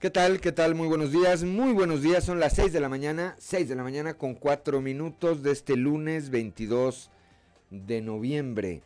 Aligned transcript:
¿Qué 0.00 0.08
tal? 0.08 0.40
¿Qué 0.40 0.50
tal? 0.50 0.74
Muy 0.74 0.88
buenos 0.88 1.12
días. 1.12 1.44
Muy 1.44 1.74
buenos 1.74 2.00
días. 2.00 2.24
Son 2.24 2.40
las 2.40 2.54
6 2.54 2.72
de 2.72 2.80
la 2.80 2.88
mañana. 2.88 3.36
6 3.38 3.68
de 3.68 3.74
la 3.74 3.82
mañana 3.82 4.14
con 4.14 4.34
4 4.34 4.80
minutos 4.80 5.42
de 5.42 5.50
este 5.50 5.76
lunes 5.76 6.30
22 6.30 7.10
de 7.68 8.00
noviembre 8.00 8.80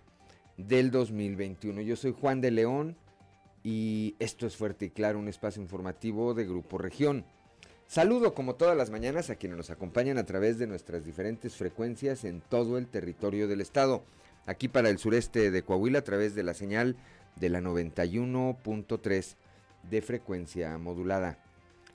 del 0.57 0.91
2021. 0.91 1.83
Yo 1.83 1.95
soy 1.95 2.17
Juan 2.21 2.41
de 2.41 2.51
León 2.51 2.97
y 3.63 4.17
esto 4.19 4.45
es 4.49 4.57
Fuerte 4.57 4.87
y 4.87 4.91
Claro, 4.91 5.21
un 5.21 5.29
espacio 5.29 5.63
informativo 5.63 6.35
de 6.35 6.47
Grupo 6.47 6.79
Región. 6.79 7.25
Saludo 7.87 8.35
como 8.35 8.57
todas 8.57 8.77
las 8.77 8.91
mañanas 8.91 9.31
a 9.31 9.37
quienes 9.37 9.57
nos 9.57 9.71
acompañan 9.71 10.19
a 10.19 10.27
través 10.27 10.59
de 10.59 10.67
nuestras 10.67 11.05
diferentes 11.05 11.55
frecuencias 11.55 12.25
en 12.25 12.41
todo 12.41 12.77
el 12.77 12.89
territorio 12.89 13.47
del 13.47 13.61
estado. 13.61 14.03
Aquí 14.47 14.67
para 14.67 14.89
el 14.89 14.99
sureste 14.99 15.53
de 15.53 15.63
Coahuila 15.63 16.01
a 16.01 16.05
través 16.05 16.35
de 16.35 16.43
la 16.43 16.55
señal 16.55 16.97
de 17.37 17.51
la 17.51 17.61
91.3 17.61 19.37
de 19.91 20.03
frecuencia 20.03 20.77
modulada, 20.79 21.39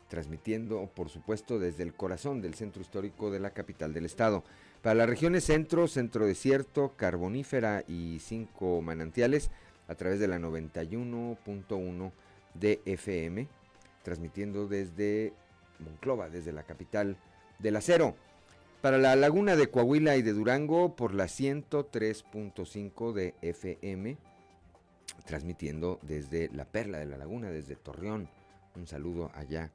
transmitiendo 0.08 0.90
por 0.96 1.10
supuesto 1.10 1.60
desde 1.60 1.84
el 1.84 1.94
corazón 1.94 2.42
del 2.42 2.56
centro 2.56 2.82
histórico 2.82 3.32
de 3.32 3.40
la 3.40 3.52
capital 3.52 3.94
del 3.94 4.06
estado. 4.06 4.44
Para 4.82 4.96
las 4.96 5.10
regiones 5.10 5.44
centro, 5.44 5.88
centro 5.88 6.26
desierto, 6.26 6.94
carbonífera 6.96 7.84
y 7.88 8.20
cinco 8.20 8.82
manantiales, 8.82 9.52
a 9.88 9.96
través 9.96 10.20
de 10.20 10.28
la 10.28 10.40
91.1 10.40 12.12
de 12.54 12.80
FM, 12.86 13.48
transmitiendo 14.04 14.68
desde 14.68 15.34
Monclova, 15.80 16.30
desde 16.30 16.54
la 16.54 16.64
capital 16.64 17.18
del 17.58 17.76
acero. 17.76 18.16
Para 18.82 18.98
la 18.98 19.16
laguna 19.16 19.56
de 19.56 19.68
Coahuila 19.68 20.16
y 20.16 20.22
de 20.22 20.32
Durango 20.32 20.96
por 20.96 21.14
la 21.14 21.26
103.5 21.26 23.14
de 23.14 23.34
FM 23.42 24.18
transmitiendo 25.26 26.00
desde 26.02 26.50
la 26.54 26.66
Perla 26.66 27.00
de 27.00 27.06
la 27.06 27.18
Laguna, 27.18 27.50
desde 27.50 27.76
Torreón. 27.76 28.30
Un 28.76 28.88
saludo 28.88 29.32
allá 29.34 29.72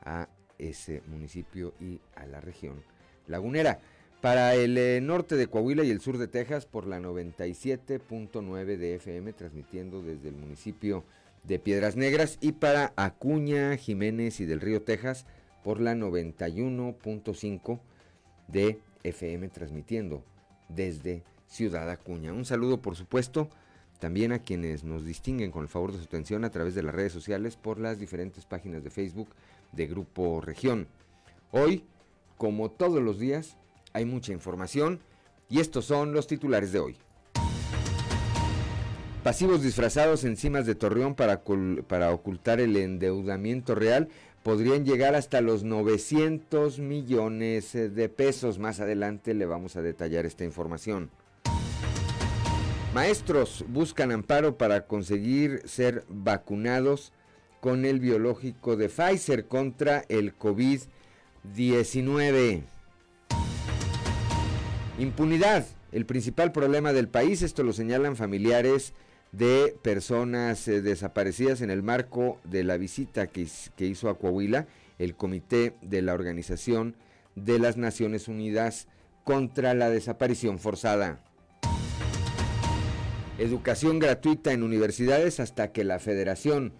a 0.00 0.28
ese 0.58 1.02
municipio 1.06 1.74
y 1.80 2.00
a 2.14 2.26
la 2.26 2.40
región 2.40 2.82
lagunera. 3.26 3.80
Para 4.20 4.54
el 4.54 4.78
eh, 4.78 5.00
norte 5.02 5.36
de 5.36 5.48
Coahuila 5.48 5.84
y 5.84 5.90
el 5.90 6.00
sur 6.00 6.16
de 6.16 6.28
Texas 6.28 6.64
por 6.64 6.86
la 6.86 6.98
97.9 6.98 8.76
de 8.78 8.94
FM, 8.94 9.32
transmitiendo 9.34 10.00
desde 10.00 10.28
el 10.28 10.36
municipio 10.36 11.04
de 11.42 11.58
Piedras 11.58 11.96
Negras. 11.96 12.38
Y 12.40 12.52
para 12.52 12.94
Acuña, 12.96 13.76
Jiménez 13.76 14.40
y 14.40 14.46
del 14.46 14.62
Río 14.62 14.82
Texas 14.82 15.26
por 15.62 15.80
la 15.80 15.94
91.5 15.94 17.80
de 18.48 18.80
FM, 19.02 19.48
transmitiendo 19.48 20.24
desde 20.68 21.22
Ciudad 21.46 21.90
Acuña. 21.90 22.32
Un 22.32 22.46
saludo, 22.46 22.80
por 22.80 22.96
supuesto, 22.96 23.50
también 23.98 24.32
a 24.32 24.40
quienes 24.40 24.84
nos 24.84 25.04
distinguen 25.04 25.50
con 25.50 25.62
el 25.62 25.68
favor 25.68 25.92
de 25.92 25.98
su 25.98 26.04
atención 26.04 26.44
a 26.44 26.50
través 26.50 26.74
de 26.74 26.82
las 26.82 26.94
redes 26.94 27.12
sociales 27.12 27.56
por 27.56 27.78
las 27.78 27.98
diferentes 27.98 28.44
páginas 28.44 28.84
de 28.84 28.90
Facebook 28.90 29.28
de 29.72 29.86
Grupo 29.86 30.40
Región. 30.40 30.86
Hoy, 31.50 31.84
como 32.36 32.70
todos 32.70 33.02
los 33.02 33.18
días, 33.18 33.56
hay 33.92 34.04
mucha 34.04 34.32
información 34.32 35.00
y 35.48 35.60
estos 35.60 35.84
son 35.84 36.12
los 36.12 36.26
titulares 36.26 36.72
de 36.72 36.80
hoy. 36.80 36.96
Pasivos 39.22 39.62
disfrazados 39.62 40.24
en 40.24 40.36
cimas 40.36 40.66
de 40.66 40.74
Torreón 40.74 41.14
para, 41.14 41.42
para 41.88 42.12
ocultar 42.12 42.60
el 42.60 42.76
endeudamiento 42.76 43.74
real 43.74 44.10
podrían 44.42 44.84
llegar 44.84 45.14
hasta 45.14 45.40
los 45.40 45.64
900 45.64 46.78
millones 46.78 47.72
de 47.72 48.08
pesos. 48.10 48.58
Más 48.58 48.78
adelante 48.80 49.32
le 49.32 49.46
vamos 49.46 49.76
a 49.76 49.82
detallar 49.82 50.26
esta 50.26 50.44
información. 50.44 51.08
Maestros 52.94 53.64
buscan 53.66 54.12
amparo 54.12 54.56
para 54.56 54.86
conseguir 54.86 55.62
ser 55.64 56.04
vacunados 56.08 57.12
con 57.58 57.84
el 57.86 57.98
biológico 57.98 58.76
de 58.76 58.88
Pfizer 58.88 59.48
contra 59.48 60.04
el 60.08 60.38
COVID-19. 60.38 62.62
Impunidad, 65.00 65.66
el 65.90 66.06
principal 66.06 66.52
problema 66.52 66.92
del 66.92 67.08
país, 67.08 67.42
esto 67.42 67.64
lo 67.64 67.72
señalan 67.72 68.14
familiares 68.14 68.94
de 69.32 69.76
personas 69.82 70.68
eh, 70.68 70.80
desaparecidas 70.80 71.62
en 71.62 71.70
el 71.70 71.82
marco 71.82 72.38
de 72.44 72.62
la 72.62 72.76
visita 72.76 73.26
que, 73.26 73.48
que 73.74 73.86
hizo 73.86 74.08
a 74.08 74.20
Coahuila 74.20 74.68
el 75.00 75.16
Comité 75.16 75.74
de 75.82 76.00
la 76.00 76.14
Organización 76.14 76.94
de 77.34 77.58
las 77.58 77.76
Naciones 77.76 78.28
Unidas 78.28 78.86
contra 79.24 79.74
la 79.74 79.90
Desaparición 79.90 80.60
Forzada. 80.60 81.23
Educación 83.36 83.98
gratuita 83.98 84.52
en 84.52 84.62
universidades 84.62 85.40
hasta 85.40 85.72
que 85.72 85.82
la 85.82 85.98
federación 85.98 86.72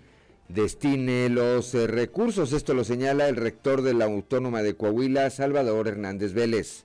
destine 0.48 1.28
los 1.28 1.74
eh, 1.74 1.88
recursos. 1.88 2.52
Esto 2.52 2.74
lo 2.74 2.84
señala 2.84 3.28
el 3.28 3.34
rector 3.34 3.82
de 3.82 3.92
la 3.92 4.04
Autónoma 4.04 4.62
de 4.62 4.76
Coahuila, 4.76 5.28
Salvador 5.30 5.88
Hernández 5.88 6.32
Vélez. 6.32 6.84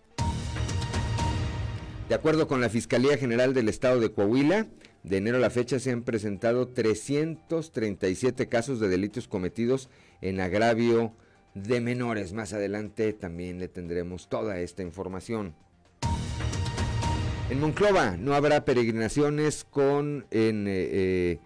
De 2.08 2.16
acuerdo 2.16 2.48
con 2.48 2.62
la 2.62 2.70
Fiscalía 2.70 3.16
General 3.18 3.54
del 3.54 3.70
Estado 3.70 4.00
de 4.00 4.12
Coahuila, 4.12 4.66
de 5.04 5.18
enero 5.18 5.38
a 5.38 5.40
la 5.42 5.52
fecha 5.52 5.78
se 5.78 5.92
han 5.92 6.02
presentado 6.02 6.70
337 6.70 8.50
casos 8.50 8.80
de 8.80 8.88
delitos 8.88 9.28
cometidos 9.28 9.92
en 10.22 10.40
agravio 10.40 11.14
de 11.54 11.80
menores. 11.80 12.34
Más 12.34 12.54
adelante 12.54 13.14
también 13.14 13.60
le 13.60 13.68
tendremos 13.68 14.30
toda 14.30 14.60
esta 14.62 14.82
información. 14.82 15.54
En 17.50 17.60
Monclova 17.60 18.16
no 18.16 18.36
habrá 18.36 18.64
peregrinaciones 18.64 19.64
con 19.64 20.28
en 20.30 20.68
eh, 20.68 20.90
eh, 20.92 21.40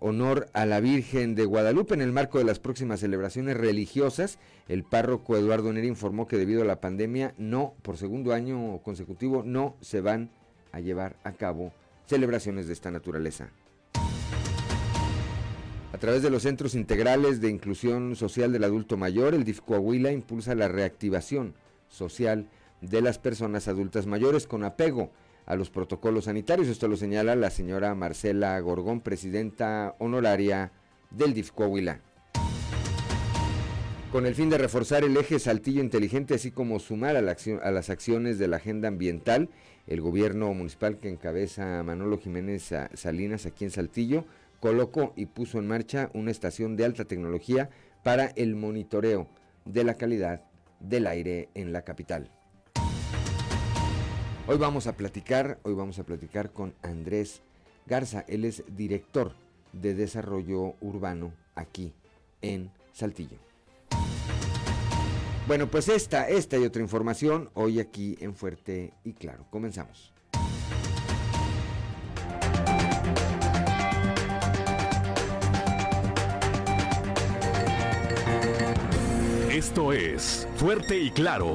honor 0.00 0.48
a 0.54 0.66
la 0.66 0.80
Virgen 0.80 1.36
de 1.36 1.44
Guadalupe 1.44 1.94
en 1.94 2.00
el 2.00 2.10
marco 2.10 2.38
de 2.38 2.44
las 2.44 2.58
próximas 2.58 2.98
celebraciones 2.98 3.56
religiosas. 3.56 4.40
El 4.66 4.82
párroco 4.82 5.36
Eduardo 5.36 5.72
Neri 5.72 5.86
informó 5.86 6.26
que 6.26 6.36
debido 6.36 6.62
a 6.62 6.64
la 6.64 6.80
pandemia 6.80 7.32
no, 7.38 7.74
por 7.82 7.96
segundo 7.96 8.32
año 8.32 8.78
consecutivo, 8.82 9.44
no 9.44 9.76
se 9.80 10.00
van 10.00 10.30
a 10.72 10.80
llevar 10.80 11.14
a 11.22 11.30
cabo 11.30 11.72
celebraciones 12.06 12.66
de 12.66 12.72
esta 12.72 12.90
naturaleza. 12.90 13.52
A 15.92 15.98
través 15.98 16.22
de 16.22 16.30
los 16.30 16.42
centros 16.42 16.74
integrales 16.74 17.40
de 17.40 17.50
inclusión 17.50 18.16
social 18.16 18.52
del 18.52 18.64
adulto 18.64 18.96
mayor, 18.96 19.34
el 19.34 19.44
DIF 19.44 19.60
Coahuila 19.60 20.10
impulsa 20.10 20.56
la 20.56 20.66
reactivación 20.66 21.54
social 21.88 22.48
de 22.80 23.02
las 23.02 23.18
personas 23.18 23.68
adultas 23.68 24.06
mayores 24.06 24.46
con 24.46 24.64
apego 24.64 25.10
a 25.46 25.56
los 25.56 25.70
protocolos 25.70 26.24
sanitarios. 26.24 26.68
Esto 26.68 26.88
lo 26.88 26.96
señala 26.96 27.34
la 27.34 27.50
señora 27.50 27.94
Marcela 27.94 28.58
Gorgón, 28.60 29.00
presidenta 29.00 29.94
honoraria 29.98 30.72
del 31.10 31.34
DIF. 31.34 31.50
Con 34.12 34.26
el 34.26 34.34
fin 34.34 34.50
de 34.50 34.58
reforzar 34.58 35.04
el 35.04 35.16
eje 35.16 35.38
Saltillo 35.38 35.80
Inteligente, 35.80 36.34
así 36.34 36.50
como 36.50 36.80
sumar 36.80 37.16
a, 37.16 37.20
a, 37.20 37.70
las 37.70 37.90
acciones 37.90 38.38
de 38.38 38.48
la 38.48 38.56
agenda 38.56 38.88
ambiental, 38.88 39.48
el 39.86 40.00
gobierno 40.00 40.52
municipal 40.52 40.98
que 40.98 41.08
encabeza 41.08 41.82
Manolo 41.82 42.18
Jiménez 42.18 42.72
Salinas 42.94 43.46
aquí 43.46 43.64
en 43.64 43.70
Saltillo 43.70 44.24
colocó 44.60 45.12
y 45.16 45.26
puso 45.26 45.58
en 45.58 45.66
marcha 45.66 46.10
una 46.12 46.30
estación 46.30 46.76
de 46.76 46.84
alta 46.84 47.06
tecnología 47.06 47.70
para 48.02 48.26
el 48.26 48.54
monitoreo 48.54 49.26
de 49.64 49.84
la 49.84 49.94
calidad 49.94 50.44
del 50.80 51.06
aire 51.06 51.48
en 51.54 51.72
la 51.72 51.82
capital. 51.82 52.30
Hoy 54.50 54.58
vamos 54.58 54.88
a 54.88 54.96
platicar, 54.96 55.60
hoy 55.62 55.74
vamos 55.74 56.00
a 56.00 56.02
platicar 56.02 56.50
con 56.50 56.74
Andrés 56.82 57.40
Garza, 57.86 58.24
él 58.26 58.44
es 58.44 58.64
director 58.66 59.32
de 59.72 59.94
desarrollo 59.94 60.74
urbano 60.80 61.32
aquí 61.54 61.92
en 62.42 62.72
Saltillo. 62.92 63.36
Bueno, 65.46 65.70
pues 65.70 65.88
esta, 65.88 66.28
esta 66.28 66.58
y 66.58 66.64
otra 66.64 66.82
información 66.82 67.48
hoy 67.54 67.78
aquí 67.78 68.18
en 68.20 68.34
Fuerte 68.34 68.92
y 69.04 69.12
Claro. 69.12 69.46
Comenzamos. 69.50 70.12
Esto 79.48 79.92
es 79.92 80.48
Fuerte 80.56 80.98
y 80.98 81.12
Claro 81.12 81.54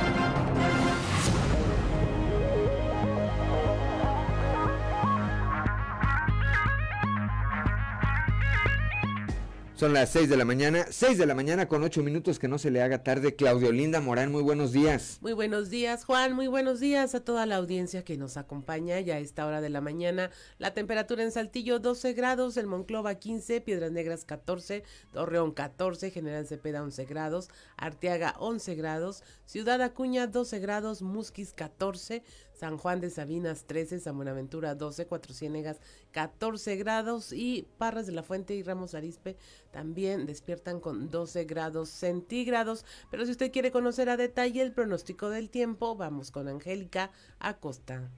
Son 9.81 9.93
las 9.93 10.11
6 10.11 10.29
de 10.29 10.37
la 10.37 10.45
mañana, 10.45 10.85
6 10.91 11.17
de 11.17 11.25
la 11.25 11.33
mañana 11.33 11.67
con 11.67 11.81
8 11.81 12.03
minutos, 12.03 12.37
que 12.37 12.47
no 12.47 12.59
se 12.59 12.69
le 12.69 12.83
haga 12.83 13.01
tarde. 13.01 13.35
Claudio 13.35 13.71
Linda 13.71 13.99
Morán, 13.99 14.31
muy 14.31 14.43
buenos 14.43 14.73
días. 14.73 15.17
Muy 15.21 15.33
buenos 15.33 15.71
días, 15.71 16.05
Juan, 16.05 16.33
muy 16.35 16.45
buenos 16.45 16.79
días 16.79 17.15
a 17.15 17.21
toda 17.21 17.47
la 17.47 17.55
audiencia 17.55 18.03
que 18.03 18.15
nos 18.15 18.37
acompaña 18.37 18.99
ya 18.99 19.15
a 19.15 19.17
esta 19.17 19.43
hora 19.43 19.59
de 19.59 19.71
la 19.71 19.81
mañana. 19.81 20.29
La 20.59 20.75
temperatura 20.75 21.23
en 21.23 21.31
Saltillo 21.31 21.79
12 21.79 22.13
grados, 22.13 22.57
el 22.57 22.67
Monclova 22.67 23.15
15, 23.15 23.59
Piedras 23.61 23.91
Negras 23.91 24.23
14, 24.23 24.83
Torreón 25.11 25.51
14, 25.51 26.11
General 26.11 26.45
Cepeda 26.45 26.83
11 26.83 27.05
grados, 27.05 27.49
Arteaga 27.75 28.35
11 28.37 28.75
grados, 28.75 29.23
Ciudad 29.45 29.81
Acuña 29.81 30.27
12 30.27 30.59
grados, 30.59 31.01
Musquis 31.01 31.53
14, 31.53 32.21
San 32.61 32.77
Juan 32.77 33.01
de 33.01 33.09
Sabinas 33.09 33.63
13, 33.65 33.99
San 33.99 34.15
Buenaventura 34.17 34.75
12, 34.75 35.07
Cuatro 35.07 35.33
Ciénegas 35.33 35.81
14 36.11 36.75
grados 36.75 37.33
y 37.33 37.67
Parras 37.79 38.05
de 38.05 38.11
la 38.11 38.21
Fuente 38.21 38.53
y 38.53 38.61
Ramos 38.61 38.93
Arispe 38.93 39.35
también 39.71 40.27
despiertan 40.27 40.79
con 40.79 41.09
12 41.09 41.45
grados 41.45 41.89
centígrados. 41.89 42.85
Pero 43.09 43.25
si 43.25 43.31
usted 43.31 43.51
quiere 43.51 43.71
conocer 43.71 44.09
a 44.09 44.15
detalle 44.15 44.61
el 44.61 44.73
pronóstico 44.73 45.31
del 45.31 45.49
tiempo, 45.49 45.95
vamos 45.95 46.29
con 46.29 46.47
Angélica 46.47 47.09
Acosta. 47.39 48.11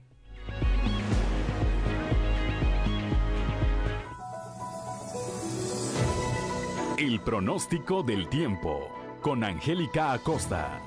El 6.98 7.18
pronóstico 7.22 8.02
del 8.02 8.28
tiempo 8.28 8.90
con 9.22 9.42
Angélica 9.42 10.12
Acosta. 10.12 10.82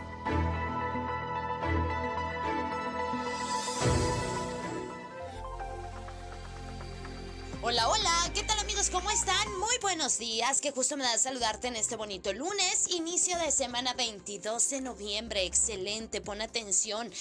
Hola, 7.69 7.85
hola, 7.89 8.31
¿qué 8.33 8.43
tal 8.43 8.56
amigos? 8.77 8.89
¿Cómo 8.91 9.09
están? 9.09 9.59
Muy 9.59 9.75
buenos 9.81 10.19
días, 10.19 10.61
qué 10.61 10.71
justo 10.71 10.97
me 10.97 11.03
da 11.03 11.17
saludarte 11.17 11.67
en 11.67 11.75
este 11.75 11.95
bonito 11.95 12.31
lunes, 12.33 12.87
inicio 12.89 13.37
de 13.39 13.51
semana 13.51 13.93
22 13.93 14.69
de 14.69 14.81
noviembre, 14.81 15.45
excelente, 15.45 16.21
pon 16.21 16.41
atención. 16.41 17.11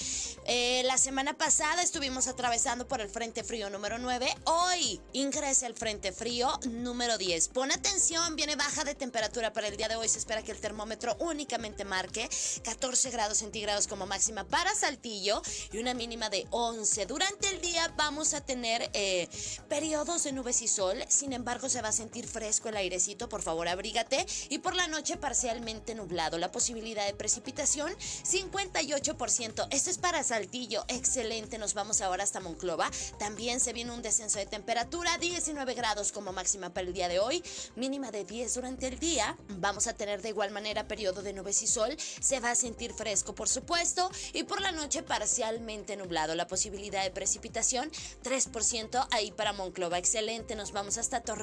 Eh, 0.45 0.83
la 0.85 0.97
semana 0.97 1.35
pasada 1.35 1.81
estuvimos 1.81 2.27
atravesando 2.27 2.87
por 2.87 3.01
el 3.01 3.09
Frente 3.09 3.43
Frío 3.43 3.69
número 3.69 3.97
9, 3.97 4.27
hoy 4.45 5.01
ingresa 5.13 5.67
el 5.67 5.73
Frente 5.73 6.11
Frío 6.11 6.51
número 6.69 7.17
10. 7.17 7.47
Pon 7.49 7.71
atención, 7.71 8.35
viene 8.35 8.55
baja 8.55 8.83
de 8.83 8.93
temperatura 8.93 9.51
para 9.53 9.67
el 9.67 9.77
día 9.77 9.87
de 9.87 9.95
hoy, 9.95 10.09
se 10.09 10.19
espera 10.19 10.43
que 10.43 10.51
el 10.51 10.59
termómetro 10.59 11.15
únicamente 11.19 11.85
marque 11.85 12.29
14 12.63 13.09
grados 13.09 13.39
centígrados 13.39 13.87
como 13.87 14.05
máxima 14.05 14.43
para 14.43 14.75
Saltillo 14.75 15.41
y 15.71 15.79
una 15.79 15.93
mínima 15.93 16.29
de 16.29 16.45
11. 16.51 17.05
Durante 17.07 17.49
el 17.49 17.61
día 17.61 17.91
vamos 17.97 18.33
a 18.33 18.41
tener 18.41 18.89
eh, 18.93 19.27
periodos 19.69 20.23
de 20.23 20.33
nubes 20.33 20.61
y 20.61 20.67
sol, 20.67 21.03
sin 21.07 21.33
embargo 21.33 21.46
se 21.47 21.81
va 21.81 21.89
a 21.89 21.93
sentir 21.93 22.27
fresco 22.27 22.67
el 22.67 22.75
airecito, 22.75 23.29
por 23.29 23.41
favor 23.41 23.69
abrígate. 23.69 24.25
Y 24.49 24.57
por 24.57 24.75
la 24.75 24.87
noche 24.87 25.15
parcialmente 25.15 25.95
nublado, 25.95 26.37
la 26.37 26.51
posibilidad 26.51 27.05
de 27.05 27.13
precipitación 27.13 27.89
58%. 27.95 29.67
Esto 29.71 29.89
es 29.89 29.97
para 29.97 30.23
Saltillo, 30.23 30.83
excelente, 30.89 31.57
nos 31.57 31.73
vamos 31.73 32.01
ahora 32.01 32.25
hasta 32.25 32.41
Monclova. 32.41 32.91
También 33.17 33.61
se 33.61 33.71
viene 33.71 33.93
un 33.93 34.01
descenso 34.01 34.39
de 34.39 34.45
temperatura, 34.45 35.17
19 35.19 35.73
grados 35.73 36.11
como 36.11 36.33
máxima 36.33 36.73
para 36.73 36.85
el 36.85 36.93
día 36.93 37.07
de 37.07 37.19
hoy, 37.19 37.41
mínima 37.77 38.11
de 38.11 38.25
10 38.25 38.53
durante 38.53 38.87
el 38.87 38.99
día. 38.99 39.37
Vamos 39.47 39.87
a 39.87 39.93
tener 39.93 40.21
de 40.21 40.29
igual 40.29 40.51
manera 40.51 40.89
periodo 40.89 41.21
de 41.21 41.31
nubes 41.31 41.63
y 41.63 41.67
sol, 41.67 41.95
se 41.97 42.41
va 42.41 42.51
a 42.51 42.55
sentir 42.55 42.93
fresco 42.93 43.33
por 43.33 43.47
supuesto. 43.47 44.11
Y 44.33 44.43
por 44.43 44.59
la 44.59 44.73
noche 44.73 45.01
parcialmente 45.01 45.95
nublado, 45.95 46.35
la 46.35 46.47
posibilidad 46.47 47.03
de 47.03 47.11
precipitación 47.11 47.89
3% 48.23 49.07
ahí 49.11 49.31
para 49.31 49.53
Monclova, 49.53 49.97
excelente 49.97 50.55
nos 50.57 50.73
vamos 50.73 50.97
hasta 50.97 51.21
Torreón. 51.21 51.36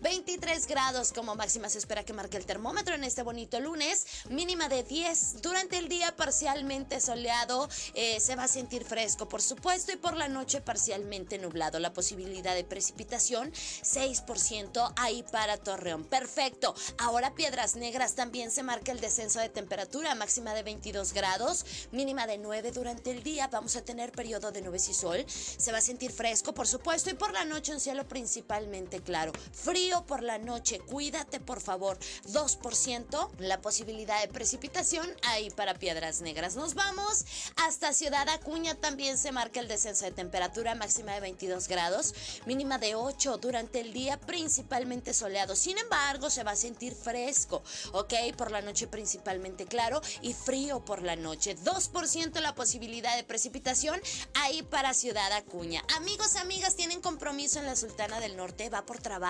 23 0.00 0.66
grados 0.66 1.12
como 1.12 1.34
máxima 1.34 1.68
se 1.68 1.78
espera 1.78 2.04
que 2.04 2.12
marque 2.12 2.36
el 2.36 2.46
termómetro 2.46 2.94
en 2.94 3.04
este 3.04 3.22
bonito 3.22 3.60
lunes. 3.60 4.06
Mínima 4.30 4.68
de 4.68 4.82
10. 4.82 5.42
Durante 5.42 5.78
el 5.78 5.88
día 5.88 6.14
parcialmente 6.16 7.00
soleado. 7.00 7.68
Eh, 7.94 8.20
se 8.20 8.36
va 8.36 8.44
a 8.44 8.48
sentir 8.48 8.84
fresco, 8.84 9.28
por 9.28 9.42
supuesto. 9.42 9.92
Y 9.92 9.96
por 9.96 10.16
la 10.16 10.28
noche 10.28 10.60
parcialmente 10.60 11.38
nublado. 11.38 11.78
La 11.78 11.92
posibilidad 11.92 12.54
de 12.54 12.64
precipitación 12.64 13.52
6% 13.52 14.92
ahí 14.96 15.24
para 15.30 15.56
Torreón. 15.56 16.04
Perfecto. 16.04 16.74
Ahora 16.98 17.34
Piedras 17.34 17.76
Negras 17.76 18.14
también 18.14 18.50
se 18.50 18.62
marca 18.62 18.92
el 18.92 19.00
descenso 19.00 19.40
de 19.40 19.48
temperatura. 19.48 20.14
Máxima 20.14 20.54
de 20.54 20.62
22 20.62 21.12
grados. 21.12 21.66
Mínima 21.90 22.26
de 22.26 22.38
9 22.38 22.70
durante 22.70 23.10
el 23.10 23.22
día. 23.22 23.48
Vamos 23.48 23.76
a 23.76 23.82
tener 23.82 24.12
periodo 24.12 24.52
de 24.52 24.62
nubes 24.62 24.88
y 24.88 24.94
sol. 24.94 25.24
Se 25.28 25.72
va 25.72 25.78
a 25.78 25.82
sentir 25.82 26.12
fresco, 26.12 26.54
por 26.54 26.68
supuesto. 26.68 27.10
Y 27.10 27.14
por 27.14 27.32
la 27.32 27.44
noche 27.44 27.72
un 27.72 27.80
cielo 27.80 28.06
principal 28.06 28.42
principalmente 28.42 29.00
claro. 29.00 29.31
Frío 29.52 30.04
por 30.06 30.22
la 30.22 30.38
noche, 30.38 30.78
cuídate 30.80 31.40
por 31.40 31.60
favor. 31.60 31.98
2% 32.26 33.30
la 33.38 33.60
posibilidad 33.60 34.20
de 34.20 34.28
precipitación 34.28 35.08
ahí 35.22 35.50
para 35.50 35.74
Piedras 35.74 36.20
Negras. 36.20 36.56
Nos 36.56 36.74
vamos 36.74 37.24
hasta 37.56 37.92
Ciudad 37.92 38.28
Acuña, 38.28 38.74
también 38.74 39.18
se 39.18 39.32
marca 39.32 39.60
el 39.60 39.68
descenso 39.68 40.04
de 40.04 40.12
temperatura 40.12 40.74
máxima 40.74 41.14
de 41.14 41.20
22 41.20 41.68
grados, 41.68 42.14
mínima 42.46 42.78
de 42.78 42.94
8 42.94 43.38
durante 43.38 43.80
el 43.80 43.92
día, 43.92 44.18
principalmente 44.18 45.14
soleado. 45.14 45.56
Sin 45.56 45.78
embargo, 45.78 46.30
se 46.30 46.44
va 46.44 46.52
a 46.52 46.56
sentir 46.56 46.94
fresco, 46.94 47.62
¿ok? 47.92 48.14
Por 48.36 48.50
la 48.50 48.62
noche 48.62 48.86
principalmente 48.86 49.66
claro 49.66 50.00
y 50.20 50.34
frío 50.34 50.84
por 50.84 51.02
la 51.02 51.16
noche. 51.16 51.56
2% 51.56 52.40
la 52.40 52.54
posibilidad 52.54 53.16
de 53.16 53.24
precipitación 53.24 54.00
ahí 54.34 54.62
para 54.62 54.94
Ciudad 54.94 55.32
Acuña. 55.32 55.82
Amigos, 55.96 56.36
amigas, 56.36 56.76
tienen 56.76 57.00
compromiso 57.00 57.58
en 57.58 57.66
la 57.66 57.76
Sultana 57.76 58.20
del 58.20 58.36
Norte 58.36 58.68
va 58.68 58.84
por 58.84 58.98
trabajo, 58.98 59.21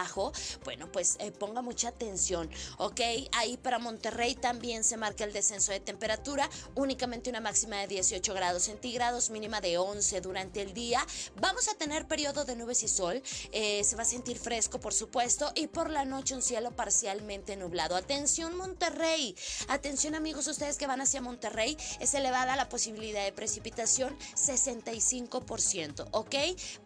bueno, 0.64 0.90
pues 0.90 1.16
eh, 1.20 1.32
ponga 1.32 1.62
mucha 1.62 1.88
atención, 1.88 2.50
¿ok? 2.78 3.00
Ahí 3.32 3.56
para 3.56 3.78
Monterrey 3.78 4.34
también 4.34 4.84
se 4.84 4.96
marca 4.96 5.24
el 5.24 5.32
descenso 5.32 5.72
de 5.72 5.80
temperatura, 5.80 6.48
únicamente 6.74 7.30
una 7.30 7.40
máxima 7.40 7.76
de 7.76 7.88
18 7.88 8.34
grados 8.34 8.64
centígrados, 8.64 9.30
mínima 9.30 9.60
de 9.60 9.78
11 9.78 10.20
durante 10.20 10.62
el 10.62 10.72
día. 10.72 11.04
Vamos 11.36 11.68
a 11.68 11.74
tener 11.74 12.06
periodo 12.06 12.44
de 12.44 12.56
nubes 12.56 12.82
y 12.82 12.88
sol, 12.88 13.22
eh, 13.52 13.84
se 13.84 13.96
va 13.96 14.02
a 14.02 14.06
sentir 14.06 14.38
fresco, 14.38 14.80
por 14.80 14.94
supuesto, 14.94 15.52
y 15.54 15.66
por 15.66 15.90
la 15.90 16.04
noche 16.04 16.34
un 16.34 16.42
cielo 16.42 16.70
parcialmente 16.70 17.56
nublado. 17.56 17.96
Atención 17.96 18.56
Monterrey, 18.56 19.36
atención 19.68 20.14
amigos, 20.14 20.46
ustedes 20.46 20.78
que 20.78 20.86
van 20.86 21.00
hacia 21.00 21.20
Monterrey, 21.20 21.76
es 22.00 22.14
elevada 22.14 22.56
la 22.56 22.68
posibilidad 22.68 23.24
de 23.24 23.32
precipitación 23.32 24.16
65%, 24.36 26.08
¿ok? 26.12 26.34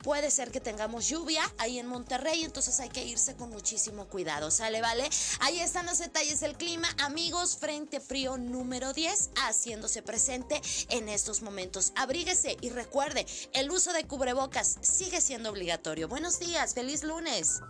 Puede 0.03 0.31
ser 0.31 0.51
que 0.51 0.61
tengamos 0.61 1.09
lluvia 1.09 1.43
ahí 1.59 1.79
en 1.79 1.87
Monterrey, 1.87 2.45
entonces 2.45 2.81
hay 2.81 2.89
que 2.89 2.96
irse 3.05 3.37
con 3.37 3.51
muchísimo 3.51 4.07
cuidado, 4.07 4.51
¿sale? 4.51 4.81
¿Vale? 4.81 5.09
Ahí 5.41 5.61
están 5.61 5.87
los 5.87 5.99
detalles 5.99 6.41
del 6.41 6.57
clima, 6.57 6.89
amigos, 6.99 7.57
frente 7.57 8.01
frío 8.01 8.37
número 8.37 8.93
10 8.93 9.31
haciéndose 9.37 10.03
presente 10.03 10.61
en 10.89 11.09
estos 11.09 11.43
momentos. 11.43 11.93
Abríguese 11.97 12.57
y 12.61 12.71
recuerde, 12.71 13.27
el 13.53 13.71
uso 13.71 13.93
de 13.93 14.05
cubrebocas 14.05 14.79
sigue 14.81 15.21
siendo 15.21 15.51
obligatorio. 15.51 16.09
Buenos 16.09 16.39
días, 16.39 16.75
feliz 16.75 17.03
lunes. 17.03 17.61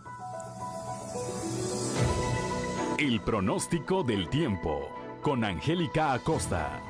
El 2.99 3.21
pronóstico 3.23 4.03
del 4.03 4.31
tiempo 4.31 4.89
con 5.23 5.45
Angélica 5.45 6.13
Acosta. 6.13 6.86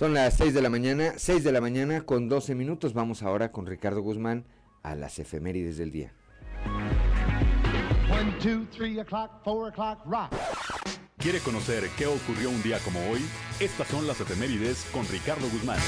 Son 0.00 0.14
las 0.14 0.38
6 0.38 0.54
de 0.54 0.62
la 0.62 0.70
mañana, 0.70 1.12
6 1.18 1.44
de 1.44 1.52
la 1.52 1.60
mañana 1.60 2.00
con 2.00 2.30
12 2.30 2.54
minutos. 2.54 2.94
Vamos 2.94 3.22
ahora 3.22 3.52
con 3.52 3.66
Ricardo 3.66 4.00
Guzmán 4.00 4.46
a 4.82 4.94
las 4.94 5.18
efemérides 5.18 5.76
del 5.76 5.90
día. 5.90 6.14
¿Quiere 11.18 11.40
conocer 11.40 11.90
qué 11.98 12.06
ocurrió 12.06 12.48
un 12.48 12.62
día 12.62 12.78
como 12.78 12.98
hoy? 13.10 13.20
Estas 13.60 13.88
son 13.88 14.06
las 14.06 14.18
efemérides 14.18 14.86
con 14.90 15.06
Ricardo 15.06 15.46
Guzmán. 15.50 15.78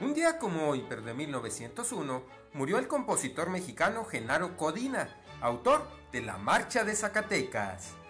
Un 0.00 0.14
día 0.14 0.38
como 0.38 0.70
hoy, 0.70 0.86
pero 0.88 1.02
de 1.02 1.12
1901, 1.12 2.22
murió 2.54 2.78
el 2.78 2.88
compositor 2.88 3.50
mexicano 3.50 4.06
Genaro 4.06 4.56
Codina, 4.56 5.10
autor 5.42 5.86
de 6.12 6.22
La 6.22 6.38
Marcha 6.38 6.82
de 6.82 6.96
Zacatecas. 6.96 8.01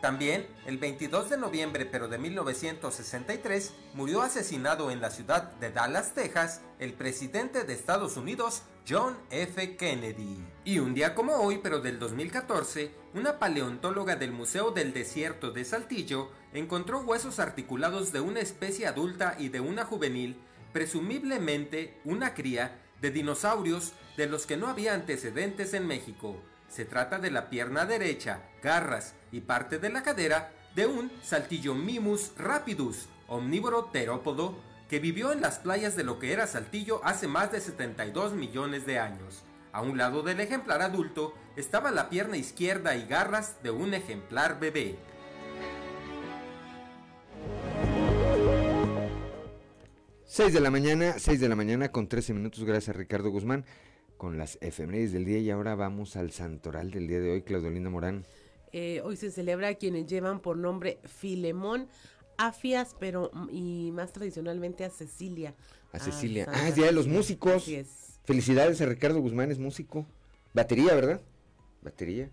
También, 0.00 0.46
el 0.64 0.78
22 0.78 1.28
de 1.28 1.36
noviembre 1.36 1.84
pero 1.84 2.06
de 2.06 2.18
1963, 2.18 3.74
murió 3.94 4.22
asesinado 4.22 4.92
en 4.92 5.00
la 5.00 5.10
ciudad 5.10 5.54
de 5.54 5.72
Dallas, 5.72 6.14
Texas, 6.14 6.60
el 6.78 6.92
presidente 6.92 7.64
de 7.64 7.72
Estados 7.72 8.16
Unidos, 8.16 8.62
John 8.88 9.16
F. 9.30 9.76
Kennedy. 9.76 10.38
Y 10.64 10.78
un 10.78 10.94
día 10.94 11.16
como 11.16 11.34
hoy, 11.34 11.58
pero 11.60 11.80
del 11.80 11.98
2014, 11.98 12.92
una 13.14 13.40
paleontóloga 13.40 14.14
del 14.14 14.30
Museo 14.30 14.70
del 14.70 14.92
Desierto 14.92 15.50
de 15.50 15.64
Saltillo 15.64 16.30
encontró 16.54 17.00
huesos 17.00 17.40
articulados 17.40 18.12
de 18.12 18.20
una 18.20 18.38
especie 18.38 18.86
adulta 18.86 19.34
y 19.36 19.48
de 19.48 19.58
una 19.58 19.84
juvenil, 19.84 20.36
presumiblemente 20.72 22.00
una 22.04 22.34
cría, 22.34 22.82
de 23.00 23.10
dinosaurios 23.10 23.92
de 24.16 24.26
los 24.26 24.46
que 24.46 24.56
no 24.56 24.68
había 24.68 24.94
antecedentes 24.94 25.74
en 25.74 25.86
México. 25.86 26.36
Se 26.68 26.84
trata 26.84 27.18
de 27.18 27.30
la 27.30 27.48
pierna 27.48 27.86
derecha, 27.86 28.42
garras 28.62 29.14
y 29.32 29.40
parte 29.40 29.78
de 29.78 29.90
la 29.90 30.02
cadera 30.02 30.52
de 30.74 30.86
un 30.86 31.10
saltillo 31.22 31.74
Mimus 31.74 32.32
rapidus, 32.36 33.06
omnívoro 33.26 33.86
terópodo 33.86 34.56
que 34.88 35.00
vivió 35.00 35.32
en 35.32 35.40
las 35.40 35.58
playas 35.58 35.96
de 35.96 36.04
lo 36.04 36.18
que 36.18 36.32
era 36.32 36.46
Saltillo 36.46 37.00
hace 37.04 37.28
más 37.28 37.52
de 37.52 37.60
72 37.60 38.32
millones 38.32 38.86
de 38.86 38.98
años. 38.98 39.42
A 39.70 39.82
un 39.82 39.98
lado 39.98 40.22
del 40.22 40.40
ejemplar 40.40 40.80
adulto 40.80 41.34
estaba 41.56 41.90
la 41.90 42.08
pierna 42.08 42.38
izquierda 42.38 42.96
y 42.96 43.06
garras 43.06 43.62
de 43.62 43.70
un 43.70 43.92
ejemplar 43.92 44.58
bebé. 44.58 44.96
Seis 50.24 50.52
de 50.52 50.60
la 50.60 50.70
mañana, 50.70 51.14
6 51.18 51.40
de 51.40 51.48
la 51.48 51.56
mañana 51.56 51.90
con 51.90 52.08
13 52.08 52.32
minutos, 52.32 52.64
gracias 52.64 52.94
Ricardo 52.94 53.30
Guzmán, 53.30 53.64
con 54.16 54.38
las 54.38 54.58
efemérides 54.60 55.12
del 55.12 55.24
día 55.24 55.38
y 55.38 55.50
ahora 55.50 55.74
vamos 55.74 56.16
al 56.16 56.32
santoral 56.32 56.90
del 56.90 57.08
día 57.08 57.20
de 57.20 57.32
hoy, 57.32 57.42
Claudelina 57.42 57.90
Morán. 57.90 58.24
Eh, 58.72 59.00
hoy 59.04 59.16
se 59.16 59.30
celebra 59.30 59.68
a 59.68 59.74
quienes 59.74 60.06
llevan 60.06 60.40
por 60.40 60.56
nombre 60.56 60.98
Filemón, 61.04 61.88
Afias, 62.36 62.94
pero 62.98 63.30
mm, 63.32 63.48
y 63.50 63.90
más 63.92 64.12
tradicionalmente 64.12 64.84
a 64.84 64.90
Cecilia. 64.90 65.54
A 65.92 65.98
Cecilia. 65.98 66.46
ah, 66.48 66.68
es 66.68 66.74
Día 66.76 66.86
de 66.86 66.92
los 66.92 67.08
Músicos. 67.08 67.68
Felicidades 68.24 68.80
a 68.80 68.86
Ricardo 68.86 69.20
Guzmán, 69.20 69.50
es 69.50 69.58
músico. 69.58 70.06
Batería, 70.52 70.94
¿verdad? 70.94 71.20
Batería. 71.82 72.30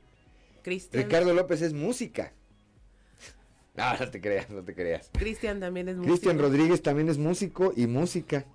Cristian. 0.61 1.03
Ricardo 1.03 1.33
López 1.33 1.61
es 1.61 1.73
música. 1.73 2.33
No, 3.75 3.93
no 3.97 4.09
te 4.09 4.21
creas, 4.21 4.49
no 4.49 4.63
te 4.63 4.73
creas. 4.73 5.09
Cristian 5.11 5.59
también 5.59 5.89
es 5.89 5.97
músico. 5.97 6.13
Cristian 6.13 6.39
Rodríguez 6.39 6.81
también 6.81 7.09
es 7.09 7.17
músico 7.17 7.73
y 7.75 7.87
música, 7.87 8.45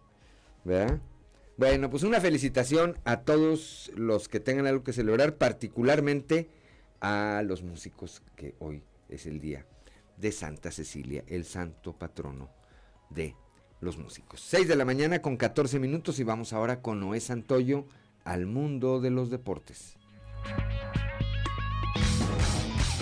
¿verdad? 0.65 0.99
Bueno, 1.59 1.91
pues 1.91 2.05
una 2.05 2.23
felicitación 2.23 2.99
a 3.05 3.21
todos 3.21 3.91
los 3.95 4.29
que 4.29 4.41
tengan 4.41 4.67
algo 4.67 4.83
que 4.83 4.95
celebrar, 4.95 5.37
particularmente 5.37 6.49
a 7.01 7.43
los 7.45 7.63
músicos, 7.63 8.23
que 8.37 8.55
hoy 8.59 8.83
es 9.09 9.27
el 9.27 9.41
día 9.41 9.67
de 10.17 10.33
Santa 10.33 10.71
Cecilia, 10.71 11.25
el 11.27 11.45
santo 11.45 11.95
patrono 11.95 12.51
de 13.09 13.35
los 13.81 13.97
músicos. 13.97 14.41
6 14.43 14.69
de 14.69 14.77
la 14.77 14.85
mañana 14.85 15.23
con 15.23 15.37
14 15.37 15.79
minutos 15.79 16.19
y 16.19 16.25
vamos 16.25 16.53
ahora 16.53 16.83
con 16.83 17.01
Noé 17.01 17.21
Santoyo 17.21 17.87
al 18.25 18.47
mundo 18.47 19.01
de 19.01 19.11
los 19.11 19.31
deportes. 19.31 19.97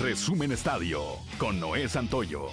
Resumen 0.00 0.52
Estadio 0.52 1.02
con 1.38 1.59
Noé 1.59 1.88
Santoyo. 1.88 2.47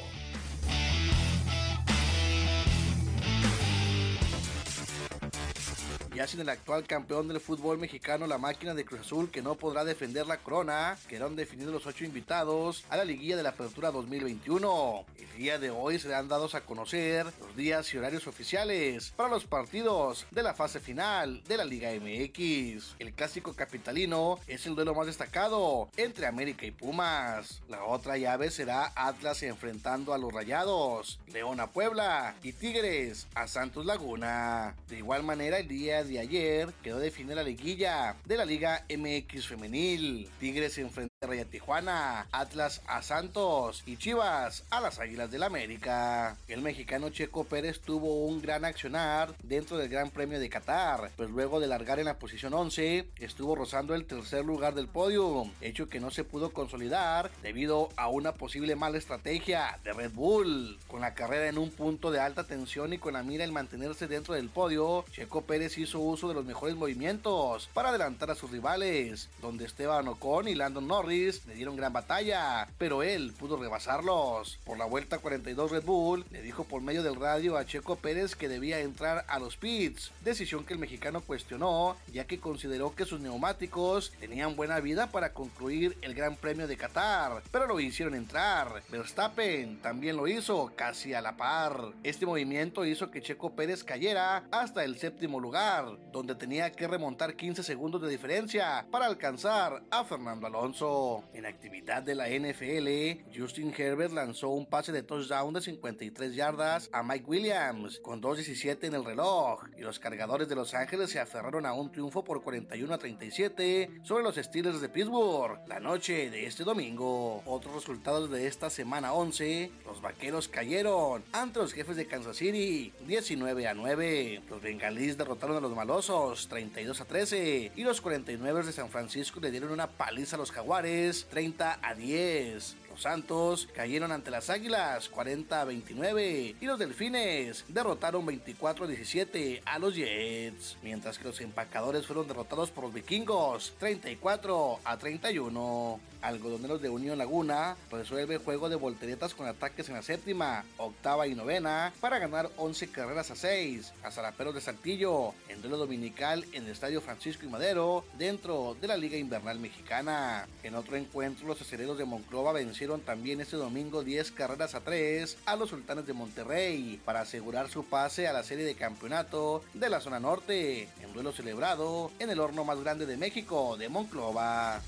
Ya 6.16 6.26
sin 6.28 6.40
el 6.40 6.48
actual 6.48 6.88
campeón 6.88 7.28
del 7.28 7.42
fútbol 7.42 7.78
mexicano, 7.78 8.26
la 8.26 8.38
máquina 8.38 8.74
de 8.74 8.86
Cruz 8.86 9.02
Azul, 9.02 9.30
que 9.30 9.42
no 9.42 9.56
podrá 9.56 9.84
defender 9.84 10.26
la 10.26 10.38
corona, 10.38 10.98
quedaron 11.10 11.36
definidos 11.36 11.74
los 11.74 11.86
ocho 11.88 12.06
invitados 12.06 12.86
a 12.90 12.96
la 12.96 13.04
liguilla 13.04 13.36
de 13.36 13.44
la 13.44 13.50
apertura 13.50 13.92
2021. 13.92 15.04
El 15.20 15.38
día 15.38 15.60
de 15.60 15.72
hoy 15.72 16.00
se 16.00 16.16
han 16.16 16.30
dados 16.30 16.56
a 16.56 16.62
conocer 16.62 17.26
los 17.42 17.58
días 17.58 17.94
y 17.94 17.98
horarios 17.98 18.28
oficiales 18.28 19.12
para 19.18 19.28
los 19.28 19.44
partidos 19.44 20.26
de 20.32 20.42
la 20.42 20.54
fase 20.54 20.80
final 20.80 21.44
de 21.44 21.58
la 21.58 21.66
Liga 21.66 21.90
MX. 21.92 22.96
El 23.00 23.12
clásico 23.12 23.52
capitalino 23.52 24.40
es 24.48 24.66
el 24.68 24.76
duelo 24.76 24.96
más 24.96 25.08
destacado 25.08 25.90
entre 25.98 26.28
América 26.28 26.66
y 26.66 26.72
Pumas. 26.72 27.62
La 27.68 27.84
otra 27.84 28.18
llave 28.18 28.52
será 28.52 28.94
Atlas 28.96 29.44
enfrentando 29.44 30.14
a 30.14 30.18
los 30.18 30.34
Rayados, 30.34 31.20
León 31.28 31.60
a 31.60 31.68
Puebla 31.68 32.36
y 32.42 32.54
Tigres 32.54 33.28
a 33.36 33.50
Santos 33.50 33.86
Laguna. 33.86 34.76
De 34.88 35.00
igual 35.00 35.24
manera, 35.24 35.60
el 35.60 35.68
día 35.68 36.05
de 36.08 36.20
ayer 36.20 36.74
quedó 36.84 37.00
definida 37.00 37.36
la 37.36 37.44
liguilla 37.44 38.16
de 38.26 38.38
la 38.38 38.46
Liga 38.46 38.86
MX 38.90 39.48
Femenil. 39.48 40.30
Tigres 40.40 40.74
se 40.74 40.82
enfrentó 40.82 41.15
a 41.26 41.28
Raya 41.28 41.46
Tijuana, 41.46 42.28
Atlas 42.32 42.82
a 42.88 43.02
Santos 43.02 43.84
y 43.86 43.98
Chivas 43.98 44.64
a 44.70 44.80
las 44.80 45.00
Águilas 45.00 45.32
del 45.32 45.44
América. 45.44 46.38
El 46.48 46.62
mexicano 46.62 47.10
Checo 47.10 47.46
Pérez 47.46 47.80
tuvo 47.80 48.26
un 48.26 48.42
gran 48.42 48.64
accionar 48.64 49.34
dentro 49.42 49.78
del 49.78 49.90
Gran 49.90 50.12
Premio 50.12 50.40
de 50.40 50.50
Qatar, 50.50 51.12
pues 51.18 51.30
luego 51.30 51.60
de 51.60 51.68
largar 51.68 52.00
en 52.00 52.06
la 52.06 52.20
posición 52.20 52.54
11 52.54 53.08
estuvo 53.20 53.56
rozando 53.56 53.96
el 53.96 54.06
tercer 54.06 54.46
lugar 54.46 54.76
del 54.76 54.88
podio, 54.88 55.50
hecho 55.62 55.90
que 55.90 56.00
no 56.00 56.12
se 56.12 56.24
pudo 56.24 56.52
consolidar 56.52 57.32
debido 57.42 57.90
a 57.98 58.08
una 58.08 58.34
posible 58.34 58.76
mala 58.76 58.98
estrategia 58.98 59.80
de 59.84 59.94
Red 59.94 60.12
Bull. 60.12 60.78
Con 60.88 61.02
la 61.02 61.16
carrera 61.16 61.48
en 61.48 61.58
un 61.58 61.72
punto 61.72 62.12
de 62.12 62.20
alta 62.20 62.44
tensión 62.44 62.94
y 62.94 63.00
con 63.00 63.14
la 63.14 63.24
mira 63.24 63.44
en 63.44 63.54
mantenerse 63.54 64.08
dentro 64.08 64.36
del 64.36 64.50
podio, 64.50 65.06
Checo 65.12 65.42
Pérez 65.42 65.78
hizo 65.78 66.00
uso 66.00 66.28
de 66.28 66.36
los 66.36 66.46
mejores 66.46 66.76
movimientos 66.76 67.70
para 67.74 67.90
adelantar 67.90 68.30
a 68.30 68.36
sus 68.36 68.52
rivales, 68.52 69.30
donde 69.42 69.66
Esteban 69.66 70.08
Ocon 70.08 70.48
y 70.48 70.56
Landon 70.56 70.88
Norris 70.88 71.15
le 71.16 71.56
dieron 71.56 71.78
gran 71.78 71.94
batalla, 71.94 72.68
pero 72.78 73.02
él 73.02 73.34
pudo 73.38 73.58
rebasarlos. 73.58 74.60
Por 74.66 74.78
la 74.78 74.86
vuelta 74.86 75.20
42 75.20 75.72
Red 75.72 75.84
Bull 75.84 76.26
le 76.30 76.42
dijo 76.42 76.66
por 76.66 76.82
medio 76.82 77.04
del 77.04 77.16
radio 77.16 77.58
a 77.58 77.66
Checo 77.66 77.96
Pérez 77.96 78.36
que 78.36 78.50
debía 78.50 78.80
entrar 78.80 79.24
a 79.28 79.40
los 79.40 79.56
pits, 79.56 80.12
decisión 80.24 80.66
que 80.66 80.74
el 80.74 80.80
mexicano 80.80 81.22
cuestionó 81.22 81.96
ya 82.12 82.26
que 82.26 82.40
consideró 82.40 82.96
que 82.96 83.06
sus 83.06 83.22
neumáticos 83.22 84.12
tenían 84.20 84.56
buena 84.56 84.80
vida 84.80 85.08
para 85.08 85.32
concluir 85.34 85.98
el 86.02 86.14
Gran 86.14 86.36
Premio 86.36 86.68
de 86.68 86.78
Qatar, 86.78 87.44
pero 87.52 87.68
lo 87.68 87.80
hicieron 87.80 88.16
entrar. 88.16 88.84
Verstappen 88.90 89.82
también 89.82 90.18
lo 90.18 90.28
hizo 90.28 90.74
casi 90.76 91.14
a 91.14 91.22
la 91.22 91.38
par. 91.38 91.94
Este 92.04 92.26
movimiento 92.26 92.86
hizo 92.86 93.10
que 93.10 93.22
Checo 93.22 93.56
Pérez 93.56 93.84
cayera 93.84 94.48
hasta 94.52 94.84
el 94.84 94.98
séptimo 94.98 95.40
lugar 95.40 95.86
donde 96.12 96.36
tenía 96.36 96.72
que 96.72 96.88
remontar 96.88 97.36
15 97.36 97.64
segundos 97.64 98.02
de 98.02 98.10
diferencia 98.10 98.86
para 98.92 99.06
alcanzar 99.06 99.84
a 99.92 100.04
Fernando 100.04 100.48
Alonso. 100.48 101.05
En 101.34 101.46
actividad 101.46 102.02
de 102.02 102.16
la 102.16 102.28
NFL, 102.30 103.38
Justin 103.38 103.74
Herbert 103.78 104.14
lanzó 104.14 104.50
un 104.50 104.66
pase 104.66 104.92
de 104.92 105.04
touchdown 105.04 105.54
de 105.54 105.62
53 105.62 106.34
yardas 106.36 106.90
a 106.94 107.04
Mike 107.04 107.26
Williams 107.28 108.00
con 108.00 108.22
2.17 108.22 108.86
en 108.86 108.96
el 108.96 109.06
reloj 109.06 109.64
y 109.78 109.82
los 109.82 110.00
cargadores 110.00 110.48
de 110.50 110.56
Los 110.56 110.74
Ángeles 110.74 111.12
se 111.12 111.20
aferraron 111.20 111.66
a 111.66 111.74
un 111.74 111.92
triunfo 111.92 112.24
por 112.24 112.42
41 112.42 112.94
a 112.94 112.98
37 112.98 114.02
sobre 114.04 114.24
los 114.24 114.36
Steelers 114.36 114.82
de 114.82 114.90
Pittsburgh 114.90 115.60
la 115.68 115.80
noche 115.80 116.30
de 116.30 116.48
este 116.48 116.64
domingo. 116.64 117.44
Otros 117.46 117.76
resultados 117.76 118.32
de 118.32 118.48
esta 118.48 118.70
semana 118.70 119.14
11, 119.14 119.72
los 119.86 120.02
vaqueros 120.02 120.48
cayeron 120.48 121.24
ante 121.34 121.60
los 121.60 121.74
jefes 121.74 121.98
de 121.98 122.08
Kansas 122.08 122.38
City 122.38 122.94
19 123.06 123.68
a 123.68 123.74
9. 123.74 124.42
Los 124.50 124.62
bengalíes 124.62 125.18
derrotaron 125.18 125.58
a 125.58 125.60
los 125.60 125.76
malosos 125.76 126.48
32 126.48 127.02
a 127.02 127.06
13 127.06 127.74
y 127.76 127.84
los 127.84 128.02
49 128.02 128.64
de 128.64 128.74
San 128.74 128.90
Francisco 128.90 129.40
le 129.40 129.52
dieron 129.52 129.72
una 129.72 129.88
paliza 129.88 130.36
a 130.36 130.40
los 130.40 130.52
jaguares 130.52 130.85
30 130.86 131.80
a 131.82 131.94
10. 131.96 132.85
Los 132.96 133.02
Santos 133.02 133.68
cayeron 133.76 134.14
ante 134.14 134.32
las 134.32 134.50
Águilas 134.50 135.10
40 135.10 135.60
a 135.60 135.66
29 135.66 136.56
y 136.62 136.66
los 136.66 136.80
Delfines 136.80 137.66
derrotaron 137.68 138.26
24 138.26 138.86
a 138.86 138.88
17 138.88 139.64
a 139.66 139.80
los 139.80 139.96
Jets, 139.96 140.78
mientras 140.82 141.18
que 141.18 141.26
los 141.26 141.42
empacadores 141.42 142.08
fueron 142.08 142.26
derrotados 142.26 142.72
por 142.72 142.86
los 142.86 142.94
Vikingos 142.94 143.74
34 143.80 144.80
a 144.86 144.98
31. 144.98 146.00
Algodoneros 146.26 146.82
de 146.82 146.90
Unión 146.90 147.20
Laguna 147.20 147.78
resuelve 147.92 148.40
juego 148.40 148.68
de 148.68 148.76
volteretas 148.76 149.36
con 149.36 149.48
ataques 149.48 149.90
en 149.90 149.96
la 149.96 150.02
séptima, 150.02 150.66
octava 150.78 151.28
y 151.28 151.36
novena 151.36 151.94
para 152.02 152.18
ganar 152.18 152.50
11 152.58 152.88
carreras 152.90 153.30
a 153.30 153.36
6 153.36 153.94
a 154.04 154.10
Zaraperos 154.10 154.56
de 154.56 154.62
Saltillo 154.62 155.36
en 155.50 155.62
duelo 155.62 155.78
dominical 155.78 156.44
en 156.54 156.64
el 156.64 156.72
Estadio 156.72 157.00
Francisco 157.00 157.46
y 157.46 157.50
Madero 157.50 158.06
dentro 158.18 158.76
de 158.82 158.88
la 158.88 158.98
Liga 158.98 159.18
Invernal 159.18 159.60
Mexicana. 159.60 160.48
En 160.64 160.74
otro 160.74 160.96
encuentro 160.96 161.48
los 161.48 161.62
aceleros 161.62 162.00
de 162.00 162.06
Monclova 162.06 162.54
vencieron 162.54 162.85
también 163.06 163.42
este 163.42 163.58
domingo 163.58 164.04
10 164.04 164.32
carreras 164.32 164.76
a 164.76 164.82
3 164.82 165.38
a 165.46 165.56
los 165.56 165.70
Sultanes 165.72 166.06
de 166.06 166.14
Monterrey 166.14 167.02
para 167.04 167.22
asegurar 167.22 167.70
su 167.70 167.84
pase 167.86 168.28
a 168.28 168.34
la 168.34 168.44
serie 168.44 168.66
de 168.66 168.76
campeonato 168.76 169.64
de 169.74 169.90
la 169.90 170.00
zona 170.00 170.20
norte, 170.20 170.88
en 171.02 171.14
duelo 171.14 171.32
celebrado 171.32 172.12
en 172.20 172.30
el 172.30 172.40
horno 172.40 172.64
más 172.64 172.80
grande 172.80 173.06
de 173.06 173.18
México, 173.18 173.76
de 173.78 173.90
Monclova. 173.90 174.82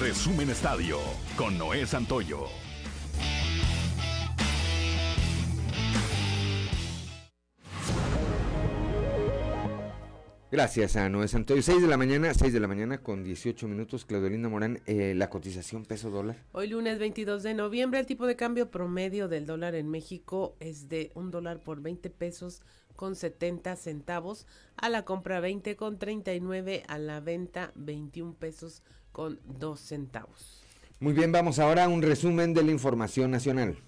Resumen 0.00 0.50
Estadio 0.50 0.98
con 1.36 1.56
Noé 1.58 1.86
Santoyo. 1.86 2.69
Gracias 10.52 10.96
a 10.96 11.08
Noé 11.08 11.28
Santoyo. 11.28 11.62
6 11.62 11.80
de 11.80 11.86
la 11.86 11.96
mañana, 11.96 12.34
6 12.34 12.52
de 12.52 12.58
la 12.58 12.66
mañana 12.66 12.98
con 12.98 13.22
18 13.22 13.68
minutos. 13.68 14.04
Claudelina 14.04 14.48
Morán, 14.48 14.80
eh, 14.86 15.14
la 15.14 15.30
cotización 15.30 15.84
peso 15.84 16.10
dólar. 16.10 16.38
Hoy 16.50 16.66
lunes 16.66 16.98
22 16.98 17.44
de 17.44 17.54
noviembre, 17.54 18.00
el 18.00 18.06
tipo 18.06 18.26
de 18.26 18.34
cambio 18.34 18.68
promedio 18.68 19.28
del 19.28 19.46
dólar 19.46 19.76
en 19.76 19.88
México 19.88 20.56
es 20.58 20.88
de 20.88 21.12
un 21.14 21.30
dólar 21.30 21.60
por 21.60 21.80
20 21.82 22.10
pesos 22.10 22.62
con 22.96 23.14
70 23.14 23.76
centavos, 23.76 24.48
a 24.76 24.88
la 24.88 25.04
compra 25.04 25.38
20 25.38 25.76
con 25.76 26.00
39, 26.00 26.82
a 26.88 26.98
la 26.98 27.20
venta 27.20 27.70
21 27.76 28.34
pesos 28.34 28.82
con 29.12 29.38
2 29.44 29.78
centavos. 29.78 30.64
Muy 30.98 31.12
bien, 31.12 31.30
vamos 31.30 31.60
ahora 31.60 31.84
a 31.84 31.88
un 31.88 32.02
resumen 32.02 32.54
de 32.54 32.64
la 32.64 32.72
información 32.72 33.30
nacional. 33.30 33.78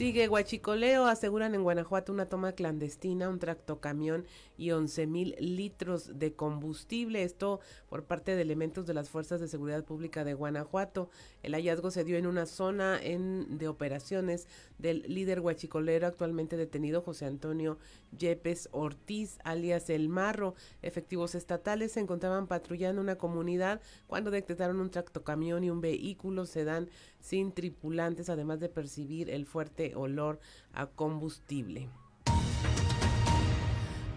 Sigue 0.00 0.30
Huachicoleo, 0.30 1.04
aseguran 1.04 1.54
en 1.54 1.62
Guanajuato 1.62 2.10
una 2.10 2.24
toma 2.24 2.52
clandestina, 2.52 3.28
un 3.28 3.38
tractocamión 3.38 4.24
y 4.56 4.70
11 4.70 5.06
mil 5.06 5.36
litros 5.38 6.18
de 6.18 6.32
combustible. 6.32 7.22
Esto 7.22 7.60
por 7.90 8.04
parte 8.04 8.34
de 8.34 8.40
elementos 8.40 8.86
de 8.86 8.94
las 8.94 9.10
Fuerzas 9.10 9.42
de 9.42 9.48
Seguridad 9.48 9.84
Pública 9.84 10.24
de 10.24 10.32
Guanajuato. 10.32 11.10
El 11.42 11.52
hallazgo 11.52 11.90
se 11.90 12.04
dio 12.04 12.16
en 12.16 12.26
una 12.26 12.46
zona 12.46 12.98
de 12.98 13.68
operaciones 13.68 14.48
del 14.78 15.04
líder 15.06 15.40
huachicolero 15.40 16.06
actualmente 16.06 16.56
detenido 16.56 17.02
José 17.02 17.26
Antonio 17.26 17.76
Yepes 18.16 18.70
Ortiz, 18.72 19.38
alias 19.44 19.90
El 19.90 20.08
Marro. 20.08 20.54
Efectivos 20.80 21.34
estatales 21.34 21.92
se 21.92 22.00
encontraban 22.00 22.46
patrullando 22.46 23.02
una 23.02 23.16
comunidad 23.16 23.82
cuando 24.06 24.30
detectaron 24.30 24.80
un 24.80 24.90
tractocamión 24.90 25.62
y 25.62 25.68
un 25.68 25.82
vehículo 25.82 26.46
sedán 26.46 26.88
sin 27.20 27.52
tripulantes, 27.52 28.28
además 28.28 28.60
de 28.60 28.68
percibir 28.68 29.30
el 29.30 29.46
fuerte 29.46 29.94
olor 29.94 30.40
a 30.72 30.86
combustible. 30.86 31.88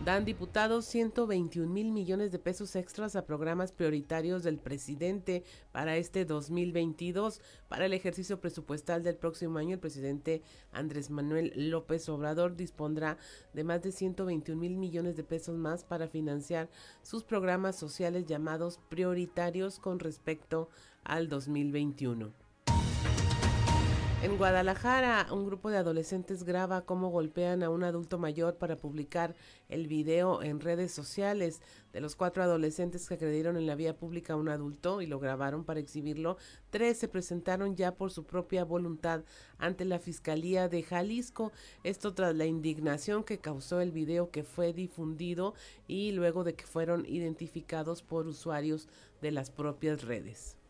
Dan 0.04 0.26
diputados 0.26 0.84
121 0.88 1.72
mil 1.72 1.94
millones 1.94 2.34
de 2.34 2.38
pesos 2.38 2.76
extras 2.76 3.16
a 3.16 3.26
programas 3.26 3.72
prioritarios 3.72 4.44
del 4.44 4.58
presidente 4.58 5.46
para 5.72 5.96
este 5.96 6.26
2022. 6.26 7.40
Para 7.70 7.86
el 7.86 7.94
ejercicio 7.94 8.42
presupuestal 8.42 9.02
del 9.02 9.16
próximo 9.16 9.60
año, 9.60 9.76
el 9.76 9.80
presidente 9.80 10.42
Andrés 10.74 11.10
Manuel 11.10 11.54
López 11.56 12.10
Obrador 12.10 12.58
dispondrá 12.58 13.18
de 13.54 13.64
más 13.64 13.82
de 13.82 13.94
121 13.94 14.60
mil 14.60 14.76
millones 14.76 15.16
de 15.16 15.24
pesos 15.24 15.56
más 15.56 15.86
para 15.86 16.10
financiar 16.10 16.70
sus 17.02 17.24
programas 17.24 17.78
sociales 17.78 18.26
llamados 18.26 18.82
prioritarios 18.90 19.80
con 19.80 20.00
respecto 20.00 20.68
al 21.06 21.30
2021. 21.30 22.43
En 24.24 24.38
Guadalajara, 24.38 25.28
un 25.34 25.46
grupo 25.46 25.70
de 25.70 25.76
adolescentes 25.76 26.46
graba 26.46 26.86
cómo 26.86 27.10
golpean 27.10 27.62
a 27.62 27.70
un 27.70 27.84
adulto 27.84 28.18
mayor 28.18 28.56
para 28.56 28.78
publicar 28.78 29.36
el 29.68 29.88
video 29.88 30.42
en 30.42 30.62
redes 30.62 30.94
sociales. 30.94 31.62
De 31.92 32.00
los 32.00 32.16
cuatro 32.16 32.42
adolescentes 32.42 33.06
que 33.06 33.16
agredieron 33.16 33.58
en 33.58 33.68
la 33.68 33.76
vía 33.76 33.98
pública 33.98 34.32
a 34.32 34.36
un 34.38 34.48
adulto 34.48 35.02
y 35.02 35.08
lo 35.08 35.20
grabaron 35.20 35.66
para 35.66 35.82
exhibirlo, 35.82 36.38
tres 36.70 37.00
se 37.00 37.10
presentaron 37.10 37.76
ya 37.76 37.96
por 37.96 38.12
su 38.12 38.24
propia 38.24 38.64
voluntad 38.64 39.26
ante 39.58 39.84
la 39.84 40.00
Fiscalía 40.00 40.70
de 40.70 40.84
Jalisco. 40.84 41.52
Esto 41.84 42.14
tras 42.14 42.34
la 42.34 42.46
indignación 42.46 43.26
que 43.26 43.40
causó 43.40 43.82
el 43.82 43.92
video 43.92 44.32
que 44.32 44.46
fue 44.46 44.72
difundido 44.72 45.54
y 45.86 46.14
luego 46.14 46.46
de 46.46 46.56
que 46.56 46.66
fueron 46.66 47.06
identificados 47.06 48.02
por 48.04 48.26
usuarios 48.28 48.88
de 49.22 49.32
las 49.32 49.52
propias 49.52 50.02
redes. 50.02 50.63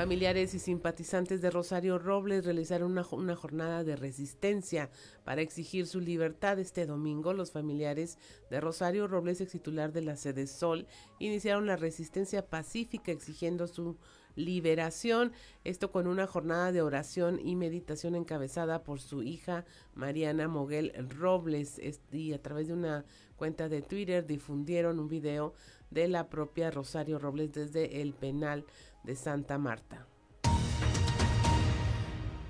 Familiares 0.00 0.54
y 0.54 0.58
simpatizantes 0.58 1.42
de 1.42 1.50
Rosario 1.50 1.98
Robles 1.98 2.46
realizaron 2.46 2.92
una, 2.92 3.36
jornada 3.36 3.84
de 3.84 3.96
resistencia 3.96 4.88
para 5.24 5.42
exigir 5.42 5.86
su 5.86 6.00
libertad 6.00 6.58
este 6.58 6.86
domingo. 6.86 7.34
Los 7.34 7.52
familiares 7.52 8.16
de 8.48 8.62
Rosario 8.62 9.08
Robles, 9.08 9.42
ex 9.42 9.52
titular 9.52 9.92
de 9.92 10.00
la 10.00 10.16
sede 10.16 10.46
Sol, 10.46 10.86
iniciaron 11.18 11.66
la 11.66 11.76
resistencia 11.76 12.48
pacífica 12.48 13.12
exigiendo 13.12 13.66
su 13.66 13.98
liberación. 14.36 15.32
Esto 15.64 15.92
con 15.92 16.06
una 16.06 16.26
jornada 16.26 16.72
de 16.72 16.80
oración 16.80 17.38
y 17.38 17.54
meditación 17.54 18.14
encabezada 18.14 18.82
por 18.82 19.00
su 19.00 19.22
hija 19.22 19.66
Mariana 19.94 20.48
Moguel 20.48 20.94
Robles. 21.10 21.78
Y 22.10 22.32
a 22.32 22.40
través 22.40 22.68
de 22.68 22.72
una 22.72 23.04
cuenta 23.36 23.68
de 23.68 23.82
Twitter 23.82 24.26
difundieron 24.26 24.98
un 24.98 25.08
video 25.08 25.52
de 25.90 26.08
la 26.08 26.28
propia 26.28 26.70
Rosario 26.70 27.18
Robles 27.18 27.52
desde 27.52 28.00
el 28.00 28.14
penal 28.14 28.64
de 29.04 29.16
Santa 29.16 29.58
Marta. 29.58 30.06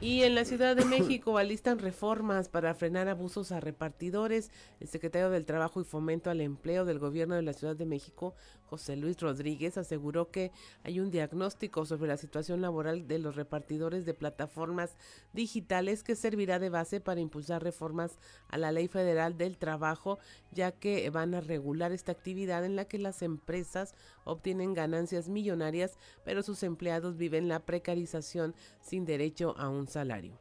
Y 0.01 0.23
en 0.23 0.35
la 0.35 0.47
Ciudad 0.47 0.77
de 0.77 0.87
México 0.87 1.37
alistan 1.39 1.79
reformas 1.79 2.49
para 2.49 2.75
frenar 2.75 3.09
abusos 3.09 3.53
a 3.53 3.61
repartidores. 3.61 4.51
El 4.81 4.89
secretario 4.89 5.29
del 5.29 5.45
Trabajo 5.45 5.81
y 5.81 5.85
Fomento 5.85 6.31
al 6.31 6.41
Empleo 6.41 6.87
del 6.87 6.99
Gobierno 6.99 7.35
de 7.35 7.43
la 7.43 7.53
Ciudad 7.53 7.77
de 7.77 7.85
México, 7.85 8.35
José 8.71 8.95
Luis 8.95 9.21
Rodríguez, 9.21 9.77
aseguró 9.77 10.31
que 10.31 10.53
hay 10.85 11.01
un 11.01 11.11
diagnóstico 11.11 11.85
sobre 11.85 12.07
la 12.07 12.17
situación 12.17 12.61
laboral 12.61 13.09
de 13.09 13.19
los 13.19 13.35
repartidores 13.35 14.07
de 14.07 14.15
plataformas 14.15 14.97
digitales 15.33 16.05
que 16.05 16.15
servirá 16.15 16.61
de 16.61 16.71
base 16.71 17.01
para 17.01 17.21
impulsar 17.21 17.65
reformas 17.65 18.21
a 18.49 18.59
la 18.59 18.71
Ley 18.71 18.87
Federal 18.87 19.37
del 19.37 19.59
Trabajo, 19.59 20.21
ya 20.53 20.71
que 20.71 21.11
van 21.11 21.35
a 21.35 21.41
regular 21.41 21.91
esta 21.91 22.13
actividad 22.13 22.65
en 22.65 22.77
la 22.77 22.85
que 22.85 23.01
las 23.01 23.23
empresas 23.23 23.97
obtienen 24.23 24.73
ganancias 24.73 25.29
millonarias, 25.29 25.99
pero 26.25 26.45
sus 26.45 26.63
empleados 26.63 27.17
viven 27.17 27.49
la 27.49 27.59
precarización 27.59 28.55
sin 28.81 29.05
derecho 29.05 29.57
a 29.59 29.69
un 29.69 29.89
salario. 29.89 30.39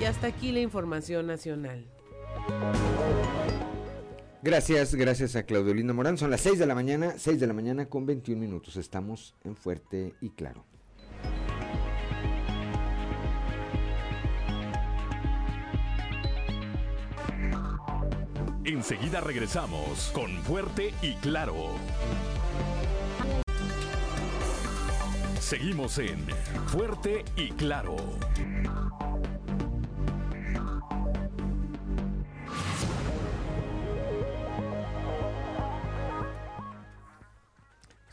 Y 0.00 0.04
hasta 0.04 0.28
aquí 0.28 0.50
la 0.50 0.60
información 0.60 1.26
nacional. 1.26 1.84
Gracias, 4.44 4.94
gracias 4.94 5.36
a 5.36 5.44
Claudio 5.44 5.72
Linda 5.72 5.94
Morán. 5.94 6.18
Son 6.18 6.30
las 6.30 6.42
6 6.42 6.58
de 6.58 6.66
la 6.66 6.74
mañana, 6.74 7.14
6 7.16 7.40
de 7.40 7.46
la 7.46 7.54
mañana 7.54 7.86
con 7.86 8.04
21 8.04 8.38
minutos. 8.38 8.76
Estamos 8.76 9.34
en 9.42 9.56
Fuerte 9.56 10.12
y 10.20 10.28
Claro. 10.28 10.66
Enseguida 18.66 19.22
regresamos 19.22 20.10
con 20.12 20.30
Fuerte 20.42 20.92
y 21.00 21.14
Claro. 21.14 21.54
Seguimos 25.40 25.96
en 25.96 26.18
Fuerte 26.66 27.24
y 27.34 27.48
Claro. 27.52 27.96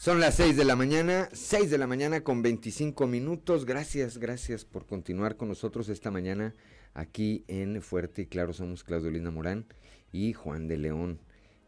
Son 0.02 0.20
las 0.20 0.34
6 0.38 0.58
de 0.58 0.66
la 0.66 0.76
mañana, 0.76 1.30
6 1.32 1.70
de 1.70 1.78
la 1.78 1.86
mañana 1.86 2.24
con 2.24 2.42
25 2.42 3.06
minutos. 3.06 3.66
Gracias, 3.66 4.18
gracias 4.18 4.66
por 4.66 4.88
continuar 4.88 5.38
con 5.38 5.48
nosotros 5.48 5.90
esta 5.90 6.10
mañana 6.10 6.56
aquí 6.96 7.44
en 7.48 7.84
Fuerte 7.84 8.24
y 8.24 8.26
Claro. 8.26 8.52
Somos 8.52 8.84
Claudio 8.84 9.32
Morán 9.32 9.68
y 10.12 10.34
Juan 10.34 10.68
de 10.68 10.78
León. 10.78 11.20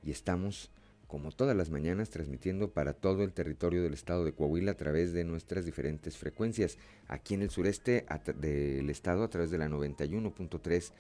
Y 0.04 0.10
estamos 0.10 0.72
como 1.06 1.32
todas 1.32 1.56
las 1.56 1.70
mañanas, 1.70 2.10
transmitiendo 2.10 2.72
para 2.72 2.94
todo 2.94 3.22
el 3.22 3.34
territorio 3.34 3.84
del 3.84 3.94
estado 3.94 4.26
de 4.26 4.34
Coahuila 4.34 4.72
a 4.72 4.78
través 4.78 5.14
de 5.14 5.24
nuestras 5.26 5.64
diferentes 5.64 6.18
frecuencias. 6.18 6.80
Aquí 7.08 7.36
en 7.36 7.44
el 7.44 7.52
sureste 7.52 8.04
del 8.36 8.90
estado 8.90 9.26
a 9.26 9.30
través 9.30 9.52
de 9.52 9.60
la 9.60 9.70
91.3 9.70 10.92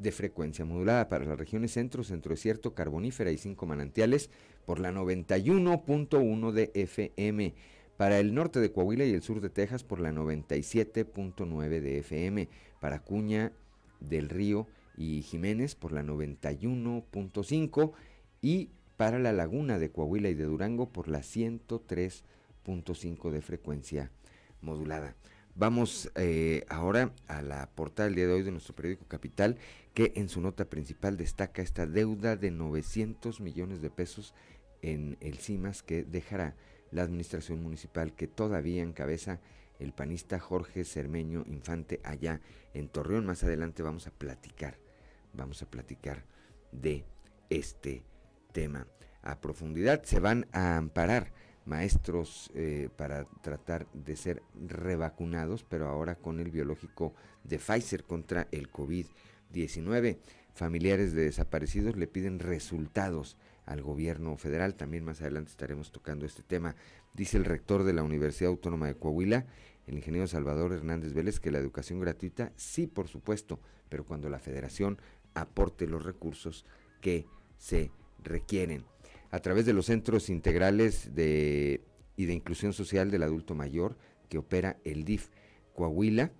de 0.00 0.12
frecuencia 0.12 0.64
modulada 0.64 1.08
para 1.08 1.26
las 1.26 1.38
regiones 1.38 1.72
centro, 1.72 2.02
centro 2.04 2.30
desierto, 2.30 2.74
carbonífera 2.74 3.30
y 3.32 3.36
cinco 3.36 3.66
manantiales 3.66 4.30
por 4.70 4.78
la 4.78 4.92
91.1 4.92 6.52
de 6.52 6.70
FM. 6.74 7.54
Para 7.96 8.20
el 8.20 8.34
norte 8.34 8.60
de 8.60 8.70
Coahuila 8.70 9.04
y 9.04 9.12
el 9.12 9.20
sur 9.20 9.40
de 9.40 9.50
Texas 9.50 9.82
por 9.82 9.98
la 9.98 10.12
97.9 10.12 11.80
de 11.80 11.98
FM. 11.98 12.48
Para 12.78 13.00
Cuña 13.00 13.50
del 13.98 14.28
Río 14.28 14.68
y 14.96 15.22
Jiménez 15.22 15.74
por 15.74 15.90
la 15.90 16.04
91.5 16.04 17.92
y 18.42 18.68
para 18.96 19.18
la 19.18 19.32
laguna 19.32 19.80
de 19.80 19.90
Coahuila 19.90 20.28
y 20.28 20.34
de 20.34 20.44
Durango 20.44 20.88
por 20.88 21.08
la 21.08 21.18
103.5 21.18 23.30
de 23.32 23.42
frecuencia 23.42 24.12
modulada. 24.60 25.16
Vamos 25.56 26.12
eh, 26.14 26.64
ahora 26.68 27.12
a 27.26 27.42
la 27.42 27.68
portada 27.70 28.06
del 28.06 28.14
día 28.14 28.28
de 28.28 28.34
hoy 28.34 28.44
de 28.44 28.52
nuestro 28.52 28.76
periódico 28.76 29.06
Capital, 29.08 29.56
que 29.94 30.12
en 30.14 30.28
su 30.28 30.40
nota 30.40 30.66
principal 30.66 31.16
destaca 31.16 31.60
esta 31.60 31.88
deuda 31.88 32.36
de 32.36 32.52
900 32.52 33.40
millones 33.40 33.82
de 33.82 33.90
pesos 33.90 34.32
en 34.82 35.16
el 35.20 35.38
CIMAS 35.38 35.82
que 35.82 36.04
dejará 36.04 36.54
la 36.90 37.02
administración 37.02 37.62
municipal 37.62 38.14
que 38.14 38.26
todavía 38.26 38.82
encabeza 38.82 39.40
el 39.78 39.92
panista 39.92 40.38
Jorge 40.38 40.84
Cermeño 40.84 41.44
Infante 41.46 42.00
allá 42.04 42.40
en 42.74 42.88
Torreón. 42.88 43.26
Más 43.26 43.42
adelante 43.44 43.82
vamos 43.82 44.06
a 44.06 44.10
platicar, 44.10 44.78
vamos 45.32 45.62
a 45.62 45.70
platicar 45.70 46.24
de 46.72 47.04
este 47.48 48.02
tema 48.52 48.86
a 49.22 49.40
profundidad. 49.40 50.02
Se 50.04 50.20
van 50.20 50.46
a 50.52 50.76
amparar 50.76 51.32
maestros 51.64 52.50
eh, 52.54 52.88
para 52.96 53.24
tratar 53.42 53.86
de 53.92 54.16
ser 54.16 54.42
revacunados, 54.66 55.64
pero 55.64 55.88
ahora 55.88 56.16
con 56.16 56.40
el 56.40 56.50
biológico 56.50 57.14
de 57.44 57.58
Pfizer 57.58 58.04
contra 58.04 58.48
el 58.50 58.70
COVID-19. 58.70 60.18
Familiares 60.52 61.12
de 61.12 61.24
desaparecidos 61.24 61.96
le 61.96 62.06
piden 62.06 62.38
resultados 62.38 63.36
al 63.70 63.82
gobierno 63.82 64.36
federal. 64.36 64.74
También 64.74 65.04
más 65.04 65.20
adelante 65.20 65.52
estaremos 65.52 65.92
tocando 65.92 66.26
este 66.26 66.42
tema. 66.42 66.74
Dice 67.14 67.36
el 67.36 67.44
rector 67.44 67.84
de 67.84 67.92
la 67.92 68.02
Universidad 68.02 68.50
Autónoma 68.50 68.88
de 68.88 68.96
Coahuila, 68.96 69.46
el 69.86 69.94
ingeniero 69.94 70.26
Salvador 70.26 70.72
Hernández 70.72 71.12
Vélez, 71.12 71.38
que 71.38 71.52
la 71.52 71.58
educación 71.58 72.00
gratuita, 72.00 72.52
sí, 72.56 72.88
por 72.88 73.06
supuesto, 73.06 73.60
pero 73.88 74.04
cuando 74.04 74.28
la 74.28 74.40
federación 74.40 74.98
aporte 75.34 75.86
los 75.86 76.04
recursos 76.04 76.66
que 77.00 77.26
se 77.58 77.92
requieren. 78.24 78.84
A 79.30 79.38
través 79.38 79.66
de 79.66 79.72
los 79.72 79.86
centros 79.86 80.30
integrales 80.30 81.14
de, 81.14 81.84
y 82.16 82.26
de 82.26 82.34
inclusión 82.34 82.72
social 82.72 83.12
del 83.12 83.22
adulto 83.22 83.54
mayor 83.54 83.96
que 84.28 84.38
opera 84.38 84.78
el 84.84 85.04
DIF 85.04 85.28
Coahuila, 85.74 86.32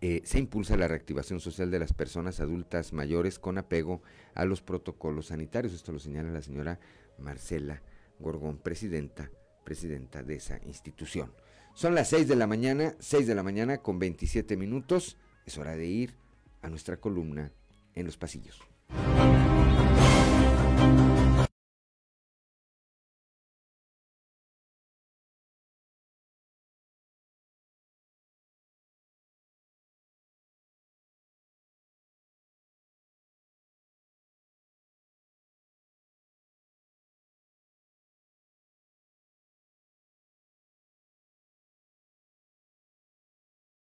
eh, 0.00 0.22
se 0.24 0.38
impulsa 0.38 0.76
la 0.76 0.88
reactivación 0.88 1.40
social 1.40 1.70
de 1.70 1.78
las 1.78 1.92
personas 1.92 2.40
adultas 2.40 2.92
mayores 2.92 3.38
con 3.38 3.58
apego 3.58 4.02
a 4.34 4.44
los 4.44 4.62
protocolos 4.62 5.26
sanitarios. 5.26 5.72
Esto 5.72 5.92
lo 5.92 5.98
señala 5.98 6.30
la 6.30 6.42
señora 6.42 6.78
Marcela 7.18 7.82
Gorgón, 8.18 8.58
presidenta, 8.58 9.30
presidenta 9.64 10.22
de 10.22 10.36
esa 10.36 10.60
institución. 10.64 11.32
Son 11.74 11.94
las 11.94 12.08
6 12.08 12.28
de 12.28 12.36
la 12.36 12.46
mañana, 12.46 12.94
6 12.98 13.26
de 13.26 13.34
la 13.34 13.42
mañana 13.42 13.78
con 13.78 13.98
27 13.98 14.56
minutos. 14.56 15.18
Es 15.44 15.58
hora 15.58 15.76
de 15.76 15.86
ir 15.86 16.14
a 16.62 16.68
nuestra 16.68 16.96
columna 16.96 17.52
en 17.94 18.06
los 18.06 18.16
pasillos. 18.16 18.60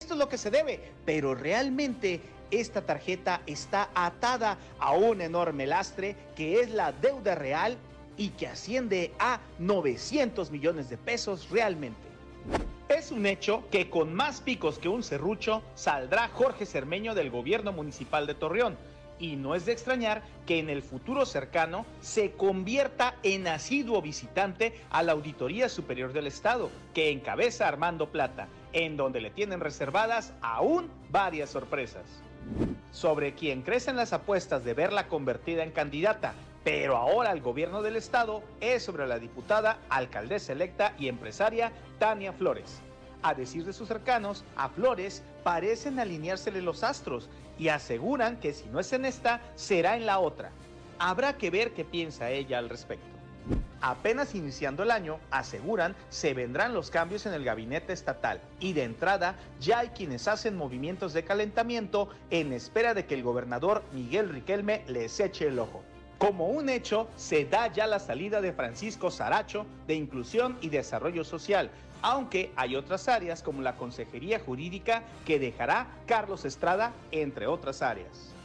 Esto 0.05 0.13
es 0.13 0.19
lo 0.19 0.29
que 0.29 0.37
se 0.37 0.51
debe, 0.51 0.79
pero 1.03 1.33
realmente 1.33 2.21
esta 2.51 2.83
tarjeta 2.83 3.41
está 3.47 3.89
atada 3.95 4.59
a 4.77 4.91
un 4.91 5.19
enorme 5.19 5.65
lastre 5.65 6.15
que 6.35 6.59
es 6.59 6.69
la 6.69 6.91
deuda 6.91 7.33
real 7.33 7.75
y 8.15 8.29
que 8.29 8.45
asciende 8.45 9.13
a 9.17 9.39
900 9.57 10.51
millones 10.51 10.91
de 10.91 10.97
pesos 10.97 11.49
realmente. 11.49 11.97
Es 12.87 13.09
un 13.09 13.25
hecho 13.25 13.63
que 13.71 13.89
con 13.89 14.13
más 14.13 14.41
picos 14.41 14.77
que 14.77 14.89
un 14.89 15.01
serrucho 15.01 15.63
saldrá 15.73 16.27
Jorge 16.27 16.67
Cermeño 16.67 17.15
del 17.15 17.31
gobierno 17.31 17.71
municipal 17.71 18.27
de 18.27 18.35
Torreón. 18.35 18.77
Y 19.19 19.35
no 19.35 19.55
es 19.55 19.65
de 19.65 19.71
extrañar 19.71 20.21
que 20.45 20.59
en 20.59 20.69
el 20.69 20.81
futuro 20.81 21.25
cercano 21.25 21.85
se 22.01 22.31
convierta 22.33 23.15
en 23.23 23.47
asiduo 23.47 24.01
visitante 24.01 24.81
a 24.89 25.03
la 25.03 25.13
Auditoría 25.13 25.69
Superior 25.69 26.13
del 26.13 26.27
Estado, 26.27 26.69
que 26.93 27.11
encabeza 27.11 27.67
Armando 27.67 28.09
Plata, 28.11 28.47
en 28.73 28.97
donde 28.97 29.21
le 29.21 29.29
tienen 29.29 29.61
reservadas 29.61 30.33
aún 30.41 30.89
varias 31.09 31.49
sorpresas. 31.49 32.03
Sobre 32.91 33.33
quien 33.33 33.61
crecen 33.61 33.95
las 33.95 34.13
apuestas 34.13 34.63
de 34.63 34.73
verla 34.73 35.07
convertida 35.07 35.63
en 35.63 35.71
candidata, 35.71 36.33
pero 36.63 36.97
ahora 36.97 37.29
al 37.29 37.41
gobierno 37.41 37.81
del 37.81 37.95
estado, 37.95 38.43
es 38.59 38.83
sobre 38.83 39.07
la 39.07 39.19
diputada, 39.19 39.77
alcaldesa 39.89 40.51
electa 40.51 40.93
y 40.97 41.07
empresaria 41.07 41.71
Tania 41.99 42.33
Flores. 42.33 42.81
A 43.25 43.33
decir 43.33 43.65
de 43.65 43.73
sus 43.73 43.87
cercanos, 43.87 44.43
a 44.55 44.69
Flores 44.69 45.23
parecen 45.43 45.99
alineársele 45.99 46.61
los 46.61 46.83
astros 46.83 47.27
y 47.57 47.69
aseguran 47.69 48.39
que 48.39 48.53
si 48.53 48.69
no 48.69 48.79
es 48.79 48.93
en 48.93 49.03
esta, 49.03 49.41
será 49.55 49.97
en 49.97 50.05
la 50.05 50.19
otra. 50.19 50.51
Habrá 50.99 51.35
que 51.35 51.49
ver 51.49 51.73
qué 51.73 51.83
piensa 51.83 52.29
ella 52.29 52.59
al 52.59 52.69
respecto. 52.69 53.07
Apenas 53.81 54.35
iniciando 54.35 54.83
el 54.83 54.91
año, 54.91 55.17
aseguran, 55.31 55.95
se 56.09 56.35
vendrán 56.35 56.75
los 56.75 56.91
cambios 56.91 57.25
en 57.25 57.33
el 57.33 57.43
gabinete 57.43 57.93
estatal 57.93 58.41
y 58.59 58.73
de 58.73 58.83
entrada 58.83 59.35
ya 59.59 59.79
hay 59.79 59.87
quienes 59.87 60.27
hacen 60.27 60.55
movimientos 60.55 61.13
de 61.13 61.23
calentamiento 61.23 62.09
en 62.29 62.53
espera 62.53 62.93
de 62.93 63.07
que 63.07 63.15
el 63.15 63.23
gobernador 63.23 63.83
Miguel 63.91 64.29
Riquelme 64.29 64.83
les 64.85 65.19
eche 65.19 65.47
el 65.47 65.57
ojo. 65.57 65.81
Como 66.19 66.47
un 66.47 66.69
hecho, 66.69 67.09
se 67.17 67.43
da 67.43 67.67
ya 67.73 67.87
la 67.87 67.99
salida 67.99 68.39
de 68.39 68.53
Francisco 68.53 69.11
Saracho 69.11 69.65
de 69.85 69.95
Inclusión 69.95 70.57
y 70.61 70.69
Desarrollo 70.69 71.25
Social, 71.25 71.71
aunque 72.01 72.51
hay 72.55 72.75
otras 72.75 73.07
áreas 73.07 73.41
como 73.43 73.61
la 73.61 73.77
Consejería 73.77 74.39
Jurídica 74.39 75.03
que 75.25 75.39
dejará 75.39 75.87
Carlos 76.05 76.45
Estrada, 76.45 76.93
entre 77.11 77.47
otras 77.47 77.81
áreas. 77.81 78.35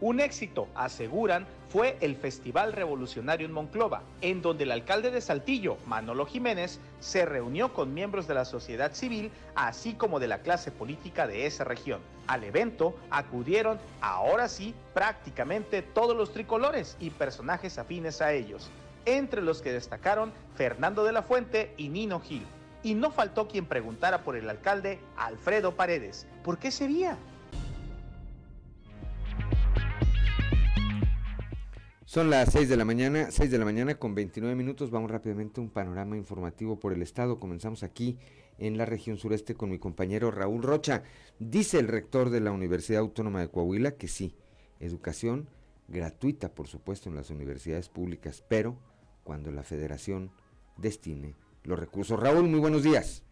Un 0.00 0.20
éxito, 0.20 0.68
aseguran, 0.74 1.46
fue 1.70 1.96
el 2.00 2.14
Festival 2.16 2.72
Revolucionario 2.72 3.46
en 3.46 3.52
Monclova, 3.52 4.02
en 4.20 4.42
donde 4.42 4.64
el 4.64 4.72
alcalde 4.72 5.10
de 5.10 5.20
Saltillo, 5.20 5.78
Manolo 5.86 6.26
Jiménez, 6.26 6.78
se 7.00 7.24
reunió 7.24 7.72
con 7.72 7.94
miembros 7.94 8.28
de 8.28 8.34
la 8.34 8.44
sociedad 8.44 8.92
civil, 8.92 9.30
así 9.54 9.94
como 9.94 10.20
de 10.20 10.28
la 10.28 10.40
clase 10.40 10.70
política 10.70 11.26
de 11.26 11.46
esa 11.46 11.64
región. 11.64 12.00
Al 12.26 12.44
evento 12.44 12.94
acudieron, 13.10 13.78
ahora 14.00 14.48
sí, 14.48 14.74
prácticamente 14.94 15.82
todos 15.82 16.16
los 16.16 16.32
tricolores 16.32 16.96
y 17.00 17.10
personajes 17.10 17.78
afines 17.78 18.20
a 18.20 18.32
ellos, 18.32 18.70
entre 19.06 19.42
los 19.42 19.62
que 19.62 19.72
destacaron 19.72 20.32
Fernando 20.54 21.02
de 21.04 21.12
la 21.12 21.22
Fuente 21.22 21.72
y 21.76 21.88
Nino 21.88 22.20
Gil. 22.20 22.46
Y 22.84 22.94
no 22.94 23.10
faltó 23.10 23.48
quien 23.48 23.64
preguntara 23.64 24.22
por 24.22 24.36
el 24.36 24.48
alcalde 24.48 25.00
Alfredo 25.16 25.74
Paredes, 25.74 26.26
¿por 26.44 26.58
qué 26.58 26.70
sería? 26.70 27.18
Son 32.04 32.30
las 32.30 32.52
6 32.52 32.68
de 32.68 32.76
la 32.76 32.84
mañana, 32.84 33.30
6 33.30 33.50
de 33.50 33.58
la 33.58 33.64
mañana 33.64 33.94
con 33.96 34.14
29 34.14 34.54
minutos. 34.54 34.90
Vamos 34.90 35.10
rápidamente 35.10 35.60
a 35.60 35.64
un 35.64 35.70
panorama 35.70 36.16
informativo 36.16 36.78
por 36.78 36.92
el 36.92 37.02
estado. 37.02 37.40
Comenzamos 37.40 37.82
aquí 37.82 38.18
en 38.58 38.76
la 38.76 38.84
región 38.84 39.16
sureste 39.16 39.54
con 39.54 39.70
mi 39.70 39.78
compañero 39.78 40.30
Raúl 40.30 40.62
Rocha. 40.62 41.02
Dice 41.40 41.80
el 41.80 41.88
rector 41.88 42.30
de 42.30 42.40
la 42.40 42.52
Universidad 42.52 43.00
Autónoma 43.00 43.40
de 43.40 43.48
Coahuila 43.48 43.92
que 43.92 44.06
sí, 44.06 44.36
educación 44.78 45.48
gratuita, 45.88 46.54
por 46.54 46.68
supuesto, 46.68 47.08
en 47.08 47.16
las 47.16 47.30
universidades 47.30 47.88
públicas, 47.88 48.44
pero 48.46 48.76
cuando 49.24 49.50
la 49.50 49.62
federación 49.62 50.30
destine 50.76 51.34
los 51.64 51.78
recursos. 51.78 52.18
Raúl, 52.18 52.44
muy 52.44 52.60
buenos 52.60 52.82
días. 52.82 53.22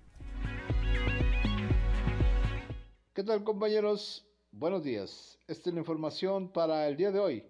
¿Qué 3.15 3.23
tal 3.23 3.45
compañeros? 3.45 4.27
Buenos 4.51 4.83
días. 4.83 5.39
Esta 5.47 5.71
es 5.71 5.75
la 5.75 5.81
información 5.81 6.53
para 6.53 6.89
el 6.89 6.97
día 6.97 7.11
de 7.11 7.21
hoy 7.21 7.45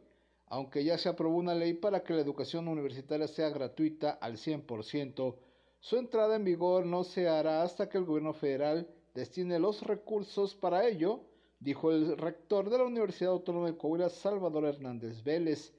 aunque 0.53 0.85
ya 0.85 0.99
se 0.99 1.09
aprobó 1.09 1.39
una 1.39 1.55
ley 1.55 1.73
para 1.73 2.05
que 2.05 2.13
la 2.13 2.21
educación 2.21 2.69
universitaria 2.69 3.27
sea 3.27 3.49
gratuita 3.49 4.11
al 4.11 4.37
100%, 4.37 5.35
su 5.81 5.97
entrada 5.97 6.37
en 6.37 6.45
vigor 6.45 6.85
no 6.85 7.05
se 7.05 7.27
hará 7.27 7.63
hasta 7.63 7.89
que 7.89 7.97
el 7.97 8.05
gobierno 8.05 8.35
federal 8.35 8.87
destine 9.15 9.59
los 9.59 9.81
recursos 9.81 10.55
para 10.55 10.87
ello, 10.87 11.21
dijo 11.59 11.91
el 11.91 12.19
rector 12.19 12.69
de 12.69 12.77
la 12.77 12.85
Universidad 12.85 13.33
Autónoma 13.33 13.69
de 13.69 13.79
Coahuila, 13.79 14.11
Salvador 14.11 14.67
Hernández 14.67 15.25
Vélez. 15.25 15.73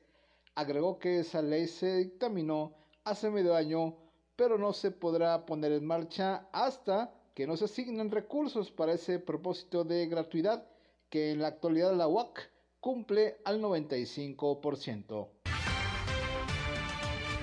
Agregó 0.55 0.97
que 0.97 1.19
esa 1.19 1.43
ley 1.43 1.67
se 1.67 1.97
dictaminó 1.97 2.73
hace 3.03 3.29
medio 3.29 3.53
año, 3.53 3.95
pero 4.43 4.57
no 4.57 4.73
se 4.73 4.91
podrá 4.91 5.45
poner 5.45 5.71
en 5.71 5.85
marcha 5.85 6.49
hasta 6.51 7.13
que 7.33 7.47
no 7.47 7.55
se 7.55 7.63
asignen 7.63 8.11
recursos 8.11 8.71
para 8.71 8.91
ese 8.91 9.17
propósito 9.17 9.85
de 9.85 10.05
gratuidad 10.07 10.65
que 11.09 11.31
en 11.31 11.39
la 11.39 11.47
actualidad 11.47 11.95
la 11.95 12.09
UAC 12.09 12.51
cumple 12.81 13.37
al 13.45 13.61
95%. 13.61 15.27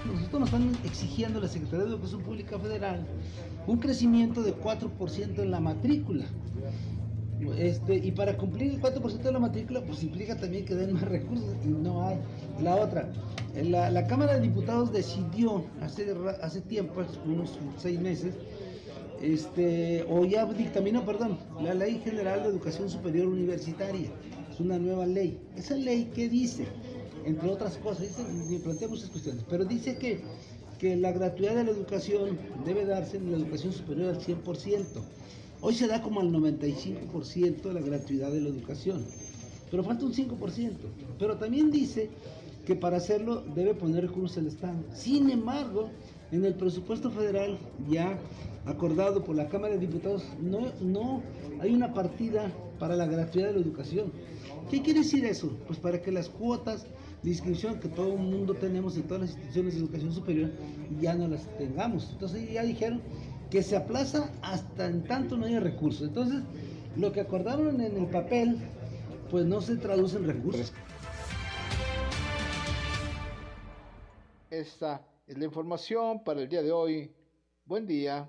Nosotros 0.04 0.40
nos 0.40 0.48
están 0.50 0.76
exigiendo 0.84 1.40
la 1.40 1.48
Secretaría 1.48 1.86
de 1.86 1.92
Educación 1.92 2.22
Pública 2.22 2.58
Federal 2.58 3.06
un 3.66 3.78
crecimiento 3.78 4.42
de 4.42 4.54
4% 4.54 5.38
en 5.38 5.50
la 5.50 5.60
matrícula. 5.60 6.26
Este, 7.56 7.94
y 7.94 8.12
para 8.12 8.36
cumplir 8.36 8.72
el 8.72 8.82
4% 8.82 9.22
de 9.22 9.32
la 9.32 9.38
matrícula, 9.38 9.80
pues 9.80 10.02
implica 10.02 10.36
también 10.36 10.66
que 10.66 10.74
den 10.74 10.92
más 10.92 11.04
recursos 11.04 11.56
y 11.64 11.68
no 11.68 12.06
hay. 12.06 12.18
La 12.62 12.76
otra, 12.76 13.10
la, 13.54 14.06
Cámara 14.06 14.34
de 14.34 14.40
Diputados 14.40 14.92
decidió 14.92 15.64
hace, 15.80 16.14
hace 16.42 16.60
tiempo, 16.62 17.02
unos 17.26 17.58
seis 17.78 18.00
meses, 18.00 18.34
este, 19.20 20.04
o 20.08 20.24
ya 20.24 20.46
dictaminó, 20.46 21.04
perdón, 21.04 21.38
la 21.62 21.74
Ley 21.74 22.00
General 22.04 22.42
de 22.42 22.48
Educación 22.48 22.88
Superior 22.88 23.26
Universitaria 23.26 24.10
una 24.60 24.78
nueva 24.78 25.06
ley. 25.06 25.38
Esa 25.56 25.74
ley 25.74 26.10
que 26.14 26.28
dice, 26.28 26.66
entre 27.24 27.48
otras 27.48 27.76
cosas, 27.78 28.02
dice, 28.02 28.60
plantea 28.62 28.88
muchas 28.88 29.10
cuestiones, 29.10 29.44
pero 29.48 29.64
dice 29.64 29.96
que, 29.96 30.20
que 30.78 30.96
la 30.96 31.12
gratuidad 31.12 31.56
de 31.56 31.64
la 31.64 31.70
educación 31.70 32.38
debe 32.64 32.84
darse 32.84 33.16
en 33.16 33.30
la 33.30 33.38
educación 33.38 33.72
superior 33.72 34.10
al 34.10 34.20
100%. 34.20 34.84
Hoy 35.62 35.74
se 35.74 35.86
da 35.88 36.00
como 36.00 36.20
al 36.20 36.30
95% 36.30 37.62
de 37.62 37.74
la 37.74 37.80
gratuidad 37.80 38.30
de 38.30 38.40
la 38.40 38.48
educación, 38.48 39.04
pero 39.70 39.84
falta 39.84 40.04
un 40.04 40.14
5%. 40.14 40.72
Pero 41.18 41.36
también 41.36 41.70
dice 41.70 42.08
que 42.70 42.76
para 42.76 42.98
hacerlo 42.98 43.42
debe 43.52 43.74
poner 43.74 44.06
recursos 44.06 44.36
el 44.36 44.46
Estado. 44.46 44.78
Sin 44.92 45.28
embargo, 45.28 45.90
en 46.30 46.44
el 46.44 46.54
presupuesto 46.54 47.10
federal 47.10 47.58
ya 47.88 48.16
acordado 48.64 49.24
por 49.24 49.34
la 49.34 49.48
Cámara 49.48 49.74
de 49.74 49.80
Diputados 49.80 50.24
no, 50.40 51.20
hay 51.60 51.74
una 51.74 51.92
partida 51.92 52.48
para 52.78 52.94
la 52.94 53.06
gratuidad 53.06 53.48
de 53.48 53.54
la 53.54 53.58
educación. 53.58 54.12
¿Qué 54.70 54.82
quiere 54.82 55.00
decir 55.00 55.24
eso? 55.24 55.50
Pues 55.66 55.80
para 55.80 56.00
que 56.00 56.12
las 56.12 56.28
cuotas 56.28 56.86
de 57.24 57.30
inscripción 57.30 57.80
que 57.80 57.88
todo 57.88 58.12
el 58.12 58.20
mundo 58.20 58.54
tenemos 58.54 58.96
en 58.96 59.02
todas 59.02 59.22
las 59.22 59.30
instituciones 59.30 59.74
de 59.74 59.80
educación 59.80 60.12
superior 60.12 60.50
ya 61.00 61.14
no 61.14 61.26
las 61.26 61.48
tengamos. 61.58 62.10
Entonces 62.12 62.52
ya 62.52 62.62
dijeron 62.62 63.02
que 63.50 63.64
se 63.64 63.76
aplaza 63.76 64.30
hasta 64.42 64.86
en 64.86 65.02
tanto 65.02 65.36
no 65.36 65.46
haya 65.46 65.58
recursos. 65.58 66.06
Entonces, 66.06 66.44
lo 66.96 67.10
que 67.10 67.20
acordaron 67.20 67.80
en 67.80 67.96
el 67.96 68.06
papel, 68.06 68.58
pues 69.28 69.44
no 69.44 69.60
se 69.60 69.74
traduce 69.74 70.18
en 70.18 70.28
recursos. 70.28 70.72
Esta 74.50 75.06
es 75.28 75.38
la 75.38 75.44
información 75.44 76.24
para 76.24 76.42
el 76.42 76.48
día 76.48 76.60
de 76.60 76.72
hoy. 76.72 77.14
Buen 77.64 77.86
día. 77.86 78.28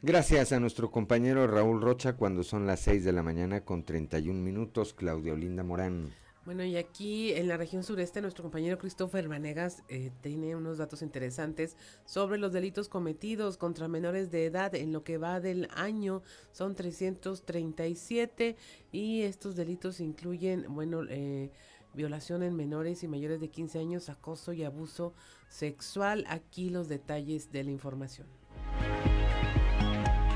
Gracias 0.00 0.52
a 0.52 0.60
nuestro 0.60 0.92
compañero 0.92 1.44
Raúl 1.48 1.82
Rocha 1.82 2.16
cuando 2.16 2.44
son 2.44 2.68
las 2.68 2.78
6 2.80 3.04
de 3.04 3.12
la 3.12 3.24
mañana 3.24 3.64
con 3.64 3.84
31 3.84 4.40
minutos, 4.40 4.94
Claudia 4.94 5.32
Olinda 5.32 5.64
Morán. 5.64 6.12
Bueno, 6.44 6.64
y 6.64 6.76
aquí 6.76 7.32
en 7.34 7.46
la 7.46 7.58
región 7.58 7.82
sureste, 7.82 8.22
nuestro 8.22 8.42
compañero 8.42 8.78
Christopher 8.78 9.28
Vanegas 9.28 9.82
eh, 9.88 10.12
tiene 10.22 10.56
unos 10.56 10.78
datos 10.78 11.02
interesantes 11.02 11.76
sobre 12.06 12.38
los 12.38 12.52
delitos 12.52 12.88
cometidos 12.88 13.58
contra 13.58 13.86
menores 13.86 14.30
de 14.30 14.46
edad 14.46 14.74
en 14.74 14.92
lo 14.92 15.04
que 15.04 15.18
va 15.18 15.40
del 15.40 15.68
año. 15.74 16.22
Son 16.52 16.74
337 16.74 18.56
y 18.92 19.22
estos 19.22 19.56
delitos 19.56 20.00
incluyen, 20.00 20.64
bueno, 20.70 21.02
eh, 21.10 21.50
violación 21.98 22.44
en 22.44 22.54
menores 22.54 23.02
y 23.02 23.08
mayores 23.08 23.40
de 23.40 23.48
15 23.48 23.80
años, 23.80 24.08
acoso 24.08 24.52
y 24.52 24.62
abuso 24.62 25.14
sexual. 25.48 26.24
Aquí 26.28 26.70
los 26.70 26.88
detalles 26.88 27.50
de 27.50 27.64
la 27.64 27.72
información. 27.72 28.28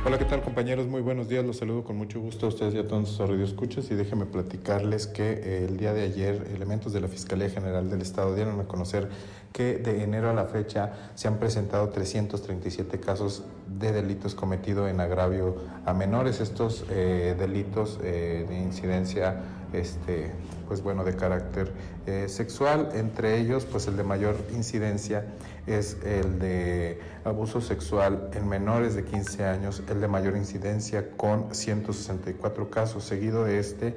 Hola, 0.05 0.19
¿qué 0.19 0.25
tal 0.25 0.43
compañeros? 0.43 0.89
Muy 0.89 1.01
buenos 1.01 1.29
días, 1.29 1.45
los 1.45 1.59
saludo 1.59 1.85
con 1.85 1.97
mucho 1.97 2.21
gusto 2.21 2.47
a 2.47 2.49
ustedes 2.49 2.75
y 2.75 2.79
a 2.79 2.89
todos 2.89 3.11
sus 3.11 3.31
escuchas 3.41 3.89
y 3.93 3.95
déjenme 3.95 4.27
platicarles 4.27 5.07
que 5.07 5.35
eh, 5.35 5.67
el 5.69 5.77
día 5.77 5.93
de 5.93 6.03
ayer 6.03 6.49
elementos 6.53 6.93
de 6.93 7.01
la 7.01 7.07
Fiscalía 7.07 7.49
General 7.49 7.89
del 7.89 8.03
Estado 8.03 8.35
dieron 8.35 8.59
a 8.59 8.65
conocer 8.65 9.09
que 9.53 9.77
de 9.77 10.03
enero 10.03 10.31
a 10.31 10.35
la 10.35 10.47
fecha 10.47 11.13
se 11.15 11.29
han 11.29 11.39
presentado 11.39 11.91
337 11.91 12.99
casos 12.99 13.45
de 13.69 13.93
delitos 13.93 14.35
cometidos 14.35 14.91
en 14.91 14.99
agravio 14.99 15.55
a 15.87 15.95
menores. 15.95 16.41
Estos 16.41 16.85
eh, 16.91 17.37
delitos 17.39 18.01
eh, 18.03 18.45
de 18.49 18.59
incidencia 18.59 19.62
este, 19.73 20.31
pues 20.69 20.83
bueno, 20.83 21.05
de 21.05 21.15
carácter 21.15 21.73
eh, 22.07 22.27
sexual, 22.29 22.91
entre 22.95 23.39
ellos 23.39 23.65
pues 23.65 23.87
el 23.87 23.97
de 23.97 24.05
mayor 24.05 24.37
incidencia 24.55 25.27
es 25.67 25.97
el 26.05 26.39
de 26.39 27.01
abuso 27.25 27.61
sexual 27.61 28.31
en 28.35 28.49
menores 28.49 28.95
de 28.95 29.05
15 29.05 29.45
años, 29.45 29.83
el 29.89 30.01
de 30.01 30.09
mayor 30.09 30.37
incidencia 30.37 31.11
con 31.17 31.55
164 31.55 32.71
casos, 32.71 33.05
seguido 33.05 33.45
de 33.45 33.59
este 33.59 33.95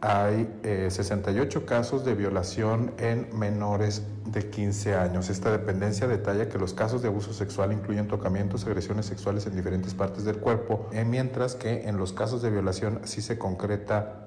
hay 0.00 0.48
68 0.62 1.64
casos 1.64 2.04
de 2.04 2.14
violación 2.14 2.92
en 2.98 3.28
menores 3.36 4.02
de 4.26 4.50
15 4.50 4.94
años. 4.94 5.30
Esta 5.30 5.50
dependencia 5.50 6.06
detalla 6.06 6.48
que 6.48 6.58
los 6.58 6.74
casos 6.74 7.02
de 7.02 7.08
abuso 7.08 7.32
sexual 7.32 7.72
incluyen 7.72 8.06
tocamientos, 8.06 8.66
agresiones 8.66 9.06
sexuales 9.06 9.46
en 9.46 9.56
diferentes 9.56 9.94
partes 9.94 10.24
del 10.24 10.38
cuerpo, 10.38 10.88
eh, 10.92 11.04
mientras 11.04 11.54
que 11.54 11.88
en 11.88 11.96
los 11.96 12.12
casos 12.12 12.42
de 12.42 12.50
violación 12.50 13.00
sí 13.04 13.22
se 13.22 13.38
concreta 13.38 14.25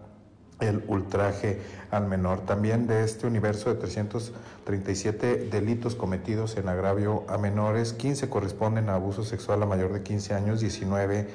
el 0.59 0.83
ultraje 0.87 1.61
al 1.91 2.07
menor. 2.07 2.41
También 2.41 2.87
de 2.87 3.03
este 3.03 3.27
universo 3.27 3.69
de 3.69 3.79
337 3.79 5.49
delitos 5.51 5.95
cometidos 5.95 6.57
en 6.57 6.69
agravio 6.69 7.23
a 7.27 7.37
menores, 7.37 7.93
15 7.93 8.29
corresponden 8.29 8.89
a 8.89 8.95
abuso 8.95 9.23
sexual 9.23 9.63
a 9.63 9.65
mayor 9.65 9.93
de 9.93 10.03
15 10.03 10.33
años, 10.33 10.59
19 10.59 11.27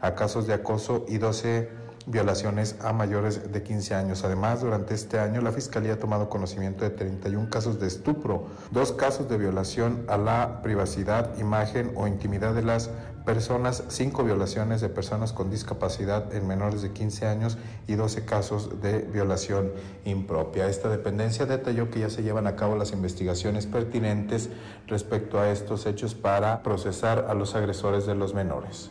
a 0.00 0.14
casos 0.14 0.46
de 0.46 0.54
acoso 0.54 1.06
y 1.08 1.18
12 1.18 1.82
violaciones 2.06 2.76
a 2.82 2.92
mayores 2.92 3.52
de 3.52 3.62
15 3.62 3.94
años. 3.94 4.24
Además, 4.24 4.60
durante 4.60 4.94
este 4.94 5.18
año 5.18 5.40
la 5.40 5.52
Fiscalía 5.52 5.94
ha 5.94 5.98
tomado 5.98 6.28
conocimiento 6.28 6.84
de 6.84 6.90
31 6.90 7.48
casos 7.48 7.78
de 7.78 7.86
estupro, 7.86 8.46
dos 8.70 8.92
casos 8.92 9.28
de 9.28 9.38
violación 9.38 10.04
a 10.08 10.16
la 10.16 10.60
privacidad, 10.62 11.38
imagen 11.38 11.92
o 11.94 12.06
intimidad 12.08 12.54
de 12.54 12.62
las 12.62 12.90
personas, 13.24 13.84
cinco 13.88 14.24
violaciones 14.24 14.80
de 14.80 14.88
personas 14.88 15.32
con 15.32 15.50
discapacidad 15.50 16.34
en 16.34 16.46
menores 16.46 16.82
de 16.82 16.92
15 16.92 17.26
años 17.26 17.58
y 17.86 17.94
12 17.94 18.24
casos 18.24 18.82
de 18.82 18.98
violación 18.98 19.72
impropia. 20.04 20.68
Esta 20.68 20.88
dependencia 20.88 21.46
detalló 21.46 21.90
que 21.90 22.00
ya 22.00 22.10
se 22.10 22.22
llevan 22.22 22.46
a 22.46 22.56
cabo 22.56 22.76
las 22.76 22.92
investigaciones 22.92 23.66
pertinentes 23.66 24.50
respecto 24.86 25.38
a 25.38 25.50
estos 25.50 25.86
hechos 25.86 26.14
para 26.14 26.62
procesar 26.62 27.26
a 27.28 27.34
los 27.34 27.54
agresores 27.54 28.06
de 28.06 28.14
los 28.14 28.34
menores. 28.34 28.90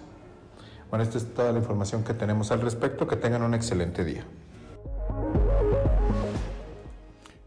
Bueno, 0.90 1.04
esta 1.04 1.18
es 1.18 1.34
toda 1.34 1.52
la 1.52 1.60
información 1.60 2.04
que 2.04 2.14
tenemos 2.14 2.52
al 2.52 2.62
respecto. 2.62 3.08
Que 3.08 3.16
tengan 3.16 3.44
un 3.44 3.54
excelente 3.54 4.04
día. 4.04 4.26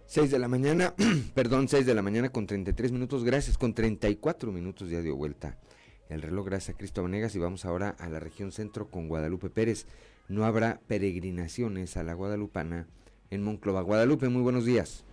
6 0.06 0.30
de 0.30 0.38
la 0.38 0.48
mañana, 0.48 0.94
perdón, 1.34 1.68
6 1.68 1.84
de 1.84 1.94
la 1.94 2.00
mañana 2.00 2.30
con 2.30 2.46
33 2.46 2.92
minutos, 2.92 3.24
gracias, 3.24 3.58
con 3.58 3.74
34 3.74 4.52
minutos 4.52 4.88
ya 4.88 5.00
dio 5.00 5.16
vuelta 5.16 5.56
el 6.14 6.22
reloj, 6.22 6.46
gracias 6.46 6.74
a 6.74 6.78
Cristo 6.78 7.02
Vanegas 7.02 7.34
y 7.34 7.38
vamos 7.38 7.64
ahora 7.64 7.96
a 7.98 8.08
la 8.08 8.20
región 8.20 8.52
centro 8.52 8.88
con 8.88 9.08
Guadalupe 9.08 9.50
Pérez. 9.50 9.86
No 10.28 10.44
habrá 10.44 10.80
peregrinaciones 10.86 11.96
a 11.96 12.02
la 12.02 12.14
Guadalupana 12.14 12.86
en 13.30 13.42
Monclova. 13.42 13.82
Guadalupe, 13.82 14.28
muy 14.28 14.42
buenos 14.42 14.64
días. 14.64 15.04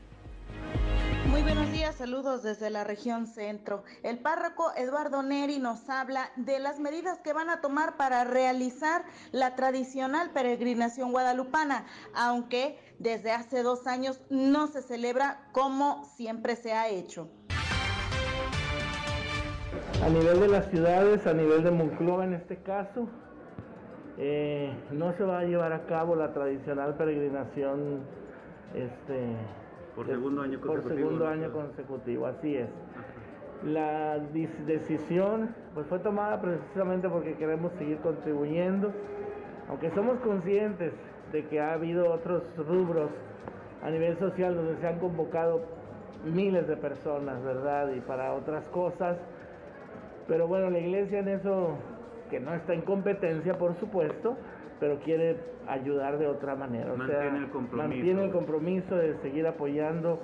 Muy 1.27 1.41
buenos 1.43 1.71
días, 1.71 1.95
saludos 1.95 2.43
desde 2.43 2.69
la 2.69 2.83
región 2.83 3.25
centro. 3.25 3.83
El 4.03 4.19
párroco 4.19 4.71
Eduardo 4.75 5.23
Neri 5.23 5.59
nos 5.59 5.89
habla 5.89 6.31
de 6.35 6.59
las 6.59 6.79
medidas 6.79 7.19
que 7.19 7.33
van 7.33 7.49
a 7.49 7.61
tomar 7.61 7.97
para 7.97 8.23
realizar 8.23 9.03
la 9.31 9.55
tradicional 9.55 10.31
peregrinación 10.31 11.11
guadalupana, 11.11 11.85
aunque 12.13 12.77
desde 12.99 13.31
hace 13.31 13.63
dos 13.63 13.87
años 13.87 14.19
no 14.29 14.67
se 14.67 14.81
celebra 14.81 15.47
como 15.51 16.05
siempre 16.15 16.55
se 16.55 16.73
ha 16.73 16.89
hecho. 16.89 17.29
A 20.03 20.09
nivel 20.09 20.39
de 20.39 20.47
las 20.47 20.65
ciudades, 20.71 21.27
a 21.27 21.33
nivel 21.33 21.63
de 21.63 21.69
Monclova 21.69 22.25
en 22.25 22.33
este 22.33 22.57
caso, 22.57 23.07
eh, 24.17 24.73
no 24.91 25.13
se 25.13 25.23
va 25.23 25.39
a 25.39 25.43
llevar 25.43 25.73
a 25.73 25.85
cabo 25.85 26.15
la 26.15 26.33
tradicional 26.33 26.95
peregrinación 26.95 27.99
este, 28.73 29.35
por 29.95 30.07
segundo 30.07 30.41
año 30.41 30.59
consecutivo. 30.59 30.89
Por 30.89 30.97
segundo 30.97 31.27
año 31.27 31.51
consecutivo, 31.51 32.25
así 32.25 32.55
es. 32.55 32.69
La 33.63 34.17
decisión 34.17 35.53
pues, 35.75 35.85
fue 35.85 35.99
tomada 35.99 36.41
precisamente 36.41 37.07
porque 37.07 37.35
queremos 37.35 37.71
seguir 37.73 37.97
contribuyendo, 37.97 38.91
aunque 39.69 39.91
somos 39.91 40.19
conscientes 40.21 40.93
de 41.31 41.45
que 41.45 41.61
ha 41.61 41.73
habido 41.73 42.11
otros 42.11 42.41
rubros 42.57 43.11
a 43.83 43.91
nivel 43.91 44.17
social 44.17 44.55
donde 44.55 44.77
se 44.77 44.87
han 44.87 44.97
convocado 44.97 45.61
miles 46.25 46.67
de 46.67 46.75
personas, 46.75 47.43
¿verdad? 47.43 47.91
Y 47.95 47.99
para 47.99 48.33
otras 48.33 48.63
cosas. 48.69 49.17
Pero 50.31 50.47
bueno, 50.47 50.69
la 50.69 50.79
iglesia 50.79 51.19
en 51.19 51.27
eso, 51.27 51.75
que 52.29 52.39
no 52.39 52.53
está 52.53 52.73
en 52.73 52.83
competencia, 52.83 53.57
por 53.57 53.77
supuesto, 53.81 54.37
pero 54.79 54.97
quiere 54.99 55.35
ayudar 55.67 56.17
de 56.19 56.27
otra 56.27 56.55
manera. 56.55 56.93
Mantiene 56.95 57.37
el 57.37 57.49
compromiso. 57.49 57.89
Mantiene 57.89 58.23
el 58.23 58.31
compromiso 58.31 58.95
de 58.95 59.17
seguir 59.23 59.45
apoyando, 59.45 60.21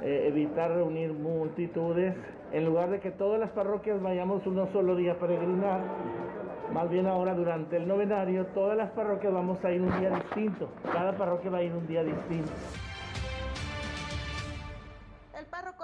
eh, 0.00 0.28
evitar 0.28 0.70
reunir 0.70 1.12
multitudes. 1.12 2.14
En 2.52 2.64
lugar 2.64 2.88
de 2.88 3.00
que 3.00 3.10
todas 3.10 3.38
las 3.38 3.50
parroquias 3.50 4.00
vayamos 4.00 4.46
uno 4.46 4.66
solo 4.72 4.96
día 4.96 5.12
a 5.12 5.16
peregrinar, 5.16 5.82
más 6.72 6.88
bien 6.88 7.06
ahora 7.06 7.34
durante 7.34 7.76
el 7.76 7.86
novenario, 7.86 8.46
todas 8.54 8.78
las 8.78 8.90
parroquias 8.92 9.30
vamos 9.30 9.62
a 9.62 9.70
ir 9.72 9.82
un 9.82 10.00
día 10.00 10.08
distinto. 10.08 10.70
Cada 10.90 11.12
parroquia 11.12 11.50
va 11.50 11.58
a 11.58 11.62
ir 11.62 11.74
un 11.74 11.86
día 11.86 12.02
distinto 12.02 12.50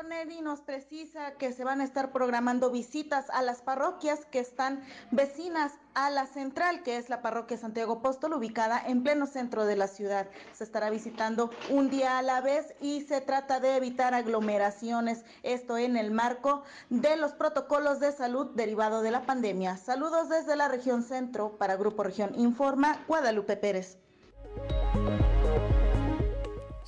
Neri 0.09 0.41
nos 0.41 0.61
precisa 0.61 1.33
que 1.33 1.53
se 1.53 1.65
van 1.65 1.81
a 1.81 1.85
estar 1.85 2.13
programando 2.13 2.71
visitas 2.71 3.29
a 3.31 3.43
las 3.43 3.63
parroquias 3.63 4.25
que 4.27 4.39
están 4.39 4.83
vecinas 5.11 5.73
a 5.95 6.11
la 6.11 6.27
central, 6.27 6.83
que 6.83 6.97
es 6.97 7.09
la 7.09 7.23
parroquia 7.23 7.57
Santiago 7.57 7.95
Apóstol, 7.95 8.35
ubicada 8.35 8.81
en 8.87 9.03
pleno 9.03 9.27
centro 9.27 9.65
de 9.67 9.77
la 9.77 9.89
ciudad. 9.89 10.29
Se 10.53 10.65
estará 10.65 10.91
visitando 10.91 11.51
un 11.71 11.91
día 11.91 12.19
a 12.19 12.23
la 12.23 12.41
vez 12.41 12.75
y 12.81 13.03
se 13.03 13.21
trata 13.21 13.61
de 13.61 13.77
evitar 13.77 14.15
aglomeraciones, 14.15 15.25
esto 15.43 15.79
en 15.79 15.97
el 15.97 16.11
marco 16.11 16.63
de 16.91 17.17
los 17.17 17.33
protocolos 17.33 17.99
de 17.99 18.13
salud 18.13 18.55
derivado 18.55 19.03
de 19.03 19.11
la 19.11 19.27
pandemia. 19.27 19.77
Saludos 19.77 20.29
desde 20.29 20.57
la 20.57 20.69
región 20.69 21.03
centro 21.03 21.57
para 21.59 21.77
Grupo 21.77 22.03
Región 22.03 22.39
Informa, 22.39 23.05
Guadalupe 23.09 23.57
Pérez. 23.57 23.99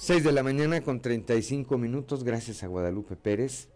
6 0.01 0.23
de 0.23 0.31
la 0.31 0.45
mañana 0.45 0.81
con 0.81 1.01
35 1.01 1.77
minutos, 1.77 2.23
gracias 2.23 2.63
a 2.63 2.69
Guadalupe 2.69 3.17
Pérez, 3.17 3.69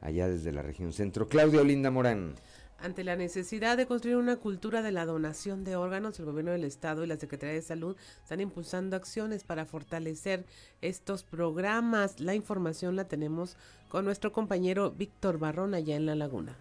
allá 0.00 0.28
desde 0.28 0.52
la 0.52 0.62
región 0.62 0.92
centro. 0.92 1.26
Claudia 1.26 1.62
Olinda 1.62 1.90
Morán. 1.90 2.36
Ante 2.78 3.02
la 3.02 3.16
necesidad 3.16 3.76
de 3.76 3.84
construir 3.84 4.16
una 4.16 4.36
cultura 4.36 4.82
de 4.82 4.92
la 4.92 5.04
donación 5.04 5.64
de 5.64 5.74
órganos, 5.74 6.16
el 6.20 6.26
gobierno 6.26 6.52
del 6.52 6.62
estado 6.62 7.02
y 7.02 7.08
la 7.08 7.16
Secretaría 7.16 7.56
de 7.56 7.60
Salud 7.60 7.96
están 8.22 8.40
impulsando 8.40 8.94
acciones 8.94 9.42
para 9.42 9.66
fortalecer 9.66 10.46
estos 10.80 11.24
programas. 11.24 12.20
La 12.20 12.36
información 12.36 12.94
la 12.94 13.08
tenemos 13.08 13.56
con 13.88 14.04
nuestro 14.04 14.30
compañero 14.30 14.92
Víctor 14.92 15.38
Barrón 15.38 15.74
allá 15.74 15.96
en 15.96 16.06
La 16.06 16.14
Laguna. 16.14 16.56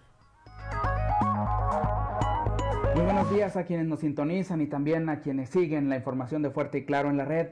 Muy 2.95 3.06
buenos 3.06 3.32
días 3.32 3.56
a 3.58 3.65
quienes 3.65 3.86
nos 3.86 3.99
sintonizan 3.99 4.60
y 4.62 4.65
también 4.65 5.08
a 5.10 5.21
quienes 5.21 5.49
siguen 5.49 5.88
la 5.88 5.97
información 5.97 6.41
de 6.41 6.49
Fuerte 6.49 6.80
y 6.80 6.86
Claro 6.86 7.12
en 7.12 7.17
la 7.17 7.26
red 7.26 7.49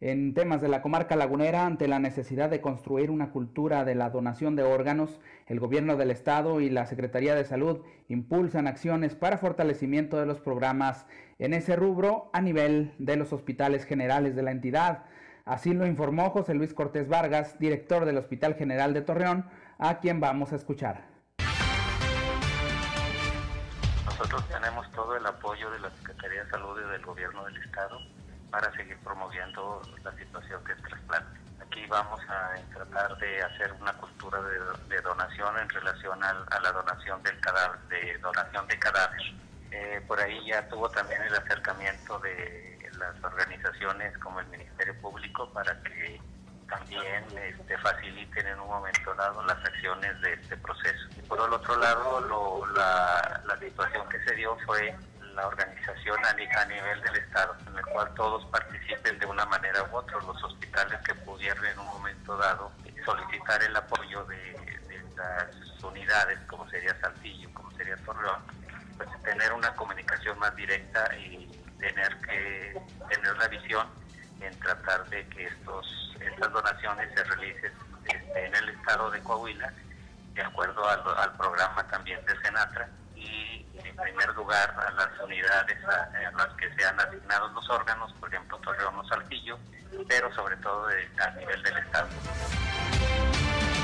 en 0.00 0.32
temas 0.32 0.60
de 0.60 0.68
la 0.68 0.80
comarca 0.80 1.16
lagunera 1.16 1.66
ante 1.66 1.88
la 1.88 1.98
necesidad 1.98 2.50
de 2.50 2.60
construir 2.60 3.10
una 3.10 3.30
cultura 3.32 3.84
de 3.84 3.96
la 3.96 4.10
donación 4.10 4.54
de 4.54 4.62
órganos, 4.62 5.18
el 5.46 5.58
gobierno 5.58 5.96
del 5.96 6.12
estado 6.12 6.60
y 6.60 6.70
la 6.70 6.86
Secretaría 6.86 7.34
de 7.34 7.44
Salud 7.44 7.80
impulsan 8.06 8.68
acciones 8.68 9.16
para 9.16 9.38
fortalecimiento 9.38 10.18
de 10.18 10.26
los 10.26 10.40
programas 10.40 11.06
en 11.40 11.52
ese 11.52 11.74
rubro 11.74 12.30
a 12.32 12.40
nivel 12.40 12.94
de 12.98 13.16
los 13.16 13.32
hospitales 13.32 13.84
generales 13.84 14.36
de 14.36 14.42
la 14.42 14.52
entidad. 14.52 15.04
Así 15.44 15.72
lo 15.72 15.86
informó 15.86 16.30
José 16.30 16.54
Luis 16.54 16.74
Cortés 16.74 17.08
Vargas, 17.08 17.58
director 17.58 18.04
del 18.04 18.18
Hospital 18.18 18.54
General 18.54 18.94
de 18.94 19.02
Torreón, 19.02 19.46
a 19.78 19.98
quien 19.98 20.20
vamos 20.20 20.52
a 20.52 20.56
escuchar. 20.56 21.08
nosotros 24.04 24.48
tenemos 24.48 24.90
todo 24.92 25.16
el 25.16 25.24
apoyo 25.24 25.70
de 25.70 25.78
la 25.80 25.90
Secretaría 25.90 26.44
de 26.44 26.50
Salud 26.50 26.76
y 26.84 26.92
del 26.92 27.04
Gobierno 27.04 27.44
del 27.44 27.56
Estado 27.56 27.98
para 28.50 28.72
seguir 28.72 28.96
promoviendo 28.98 29.82
la 30.02 30.12
situación 30.12 30.62
del 30.64 30.80
trasplante. 30.82 31.38
Aquí 31.60 31.86
vamos 31.86 32.20
a 32.28 32.54
tratar 32.74 33.18
de 33.18 33.42
hacer 33.42 33.72
una 33.80 33.92
cultura 33.94 34.40
de, 34.42 35.00
donación 35.00 35.58
en 35.58 35.68
relación 35.68 36.22
a 36.22 36.60
la 36.60 36.72
donación 36.72 37.22
del 37.22 37.38
cadáver, 37.40 37.78
de 37.88 38.18
donación 38.18 38.66
de 38.66 38.78
cadáver. 38.78 39.22
Eh, 39.70 40.02
por 40.06 40.18
ahí 40.18 40.46
ya 40.46 40.66
tuvo 40.68 40.88
también 40.88 41.22
el 41.22 41.34
acercamiento 41.34 42.18
de 42.20 42.78
las 42.98 43.22
organizaciones 43.22 44.16
como 44.18 44.40
el 44.40 44.46
Ministerio 44.46 44.98
Público 45.00 45.50
para 45.52 45.80
que 45.82 46.20
también 46.68 47.24
este, 47.36 47.78
faciliten 47.78 48.46
en 48.46 48.60
un 48.60 48.68
momento 48.68 49.14
dado 49.14 49.42
las 49.44 49.56
acciones 49.64 50.20
de 50.20 50.34
este 50.34 50.56
proceso. 50.56 51.08
Y 51.16 51.22
por 51.22 51.38
el 51.40 51.52
otro 51.52 51.76
lado, 51.78 52.66
la, 52.74 53.42
la 53.46 53.58
situación 53.58 54.08
que 54.08 54.22
se 54.24 54.34
dio 54.34 54.56
fue 54.66 54.94
la 55.38 55.46
organización 55.46 56.18
a, 56.24 56.34
nivel 56.34 57.00
del 57.00 57.16
Estado, 57.16 57.54
en 57.68 57.78
el 57.78 57.86
cual 57.86 58.12
todos 58.14 58.44
participen 58.46 59.20
de 59.20 59.26
una 59.26 59.46
manera 59.46 59.84
u 59.84 59.96
otra, 59.96 60.18
los 60.18 60.42
hospitales 60.42 60.98
que 61.06 61.14
pudieran 61.14 61.64
en 61.64 61.78
un 61.78 61.86
momento 61.86 62.36
dado 62.36 62.72
solicitar 63.04 63.62
el 63.62 63.76
apoyo 63.76 64.24
de, 64.24 64.58
las 65.16 65.82
unidades, 65.82 66.38
como 66.48 66.68
sería 66.70 66.94
Saltillo, 67.00 67.48
como 67.54 67.70
sería 67.72 67.96
Torreón, 67.98 68.40
pues 68.96 69.08
tener 69.22 69.52
una 69.52 69.74
comunicación 69.74 70.38
más 70.40 70.54
directa 70.56 71.08
y 71.16 71.46
tener 71.78 72.16
que 72.20 72.80
tener 73.08 73.36
la 73.36 73.48
visión 73.48 73.86
en 74.40 74.58
tratar 74.58 75.08
de 75.08 75.26
que 75.28 75.46
estos 75.46 76.16
estas 76.20 76.52
donaciones 76.52 77.12
se 77.14 77.24
realicen 77.24 77.72
este, 78.04 78.46
en 78.46 78.54
el 78.54 78.68
estado 78.70 79.10
de 79.10 79.20
Coahuila 79.20 79.72
de 80.34 80.42
acuerdo 80.42 80.88
al, 80.88 81.02
al 81.18 81.36
programa 81.36 81.84
también 81.88 82.24
de 82.26 82.40
Senatra 82.40 82.88
y 83.16 83.47
primer 84.02 84.34
lugar 84.34 84.74
a 84.76 84.90
las 84.92 85.08
unidades 85.24 85.76
a, 85.84 86.36
las 86.36 86.54
que 86.54 86.72
se 86.74 86.84
han 86.84 86.98
asignado 87.00 87.48
los 87.48 87.68
órganos, 87.70 88.12
por 88.14 88.28
ejemplo 88.32 88.58
Torreón 88.58 88.96
o 88.96 89.08
Saltillo, 89.08 89.58
pero 90.08 90.32
sobre 90.34 90.56
todo 90.56 90.86
a 90.86 91.30
nivel 91.32 91.62
del 91.62 91.76
Estado. 91.78 92.08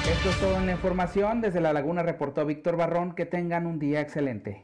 Esto 0.08 0.28
es 0.28 0.38
todo 0.38 0.56
en 0.56 0.66
la 0.66 0.72
información. 0.72 1.40
Desde 1.40 1.60
La 1.60 1.72
Laguna 1.72 2.02
reportó 2.02 2.44
Víctor 2.44 2.76
Barrón. 2.76 3.14
Que 3.14 3.24
tengan 3.24 3.66
un 3.66 3.78
día 3.78 4.02
excelente. 4.02 4.62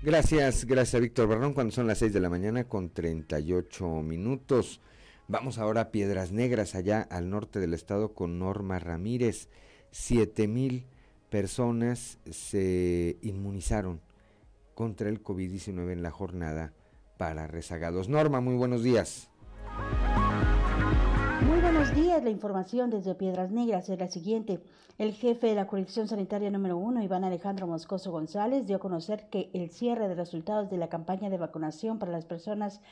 Gracias, 0.00 0.64
gracias 0.64 1.02
Víctor 1.02 1.28
Barrón. 1.28 1.52
Cuando 1.52 1.72
son 1.72 1.86
las 1.86 1.98
6 1.98 2.12
de 2.12 2.20
la 2.20 2.30
mañana 2.30 2.64
con 2.64 2.90
38 2.90 3.84
minutos. 4.02 4.80
Vamos 5.28 5.58
ahora 5.58 5.82
a 5.82 5.90
Piedras 5.90 6.32
Negras, 6.32 6.74
allá 6.74 7.06
al 7.10 7.30
norte 7.30 7.60
del 7.60 7.74
estado, 7.74 8.14
con 8.14 8.38
Norma 8.38 8.78
Ramírez. 8.78 9.48
Siete 9.90 10.48
mil 10.48 10.86
personas 11.32 12.18
se 12.30 13.16
inmunizaron 13.22 14.02
contra 14.74 15.08
el 15.08 15.22
COVID-19 15.22 15.90
en 15.90 16.02
la 16.02 16.10
jornada 16.10 16.74
para 17.16 17.46
rezagados. 17.46 18.10
Norma, 18.10 18.42
muy 18.42 18.54
buenos 18.54 18.82
días. 18.82 19.30
Muy 21.46 21.58
buenos 21.62 21.94
días. 21.94 22.22
La 22.22 22.28
información 22.28 22.90
desde 22.90 23.14
Piedras 23.14 23.50
Negras 23.50 23.88
es 23.88 23.98
la 23.98 24.08
siguiente. 24.08 24.60
El 24.98 25.14
jefe 25.14 25.46
de 25.46 25.54
la 25.54 25.64
jurisdicción 25.64 26.06
sanitaria 26.06 26.50
número 26.50 26.76
uno, 26.76 27.02
Iván 27.02 27.24
Alejandro 27.24 27.66
Moscoso 27.66 28.12
González, 28.12 28.66
dio 28.66 28.76
a 28.76 28.80
conocer 28.80 29.30
que 29.30 29.48
el 29.54 29.70
cierre 29.70 30.08
de 30.08 30.14
resultados 30.14 30.68
de 30.68 30.76
la 30.76 30.90
campaña 30.90 31.30
de 31.30 31.38
vacunación 31.38 31.98
para 31.98 32.12
las 32.12 32.26
personas 32.26 32.82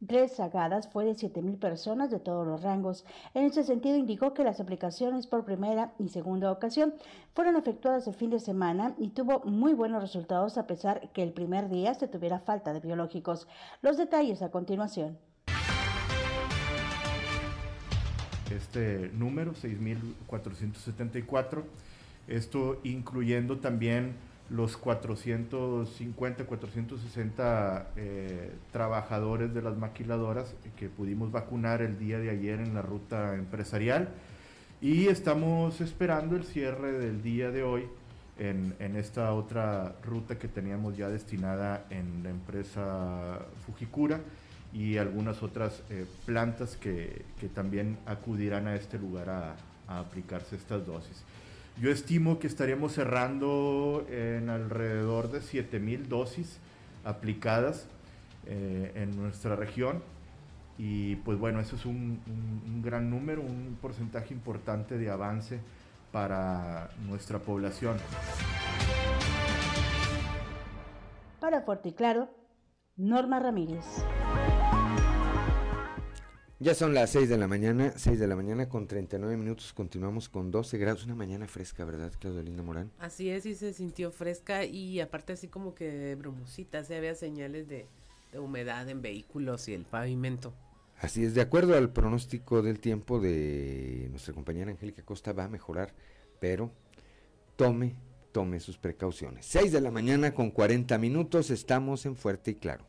rezagadas 0.00 0.88
fue 0.88 1.04
de 1.04 1.12
7.000 1.12 1.58
personas 1.58 2.10
de 2.10 2.20
todos 2.20 2.46
los 2.46 2.62
rangos. 2.62 3.04
En 3.34 3.44
ese 3.44 3.64
sentido, 3.64 3.96
indicó 3.96 4.34
que 4.34 4.44
las 4.44 4.60
aplicaciones 4.60 5.26
por 5.26 5.44
primera 5.44 5.92
y 5.98 6.08
segunda 6.08 6.52
ocasión 6.52 6.94
fueron 7.34 7.56
efectuadas 7.56 8.06
el 8.06 8.14
fin 8.14 8.30
de 8.30 8.40
semana 8.40 8.94
y 8.98 9.08
tuvo 9.08 9.40
muy 9.44 9.74
buenos 9.74 10.02
resultados 10.02 10.58
a 10.58 10.66
pesar 10.66 11.10
que 11.12 11.22
el 11.22 11.32
primer 11.32 11.68
día 11.68 11.94
se 11.94 12.08
tuviera 12.08 12.38
falta 12.38 12.72
de 12.72 12.80
biológicos. 12.80 13.48
Los 13.82 13.96
detalles 13.96 14.42
a 14.42 14.50
continuación. 14.50 15.18
Este 18.50 19.10
número, 19.12 19.52
6.474, 19.52 21.64
esto 22.28 22.80
incluyendo 22.82 23.58
también 23.58 24.14
los 24.50 24.76
450, 24.76 26.44
460 26.44 27.88
eh, 27.96 28.52
trabajadores 28.72 29.52
de 29.52 29.62
las 29.62 29.76
maquiladoras 29.76 30.54
que 30.76 30.88
pudimos 30.88 31.30
vacunar 31.30 31.82
el 31.82 31.98
día 31.98 32.18
de 32.18 32.30
ayer 32.30 32.60
en 32.60 32.74
la 32.74 32.82
ruta 32.82 33.34
empresarial 33.34 34.08
y 34.80 35.08
estamos 35.08 35.80
esperando 35.80 36.36
el 36.36 36.44
cierre 36.44 36.92
del 36.92 37.22
día 37.22 37.50
de 37.50 37.62
hoy 37.62 37.88
en, 38.38 38.74
esta 38.96 39.32
otra 39.34 39.96
ruta 40.02 40.38
que 40.38 40.48
teníamos 40.48 40.96
ya 40.96 41.08
destinada 41.08 41.84
en 41.90 42.22
la 42.22 42.30
empresa 42.30 43.40
Fujikura 43.66 44.20
y 44.72 44.96
algunas 44.96 45.42
otras 45.42 45.82
eh, 45.90 46.06
plantas 46.24 46.76
que, 46.76 47.24
también 47.54 47.98
acudirán 48.06 48.68
a 48.68 48.76
este 48.76 48.98
lugar 48.98 49.28
a 49.28 49.56
aplicarse 49.88 50.56
estas 50.56 50.86
dosis. 50.86 51.24
Yo 51.80 51.92
estimo 51.92 52.40
que 52.40 52.48
estaríamos 52.48 52.92
cerrando 52.92 54.04
en 54.10 54.50
alrededor 54.50 55.30
de 55.30 55.40
7000 55.40 56.08
dosis 56.08 56.58
aplicadas 57.04 57.86
eh, 58.46 58.90
en 58.96 59.16
nuestra 59.16 59.54
región. 59.54 60.02
Y 60.76 61.16
pues 61.16 61.38
bueno, 61.38 61.60
eso 61.60 61.76
es 61.76 61.86
un, 61.86 62.20
un, 62.66 62.82
gran 62.82 63.10
número, 63.10 63.42
un 63.42 63.78
porcentaje 63.80 64.34
importante 64.34 64.98
de 64.98 65.08
avance 65.08 65.60
para 66.10 66.90
nuestra 67.06 67.38
población. 67.38 67.96
Para 71.38 71.62
Fuerte 71.62 71.90
y 71.90 71.92
Claro, 71.92 72.28
Norma 72.96 73.38
Ramírez. 73.38 73.84
Ya 76.60 76.74
son 76.74 76.92
las 76.92 77.10
6 77.10 77.28
de 77.28 77.38
la 77.38 77.46
mañana, 77.46 77.92
6 77.94 78.18
de 78.18 78.26
la 78.26 78.34
mañana 78.34 78.68
con 78.68 78.88
39 78.88 79.36
minutos, 79.36 79.72
continuamos 79.72 80.28
con 80.28 80.50
12 80.50 80.76
grados, 80.76 81.04
una 81.04 81.14
mañana 81.14 81.46
fresca, 81.46 81.84
¿verdad, 81.84 82.12
Claudia 82.18 82.42
Linda 82.42 82.64
Morán? 82.64 82.90
Así 82.98 83.30
es, 83.30 83.46
y 83.46 83.54
se 83.54 83.72
sintió 83.72 84.10
fresca 84.10 84.64
y 84.64 84.98
aparte 84.98 85.34
así 85.34 85.46
como 85.46 85.76
que 85.76 86.16
brumosita, 86.16 86.82
se 86.82 86.96
había 86.96 87.14
señales 87.14 87.68
de, 87.68 87.86
de 88.32 88.38
humedad 88.40 88.88
en 88.88 89.02
vehículos 89.02 89.68
y 89.68 89.74
el 89.74 89.84
pavimento. 89.84 90.52
Así 91.00 91.24
es, 91.24 91.36
de 91.36 91.42
acuerdo 91.42 91.76
al 91.76 91.92
pronóstico 91.92 92.60
del 92.60 92.80
tiempo 92.80 93.20
de 93.20 94.08
nuestra 94.10 94.34
compañera 94.34 94.72
Angélica 94.72 95.04
Costa, 95.04 95.32
va 95.32 95.44
a 95.44 95.48
mejorar, 95.48 95.94
pero 96.40 96.72
tome, 97.54 97.94
tome 98.32 98.58
sus 98.58 98.78
precauciones. 98.78 99.46
6 99.46 99.70
de 99.70 99.80
la 99.80 99.92
mañana 99.92 100.34
con 100.34 100.50
40 100.50 100.98
minutos, 100.98 101.50
estamos 101.50 102.04
en 102.04 102.16
Fuerte 102.16 102.50
y 102.50 102.54
Claro. 102.56 102.84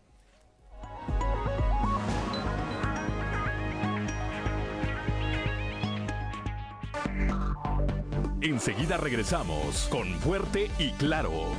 Enseguida 8.42 8.96
regresamos 8.96 9.90
con 9.90 10.08
Fuerte 10.20 10.72
y 10.80 10.92
Claro. 10.92 11.52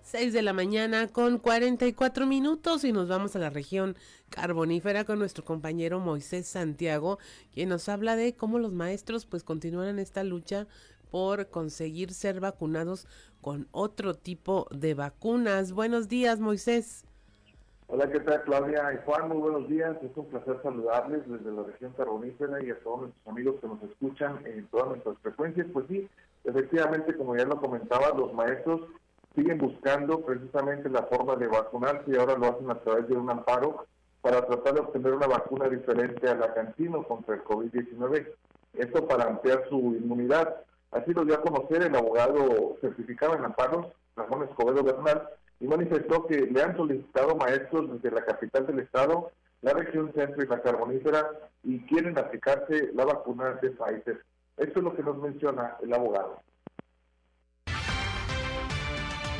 Seis 0.00 0.32
de 0.32 0.42
la 0.42 0.52
mañana 0.52 1.08
con 1.08 1.38
44 1.38 2.24
minutos 2.24 2.84
y 2.84 2.92
nos 2.92 3.08
vamos 3.08 3.34
a 3.34 3.40
la 3.40 3.50
región 3.50 3.96
carbonífera 4.30 5.02
con 5.02 5.18
nuestro 5.18 5.44
compañero 5.44 5.98
Moisés 5.98 6.46
Santiago, 6.46 7.18
quien 7.52 7.70
nos 7.70 7.88
habla 7.88 8.14
de 8.14 8.36
cómo 8.36 8.60
los 8.60 8.72
maestros 8.72 9.26
pues 9.26 9.42
continúan 9.42 9.98
esta 9.98 10.22
lucha 10.22 10.68
por 11.10 11.50
conseguir 11.50 12.14
ser 12.14 12.38
vacunados 12.38 13.08
con 13.40 13.66
otro 13.72 14.14
tipo 14.14 14.68
de 14.70 14.94
vacunas. 14.94 15.72
Buenos 15.72 16.06
días, 16.06 16.38
Moisés. 16.38 17.04
Hola, 17.88 18.10
¿qué 18.10 18.18
tal 18.18 18.42
Claudia 18.42 18.92
y 18.94 18.96
Juan? 19.04 19.28
Muy 19.28 19.36
buenos 19.36 19.68
días. 19.68 19.96
Es 20.02 20.10
un 20.16 20.26
placer 20.26 20.58
saludarles 20.60 21.22
desde 21.28 21.52
la 21.52 21.62
región 21.62 21.92
carbonífera 21.92 22.60
y 22.60 22.70
a 22.70 22.80
todos 22.80 23.02
nuestros 23.02 23.26
amigos 23.28 23.60
que 23.60 23.68
nos 23.68 23.80
escuchan 23.84 24.40
en 24.44 24.66
todas 24.66 24.88
nuestras 24.88 25.16
frecuencias. 25.18 25.68
Pues 25.72 25.86
sí, 25.86 26.08
efectivamente, 26.42 27.16
como 27.16 27.36
ya 27.36 27.44
lo 27.44 27.60
comentaba, 27.60 28.08
los 28.08 28.34
maestros 28.34 28.80
siguen 29.36 29.58
buscando 29.58 30.20
precisamente 30.22 30.90
la 30.90 31.04
forma 31.04 31.36
de 31.36 31.46
vacunarse 31.46 32.10
y 32.10 32.16
ahora 32.16 32.36
lo 32.36 32.46
hacen 32.46 32.68
a 32.68 32.80
través 32.80 33.06
de 33.06 33.14
un 33.14 33.30
amparo 33.30 33.86
para 34.20 34.44
tratar 34.44 34.74
de 34.74 34.80
obtener 34.80 35.12
una 35.12 35.28
vacuna 35.28 35.68
diferente 35.68 36.28
a 36.28 36.34
la 36.34 36.52
cantina 36.54 36.98
contra 37.04 37.36
el 37.36 37.44
COVID-19. 37.44 38.26
Esto 38.74 39.06
para 39.06 39.26
ampliar 39.26 39.62
su 39.68 39.94
inmunidad. 39.94 40.56
Así 40.90 41.12
lo 41.14 41.24
dio 41.24 41.36
a 41.36 41.40
conocer 41.40 41.82
el 41.84 41.94
abogado 41.94 42.78
certificado 42.80 43.36
en 43.36 43.44
amparos, 43.44 43.86
Ramón 44.16 44.42
Escobedo 44.42 44.82
Bernal, 44.82 45.28
y 45.60 45.66
manifestó 45.66 46.26
que 46.26 46.42
le 46.42 46.62
han 46.62 46.76
solicitado 46.76 47.36
maestros 47.36 47.90
desde 47.92 48.14
la 48.14 48.24
capital 48.24 48.66
del 48.66 48.80
estado, 48.80 49.32
la 49.62 49.72
región 49.72 50.12
centro 50.14 50.42
y 50.42 50.46
la 50.46 50.60
carbonífera 50.60 51.50
y 51.62 51.80
quieren 51.86 52.18
aplicarse 52.18 52.90
la 52.94 53.04
vacuna 53.04 53.58
de 53.62 53.70
Pfizer. 53.70 54.24
Esto 54.56 54.78
es 54.78 54.84
lo 54.84 54.94
que 54.94 55.02
nos 55.02 55.18
menciona 55.18 55.76
el 55.82 55.92
abogado. 55.92 56.40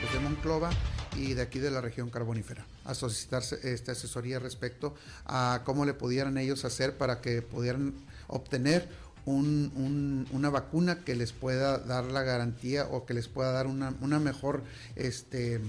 Desde 0.01 0.21
Monclova 0.21 0.71
y 1.17 1.35
de 1.35 1.43
aquí 1.43 1.59
de 1.59 1.71
la 1.71 1.81
región 1.81 2.11
carbonífera 2.11 2.67
a 2.85 2.95
solicitar 2.95 3.43
esta 3.63 3.93
asesoría 3.93 4.39
respecto 4.39 4.95
a 5.25 5.63
cómo 5.65 5.85
le 5.85 5.95
pudieran 5.95 6.37
ellos 6.39 6.65
hacer 6.65 6.97
para 6.97 7.21
que 7.21 7.43
pudieran 7.43 7.95
obtener 8.29 8.89
una 9.27 10.51
vacuna 10.51 11.01
que 11.01 11.17
les 11.17 11.33
pueda 11.33 11.79
dar 11.79 12.05
la 12.05 12.23
garantía 12.23 12.87
o 12.87 13.05
que 13.05 13.13
les 13.13 13.27
pueda 13.27 13.51
dar 13.51 13.67
una, 13.67 14.21
mejor 14.21 14.63
este, 14.95 15.61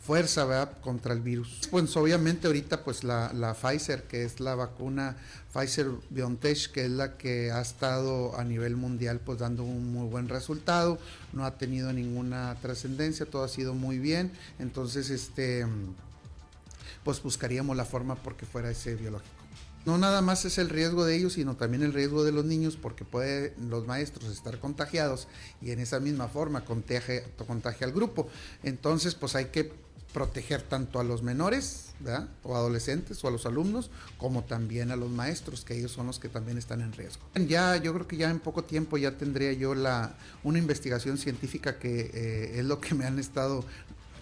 fuerza 0.00 0.70
contra 0.82 1.14
el 1.14 1.20
virus. 1.20 1.60
Pues 1.70 1.96
obviamente 1.96 2.46
ahorita 2.46 2.84
pues 2.84 3.04
la, 3.04 3.32
la, 3.32 3.54
Pfizer, 3.54 4.02
que 4.02 4.24
es 4.24 4.38
la 4.38 4.54
vacuna 4.54 5.16
Pfizer 5.52 5.86
BioNTech, 6.10 6.70
que 6.72 6.84
es 6.84 6.90
la 6.90 7.16
que 7.16 7.50
ha 7.50 7.62
estado 7.62 8.38
a 8.38 8.44
nivel 8.44 8.76
mundial 8.76 9.20
pues 9.24 9.38
dando 9.38 9.64
un 9.64 9.92
muy 9.92 10.08
buen 10.08 10.28
resultado, 10.28 10.98
no 11.32 11.46
ha 11.46 11.56
tenido 11.56 11.92
ninguna 11.92 12.54
trascendencia, 12.60 13.24
todo 13.24 13.44
ha 13.44 13.48
sido 13.48 13.74
muy 13.74 13.98
bien, 13.98 14.30
entonces 14.58 15.08
este 15.08 15.66
pues 17.02 17.22
buscaríamos 17.22 17.76
la 17.76 17.84
forma 17.84 18.16
porque 18.16 18.44
fuera 18.46 18.70
ese 18.70 18.94
biológico. 18.96 19.35
No 19.86 19.98
nada 19.98 20.20
más 20.20 20.44
es 20.44 20.58
el 20.58 20.68
riesgo 20.68 21.04
de 21.04 21.16
ellos, 21.16 21.34
sino 21.34 21.56
también 21.56 21.84
el 21.84 21.92
riesgo 21.92 22.24
de 22.24 22.32
los 22.32 22.44
niños, 22.44 22.76
porque 22.76 23.04
pueden 23.04 23.54
los 23.70 23.86
maestros 23.86 24.30
estar 24.30 24.58
contagiados 24.58 25.28
y 25.62 25.70
en 25.70 25.78
esa 25.78 26.00
misma 26.00 26.26
forma 26.26 26.64
contagia, 26.64 27.22
contagia 27.46 27.86
al 27.86 27.92
grupo. 27.92 28.28
Entonces, 28.64 29.14
pues 29.14 29.36
hay 29.36 29.46
que 29.46 29.72
proteger 30.12 30.62
tanto 30.62 30.98
a 30.98 31.04
los 31.04 31.22
menores, 31.22 31.90
¿verdad? 32.00 32.28
o 32.42 32.56
adolescentes, 32.56 33.22
o 33.22 33.28
a 33.28 33.30
los 33.30 33.46
alumnos, 33.46 33.90
como 34.18 34.44
también 34.44 34.90
a 34.90 34.96
los 34.96 35.10
maestros, 35.10 35.64
que 35.64 35.78
ellos 35.78 35.92
son 35.92 36.06
los 36.06 36.18
que 36.18 36.28
también 36.28 36.58
están 36.58 36.80
en 36.80 36.92
riesgo. 36.92 37.22
Ya, 37.34 37.76
yo 37.76 37.92
creo 37.94 38.08
que 38.08 38.16
ya 38.16 38.30
en 38.30 38.40
poco 38.40 38.64
tiempo 38.64 38.96
ya 38.96 39.18
tendría 39.18 39.52
yo 39.52 39.74
la, 39.74 40.16
una 40.42 40.58
investigación 40.58 41.18
científica 41.18 41.78
que 41.78 42.10
eh, 42.12 42.58
es 42.58 42.64
lo 42.64 42.80
que 42.80 42.94
me 42.94 43.04
han 43.04 43.18
estado 43.18 43.64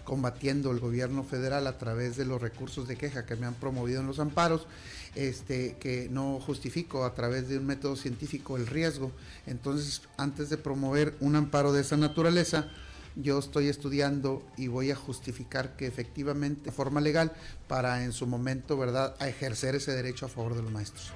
combatiendo 0.03 0.71
el 0.71 0.79
gobierno 0.79 1.23
federal 1.23 1.65
a 1.65 1.77
través 1.77 2.15
de 2.15 2.25
los 2.25 2.41
recursos 2.41 2.87
de 2.87 2.95
queja 2.95 3.25
que 3.25 3.35
me 3.35 3.45
han 3.47 3.55
promovido 3.55 4.01
en 4.01 4.07
los 4.07 4.19
amparos 4.19 4.67
este, 5.15 5.77
que 5.79 6.07
no 6.09 6.39
justifico 6.39 7.05
a 7.05 7.13
través 7.13 7.47
de 7.47 7.57
un 7.57 7.65
método 7.65 7.95
científico 7.95 8.57
el 8.57 8.67
riesgo. 8.67 9.11
Entonces, 9.47 10.01
antes 10.17 10.49
de 10.49 10.57
promover 10.57 11.15
un 11.19 11.35
amparo 11.35 11.73
de 11.73 11.81
esa 11.81 11.97
naturaleza, 11.97 12.69
yo 13.15 13.39
estoy 13.39 13.69
estudiando 13.69 14.43
y 14.57 14.67
voy 14.67 14.91
a 14.91 14.95
justificar 14.95 15.75
que 15.77 15.87
efectivamente, 15.87 16.65
de 16.65 16.71
forma 16.71 16.99
legal, 16.99 17.31
para 17.67 18.03
en 18.03 18.11
su 18.11 18.27
momento, 18.27 18.77
¿verdad?, 18.77 19.15
a 19.19 19.27
ejercer 19.27 19.75
ese 19.75 19.93
derecho 19.93 20.25
a 20.25 20.29
favor 20.29 20.55
de 20.55 20.63
los 20.63 20.71
maestros. 20.71 21.13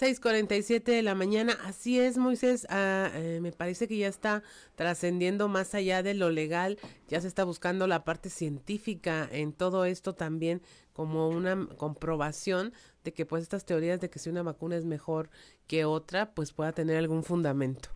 6:47 0.00 0.92
de 0.92 1.02
la 1.02 1.14
mañana, 1.14 1.58
así 1.66 2.00
es 2.00 2.16
Moisés, 2.16 2.66
ah, 2.70 3.10
eh, 3.12 3.38
me 3.42 3.52
parece 3.52 3.86
que 3.86 3.98
ya 3.98 4.08
está 4.08 4.42
trascendiendo 4.74 5.46
más 5.48 5.74
allá 5.74 6.02
de 6.02 6.14
lo 6.14 6.30
legal, 6.30 6.78
ya 7.06 7.20
se 7.20 7.28
está 7.28 7.44
buscando 7.44 7.86
la 7.86 8.02
parte 8.02 8.30
científica 8.30 9.28
en 9.30 9.52
todo 9.52 9.84
esto 9.84 10.14
también 10.14 10.62
como 10.94 11.28
una 11.28 11.68
comprobación 11.76 12.72
de 13.04 13.12
que 13.12 13.26
pues 13.26 13.42
estas 13.42 13.66
teorías 13.66 14.00
de 14.00 14.08
que 14.08 14.18
si 14.18 14.30
una 14.30 14.42
vacuna 14.42 14.76
es 14.76 14.86
mejor 14.86 15.28
que 15.66 15.84
otra, 15.84 16.30
pues 16.30 16.54
pueda 16.54 16.72
tener 16.72 16.96
algún 16.96 17.22
fundamento. 17.22 17.90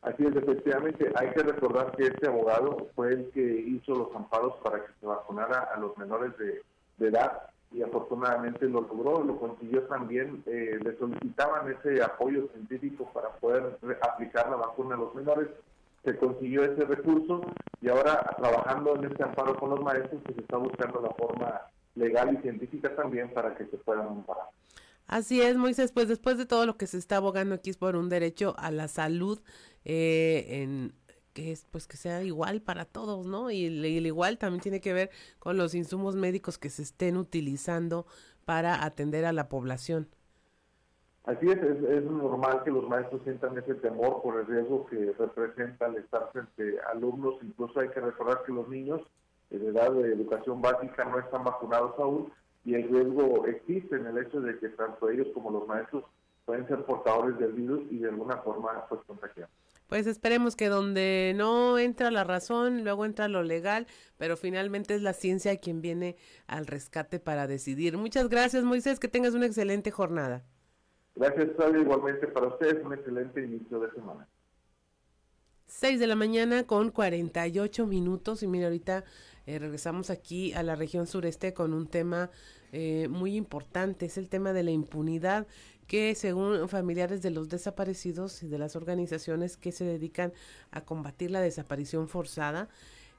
Así 0.00 0.24
es, 0.24 0.34
efectivamente, 0.34 1.12
hay 1.14 1.30
que 1.32 1.42
recordar 1.42 1.94
que 1.94 2.04
este 2.04 2.26
abogado 2.26 2.88
fue 2.94 3.12
el 3.12 3.30
que 3.32 3.42
hizo 3.42 3.94
los 3.94 4.16
amparos 4.16 4.54
para 4.64 4.78
que 4.78 4.92
se 4.98 5.04
vacunara 5.04 5.68
a 5.74 5.78
los 5.78 5.94
menores 5.98 6.36
de, 6.38 6.62
de 6.96 7.08
edad 7.08 7.51
y 7.74 7.82
afortunadamente 7.82 8.66
lo 8.68 8.82
logró, 8.82 9.22
lo 9.22 9.38
consiguió 9.38 9.82
también, 9.84 10.42
eh, 10.46 10.78
le 10.82 10.96
solicitaban 10.98 11.72
ese 11.72 12.02
apoyo 12.02 12.48
científico 12.52 13.10
para 13.12 13.30
poder 13.36 13.78
aplicar 14.02 14.50
la 14.50 14.56
vacuna 14.56 14.94
a 14.94 14.98
los 14.98 15.14
menores, 15.14 15.48
se 16.04 16.16
consiguió 16.16 16.64
ese 16.64 16.84
recurso 16.84 17.42
y 17.80 17.88
ahora 17.88 18.34
trabajando 18.36 18.96
en 18.96 19.04
este 19.04 19.22
amparo 19.22 19.56
con 19.56 19.70
los 19.70 19.80
maestros 19.80 20.20
pues, 20.24 20.36
se 20.36 20.42
está 20.42 20.56
buscando 20.56 21.00
la 21.00 21.10
forma 21.10 21.60
legal 21.94 22.34
y 22.34 22.42
científica 22.42 22.94
también 22.94 23.32
para 23.32 23.54
que 23.54 23.66
se 23.66 23.76
puedan 23.78 24.08
amparar. 24.08 24.46
Así 25.06 25.42
es, 25.42 25.56
Moisés, 25.56 25.92
pues 25.92 26.08
después 26.08 26.38
de 26.38 26.46
todo 26.46 26.66
lo 26.66 26.76
que 26.76 26.86
se 26.86 26.98
está 26.98 27.18
abogando 27.18 27.54
aquí 27.54 27.70
es 27.70 27.76
por 27.76 27.96
un 27.96 28.08
derecho 28.08 28.54
a 28.58 28.70
la 28.70 28.88
salud 28.88 29.40
eh, 29.84 30.46
en, 30.48 30.94
que 31.32 31.52
es 31.52 31.66
pues 31.70 31.86
que 31.86 31.96
sea 31.96 32.22
igual 32.22 32.62
para 32.62 32.84
todos, 32.84 33.26
¿no? 33.26 33.50
Y 33.50 33.66
el, 33.66 34.06
igual 34.06 34.38
también 34.38 34.60
tiene 34.60 34.80
que 34.80 34.92
ver 34.92 35.10
con 35.38 35.56
los 35.56 35.74
insumos 35.74 36.16
médicos 36.16 36.58
que 36.58 36.70
se 36.70 36.82
estén 36.82 37.16
utilizando 37.16 38.06
para 38.44 38.84
atender 38.84 39.24
a 39.24 39.32
la 39.32 39.48
población. 39.48 40.08
Así 41.24 41.46
es, 41.48 41.58
es, 41.58 42.04
normal 42.04 42.64
que 42.64 42.70
los 42.72 42.88
maestros 42.88 43.22
sientan 43.22 43.56
ese 43.56 43.76
temor 43.76 44.22
por 44.22 44.40
el 44.40 44.46
riesgo 44.46 44.86
que 44.86 45.12
representa 45.16 45.86
el 45.86 45.96
estar 45.98 46.30
frente 46.32 46.80
a 46.80 46.90
alumnos. 46.90 47.36
Incluso 47.42 47.78
hay 47.78 47.90
que 47.90 48.00
recordar 48.00 48.42
que 48.44 48.52
los 48.52 48.68
niños 48.68 49.00
de 49.50 49.68
edad 49.68 49.92
de 49.92 50.12
educación 50.12 50.60
básica 50.60 51.04
no 51.04 51.20
están 51.20 51.44
vacunados 51.44 51.94
aún 51.98 52.32
y 52.64 52.74
el 52.74 52.88
riesgo 52.88 53.46
existe 53.46 53.96
en 53.96 54.06
el 54.06 54.18
hecho 54.18 54.40
de 54.40 54.58
que 54.58 54.68
tanto 54.70 55.10
ellos 55.10 55.28
como 55.34 55.50
los 55.50 55.66
maestros 55.68 56.04
pueden 56.44 56.66
ser 56.66 56.84
portadores 56.84 57.38
del 57.38 57.52
virus 57.52 57.82
y 57.90 57.98
de 57.98 58.08
alguna 58.08 58.38
forma 58.38 58.84
pues 58.88 59.00
contagiar. 59.06 59.48
Pues 59.92 60.06
esperemos 60.06 60.56
que 60.56 60.70
donde 60.70 61.34
no 61.36 61.78
entra 61.78 62.10
la 62.10 62.24
razón, 62.24 62.82
luego 62.82 63.04
entra 63.04 63.28
lo 63.28 63.42
legal, 63.42 63.86
pero 64.16 64.38
finalmente 64.38 64.94
es 64.94 65.02
la 65.02 65.12
ciencia 65.12 65.58
quien 65.58 65.82
viene 65.82 66.16
al 66.46 66.66
rescate 66.66 67.20
para 67.20 67.46
decidir. 67.46 67.98
Muchas 67.98 68.30
gracias, 68.30 68.64
Moisés, 68.64 68.98
que 68.98 69.08
tengas 69.08 69.34
una 69.34 69.44
excelente 69.44 69.90
jornada. 69.90 70.46
Gracias, 71.14 71.50
Claudia, 71.56 71.82
igualmente 71.82 72.26
para 72.26 72.46
ustedes, 72.46 72.82
un 72.82 72.94
excelente 72.94 73.44
inicio 73.44 73.80
de 73.80 73.90
semana. 73.90 74.26
6 75.66 76.00
de 76.00 76.06
la 76.06 76.16
mañana 76.16 76.64
con 76.64 76.90
48 76.90 77.86
minutos 77.86 78.42
y 78.42 78.46
mira, 78.46 78.68
ahorita 78.68 79.04
eh, 79.44 79.58
regresamos 79.58 80.08
aquí 80.08 80.54
a 80.54 80.62
la 80.62 80.74
región 80.74 81.06
sureste 81.06 81.52
con 81.52 81.74
un 81.74 81.86
tema 81.86 82.30
eh, 82.72 83.08
muy 83.10 83.36
importante, 83.36 84.06
es 84.06 84.16
el 84.16 84.30
tema 84.30 84.54
de 84.54 84.62
la 84.62 84.70
impunidad 84.70 85.46
que 85.92 86.14
según 86.14 86.70
familiares 86.70 87.20
de 87.20 87.28
los 87.28 87.50
desaparecidos 87.50 88.42
y 88.42 88.48
de 88.48 88.56
las 88.56 88.76
organizaciones 88.76 89.58
que 89.58 89.72
se 89.72 89.84
dedican 89.84 90.32
a 90.70 90.86
combatir 90.86 91.30
la 91.30 91.42
desaparición 91.42 92.08
forzada, 92.08 92.70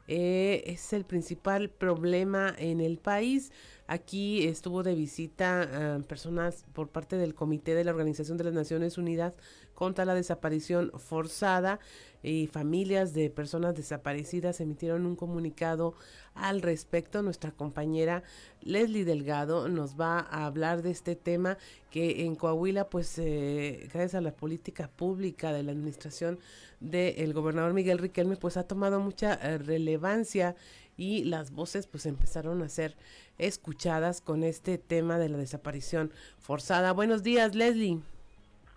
eh, 0.08 0.64
es 0.66 0.92
el 0.92 1.06
principal 1.06 1.70
problema 1.70 2.52
en 2.58 2.82
el 2.82 2.98
país. 2.98 3.52
Aquí 3.88 4.48
estuvo 4.48 4.82
de 4.82 4.96
visita 4.96 6.02
personas 6.08 6.66
por 6.74 6.90
parte 6.90 7.18
del 7.18 7.36
Comité 7.36 7.76
de 7.76 7.84
la 7.84 7.92
Organización 7.92 8.38
de 8.38 8.46
las 8.46 8.54
Naciones 8.54 8.98
Unidas 8.98 9.34
contra 9.74 10.06
la 10.06 10.14
Desaparición 10.16 10.92
Forzada 10.98 11.80
y 12.22 12.48
familias 12.48 13.14
de 13.14 13.30
personas 13.30 13.76
desaparecidas 13.76 14.62
emitieron 14.62 15.06
un 15.06 15.16
comunicado 15.16 15.94
al 16.36 16.62
respecto. 16.62 17.22
Nuestra 17.22 17.52
compañera 17.52 18.24
Leslie 18.62 19.04
Delgado 19.04 19.68
nos 19.68 20.00
va 20.00 20.20
a 20.20 20.46
hablar 20.46 20.82
de 20.82 20.92
este 20.92 21.16
tema 21.16 21.58
que 21.92 22.26
en 22.26 22.36
Coahuila, 22.36 22.90
pues 22.90 23.18
eh, 23.20 23.90
gracias 23.92 24.16
a 24.16 24.22
la 24.22 24.34
política 24.34 24.90
pública 24.90 25.52
de 25.52 25.64
la 25.64 25.74
administración 25.74 26.40
del 26.80 27.34
gobernador 27.34 27.74
Miguel 27.74 28.00
Riquelme, 28.00 28.38
pues 28.38 28.56
ha 28.56 28.68
tomado 28.68 29.00
mucha 29.00 29.34
eh, 29.34 29.58
relevancia 29.58 30.56
y 30.96 31.24
las 31.26 31.52
voces 31.52 31.88
pues 31.88 32.06
empezaron 32.06 32.62
a 32.62 32.70
ser 32.70 32.96
escuchadas 33.38 34.22
con 34.22 34.44
este 34.44 34.78
tema 34.78 35.18
de 35.18 35.30
la 35.30 35.38
desaparición 35.38 36.12
forzada. 36.38 36.94
Buenos 36.94 37.24
días, 37.24 37.56
Leslie. 37.56 38.00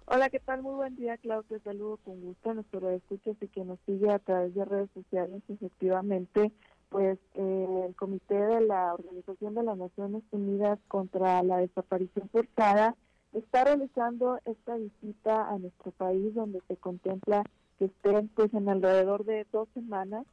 Hola, 0.07 0.30
¿qué 0.30 0.38
tal? 0.38 0.62
Muy 0.62 0.74
buen 0.74 0.94
día, 0.96 1.16
Claudia. 1.18 1.59
Te 1.59 1.64
saludo 1.64 1.98
con 2.04 2.20
gusto 2.20 2.50
a 2.50 2.54
nuestro 2.54 2.90
escuchas 2.90 3.36
y 3.40 3.48
que 3.48 3.64
nos 3.64 3.78
sigue 3.86 4.11
a 4.11 4.20
través 4.20 4.54
de 4.54 4.64
redes 4.64 4.88
sociales. 4.94 5.42
Efectivamente, 5.48 6.52
pues 6.90 7.18
eh, 7.34 7.84
el 7.88 7.94
Comité 7.96 8.36
de 8.36 8.61
la 8.61 8.94
Organización 8.94 9.54
de 9.54 9.64
las 9.64 9.76
Naciones 9.76 10.22
Unidas 10.30 10.78
contra 10.88 11.42
la 11.42 11.59
Desaparición 11.59 12.28
Forzada 12.28 12.94
está 13.32 13.64
realizando 13.64 14.38
esta 14.44 14.76
visita 14.76 15.48
a 15.48 15.59
nuestro 15.59 15.90
país 15.90 16.34
donde 16.34 16.61
se 16.68 16.76
contempla 16.76 17.42
que 17.78 17.86
estén 17.86 18.28
pues 18.28 18.54
en 18.54 18.68
alrededor 18.68 19.24
de 19.24 19.44
dos 19.52 19.68
semanas 19.74 20.24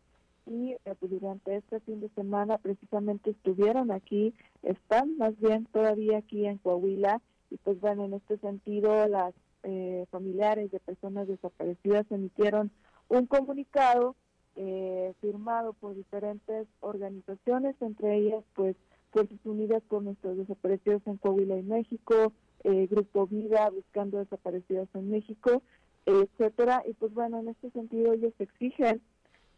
y 0.46 0.72
eh, 0.72 0.96
pues, 1.00 1.12
durante 1.12 1.56
este 1.56 1.80
fin 1.82 2.02
de 2.02 2.10
semana 2.10 2.58
precisamente 2.58 3.32
estuvieron 3.32 3.92
aquí, 3.92 4.34
están 4.62 5.18
más 5.18 5.40
bien 5.40 5.66
todavía 5.72 6.18
aquí 6.18 6.46
en 6.46 6.58
Coahuila 6.58 7.22
y 7.50 7.58
pues 7.58 7.80
bueno, 7.80 8.06
en 8.06 8.14
este 8.14 8.38
sentido 8.38 9.08
las 9.08 9.34
eh, 9.64 10.06
familiares 10.12 10.72
de 10.72 10.80
personas 10.80 11.28
desaparecidas 11.28 12.06
emitieron 12.10 12.72
un 13.10 13.28
comunicado 13.28 14.16
eh, 14.56 15.14
firmado 15.22 15.74
por 15.74 15.96
diferentes 15.96 16.68
organizaciones, 16.82 17.76
entre 17.82 18.18
ellas 18.18 18.44
pues 18.56 18.76
Fuerzas 19.12 19.40
Unidas 19.46 19.84
por 19.88 20.04
nuestros 20.04 20.38
desaparecidos 20.38 21.02
en 21.06 21.18
Coahuila 21.18 21.58
y 21.58 21.64
México, 21.64 22.34
eh, 22.64 22.88
Grupo 22.90 23.28
Vida 23.28 23.70
buscando 23.70 24.18
desaparecidos 24.18 24.90
en 24.96 25.12
México, 25.12 25.62
etcétera. 26.06 26.84
Y 26.88 26.94
pues 26.94 27.14
bueno, 27.14 27.40
en 27.40 27.50
este 27.50 27.70
sentido 27.72 28.14
ellos 28.14 28.34
exigen 28.40 29.02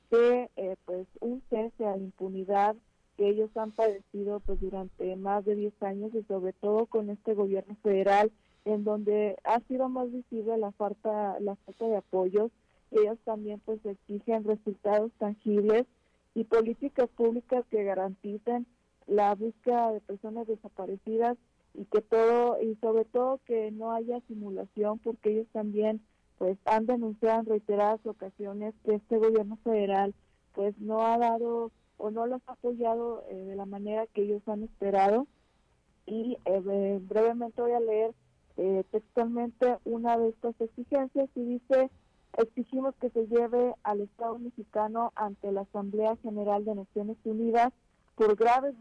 que 0.10 0.50
pues 0.86 1.08
un 1.20 1.42
cese 1.50 1.86
a 1.86 1.96
la 1.96 2.04
impunidad 2.04 2.76
que 3.18 3.30
ellos 3.30 3.50
han 3.56 3.72
padecido 3.72 4.40
pues 4.42 4.60
durante 4.60 5.16
más 5.16 5.46
de 5.46 5.56
10 5.56 5.84
años 5.84 6.14
y 6.14 6.24
sobre 6.24 6.54
todo 6.54 6.86
con 6.86 7.10
este 7.10 7.34
gobierno 7.34 7.76
federal 7.82 8.32
en 8.66 8.84
donde 8.84 9.38
ha 9.44 9.60
sido 9.62 9.88
más 9.90 10.12
visible 10.12 10.58
la 10.58 10.72
falta, 10.72 11.40
la 11.40 11.56
falta 11.56 11.88
de 11.88 11.98
apoyos. 11.98 12.52
Ellos 12.92 13.18
también 13.24 13.62
pues 13.64 13.80
exigen 13.86 14.44
resultados 14.44 15.12
tangibles 15.18 15.86
y 16.34 16.44
políticas 16.44 17.08
públicas 17.10 17.64
que 17.70 17.84
garanticen 17.84 18.66
la 19.08 19.36
búsqueda 19.36 19.92
de 19.92 20.02
personas 20.02 20.48
desaparecidas 20.48 21.38
y 21.74 21.86
que 21.86 22.02
todo 22.02 22.60
y 22.62 22.76
sobre 22.76 23.06
todo 23.06 23.40
que 23.46 23.72
no 23.72 23.92
haya 23.92 24.20
simulación 24.28 25.00
porque 25.00 25.32
ellos 25.32 25.48
también 25.54 26.02
pues 26.38 26.58
han 26.66 26.86
denunciado 26.86 27.40
en 27.42 27.46
reiteradas 27.46 28.06
ocasiones 28.06 28.74
que 28.84 28.96
este 28.96 29.18
gobierno 29.18 29.58
federal 29.64 30.14
pues 30.54 30.78
no 30.80 31.06
ha 31.06 31.18
dado 31.18 31.72
o 31.98 32.12
no 32.12 32.26
los 32.26 32.42
ha 32.48 32.54
apoyado 32.54 33.24
eh, 33.30 33.36
de 33.36 33.56
la 33.56 33.66
manera 33.66 34.06
que 34.08 34.24
ellos 34.24 34.42
han 34.48 34.64
esperado. 34.64 35.28
Y 36.06 36.38
eh, 36.46 37.00
brevemente 37.02 37.62
voy 37.62 37.72
a 37.72 37.80
leer 37.80 38.14
eh, 38.58 38.84
textualmente 38.92 39.78
una 39.86 40.18
de 40.18 40.30
estas 40.30 40.60
exigencias 40.62 41.30
y 41.36 41.44
dice 41.44 41.90
exigimos 42.38 42.94
que 43.00 43.10
se 43.10 43.28
lleve 43.28 43.74
al 43.84 44.02
Estado 44.02 44.38
mexicano 44.40 45.14
ante 45.16 45.52
la 45.52 45.62
Asamblea 45.62 46.18
General 46.18 46.64
de 46.66 46.76
Naciones 46.76 47.18
Unidas 47.24 47.72
por 48.16 48.36
graves 48.36 48.76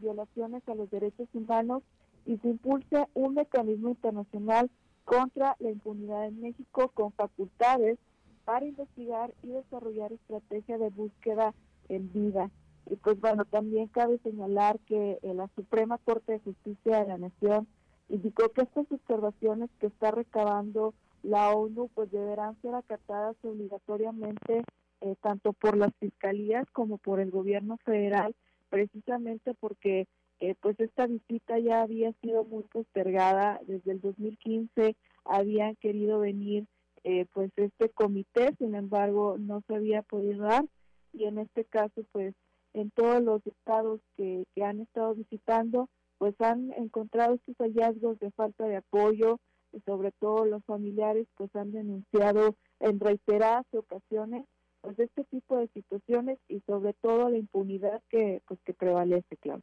violaciones 0.00 0.62
a 0.68 0.74
los 0.74 0.90
derechos 0.90 1.28
humanos 1.32 1.82
y 2.26 2.38
se 2.38 2.48
impulse 2.48 3.06
un 3.14 3.34
mecanismo 3.34 3.88
internacional 3.88 4.70
contra 5.04 5.56
la 5.58 5.70
impunidad 5.70 6.26
en 6.26 6.40
México 6.40 6.90
con 6.94 7.12
facultades 7.12 7.98
para 8.44 8.66
investigar 8.66 9.32
y 9.42 9.48
desarrollar 9.48 10.12
estrategias 10.12 10.80
de 10.80 10.90
búsqueda 10.90 11.54
en 11.88 12.12
vida. 12.12 12.50
Y 12.90 12.96
pues 12.96 13.20
bueno, 13.20 13.44
también 13.44 13.88
cabe 13.88 14.18
señalar 14.18 14.78
que 14.80 15.18
eh, 15.22 15.34
la 15.34 15.48
Suprema 15.54 15.98
Corte 15.98 16.32
de 16.32 16.40
Justicia 16.40 17.00
de 17.00 17.08
la 17.08 17.18
Nación 17.18 17.68
indicó 18.08 18.48
que 18.50 18.62
estas 18.62 18.90
observaciones 18.90 19.70
que 19.78 19.86
está 19.86 20.10
recabando 20.10 20.94
la 21.22 21.50
ONU 21.50 21.88
pues 21.94 22.10
deberán 22.10 22.60
ser 22.62 22.74
acatadas 22.74 23.36
obligatoriamente 23.42 24.64
eh, 25.02 25.14
tanto 25.22 25.52
por 25.52 25.76
las 25.76 25.94
fiscalías 26.00 26.66
como 26.72 26.98
por 26.98 27.20
el 27.20 27.30
gobierno 27.30 27.76
federal 27.84 28.34
precisamente 28.68 29.54
porque 29.54 30.06
eh, 30.40 30.54
pues 30.60 30.80
esta 30.80 31.06
visita 31.06 31.58
ya 31.58 31.82
había 31.82 32.12
sido 32.22 32.44
muy 32.44 32.62
postergada 32.64 33.60
desde 33.66 33.92
el 33.92 34.00
2015 34.00 34.96
habían 35.24 35.76
querido 35.76 36.18
venir 36.18 36.66
eh, 37.04 37.26
pues 37.34 37.50
este 37.56 37.90
comité 37.90 38.54
sin 38.58 38.74
embargo 38.74 39.36
no 39.38 39.62
se 39.66 39.74
había 39.74 40.02
podido 40.02 40.44
dar 40.44 40.64
y 41.12 41.24
en 41.24 41.38
este 41.38 41.66
caso 41.66 42.02
pues 42.12 42.34
en 42.72 42.90
todos 42.90 43.22
los 43.22 43.46
estados 43.46 44.00
que, 44.16 44.44
han 44.62 44.80
estado 44.80 45.14
visitando 45.14 45.88
pues 46.16 46.34
han 46.40 46.72
encontrado 46.72 47.34
estos 47.34 47.56
hallazgos 47.58 48.18
de 48.18 48.30
falta 48.30 48.64
de 48.66 48.76
apoyo 48.76 49.38
y 49.72 49.80
sobre 49.80 50.12
todo 50.12 50.46
los 50.46 50.64
familiares 50.64 51.26
pues 51.36 51.54
han 51.54 51.70
denunciado 51.72 52.56
en 52.80 52.98
reiteradas 52.98 53.66
ocasiones 53.72 54.46
pues 54.80 54.98
este 54.98 55.24
tipo 55.24 55.58
de 55.58 55.68
situaciones 55.68 56.38
y 56.48 56.60
sobre 56.60 56.94
todo 56.94 57.28
la 57.28 57.36
impunidad 57.36 58.02
que 58.08 58.40
pues 58.46 58.58
que 58.64 58.72
prevalece, 58.72 59.36
claro. 59.36 59.60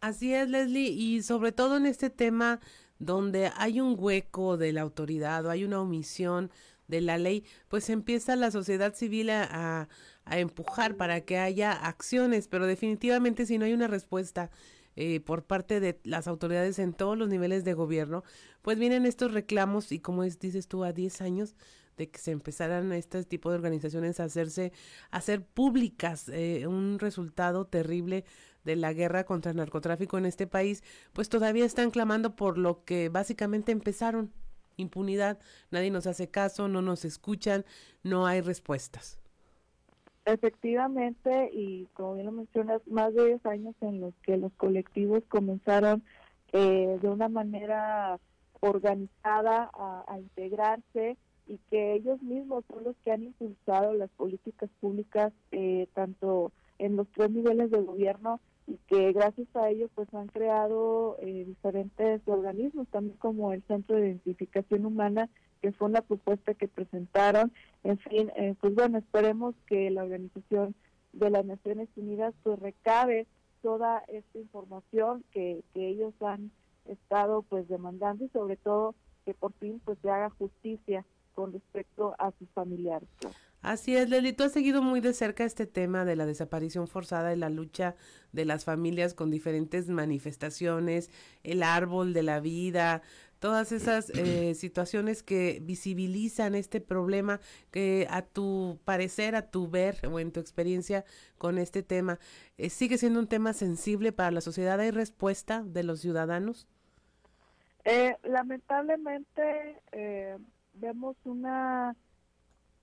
Así 0.00 0.32
es, 0.32 0.48
Leslie, 0.48 0.90
y 0.90 1.22
sobre 1.22 1.50
todo 1.50 1.76
en 1.76 1.86
este 1.86 2.08
tema 2.08 2.60
donde 3.00 3.50
hay 3.56 3.80
un 3.80 3.96
hueco 3.98 4.56
de 4.56 4.72
la 4.72 4.82
autoridad 4.82 5.44
o 5.44 5.50
hay 5.50 5.64
una 5.64 5.80
omisión 5.80 6.50
de 6.86 7.00
la 7.00 7.18
ley, 7.18 7.44
pues 7.68 7.90
empieza 7.90 8.36
la 8.36 8.50
sociedad 8.50 8.94
civil 8.94 9.30
a, 9.30 9.88
a 10.24 10.38
empujar 10.38 10.96
para 10.96 11.20
que 11.22 11.38
haya 11.38 11.72
acciones, 11.72 12.48
pero 12.48 12.66
definitivamente 12.66 13.44
si 13.44 13.58
no 13.58 13.64
hay 13.64 13.72
una 13.72 13.88
respuesta 13.88 14.50
eh, 14.96 15.20
por 15.20 15.44
parte 15.44 15.80
de 15.80 16.00
las 16.04 16.26
autoridades 16.26 16.78
en 16.78 16.92
todos 16.92 17.16
los 17.16 17.28
niveles 17.28 17.64
de 17.64 17.74
gobierno, 17.74 18.24
pues 18.62 18.78
vienen 18.78 19.06
estos 19.06 19.32
reclamos 19.32 19.92
y 19.92 20.00
como 20.00 20.24
dices 20.24 20.66
tú, 20.66 20.84
a 20.84 20.92
10 20.92 21.20
años 21.20 21.56
de 21.96 22.08
que 22.08 22.18
se 22.18 22.30
empezaran 22.30 22.92
este 22.92 23.22
tipo 23.24 23.50
de 23.50 23.56
organizaciones 23.56 24.20
a 24.20 24.24
hacerse, 24.24 24.72
a 25.10 25.18
hacer 25.18 25.44
públicas 25.44 26.28
eh, 26.28 26.66
un 26.66 26.98
resultado 26.98 27.66
terrible 27.66 28.24
de 28.64 28.76
la 28.76 28.92
guerra 28.92 29.24
contra 29.24 29.50
el 29.50 29.56
narcotráfico 29.56 30.18
en 30.18 30.26
este 30.26 30.46
país, 30.46 30.82
pues 31.12 31.28
todavía 31.28 31.64
están 31.64 31.90
clamando 31.90 32.36
por 32.36 32.58
lo 32.58 32.84
que 32.84 33.08
básicamente 33.08 33.72
empezaron, 33.72 34.32
impunidad, 34.76 35.38
nadie 35.70 35.90
nos 35.90 36.06
hace 36.06 36.28
caso, 36.28 36.68
no 36.68 36.82
nos 36.82 37.04
escuchan, 37.04 37.64
no 38.02 38.26
hay 38.26 38.40
respuestas. 38.40 39.18
Efectivamente, 40.24 41.50
y 41.54 41.86
como 41.94 42.14
bien 42.14 42.26
lo 42.26 42.32
mencionas, 42.32 42.86
más 42.86 43.14
de 43.14 43.28
10 43.28 43.46
años 43.46 43.74
en 43.80 44.00
los 44.00 44.14
que 44.22 44.36
los 44.36 44.52
colectivos 44.54 45.22
comenzaron 45.28 46.02
eh, 46.52 46.98
de 47.00 47.08
una 47.08 47.28
manera 47.28 48.18
organizada 48.60 49.70
a, 49.72 50.18
integrarse 50.18 51.16
y 51.46 51.58
que 51.70 51.94
ellos 51.94 52.20
mismos 52.22 52.64
son 52.68 52.84
los 52.84 52.96
que 53.04 53.12
han 53.12 53.22
impulsado 53.22 53.94
las 53.94 54.10
políticas 54.10 54.68
públicas 54.80 55.32
eh, 55.52 55.88
tanto 55.94 56.52
en 56.78 56.96
los 56.96 57.08
tres 57.08 57.30
niveles 57.30 57.70
de 57.70 57.80
gobierno 57.80 58.40
y 58.66 58.78
que 58.86 59.12
gracias 59.12 59.48
a 59.54 59.70
ello 59.70 59.88
pues 59.94 60.12
han 60.14 60.28
creado 60.28 61.16
eh, 61.20 61.44
diferentes 61.46 62.20
organismos 62.26 62.86
también 62.88 63.16
como 63.16 63.52
el 63.52 63.62
Centro 63.64 63.96
de 63.96 64.08
Identificación 64.08 64.84
Humana 64.84 65.28
que 65.62 65.72
fue 65.72 65.88
una 65.88 66.02
propuesta 66.02 66.54
que 66.54 66.68
presentaron. 66.68 67.52
En 67.82 67.98
fin 67.98 68.30
eh, 68.36 68.54
pues 68.60 68.74
bueno 68.74 68.98
esperemos 68.98 69.54
que 69.66 69.90
la 69.90 70.04
organización 70.04 70.74
de 71.12 71.30
las 71.30 71.44
Naciones 71.44 71.88
Unidas 71.96 72.34
pues 72.42 72.58
recabe 72.58 73.26
toda 73.62 74.04
esta 74.08 74.38
información 74.38 75.24
que, 75.32 75.62
que 75.74 75.88
ellos 75.88 76.14
han 76.20 76.50
estado 76.84 77.42
pues 77.42 77.68
demandando 77.68 78.24
y 78.24 78.28
sobre 78.28 78.56
todo 78.56 78.94
que 79.24 79.34
por 79.34 79.52
fin 79.54 79.80
pues 79.84 79.98
se 80.02 80.10
haga 80.10 80.30
justicia 80.30 81.04
con 81.38 81.52
respecto 81.52 82.16
a 82.18 82.32
sus 82.32 82.50
familiares. 82.50 83.08
Así 83.62 83.96
es, 83.96 84.10
Leli, 84.10 84.32
tú 84.32 84.42
has 84.42 84.50
seguido 84.50 84.82
muy 84.82 84.98
de 85.00 85.12
cerca 85.12 85.44
este 85.44 85.66
tema 85.66 86.04
de 86.04 86.16
la 86.16 86.26
desaparición 86.26 86.88
forzada 86.88 87.32
y 87.32 87.36
la 87.36 87.48
lucha 87.48 87.94
de 88.32 88.44
las 88.44 88.64
familias 88.64 89.14
con 89.14 89.30
diferentes 89.30 89.88
manifestaciones, 89.88 91.12
el 91.44 91.62
árbol 91.62 92.12
de 92.12 92.24
la 92.24 92.40
vida, 92.40 93.02
todas 93.38 93.70
esas 93.70 94.10
eh, 94.16 94.54
situaciones 94.56 95.22
que 95.22 95.60
visibilizan 95.62 96.56
este 96.56 96.80
problema 96.80 97.38
que 97.70 98.08
a 98.10 98.22
tu 98.22 98.80
parecer, 98.84 99.36
a 99.36 99.48
tu 99.48 99.70
ver 99.70 100.08
o 100.10 100.18
en 100.18 100.32
tu 100.32 100.40
experiencia 100.40 101.04
con 101.38 101.58
este 101.58 101.84
tema, 101.84 102.18
eh, 102.56 102.68
sigue 102.68 102.98
siendo 102.98 103.20
un 103.20 103.28
tema 103.28 103.52
sensible 103.52 104.10
para 104.10 104.32
la 104.32 104.40
sociedad. 104.40 104.80
¿Hay 104.80 104.90
respuesta 104.90 105.62
de 105.62 105.84
los 105.84 106.00
ciudadanos? 106.00 106.66
Eh, 107.84 108.16
lamentablemente, 108.24 109.80
eh, 109.92 110.36
vemos 110.80 111.16
una 111.24 111.96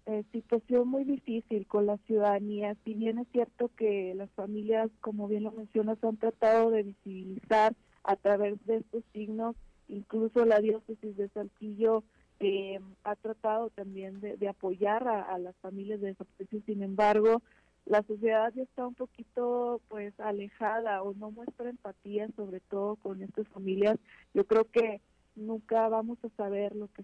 eh, 0.05 0.23
situación 0.31 0.87
muy 0.87 1.03
difícil 1.03 1.65
con 1.65 1.87
la 1.87 1.97
ciudadanía. 2.05 2.75
Si 2.83 2.93
bien 2.93 3.17
es 3.17 3.27
cierto 3.31 3.71
que 3.75 4.13
las 4.15 4.29
familias, 4.31 4.89
como 5.01 5.27
bien 5.27 5.43
lo 5.43 5.51
mencionas, 5.51 6.03
han 6.03 6.17
tratado 6.17 6.69
de 6.69 6.83
visibilizar 6.83 7.73
a 8.03 8.15
través 8.15 8.63
de 8.65 8.77
estos 8.77 9.03
signos, 9.13 9.55
incluso 9.87 10.45
la 10.45 10.59
diócesis 10.59 11.17
de 11.17 11.29
Saltillo 11.29 12.03
eh, 12.39 12.79
ha 13.03 13.15
tratado 13.15 13.69
también 13.71 14.19
de, 14.19 14.47
apoyar 14.47 15.07
a, 15.07 15.37
las 15.39 15.55
familias 15.57 16.01
de 16.01 16.07
desaparecidos. 16.07 16.65
Sin 16.65 16.83
embargo, 16.83 17.41
la 17.85 18.03
sociedad 18.03 18.53
ya 18.53 18.63
está 18.63 18.85
un 18.85 18.95
poquito 18.95 19.81
pues 19.87 20.13
alejada 20.19 21.01
o 21.01 21.13
no 21.13 21.31
muestra 21.31 21.69
empatía 21.69 22.27
sobre 22.35 22.59
todo 22.59 22.97
con 22.97 23.23
estas 23.23 23.47
familias. 23.47 23.97
Yo 24.33 24.45
creo 24.45 24.65
que 24.65 25.01
nunca 25.35 25.87
vamos 25.89 26.17
a 26.23 26.29
saber 26.37 26.75
lo 26.75 26.87
que 26.89 27.03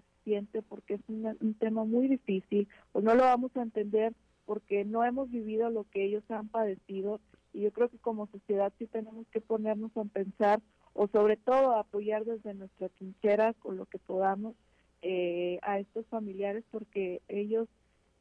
porque 0.68 0.94
es 0.94 1.00
un, 1.08 1.54
tema 1.58 1.84
muy 1.84 2.08
difícil 2.08 2.68
o 2.92 3.00
no 3.00 3.14
lo 3.14 3.22
vamos 3.22 3.50
a 3.56 3.62
entender 3.62 4.12
porque 4.44 4.84
no 4.84 5.04
hemos 5.04 5.30
vivido 5.30 5.70
lo 5.70 5.84
que 5.84 6.04
ellos 6.04 6.22
han 6.28 6.48
padecido 6.48 7.20
y 7.52 7.62
yo 7.62 7.72
creo 7.72 7.88
que 7.88 7.98
como 7.98 8.26
sociedad 8.28 8.72
sí 8.78 8.86
tenemos 8.86 9.26
que 9.28 9.40
ponernos 9.40 9.90
a 9.96 10.04
pensar 10.04 10.60
o 10.94 11.08
sobre 11.08 11.36
todo 11.36 11.74
apoyar 11.74 12.24
desde 12.24 12.54
nuestra 12.54 12.88
trinchera 12.88 13.54
con 13.54 13.76
lo 13.76 13.86
que 13.86 13.98
podamos 13.98 14.54
eh, 15.02 15.58
a 15.62 15.78
estos 15.78 16.06
familiares 16.06 16.64
porque 16.70 17.20
ellos 17.28 17.68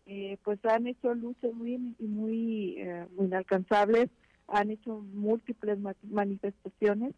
eh, 0.08 0.38
pues 0.44 0.60
han 0.66 0.88
hecho 0.88 1.14
luchas 1.14 1.54
muy 1.54 1.78
muy, 2.00 2.76
eh, 2.78 3.06
muy 3.16 3.28
inalcanzables 3.28 4.10
han 4.48 4.72
hecho 4.72 5.00
múltiples 5.14 5.78
manifestaciones 6.04 7.14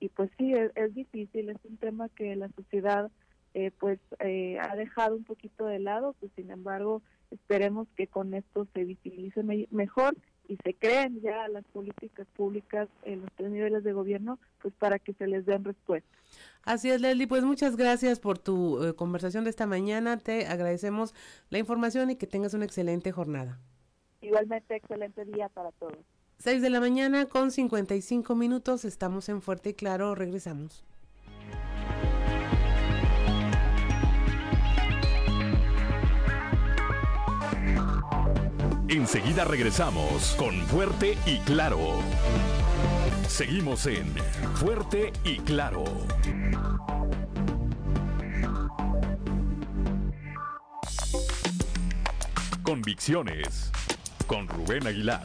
y 0.00 0.08
pues 0.08 0.30
sí, 0.38 0.54
es, 0.54 0.94
difícil, 0.94 1.50
es 1.50 1.58
un 1.64 1.76
tema 1.76 2.08
que 2.08 2.34
la 2.34 2.48
sociedad 2.56 3.10
eh, 3.54 3.70
pues 3.78 3.98
eh, 4.20 4.58
ha 4.60 4.76
dejado 4.76 5.16
un 5.16 5.24
poquito 5.24 5.66
de 5.66 5.78
lado, 5.78 6.14
pues 6.20 6.30
sin 6.36 6.50
embargo 6.50 7.02
esperemos 7.30 7.88
que 7.96 8.06
con 8.06 8.34
esto 8.34 8.66
se 8.74 8.84
visibilice 8.84 9.42
mejor 9.70 10.16
y 10.48 10.56
se 10.64 10.74
creen 10.74 11.20
ya 11.20 11.46
las 11.48 11.64
políticas 11.66 12.26
públicas 12.36 12.88
en 13.04 13.20
los 13.20 13.30
tres 13.36 13.50
niveles 13.50 13.84
de 13.84 13.92
gobierno, 13.92 14.38
pues 14.60 14.74
para 14.74 14.98
que 14.98 15.12
se 15.14 15.28
les 15.28 15.46
den 15.46 15.64
respuesta. 15.64 16.08
Así 16.64 16.90
es, 16.90 17.00
Leslie, 17.00 17.28
pues 17.28 17.44
muchas 17.44 17.76
gracias 17.76 18.18
por 18.18 18.38
tu 18.38 18.82
eh, 18.84 18.94
conversación 18.94 19.44
de 19.44 19.50
esta 19.50 19.66
mañana, 19.66 20.18
te 20.18 20.46
agradecemos 20.46 21.14
la 21.50 21.58
información 21.58 22.10
y 22.10 22.16
que 22.16 22.26
tengas 22.26 22.54
una 22.54 22.64
excelente 22.64 23.12
jornada. 23.12 23.60
Igualmente, 24.20 24.76
excelente 24.76 25.24
día 25.24 25.48
para 25.48 25.70
todos. 25.72 25.98
6 26.38 26.62
de 26.62 26.70
la 26.70 26.80
mañana 26.80 27.26
con 27.26 27.50
55 27.50 28.34
minutos, 28.34 28.84
estamos 28.84 29.28
en 29.28 29.42
Fuerte 29.42 29.70
y 29.70 29.74
Claro, 29.74 30.14
regresamos. 30.14 30.84
Enseguida 38.90 39.44
regresamos 39.44 40.34
con 40.36 40.66
Fuerte 40.66 41.16
y 41.24 41.38
Claro. 41.38 41.78
Seguimos 43.28 43.86
en 43.86 44.12
Fuerte 44.56 45.12
y 45.22 45.38
Claro. 45.38 45.84
Convicciones 52.64 53.70
con 54.26 54.48
Rubén 54.48 54.84
Aguilar. 54.84 55.22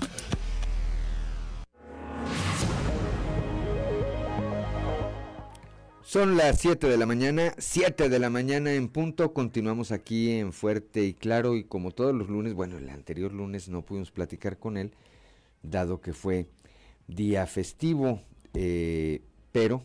Son 6.05 6.37
las 6.37 6.59
7 6.59 6.87
de 6.87 6.97
la 6.97 7.07
mañana, 7.07 7.55
7 7.57 8.09
de 8.09 8.19
la 8.19 8.29
mañana 8.29 8.71
en 8.71 8.89
punto. 8.89 9.33
Continuamos 9.33 9.91
aquí 9.91 10.33
en 10.33 10.53
Fuerte 10.53 11.03
y 11.03 11.15
Claro 11.15 11.55
y 11.55 11.63
como 11.63 11.89
todos 11.89 12.13
los 12.13 12.29
lunes, 12.29 12.53
bueno, 12.53 12.77
el 12.77 12.89
anterior 12.89 13.33
lunes 13.33 13.69
no 13.69 13.81
pudimos 13.81 14.11
platicar 14.11 14.59
con 14.59 14.77
él, 14.77 14.91
dado 15.63 16.01
que 16.01 16.13
fue 16.13 16.45
día 17.07 17.47
festivo, 17.47 18.21
eh, 18.53 19.23
pero 19.51 19.81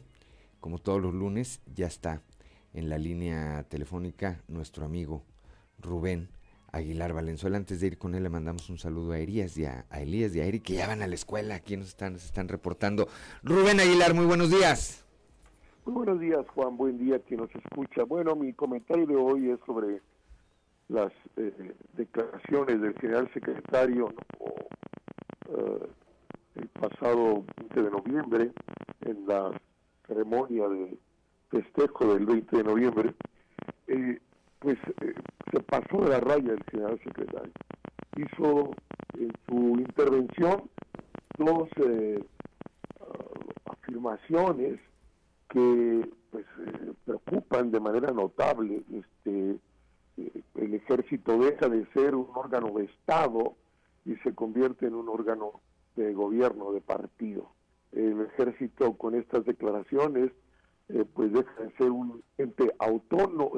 como 0.60 0.76
todos 0.76 1.00
los 1.00 1.14
lunes 1.14 1.62
ya 1.74 1.86
está 1.86 2.20
en 2.74 2.90
la 2.90 2.98
línea 2.98 3.64
telefónica 3.70 4.42
nuestro 4.46 4.84
amigo 4.84 5.24
Rubén 5.78 6.28
Aguilar 6.70 7.14
Valenzuela. 7.14 7.56
Antes 7.56 7.80
de 7.80 7.86
ir 7.86 7.98
con 7.98 8.14
él 8.14 8.24
le 8.24 8.28
mandamos 8.28 8.68
un 8.68 8.78
saludo 8.78 9.12
a 9.12 9.18
Elías 9.18 9.56
y 9.56 9.64
a, 9.64 9.86
Elías 9.90 10.34
y 10.34 10.40
a 10.40 10.44
Eric 10.44 10.64
que 10.64 10.74
ya 10.74 10.86
van 10.86 11.00
a 11.00 11.06
la 11.06 11.14
escuela, 11.14 11.54
aquí 11.54 11.78
nos 11.78 11.88
están, 11.88 12.12
nos 12.12 12.26
están 12.26 12.48
reportando. 12.48 13.08
Rubén 13.42 13.80
Aguilar, 13.80 14.12
muy 14.12 14.26
buenos 14.26 14.50
días. 14.50 15.06
Muy 15.86 15.94
buenos 15.94 16.20
días, 16.20 16.46
Juan. 16.54 16.76
Buen 16.76 16.98
día 16.98 17.18
quien 17.20 17.40
nos 17.40 17.54
escucha. 17.54 18.04
Bueno, 18.04 18.36
mi 18.36 18.52
comentario 18.52 19.06
de 19.06 19.16
hoy 19.16 19.50
es 19.50 19.58
sobre 19.64 20.02
las 20.88 21.10
eh, 21.36 21.74
declaraciones 21.94 22.82
del 22.82 22.94
general 22.98 23.30
secretario 23.32 24.12
eh, 25.48 25.88
el 26.56 26.68
pasado 26.68 27.44
20 27.56 27.82
de 27.82 27.90
noviembre 27.90 28.52
en 29.00 29.26
la 29.26 29.58
ceremonia 30.06 30.68
de 30.68 30.98
festejo 31.48 32.12
del 32.12 32.26
20 32.26 32.56
de 32.58 32.64
noviembre. 32.64 33.14
Eh, 33.86 34.20
pues 34.58 34.76
eh, 35.00 35.14
se 35.50 35.60
pasó 35.60 36.02
de 36.02 36.10
la 36.10 36.20
raya 36.20 36.52
el 36.52 36.64
general 36.64 37.00
secretario. 37.02 37.52
Hizo 38.18 38.74
en 39.18 39.32
su 39.48 39.78
intervención 39.78 40.68
dos 41.38 41.68
eh, 41.76 42.22
uh, 43.00 43.70
afirmaciones 43.70 44.78
que 45.50 46.08
pues 46.30 46.46
eh, 46.60 46.92
preocupan 47.04 47.70
de 47.70 47.80
manera 47.80 48.12
notable 48.12 48.82
este 48.92 49.58
eh, 50.16 50.42
el 50.54 50.74
ejército 50.74 51.38
deja 51.38 51.68
de 51.68 51.86
ser 51.92 52.14
un 52.14 52.28
órgano 52.34 52.70
de 52.78 52.84
estado 52.84 53.56
y 54.04 54.14
se 54.16 54.34
convierte 54.34 54.86
en 54.86 54.94
un 54.94 55.08
órgano 55.08 55.60
de 55.96 56.14
gobierno 56.14 56.72
de 56.72 56.80
partido. 56.80 57.50
El 57.92 58.20
ejército 58.22 58.96
con 58.96 59.14
estas 59.14 59.44
declaraciones 59.44 60.30
eh, 60.88 61.04
pues 61.12 61.32
deja 61.32 61.62
de 61.62 61.72
ser 61.72 61.90
un 61.90 62.22
ente 62.38 62.72
autónomo 62.78 63.52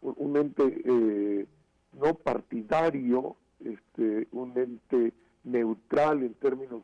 un 0.00 0.36
ente 0.36 1.46
no 1.92 2.14
partidario 2.14 3.36
este 3.60 4.28
un 4.32 4.56
ente 4.58 5.12
neutral 5.44 6.22
en 6.22 6.34
términos 6.34 6.82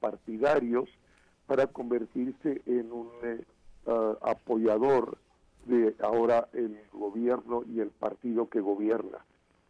partidarios 0.00 0.88
para 1.48 1.66
convertirse 1.66 2.60
en 2.66 2.92
un 2.92 3.08
uh, 3.86 4.16
apoyador 4.20 5.16
de 5.64 5.96
ahora 6.00 6.46
el 6.52 6.78
gobierno 6.92 7.62
y 7.66 7.80
el 7.80 7.88
partido 7.88 8.48
que 8.48 8.60
gobierna. 8.60 9.24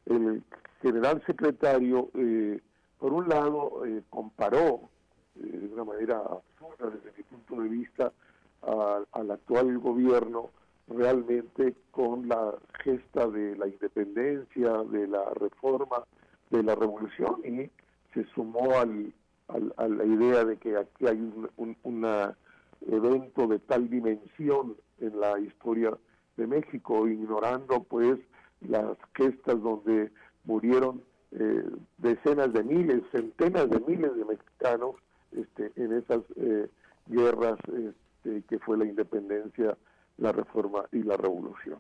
El 0.07 0.43
general 0.83 1.23
secretario, 1.25 2.11
eh, 2.15 2.61
por 2.99 3.13
un 3.13 3.29
lado, 3.29 3.87
eh, 3.87 4.03
comparó 4.11 4.89
eh, 5.37 5.47
de 5.47 5.73
una 5.73 5.85
manera 5.85 6.19
absurda 6.19 6.91
desde 6.91 7.17
mi 7.17 7.23
punto 7.23 7.63
de 7.63 7.69
vista 7.69 8.13
al 9.13 9.31
actual 9.31 9.79
gobierno 9.79 10.51
realmente 10.89 11.77
con 11.93 12.29
la 12.29 12.55
gesta 12.83 13.29
de 13.29 13.57
la 13.57 13.69
independencia, 13.69 14.83
de 14.83 15.07
la 15.07 15.31
reforma, 15.35 16.05
de 16.51 16.65
la 16.65 16.75
revolución 16.75 17.41
y 17.45 17.71
se 18.13 18.25
sumó 18.35 18.77
al, 18.79 19.13
a 19.49 19.89
la 19.89 20.05
idea 20.05 20.45
de 20.45 20.57
que 20.59 20.77
aquí 20.77 21.07
hay 21.07 21.17
un, 21.57 21.77
un 21.83 22.35
evento 22.87 23.47
de 23.47 23.59
tal 23.59 23.89
dimensión 23.89 24.77
en 25.01 25.21
la 25.21 25.39
historia 25.41 25.97
de 26.37 26.47
México, 26.47 27.09
ignorando 27.09 27.83
pues 27.83 28.19
las 28.61 28.97
gestas 29.15 29.61
donde 29.63 30.11
murieron 30.45 31.03
eh, 31.33 31.65
decenas 31.99 32.53
de 32.53 32.65
miles, 32.65 33.03
centenas 33.13 33.69
de 33.69 33.81
miles 33.81 34.15
de 34.17 34.25
mexicanos 34.25 34.97
este, 35.33 35.73
en 35.77 35.93
esas 35.93 36.21
eh, 36.37 36.69
guerras 37.07 37.59
este, 37.67 38.43
que 38.43 38.59
fue 38.61 38.79
la 38.79 38.87
independencia, 38.87 39.77
la 40.17 40.33
reforma 40.33 40.87
y 40.93 41.03
la 41.03 41.17
revolución. 41.17 41.79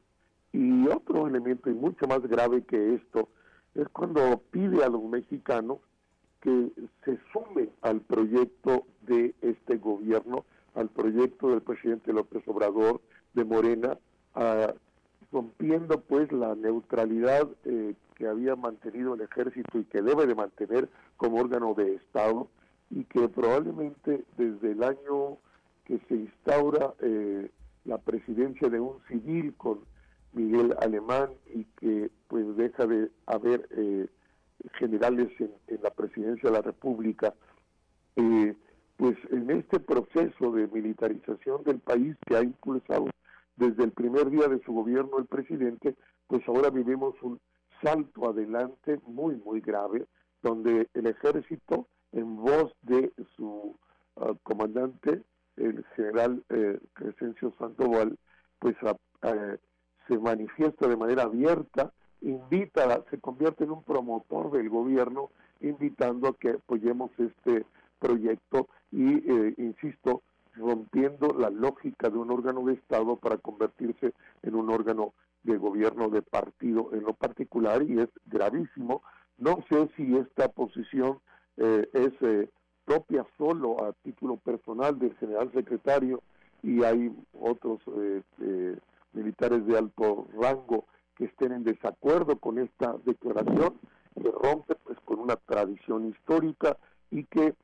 Y 0.52 0.86
otro 0.88 1.26
elemento 1.26 1.70
y 1.70 1.74
mucho 1.74 2.06
más 2.06 2.20
grave 2.22 2.62
que 2.64 2.94
esto 2.94 3.28
es 3.74 3.88
cuando 3.88 4.42
pide 4.50 4.84
a 4.84 4.88
los 4.88 5.02
mexicanos 5.04 5.78
que 6.40 6.70
se 7.04 7.18
sumen 7.32 7.70
al 7.82 8.00
proyecto 8.00 8.84
de 9.02 9.34
este 9.42 9.76
gobierno, 9.76 10.44
al 10.74 10.88
proyecto 10.88 11.50
del 11.50 11.62
presidente 11.62 12.12
López 12.12 12.42
Obrador 12.46 13.00
de 13.34 13.44
Morena, 13.44 13.98
a, 14.34 14.74
rompiendo 15.32 16.00
pues 16.00 16.30
la 16.32 16.54
neutralidad 16.54 17.48
eh, 17.64 17.94
que 18.14 18.26
había 18.26 18.56
mantenido 18.56 19.14
el 19.14 19.20
ejército 19.20 19.78
y 19.78 19.84
que 19.84 20.02
debe 20.02 20.26
de 20.26 20.34
mantener 20.34 20.88
como 21.16 21.38
órgano 21.38 21.74
de 21.74 21.94
Estado 21.96 22.48
y 22.90 23.04
que 23.04 23.28
probablemente 23.28 24.24
desde 24.36 24.72
el 24.72 24.82
año 24.82 25.36
que 25.84 26.00
se 26.08 26.14
instaura 26.14 26.94
eh, 27.00 27.50
la 27.84 27.98
presidencia 27.98 28.68
de 28.68 28.80
un 28.80 28.98
civil 29.08 29.54
con 29.56 29.80
Miguel 30.32 30.74
Alemán 30.80 31.30
y 31.54 31.64
que 31.78 32.10
pues 32.28 32.56
deja 32.56 32.86
de 32.86 33.10
haber 33.26 33.68
eh, 33.70 34.08
generales 34.78 35.28
en, 35.40 35.82
la 35.82 35.90
presidencia 35.90 36.50
de 36.50 36.56
la 36.56 36.62
República, 36.62 37.34
eh, 38.16 38.54
pues 38.96 39.16
en 39.30 39.50
este 39.50 39.78
proceso 39.78 40.52
de 40.52 40.66
militarización 40.68 41.62
del 41.64 41.78
país 41.78 42.16
que 42.26 42.36
ha 42.36 42.42
impulsado 42.42 43.06
desde 43.56 43.84
el 43.84 43.92
primer 43.92 44.30
día 44.30 44.48
de 44.48 44.62
su 44.64 44.72
gobierno 44.72 45.18
el 45.18 45.26
presidente, 45.26 45.94
pues 46.26 46.46
ahora 46.48 46.70
vivimos 46.70 47.14
un 47.22 47.40
salto 47.82 48.28
adelante 48.28 49.00
muy, 49.06 49.36
muy 49.36 49.60
grave, 49.60 50.06
donde 50.42 50.88
el 50.94 51.06
ejército, 51.06 51.86
en 52.12 52.36
voz 52.36 52.72
de 52.82 53.12
su 53.36 53.76
uh, 54.16 54.34
comandante, 54.42 55.22
el 55.56 55.84
general 55.96 56.42
eh, 56.50 56.78
Crescencio 56.94 57.52
Sandoval, 57.58 58.16
pues 58.58 58.76
a, 58.82 58.96
a, 59.26 59.56
se 60.06 60.18
manifiesta 60.18 60.88
de 60.88 60.96
manera 60.96 61.24
abierta, 61.24 61.92
invita, 62.22 63.04
se 63.10 63.18
convierte 63.18 63.64
en 63.64 63.70
un 63.70 63.82
promotor 63.82 64.50
del 64.50 64.68
gobierno, 64.68 65.30
invitando 65.60 66.28
a 66.28 66.36
que 66.36 66.50
apoyemos 66.50 67.10
este 67.18 67.64
proyecto 67.98 68.68
y, 68.92 69.30
eh, 69.30 69.54
insisto, 69.58 70.22
rompiendo 70.54 71.28
la 71.38 71.50
lógica 71.50 72.10
de 72.10 72.18
un 72.18 72.30
órgano 72.30 72.64
de 72.64 72.74
Estado 72.74 73.16
para 73.16 73.38
convertirse 73.38 74.12
en 74.42 74.54
un 74.54 74.70
órgano 74.70 75.14
de 75.42 75.56
gobierno 75.56 76.08
de 76.08 76.22
partido 76.22 76.90
en 76.92 77.04
lo 77.04 77.14
particular 77.14 77.82
y 77.82 78.00
es 78.00 78.08
gravísimo. 78.26 79.02
No 79.36 79.64
sé 79.68 79.88
si 79.96 80.16
esta 80.16 80.48
posición 80.48 81.20
eh, 81.56 81.88
es 81.92 82.12
eh, 82.22 82.48
propia 82.84 83.26
solo 83.36 83.84
a 83.84 83.92
título 83.92 84.36
personal 84.38 84.98
del 84.98 85.14
general 85.16 85.52
secretario 85.52 86.22
y 86.62 86.82
hay 86.82 87.14
otros 87.38 87.80
eh, 87.96 88.22
eh, 88.40 88.76
militares 89.12 89.66
de 89.66 89.78
alto 89.78 90.26
rango 90.40 90.86
que 91.18 91.24
estén 91.24 91.52
en 91.52 91.64
desacuerdo 91.64 92.38
con 92.38 92.58
esta 92.58 92.96
declaración 93.04 93.74
que 94.14 94.30
rompe 94.30 94.76
pues 94.84 94.98
con 95.00 95.18
una 95.18 95.36
tradición 95.36 96.08
histórica 96.08 96.76
y 97.10 97.24
que 97.24 97.54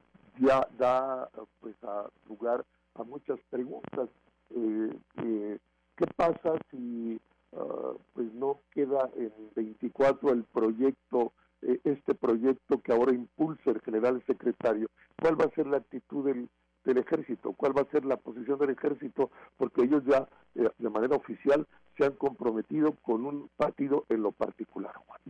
ya 0.40 0.66
da 0.76 1.30
pues 1.60 1.76
a 1.84 2.08
lugar 2.28 2.64
a 2.94 3.04
muchas 3.04 3.38
preguntas. 3.50 4.08
Eh, 4.50 4.98
eh, 5.22 5.58
qué 5.96 6.06
pasa 6.16 6.58
si 6.70 7.20
uh, 7.52 7.96
pues 8.12 8.32
no 8.34 8.58
queda 8.72 9.08
en 9.16 9.32
24 9.54 10.30
el 10.32 10.44
proyecto 10.44 11.32
eh, 11.62 11.80
este 11.84 12.14
proyecto 12.14 12.80
que 12.80 12.92
ahora 12.92 13.12
impulsa 13.12 13.70
el 13.70 13.80
general 13.80 14.22
secretario 14.26 14.88
cuál 15.20 15.40
va 15.40 15.46
a 15.46 15.54
ser 15.54 15.66
la 15.66 15.78
actitud 15.78 16.24
del, 16.26 16.48
del 16.84 16.98
ejército 16.98 17.52
cuál 17.54 17.76
va 17.76 17.82
a 17.82 17.90
ser 17.90 18.04
la 18.04 18.16
posición 18.16 18.58
del 18.58 18.70
ejército 18.70 19.30
porque 19.56 19.82
ellos 19.82 20.02
ya 20.06 20.28
eh, 20.54 20.68
de 20.78 20.90
manera 20.90 21.16
oficial 21.16 21.66
se 21.96 22.04
han 22.04 22.12
comprometido 22.12 22.92
con 23.02 23.24
un 23.24 23.48
partido 23.56 24.04
en 24.08 24.22
lo 24.22 24.32
particular 24.32 24.94
Juan. 24.94 25.20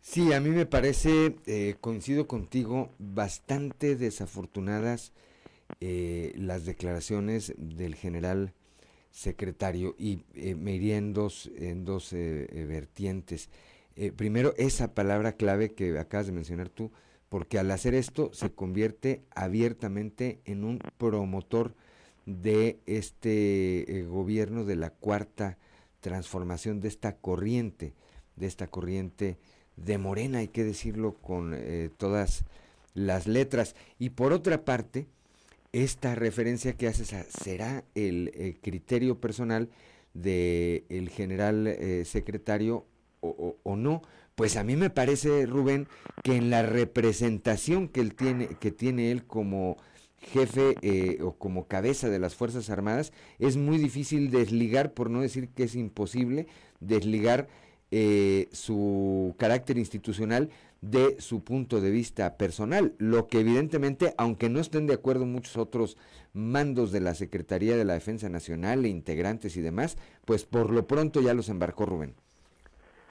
Sí, 0.00 0.32
a 0.32 0.40
mí 0.40 0.50
me 0.50 0.64
parece, 0.64 1.36
eh, 1.46 1.74
coincido 1.80 2.26
contigo, 2.26 2.90
bastante 2.98 3.96
desafortunadas 3.96 5.12
eh, 5.80 6.32
las 6.36 6.64
declaraciones 6.64 7.54
del 7.58 7.94
general 7.94 8.54
secretario 9.10 9.94
y 9.98 10.24
eh, 10.34 10.54
me 10.54 10.74
iría 10.74 10.96
en 10.96 11.12
dos, 11.12 11.50
en 11.56 11.84
dos 11.84 12.12
vertientes. 12.12 13.50
eh, 13.96 14.12
primero 14.12 14.54
esa 14.56 14.94
palabra 14.94 15.32
clave 15.32 15.74
que 15.74 15.98
acabas 15.98 16.26
de 16.26 16.32
mencionar 16.32 16.68
tú, 16.68 16.92
porque 17.28 17.58
al 17.58 17.70
hacer 17.70 17.94
esto 17.94 18.30
se 18.32 18.50
convierte 18.50 19.22
abiertamente 19.34 20.40
en 20.44 20.64
un 20.64 20.78
promotor 20.96 21.74
de 22.26 22.78
este 22.86 23.98
eh, 23.98 24.02
gobierno 24.04 24.64
de 24.64 24.76
la 24.76 24.90
cuarta 24.90 25.58
transformación, 26.00 26.80
de 26.80 26.88
esta 26.88 27.16
corriente, 27.16 27.94
de 28.36 28.46
esta 28.46 28.66
corriente 28.66 29.38
de 29.76 29.98
Morena, 29.98 30.38
hay 30.38 30.48
que 30.48 30.64
decirlo 30.64 31.14
con 31.14 31.54
eh, 31.54 31.90
todas 31.96 32.44
las 32.94 33.26
letras. 33.26 33.74
Y 33.98 34.10
por 34.10 34.32
otra 34.32 34.64
parte, 34.64 35.06
esta 35.72 36.14
referencia 36.14 36.74
que 36.74 36.88
haces 36.88 37.14
será 37.28 37.84
el, 37.94 38.30
eh, 38.34 38.56
criterio 38.60 39.20
personal 39.20 39.70
del 40.14 40.84
el 40.88 41.10
general 41.10 41.76
secretario 42.04 42.86
o, 43.20 43.56
o, 43.62 43.76
no, 43.76 44.02
pues 44.38 44.56
a 44.56 44.62
mí 44.62 44.76
me 44.76 44.88
parece, 44.88 45.46
Rubén, 45.46 45.88
que 46.22 46.36
en 46.36 46.48
la 46.48 46.62
representación 46.62 47.88
que 47.88 48.00
él 48.00 48.14
tiene, 48.14 48.46
que 48.60 48.70
tiene 48.70 49.10
él 49.10 49.24
como 49.26 49.78
jefe 50.18 50.76
eh, 50.80 51.18
o 51.22 51.32
como 51.32 51.66
cabeza 51.66 52.08
de 52.08 52.20
las 52.20 52.36
Fuerzas 52.36 52.70
Armadas, 52.70 53.12
es 53.40 53.56
muy 53.56 53.78
difícil 53.78 54.30
desligar, 54.30 54.94
por 54.94 55.10
no 55.10 55.22
decir 55.22 55.48
que 55.48 55.64
es 55.64 55.74
imposible, 55.74 56.46
desligar 56.78 57.48
eh, 57.90 58.48
su 58.52 59.34
carácter 59.38 59.76
institucional 59.76 60.50
de 60.82 61.16
su 61.18 61.42
punto 61.42 61.80
de 61.80 61.90
vista 61.90 62.36
personal, 62.36 62.94
lo 62.98 63.26
que 63.26 63.40
evidentemente, 63.40 64.14
aunque 64.18 64.48
no 64.48 64.60
estén 64.60 64.86
de 64.86 64.94
acuerdo 64.94 65.26
muchos 65.26 65.56
otros 65.56 65.96
mandos 66.32 66.92
de 66.92 67.00
la 67.00 67.16
Secretaría 67.16 67.76
de 67.76 67.84
la 67.84 67.94
Defensa 67.94 68.28
Nacional 68.28 68.84
e 68.84 68.88
integrantes 68.88 69.56
y 69.56 69.62
demás, 69.62 69.98
pues 70.24 70.44
por 70.44 70.70
lo 70.70 70.86
pronto 70.86 71.20
ya 71.20 71.34
los 71.34 71.48
embarcó 71.48 71.86
Rubén. 71.86 72.14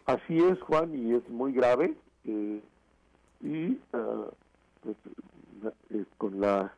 Así 0.07 0.39
es, 0.39 0.59
Juan, 0.61 0.95
y 0.95 1.13
es 1.15 1.29
muy 1.29 1.51
grave. 1.51 1.93
Eh, 2.23 2.61
y 3.41 3.77
eh, 5.89 6.05
con 6.17 6.39
la 6.39 6.73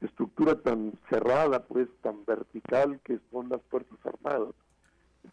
estructura 0.00 0.56
tan 0.56 0.92
cerrada, 1.08 1.62
pues 1.62 1.86
tan 2.02 2.24
vertical 2.24 2.98
que 3.04 3.20
son 3.30 3.50
las 3.50 3.62
Fuerzas 3.70 3.98
Armadas, 4.04 4.52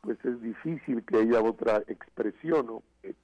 pues 0.01 0.23
es 0.23 0.39
difícil 0.43 1.03
que 1.05 1.17
haya 1.17 1.41
otra 1.41 1.77
expresión, 1.87 2.67
¿no? 2.67 2.83
Eh, 3.01 3.15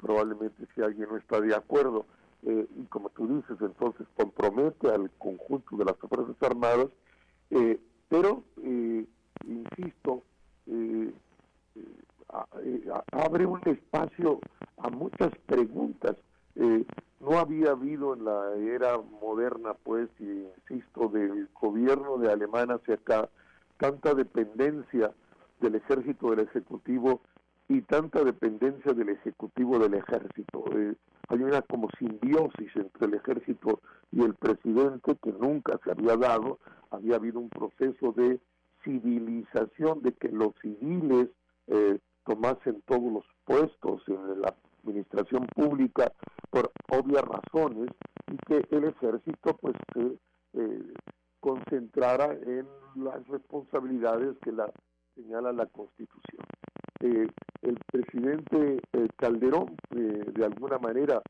probablemente 0.00 0.66
si 0.74 0.80
alguien 0.80 1.10
no 1.10 1.18
está 1.18 1.38
de 1.40 1.54
acuerdo, 1.54 2.06
y 2.42 2.84
como 2.90 3.10
tú 3.10 3.26
dices, 3.26 3.56
entonces 3.60 4.06
compromete 4.16 4.88
al 4.88 5.10
conjunto 5.18 5.76
de 5.76 5.84
las 5.84 5.96
Fuerzas 5.96 6.36
Armadas, 6.42 6.88
pero, 8.08 8.42
insisto, 9.46 10.22
abre 13.12 13.46
un 13.46 13.60
espacio 13.64 14.40
a 14.78 14.90
muchas 14.90 15.30
preguntas. 15.46 16.16
Eh, 16.56 16.84
no 17.20 17.38
había 17.38 17.70
habido 17.70 18.14
en 18.14 18.24
la 18.24 18.54
era 18.56 18.98
moderna, 18.98 19.74
pues, 19.82 20.08
insisto, 20.20 21.08
del 21.08 21.48
gobierno 21.58 22.18
de 22.18 22.30
Alemania 22.30 22.76
hacia 22.76 22.94
acá, 22.94 23.28
tanta 23.78 24.14
dependencia 24.14 25.12
del 25.60 25.76
ejército 25.76 26.30
del 26.30 26.40
ejecutivo 26.40 27.22
y 27.68 27.80
tanta 27.82 28.22
dependencia 28.22 28.92
del 28.92 29.08
ejecutivo 29.08 29.78
del 29.78 29.94
ejército. 29.94 30.64
Eh, 30.76 30.94
hay 31.28 31.42
una 31.42 31.62
como 31.62 31.88
simbiosis 31.98 32.76
entre 32.76 33.06
el 33.06 33.14
ejército 33.14 33.80
y 34.12 34.22
el 34.22 34.34
presidente 34.34 35.16
que 35.22 35.32
nunca 35.32 35.80
se 35.82 35.90
había 35.90 36.16
dado. 36.16 36.58
Había 36.90 37.16
habido 37.16 37.40
un 37.40 37.48
proceso 37.48 38.12
de 38.12 38.38
civilización, 38.84 40.02
de 40.02 40.12
que 40.12 40.28
los 40.28 40.52
civiles 40.60 41.28
eh, 41.68 41.98
tomasen 42.24 42.82
todos 42.86 43.12
los 43.12 43.24
puestos 43.44 44.02
en 44.08 44.40
la 44.40 44.54
administración 44.82 45.46
pública 45.54 46.12
por 46.50 46.70
obvias 46.90 47.22
razones 47.22 47.90
y 48.32 48.36
que 48.46 48.66
el 48.70 48.84
ejército 48.84 49.56
pues 49.60 49.74
se 49.92 50.18
eh, 50.54 50.94
concentrara 51.40 52.32
en 52.32 52.66
las 52.96 53.26
responsabilidades 53.28 54.36
que 54.42 54.52
la 54.52 54.70
señala 55.14 55.52
la 55.52 55.66
constitución. 55.66 56.42
Eh, 57.00 57.28
el 57.62 57.78
presidente 57.92 58.80
eh, 58.92 59.08
Calderón 59.16 59.76
de 59.90 60.44
alguna 60.44 60.78
manera 60.78 61.22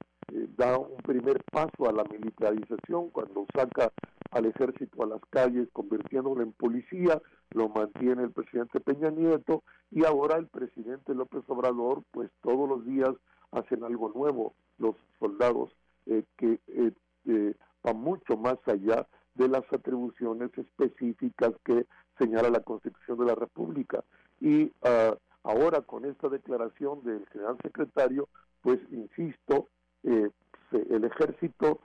da 0.56 0.78
un 0.78 0.96
primer 0.98 1.42
paso 1.44 1.88
a 1.88 1.92
la 1.92 2.04
militarización 2.04 3.10
cuando 3.10 3.46
saca 3.54 3.92
al 4.30 4.46
ejército 4.46 5.02
a 5.02 5.06
las 5.06 5.20
calles 5.30 5.68
convirtiéndolo 5.72 6.42
en 6.42 6.52
policía, 6.52 7.20
lo 7.50 7.68
mantiene 7.68 8.24
el 8.24 8.32
presidente 8.32 8.80
Peña 8.80 9.10
Nieto 9.10 9.62
y 9.90 10.04
ahora 10.04 10.36
el 10.36 10.48
presidente 10.48 11.14
López 11.14 11.44
Obrador, 11.48 12.02
pues 12.10 12.30
todos 12.42 12.68
los 12.68 12.84
días 12.84 13.14
hacen 13.52 13.84
algo 13.84 14.10
nuevo 14.14 14.54
los 14.78 14.96
soldados 15.20 15.70
eh, 16.06 16.24
que 16.36 16.58
eh, 16.66 16.92
eh, 17.26 17.54
va 17.86 17.92
mucho 17.92 18.36
más 18.36 18.58
allá 18.66 19.06
de 19.34 19.48
las 19.48 19.64
atribuciones 19.72 20.50
específicas 20.56 21.52
que 21.64 21.86
señala 22.18 22.50
la 22.50 22.60
Constitución 22.60 23.18
de 23.18 23.26
la 23.26 23.34
República. 23.34 24.04
Y 24.40 24.72
ah, 24.82 25.16
ahora 25.42 25.82
con 25.82 26.04
esta 26.04 26.28
declaración 26.28 27.02
del 27.04 27.26
general 27.28 27.56
secretario, 27.62 28.28
pues 28.62 28.78
insisto, 28.90 29.68
el 30.04 31.04
ejército 31.04 31.80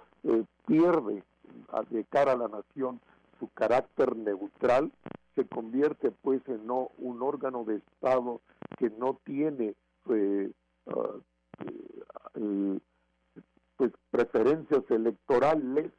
pierde 0.65 1.24
de 1.89 2.03
cara 2.05 2.34
a 2.34 2.38
la 2.38 2.47
nación 2.47 2.99
su 3.39 3.47
carácter 3.49 4.15
neutral, 4.15 4.91
se 5.36 5.45
convierte 5.47 6.11
pues 6.11 6.41
en 6.47 6.67
no 6.67 6.89
un 6.97 7.22
órgano 7.22 7.63
de 7.63 7.78
Estado 7.78 8.41
que 8.78 8.89
no 8.89 9.20
tiene 9.24 9.76
eh, 10.09 10.51
ah, 10.88 11.15
eh, 12.36 12.80
pues 13.78 13.91
preferencias 14.11 14.84
electorales 14.89 15.91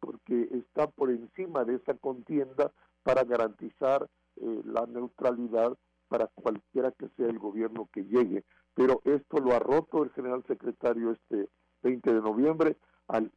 porque 0.00 0.48
está 0.52 0.86
por 0.86 1.10
encima 1.10 1.64
de 1.64 1.74
esa 1.76 1.94
contienda 1.94 2.72
para 3.02 3.24
garantizar 3.24 4.08
eh, 4.36 4.62
la 4.64 4.86
neutralidad 4.86 5.76
para 6.08 6.28
cualquiera 6.28 6.92
que 6.92 7.08
sea 7.16 7.26
el 7.26 7.38
gobierno 7.38 7.88
que 7.92 8.04
llegue. 8.04 8.44
Pero 8.74 9.00
esto 9.04 9.38
lo 9.38 9.54
ha 9.54 9.58
roto 9.58 10.04
el 10.04 10.10
general 10.10 10.44
secretario 10.46 11.12
este 11.12 11.48
20 11.82 12.14
de 12.14 12.20
noviembre 12.20 12.76
al, 13.08 13.30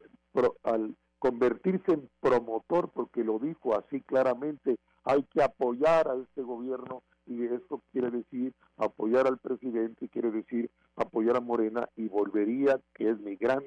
al 0.63 0.95
convertirse 1.19 1.93
en 1.93 2.09
promotor, 2.21 2.89
porque 2.89 3.23
lo 3.23 3.39
dijo 3.39 3.77
así 3.77 4.01
claramente, 4.01 4.77
hay 5.03 5.23
que 5.23 5.43
apoyar 5.43 6.07
a 6.07 6.15
este 6.15 6.41
gobierno 6.41 7.03
y 7.25 7.45
eso 7.45 7.81
quiere 7.91 8.09
decir 8.09 8.53
apoyar 8.77 9.27
al 9.27 9.37
presidente, 9.37 10.09
quiere 10.09 10.31
decir 10.31 10.71
apoyar 10.95 11.37
a 11.37 11.41
Morena 11.41 11.87
y 11.95 12.07
volvería, 12.07 12.79
que 12.95 13.09
es 13.09 13.19
mi 13.19 13.35
gran, 13.35 13.63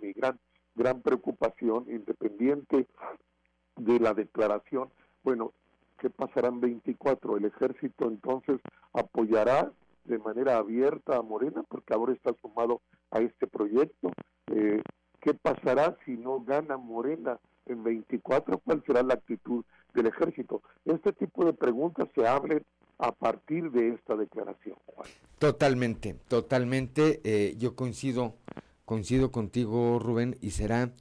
mi 0.00 0.12
gran, 0.12 0.38
gran 0.74 1.00
preocupación, 1.00 1.86
independiente 1.88 2.86
de 3.76 4.00
la 4.00 4.12
declaración, 4.12 4.90
bueno, 5.22 5.52
¿qué 5.98 6.10
pasará 6.10 6.48
en 6.48 6.60
24? 6.60 7.36
¿El 7.36 7.46
ejército 7.46 8.06
entonces 8.06 8.60
apoyará 8.92 9.72
de 10.06 10.18
manera 10.18 10.56
abierta 10.56 11.16
a 11.16 11.22
Morena 11.22 11.62
porque 11.68 11.94
ahora 11.94 12.12
está 12.12 12.34
sumado 12.40 12.80
a 13.10 13.20
este 13.20 13.46
proyecto? 13.46 14.10
Eh, 14.52 14.82
¿Qué 15.20 15.34
pasará 15.34 15.96
si 16.04 16.12
no 16.12 16.40
gana 16.40 16.76
Morena 16.76 17.38
en 17.66 17.82
24? 17.82 18.58
¿Cuál 18.58 18.82
será 18.86 19.02
la 19.02 19.14
actitud 19.14 19.64
del 19.94 20.06
ejército? 20.06 20.62
Este 20.84 21.12
tipo 21.12 21.44
de 21.44 21.52
preguntas 21.52 22.08
se 22.14 22.26
abren 22.26 22.62
a 22.98 23.12
partir 23.12 23.70
de 23.70 23.90
esta 23.90 24.16
declaración. 24.16 24.76
Totalmente, 25.38 26.14
totalmente. 26.28 27.20
Eh, 27.24 27.54
yo 27.58 27.74
coincido, 27.74 28.34
coincido 28.84 29.30
contigo, 29.30 29.98
Rubén, 29.98 30.36
y 30.40 30.50
será 30.50 30.92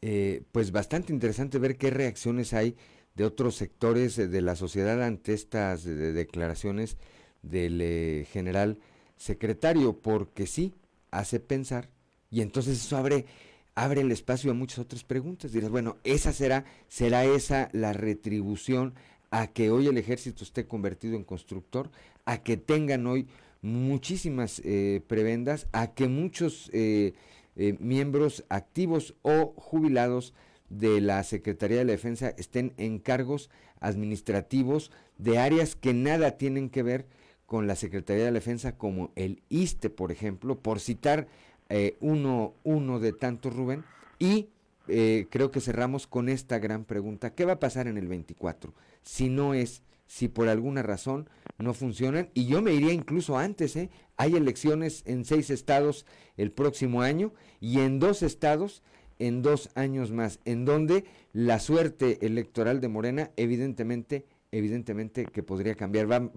eh, 0.00 0.42
pues 0.52 0.72
bastante 0.72 1.12
interesante 1.12 1.58
ver 1.58 1.76
qué 1.76 1.90
reacciones 1.90 2.54
hay 2.54 2.76
de 3.14 3.24
otros 3.24 3.56
sectores 3.56 4.16
de 4.16 4.40
la 4.40 4.56
sociedad 4.56 5.02
ante 5.02 5.34
estas 5.34 5.84
declaraciones 5.84 6.96
del 7.42 8.26
general 8.30 8.78
secretario, 9.16 9.98
porque 9.98 10.46
sí 10.46 10.74
hace 11.10 11.40
pensar 11.40 11.88
y 12.30 12.40
entonces 12.40 12.78
eso 12.84 12.96
abre 12.96 13.26
abre 13.74 14.02
el 14.02 14.12
espacio 14.12 14.50
a 14.50 14.54
muchas 14.54 14.80
otras 14.80 15.04
preguntas. 15.04 15.52
Dirás, 15.52 15.70
bueno, 15.70 15.96
esa 16.04 16.32
será, 16.32 16.64
será 16.88 17.24
esa 17.24 17.68
la 17.72 17.92
retribución 17.92 18.94
a 19.30 19.46
que 19.46 19.70
hoy 19.70 19.86
el 19.86 19.96
ejército 19.96 20.44
esté 20.44 20.66
convertido 20.66 21.16
en 21.16 21.24
constructor, 21.24 21.90
a 22.26 22.42
que 22.42 22.56
tengan 22.56 23.06
hoy 23.06 23.28
muchísimas 23.62 24.60
eh, 24.64 25.00
prebendas, 25.06 25.68
a 25.72 25.94
que 25.94 26.08
muchos 26.08 26.68
eh, 26.72 27.14
eh, 27.56 27.76
miembros 27.80 28.44
activos 28.48 29.14
o 29.22 29.54
jubilados 29.56 30.34
de 30.68 31.00
la 31.00 31.22
Secretaría 31.22 31.78
de 31.78 31.84
la 31.84 31.92
Defensa 31.92 32.34
estén 32.36 32.74
en 32.76 32.98
cargos 32.98 33.50
administrativos 33.80 34.90
de 35.18 35.38
áreas 35.38 35.76
que 35.76 35.94
nada 35.94 36.32
tienen 36.32 36.68
que 36.70 36.82
ver 36.82 37.06
con 37.52 37.66
la 37.66 37.76
Secretaría 37.76 38.24
de 38.24 38.30
la 38.30 38.36
Defensa, 38.36 38.78
como 38.78 39.10
el 39.14 39.42
ISTE, 39.50 39.90
por 39.90 40.10
ejemplo, 40.10 40.58
por 40.58 40.80
citar 40.80 41.28
eh, 41.68 41.98
uno, 42.00 42.54
de 42.98 43.12
tantos, 43.12 43.54
Rubén. 43.54 43.84
Y 44.18 44.48
eh, 44.88 45.26
creo 45.28 45.50
que 45.50 45.60
cerramos 45.60 46.06
con 46.06 46.30
esta 46.30 46.58
gran 46.58 46.86
pregunta. 46.86 47.34
¿Qué 47.34 47.44
va 47.44 47.52
a 47.52 47.60
pasar 47.60 47.88
en 47.88 47.98
el 47.98 48.08
24? 48.08 48.72
Si 49.02 49.28
no 49.28 49.52
es, 49.52 49.82
si 50.06 50.28
por 50.28 50.48
alguna 50.48 50.82
razón 50.82 51.28
no 51.58 51.74
funcionan. 51.74 52.30
Y 52.32 52.46
yo 52.46 52.62
me 52.62 52.72
iría 52.72 52.94
incluso 52.94 53.36
antes, 53.36 53.76
¿eh? 53.76 53.90
Hay 54.16 54.34
elecciones 54.34 55.02
en 55.04 55.26
seis 55.26 55.50
estados 55.50 56.06
el 56.38 56.52
próximo 56.52 57.02
año 57.02 57.34
y 57.60 57.80
en 57.80 57.98
dos 57.98 58.22
estados 58.22 58.82
en 59.18 59.42
dos 59.42 59.68
años 59.74 60.10
más, 60.10 60.40
en 60.46 60.64
donde 60.64 61.04
la 61.34 61.60
suerte 61.60 62.24
electoral 62.24 62.80
de 62.80 62.88
Morena 62.88 63.30
evidentemente, 63.36 64.24
evidentemente 64.52 65.24
que 65.24 65.42
podría 65.42 65.74
cambiar. 65.74 66.06
vamos 66.06 66.30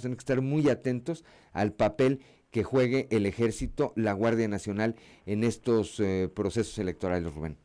a 0.00 0.02
tener 0.02 0.16
que 0.16 0.22
estar 0.22 0.40
muy 0.40 0.68
atentos 0.68 1.24
al 1.52 1.72
papel 1.72 2.20
que 2.50 2.62
juegue 2.62 3.08
el 3.10 3.24
ejército, 3.24 3.92
la 3.96 4.12
Guardia 4.12 4.46
Nacional 4.46 4.94
en 5.24 5.42
estos 5.42 5.98
eh, 5.98 6.30
procesos 6.32 6.78
electorales, 6.78 7.34
Rubén. 7.34 7.56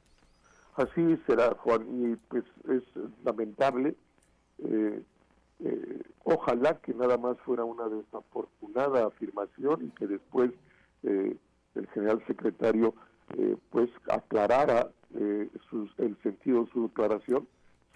Así 0.76 1.18
será, 1.28 1.54
Juan, 1.56 1.86
y 1.90 2.16
pues 2.30 2.46
es 2.70 2.84
lamentable. 3.26 3.96
Eh, 4.60 5.04
eh, 5.60 6.02
ojalá 6.24 6.80
que 6.80 6.94
nada 6.94 7.18
más 7.18 7.38
fuera 7.40 7.66
una 7.66 7.90
desafortunada 7.90 9.08
afirmación 9.08 9.88
y 9.88 9.90
que 9.90 10.08
después 10.08 10.52
el 11.04 11.88
general 11.94 12.22
secretario 12.28 12.94
pues 13.70 13.90
aclarara 14.10 14.90
el 15.14 16.18
sentido 16.24 16.64
de 16.64 16.72
su 16.72 16.84
declaración. 16.88 17.48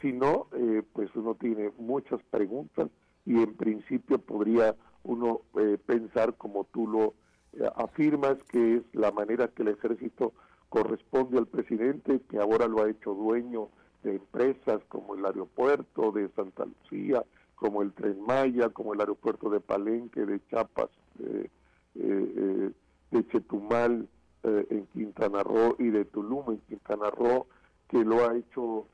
Si 0.01 0.11
no, 0.11 0.47
pues 0.93 1.15
uno 1.15 1.35
tiene 1.35 1.71
muchas 1.77 2.21
preguntas 2.31 2.89
y 3.25 3.41
en 3.41 3.53
principio 3.55 4.17
podría 4.17 4.75
uno 5.03 5.41
eh, 5.57 5.77
pensar 5.85 6.35
como 6.35 6.65
tú 6.65 6.87
lo 6.87 7.13
eh, 7.53 7.69
afirmas, 7.75 8.37
que 8.49 8.77
es 8.77 8.83
la 8.93 9.11
manera 9.11 9.47
que 9.47 9.63
el 9.63 9.69
ejército 9.69 10.33
corresponde 10.69 11.37
al 11.37 11.47
presidente, 11.47 12.21
que 12.29 12.39
ahora 12.39 12.67
lo 12.67 12.83
ha 12.83 12.89
hecho 12.89 13.13
dueño 13.13 13.69
de 14.03 14.15
empresas 14.15 14.81
como 14.87 15.15
el 15.15 15.25
aeropuerto 15.25 16.11
de 16.11 16.29
Santa 16.29 16.65
Lucía, 16.65 17.23
como 17.55 17.81
el 17.81 17.93
Tren 17.93 18.21
Maya, 18.25 18.69
como 18.69 18.93
el 18.93 19.01
aeropuerto 19.01 19.49
de 19.49 19.59
Palenque, 19.59 20.25
de 20.25 20.39
Chiapas, 20.47 20.89
eh, 21.19 21.49
de 21.93 23.27
Chetumal 23.27 24.07
en 24.43 24.87
Quintana 24.87 25.43
Roo 25.43 25.75
y 25.77 25.89
de 25.89 26.05
Tulum 26.05 26.51
en 26.51 26.57
Quintana 26.61 27.11
Roo, 27.11 27.45
que 27.89 28.03
lo 28.03 28.27
ha 28.27 28.35
hecho 28.35 28.87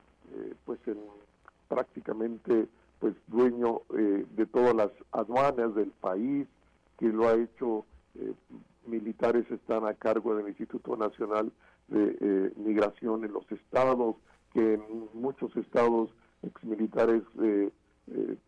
pues 0.66 0.80
en 0.88 0.98
prácticamente 1.68 2.68
pues 3.00 3.16
dueño 3.28 3.82
eh, 3.96 4.26
de 4.36 4.46
todas 4.48 4.76
las 4.76 4.92
aduanas 5.12 5.76
del 5.76 5.92
país, 5.92 6.48
que 6.98 7.08
lo 7.08 7.28
ha 7.28 7.36
hecho, 7.36 7.86
eh, 8.16 8.34
militares 8.86 9.50
están 9.52 9.86
a 9.86 9.94
cargo 9.94 10.36
del 10.36 10.48
Instituto 10.48 10.96
Nacional 10.96 11.52
de 11.90 12.18
eh, 12.20 12.54
Migración 12.56 13.24
en 13.24 13.34
los 13.34 13.50
estados, 13.52 14.16
que 14.54 14.76
en 14.76 14.82
muchos 15.14 15.56
estados 15.56 16.10
exmilitares 16.44 17.24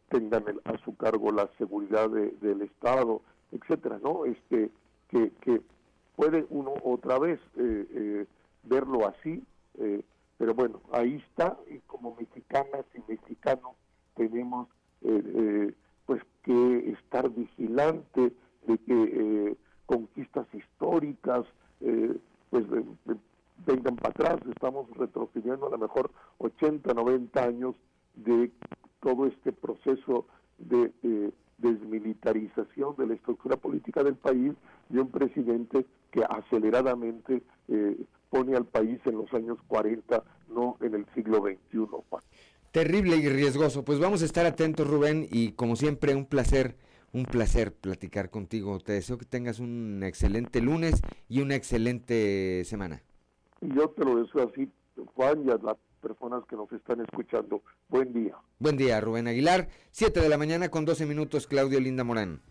tengan 0.10 0.46
a 0.64 0.78
su 0.80 0.96
cargo 0.96 1.32
la 1.32 1.50
seguridad 1.58 2.10
del 2.10 2.62
estado, 2.62 3.22
etcétera, 3.52 4.00
¿no? 4.02 4.26
Este 4.26 4.72
que, 5.10 5.32
que 5.42 5.62
puede 6.16 6.46
uno 6.50 6.74
otra 6.84 7.20
vez 7.20 7.40
verlo 8.64 9.08
así, 9.08 9.44
pero 10.40 10.56
bueno, 10.56 10.82
ahí 10.94 11.22
está, 11.30 11.58
y 11.70 11.80
como 11.80 12.16
mexicanas 12.16 12.86
y 12.96 13.12
mexicanos 13.12 13.74
tenemos 14.16 14.70
eh, 15.02 15.22
eh, 15.26 15.74
pues 16.06 16.22
que 16.44 16.92
estar 16.92 17.30
vigilante 17.30 18.32
de 18.66 18.78
que 18.78 19.04
eh, 19.04 19.58
conquistas 19.86 20.48
históricas 20.54 21.46
pues 22.50 22.66
vengan 23.66 23.96
para 23.96 24.10
atrás, 24.10 24.40
estamos 24.50 24.90
retrocediendo 24.98 25.68
a 25.68 25.72
lo 25.72 25.78
mejor 25.78 26.12
80, 26.40 26.94
90 26.94 27.44
años 27.44 27.76
de 28.16 28.52
todo 29.02 29.28
este 29.28 29.54
proceso 29.54 30.26
de 30.58 30.92
desmilitarización 31.58 32.96
de 32.98 33.08
la 33.08 33.14
estructura 33.14 33.56
política 33.56 34.04
del 34.04 34.16
país 34.16 34.54
y 34.90 34.98
un 34.98 35.10
presidente 35.10 35.86
que 36.12 36.24
aceleradamente 36.24 37.42
pone 38.30 38.56
al 38.56 38.66
país 38.66 39.00
en 39.06 39.18
los 39.18 39.34
años 39.34 39.58
40, 39.68 40.24
no 40.50 40.78
en 40.82 40.96
el 40.96 41.06
siglo 41.14 41.42
XXI, 41.42 41.88
Terrible 42.72 43.18
y 43.18 43.28
riesgoso. 43.28 43.84
Pues 43.84 44.00
vamos 44.00 44.22
a 44.22 44.26
estar 44.26 44.46
atentos, 44.46 44.88
Rubén, 44.88 45.28
y 45.32 45.54
como 45.54 45.76
siempre, 45.76 46.14
un 46.14 46.26
placer, 46.26 46.78
un 47.12 47.26
placer 47.26 47.74
platicar 47.74 48.30
contigo. 48.30 48.80
Te 48.80 48.94
deseo 48.94 49.18
que 49.18 49.26
tengas 49.26 49.60
un 49.60 50.04
excelente 50.04 50.62
lunes 50.62 51.02
y 51.28 51.42
una 51.42 51.56
excelente 51.56 52.64
semana. 52.66 53.02
Yo 53.62 53.90
te 53.90 54.06
lo 54.06 54.24
deseo 54.24 54.50
así, 54.52 54.72
Juan, 55.16 55.44
y 55.48 55.50
a 55.50 55.58
las 55.58 55.78
personas 56.00 56.44
que 56.48 56.56
nos 56.56 56.72
están 56.72 57.02
escuchando. 57.02 57.64
Buen 57.88 58.14
día. 58.14 58.36
Buen 58.60 58.78
día, 58.78 59.02
Rubén 59.02 59.28
Aguilar. 59.28 59.70
Siete 59.90 60.20
de 60.20 60.30
la 60.30 60.38
mañana 60.38 60.70
con 60.70 60.86
doce 60.86 61.08
minutos, 61.08 61.48
Claudio 61.48 61.80
Linda 61.80 62.04
Morán. 62.04 62.42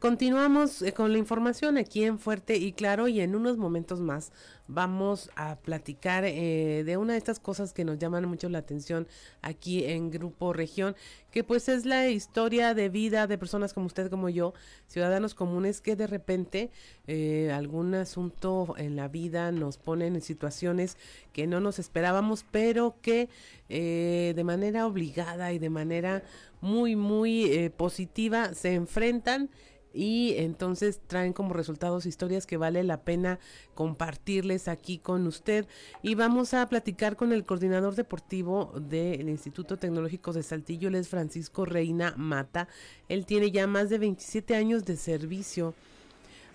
Continuamos 0.00 0.82
eh, 0.82 0.92
con 0.92 1.12
la 1.12 1.18
información 1.18 1.78
aquí 1.78 2.04
en 2.04 2.18
Fuerte 2.18 2.56
y 2.56 2.72
Claro 2.72 3.08
y 3.08 3.20
en 3.20 3.34
unos 3.34 3.56
momentos 3.56 4.00
más 4.00 4.32
vamos 4.68 5.30
a 5.36 5.56
platicar 5.56 6.24
eh, 6.24 6.82
de 6.84 6.96
una 6.96 7.12
de 7.12 7.18
estas 7.18 7.38
cosas 7.38 7.72
que 7.72 7.84
nos 7.84 7.98
llaman 7.98 8.26
mucho 8.26 8.48
la 8.48 8.58
atención 8.58 9.06
aquí 9.42 9.84
en 9.84 10.10
Grupo 10.10 10.52
Región, 10.52 10.96
que 11.30 11.44
pues 11.44 11.68
es 11.68 11.86
la 11.86 12.08
historia 12.08 12.74
de 12.74 12.88
vida 12.88 13.26
de 13.26 13.38
personas 13.38 13.72
como 13.72 13.86
usted, 13.86 14.10
como 14.10 14.28
yo, 14.28 14.54
ciudadanos 14.88 15.34
comunes 15.34 15.80
que 15.80 15.94
de 15.94 16.06
repente 16.08 16.70
eh, 17.06 17.52
algún 17.52 17.94
asunto 17.94 18.74
en 18.76 18.96
la 18.96 19.08
vida 19.08 19.52
nos 19.52 19.78
ponen 19.78 20.16
en 20.16 20.22
situaciones 20.22 20.96
que 21.32 21.46
no 21.46 21.60
nos 21.60 21.78
esperábamos, 21.78 22.44
pero 22.50 22.96
que 23.02 23.28
de 23.68 24.44
manera 24.44 24.86
obligada 24.86 25.52
y 25.52 25.58
de 25.58 25.70
manera 25.70 26.22
muy, 26.60 26.94
muy 26.94 27.70
positiva 27.76 28.54
se 28.54 28.74
enfrentan 28.74 29.50
y 29.96 30.34
entonces 30.36 31.00
traen 31.06 31.32
como 31.32 31.54
resultados 31.54 32.04
historias 32.04 32.46
que 32.46 32.58
vale 32.58 32.84
la 32.84 33.00
pena 33.00 33.38
compartirles 33.74 34.68
aquí 34.68 34.98
con 34.98 35.26
usted. 35.26 35.66
Y 36.02 36.14
vamos 36.14 36.52
a 36.52 36.68
platicar 36.68 37.16
con 37.16 37.32
el 37.32 37.46
coordinador 37.46 37.94
deportivo 37.94 38.74
del 38.78 39.28
Instituto 39.30 39.78
Tecnológico 39.78 40.34
de 40.34 40.42
Saltillo, 40.42 40.88
él 40.88 40.96
es 40.96 41.08
Francisco 41.08 41.64
Reina 41.64 42.14
Mata, 42.16 42.68
él 43.08 43.24
tiene 43.24 43.50
ya 43.50 43.66
más 43.66 43.88
de 43.88 43.98
27 43.98 44.54
años 44.54 44.84
de 44.84 44.96
servicio 44.96 45.74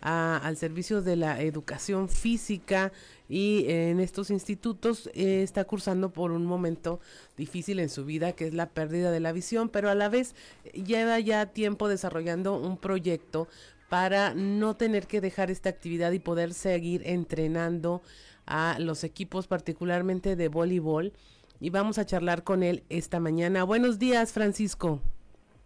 al 0.02 0.58
servicio 0.58 1.02
de 1.02 1.16
la 1.16 1.41
educación 1.41 2.10
física 2.10 2.91
y 3.30 3.66
en 3.70 3.99
estos 3.99 4.30
institutos 4.30 5.10
eh, 5.14 5.43
está 5.43 5.64
cursando 5.64 6.10
por 6.10 6.32
un 6.32 6.45
momento 6.45 6.99
difícil 7.38 7.80
en 7.80 7.89
su 7.89 8.04
vida 8.04 8.34
que 8.34 8.47
es 8.47 8.54
la 8.54 8.68
pérdida 8.68 9.12
de 9.12 9.20
la 9.20 9.32
visión, 9.32 9.70
pero 9.70 9.89
a 9.89 9.95
la 9.95 10.10
vez 10.10 10.36
lleva 10.74 11.20
ya 11.20 11.45
tiempo 11.45 11.88
desarrollando 11.88 12.58
un 12.58 12.78
proyecto 12.78 13.47
para 13.89 14.34
no 14.34 14.76
tener 14.76 15.06
que 15.06 15.22
dejar 15.22 15.52
esta 15.52 15.70
actividad 15.70 16.12
y 16.14 16.20
poder 16.20 16.54
seguir 16.54 17.04
entrenando 17.06 18.02
a 18.45 18.78
los 18.80 19.04
equipos 19.04 19.47
particularmente 19.47 20.36
de 20.36 20.47
voleibol 20.47 21.14
y 21.60 21.70
vamos 21.70 21.99
a 21.99 22.06
charlar 22.06 22.43
con 22.43 22.64
él 22.64 22.84
esta 22.89 23.20
mañana. 23.20 23.64
Buenos 23.64 23.99
días, 23.99 24.34
Francisco. 24.34 24.99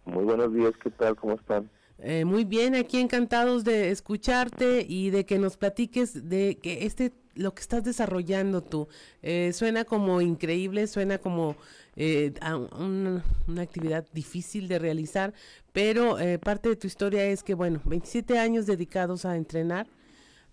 Muy 0.04 0.24
buenos 0.24 0.52
días, 0.52 0.72
¿qué 0.82 0.90
tal? 0.90 1.16
¿Cómo 1.16 1.34
están? 1.34 1.70
Eh, 1.98 2.26
muy 2.26 2.44
bien, 2.44 2.74
aquí 2.74 2.98
encantados 2.98 3.64
de 3.64 3.90
escucharte 3.90 4.84
y 4.86 5.10
de 5.10 5.24
que 5.24 5.38
nos 5.38 5.56
platiques 5.56 6.28
de 6.28 6.58
que 6.58 6.84
este 6.84 7.12
lo 7.34 7.54
que 7.54 7.60
estás 7.60 7.84
desarrollando 7.84 8.62
tú. 8.62 8.88
Eh, 9.22 9.52
suena 9.52 9.84
como 9.84 10.22
increíble, 10.22 10.86
suena 10.86 11.18
como 11.18 11.54
eh, 11.94 12.32
una, 12.78 13.22
actividad 13.60 14.06
difícil 14.12 14.68
de 14.68 14.78
realizar, 14.78 15.34
pero 15.72 16.16
parte 16.42 16.70
de 16.70 16.76
tu 16.76 16.86
historia 16.86 17.26
es 17.26 17.42
que, 17.42 17.52
bueno, 17.52 17.82
27 17.84 18.38
años 18.38 18.64
dedicados 18.64 19.26
a 19.26 19.36
entrenar 19.36 19.86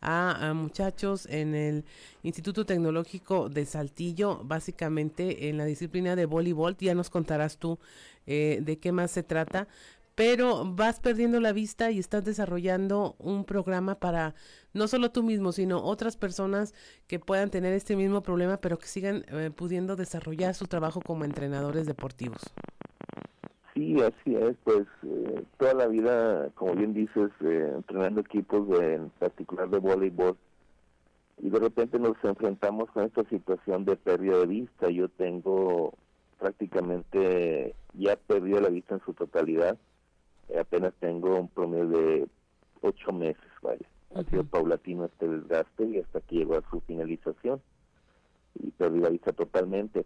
a, 0.02 0.52
muchachos 0.54 1.26
en 1.28 1.56
el 1.56 1.86
Instituto 2.22 2.66
Tecnológico 2.66 3.48
de 3.48 3.66
Saltillo, 3.66 4.42
básicamente 4.44 5.48
en 5.48 5.58
la 5.58 5.64
disciplina 5.64 6.18
de 6.18 6.26
voleibol, 6.26 6.76
ya 6.78 6.96
nos 6.96 7.10
contarás 7.10 7.58
tú 7.58 7.80
de 8.26 8.78
qué 8.82 8.92
más 8.92 9.12
se 9.12 9.24
trata, 9.24 9.70
pero 10.16 10.64
vas 10.66 11.00
perdiendo 11.00 11.40
la 11.40 11.54
vista 11.54 11.90
y 11.92 12.00
estás 12.00 12.24
desarrollando 12.24 13.16
un 13.18 13.46
programa 13.46 13.96
para 13.96 14.36
no 14.74 14.88
solo 14.88 15.12
tú 15.12 15.24
mismo, 15.24 15.52
sino 15.52 15.84
otras 15.84 16.18
personas 16.18 16.74
que 17.08 17.20
puedan 17.20 17.50
tener 17.50 17.74
este 17.74 17.96
mismo 17.96 18.22
problema, 18.22 18.58
pero 18.58 18.78
que 18.78 18.88
sigan 18.88 19.24
eh, 19.30 19.52
pudiendo 19.56 19.96
desarrollar 19.96 20.54
su 20.54 20.66
trabajo 20.66 21.02
como 21.02 21.26
entrenadores 21.26 21.88
deportivos. 21.88 22.42
Sí, 23.74 23.98
así 24.02 24.36
es, 24.36 24.56
pues 24.64 24.86
eh, 25.04 25.44
toda 25.58 25.74
la 25.74 25.88
vida, 25.88 26.50
como 26.54 26.76
bien 26.76 26.94
dices, 26.94 27.32
eh, 27.42 27.72
entrenando 27.76 28.22
equipos, 28.22 28.70
de, 28.70 28.96
en 28.96 29.10
particular 29.10 29.68
de 29.70 29.80
voleibol, 29.80 30.38
y 31.42 31.50
de 31.50 31.60
repente 31.60 31.98
nos 31.98 32.16
enfrentamos 32.24 32.92
con 32.92 33.06
esta 33.06 33.24
situación 33.30 33.84
de 33.86 33.96
pérdida 33.96 34.38
de 34.38 34.46
vista. 34.46 34.90
Yo 34.92 35.10
tengo 35.10 35.94
prácticamente 36.40 37.76
ya 37.96 38.16
perdido 38.16 38.62
la 38.62 38.70
vista 38.70 38.96
en 38.96 39.02
su 39.04 39.14
totalidad 39.14 39.78
apenas 40.60 40.94
tengo 41.00 41.40
un 41.40 41.48
promedio 41.48 41.88
de 41.88 42.28
ocho 42.82 43.12
meses, 43.12 43.52
vaya. 43.62 43.86
Ha 44.16 44.24
sido 44.24 44.44
paulatino 44.44 45.06
este 45.06 45.28
desgaste 45.28 45.86
y 45.86 46.00
hasta 46.00 46.22
que 46.22 46.36
llegó 46.36 46.56
a 46.56 46.70
su 46.70 46.82
finalización 46.82 47.62
y 48.56 48.72
vista 49.10 49.34
totalmente. 49.34 50.06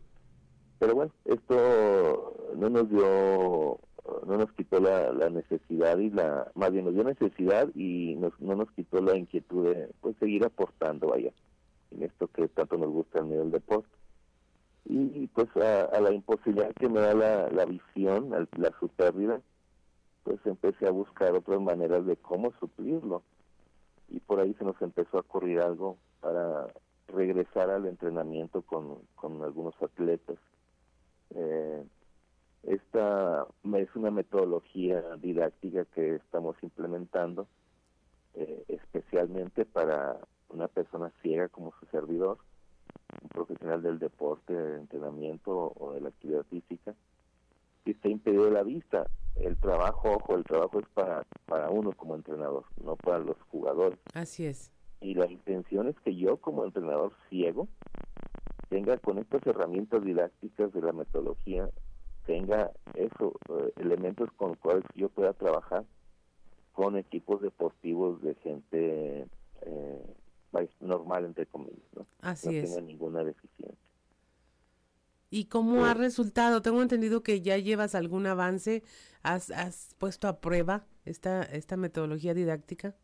Pero 0.80 0.96
bueno, 0.96 1.12
esto 1.26 2.54
no 2.56 2.70
nos 2.70 2.90
dio 2.90 3.80
no 4.26 4.38
nos 4.38 4.52
quitó 4.54 4.80
la, 4.80 5.12
la 5.12 5.30
necesidad 5.30 5.98
y 5.98 6.10
la, 6.10 6.50
más 6.56 6.72
bien 6.72 6.86
nos 6.86 6.94
dio 6.94 7.04
necesidad 7.04 7.68
y 7.76 8.16
nos, 8.16 8.40
no 8.40 8.56
nos 8.56 8.72
quitó 8.72 9.02
la 9.02 9.18
inquietud 9.18 9.74
de 9.74 9.90
pues 10.00 10.16
seguir 10.18 10.46
aportando, 10.46 11.08
vaya, 11.08 11.34
en 11.92 12.04
esto 12.04 12.28
que 12.28 12.48
tanto 12.48 12.78
nos 12.78 12.90
gusta 12.90 13.20
el 13.20 13.26
medio 13.26 13.42
del 13.42 13.52
deporte. 13.52 13.90
Y 14.86 15.28
pues 15.28 15.50
a, 15.58 15.82
a 15.82 16.00
la 16.00 16.14
imposibilidad 16.14 16.72
que 16.74 16.88
me 16.88 17.02
da 17.02 17.14
la, 17.14 17.50
la 17.50 17.66
visión, 17.66 18.30
la 18.30 18.72
su 18.80 18.88
pérdida, 18.88 19.42
pues 20.28 20.46
empecé 20.46 20.86
a 20.86 20.92
buscar 20.92 21.34
otras 21.36 21.62
maneras 21.62 22.06
de 22.06 22.18
cómo 22.18 22.52
suplirlo. 22.60 23.24
Y 24.10 24.20
por 24.20 24.42
ahí 24.42 24.54
se 24.56 24.66
nos 24.66 24.82
empezó 24.82 25.16
a 25.16 25.22
ocurrir 25.22 25.62
algo 25.62 25.98
para 26.20 26.68
regresar 27.08 27.70
al 27.70 27.86
entrenamiento 27.86 28.62
con, 28.62 28.98
con 29.16 29.42
algunos 29.42 29.74
atletas. 29.82 30.36
Eh, 31.30 31.82
esta 32.64 33.48
es 33.78 33.96
una 33.96 34.12
metodología 34.12 35.02
didáctica 35.16 35.86
que 35.86 36.16
estamos 36.16 36.58
implementando 36.62 37.48
eh, 38.34 38.66
especialmente 38.68 39.64
para 39.64 40.18
una 40.50 40.68
persona 40.68 41.10
ciega 41.22 41.48
como 41.48 41.72
su 41.80 41.86
servidor, 41.86 42.38
un 43.22 43.30
profesional 43.30 43.82
del 43.82 43.98
deporte, 43.98 44.54
del 44.54 44.82
entrenamiento 44.82 45.72
o 45.74 45.94
de 45.94 46.02
la 46.02 46.10
actividad 46.10 46.44
física, 46.50 46.94
que 47.86 47.92
está 47.92 48.10
impedido 48.10 48.44
de 48.44 48.52
la 48.52 48.64
vista. 48.64 49.08
El 49.40 49.58
trabajo, 49.58 50.12
ojo, 50.12 50.36
el 50.36 50.44
trabajo 50.44 50.80
es 50.80 50.88
para, 50.94 51.26
para 51.46 51.70
uno 51.70 51.92
como 51.94 52.16
entrenador, 52.16 52.66
no 52.84 52.96
para 52.96 53.20
los 53.20 53.38
jugadores. 53.50 54.00
Así 54.14 54.46
es. 54.46 54.72
Y 55.00 55.14
la 55.14 55.30
intención 55.30 55.88
es 55.88 55.96
que 56.04 56.16
yo 56.16 56.38
como 56.38 56.66
entrenador 56.66 57.14
ciego 57.30 57.68
tenga 58.70 58.98
con 58.98 59.20
estas 59.20 59.46
herramientas 59.46 60.04
didácticas 60.04 60.74
de 60.74 60.82
la 60.82 60.92
metodología, 60.92 61.70
tenga 62.26 62.72
eso, 62.96 63.34
eh, 63.50 63.74
elementos 63.78 64.30
con 64.34 64.50
los 64.50 64.58
cuales 64.58 64.84
yo 64.96 65.10
pueda 65.10 65.34
trabajar 65.34 65.86
con 66.74 66.98
equipos 66.98 67.42
deportivos 67.42 68.22
de 68.22 68.36
gente 68.36 69.28
eh, 69.62 70.16
normal, 70.80 71.26
entre 71.26 71.46
comillas, 71.46 71.88
¿no? 71.96 72.06
Así 72.22 72.48
no 72.48 72.54
es. 72.54 72.70
tenga 72.70 72.82
ninguna 72.82 73.24
deficiencia. 73.24 73.87
¿Y 75.30 75.46
cómo 75.46 75.86
ha 75.86 75.94
resultado? 75.94 76.62
Tengo 76.62 76.82
entendido 76.82 77.22
que 77.22 77.42
ya 77.42 77.58
llevas 77.58 77.96
algún 77.96 78.26
avance, 78.28 78.84
has, 79.24 79.52
has 79.52 79.94
puesto 79.98 80.28
a 80.28 80.40
prueba 80.40 80.86
esta, 81.06 81.44
esta 81.44 81.76
metodología 81.76 82.34
didáctica. 82.34 82.96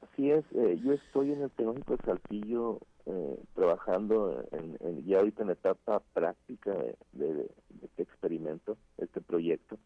Así 0.00 0.30
es, 0.30 0.44
eh, 0.52 0.78
yo 0.82 0.92
estoy 0.92 1.32
en 1.32 1.42
el 1.42 1.50
Tecnológico 1.50 1.96
de 1.96 2.04
Saltillo 2.04 2.80
eh, 3.06 3.38
trabajando 3.54 4.44
en, 4.50 5.04
ya 5.06 5.18
ahorita 5.18 5.42
en 5.44 5.50
etapa 5.50 6.00
práctica 6.12 6.72
de, 6.72 6.96
de- 7.34 7.50
este 7.82 8.02
experimento, 8.02 8.76
este 8.98 9.20
proyecto, 9.20 9.78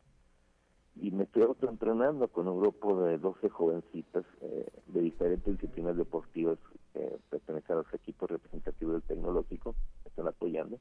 y 0.97 1.11
me 1.11 1.25
estoy 1.25 1.43
autoentrenando 1.43 2.29
con 2.29 2.47
un 2.49 2.61
grupo 2.61 3.03
de 3.03 3.19
12 3.19 3.49
jovencitas 3.51 4.25
eh, 4.41 4.67
de 4.87 5.01
diferentes 5.01 5.53
disciplinas 5.55 5.97
deportivas 5.97 6.59
que 6.93 7.19
pertenecen 7.29 7.77
a 7.77 7.79
los 7.83 7.95
equipos 7.95 8.31
representativos 8.31 8.95
del 8.95 9.03
Tecnológico, 9.03 9.75
me 10.05 10.09
están 10.09 10.29
apoyando, 10.29 10.79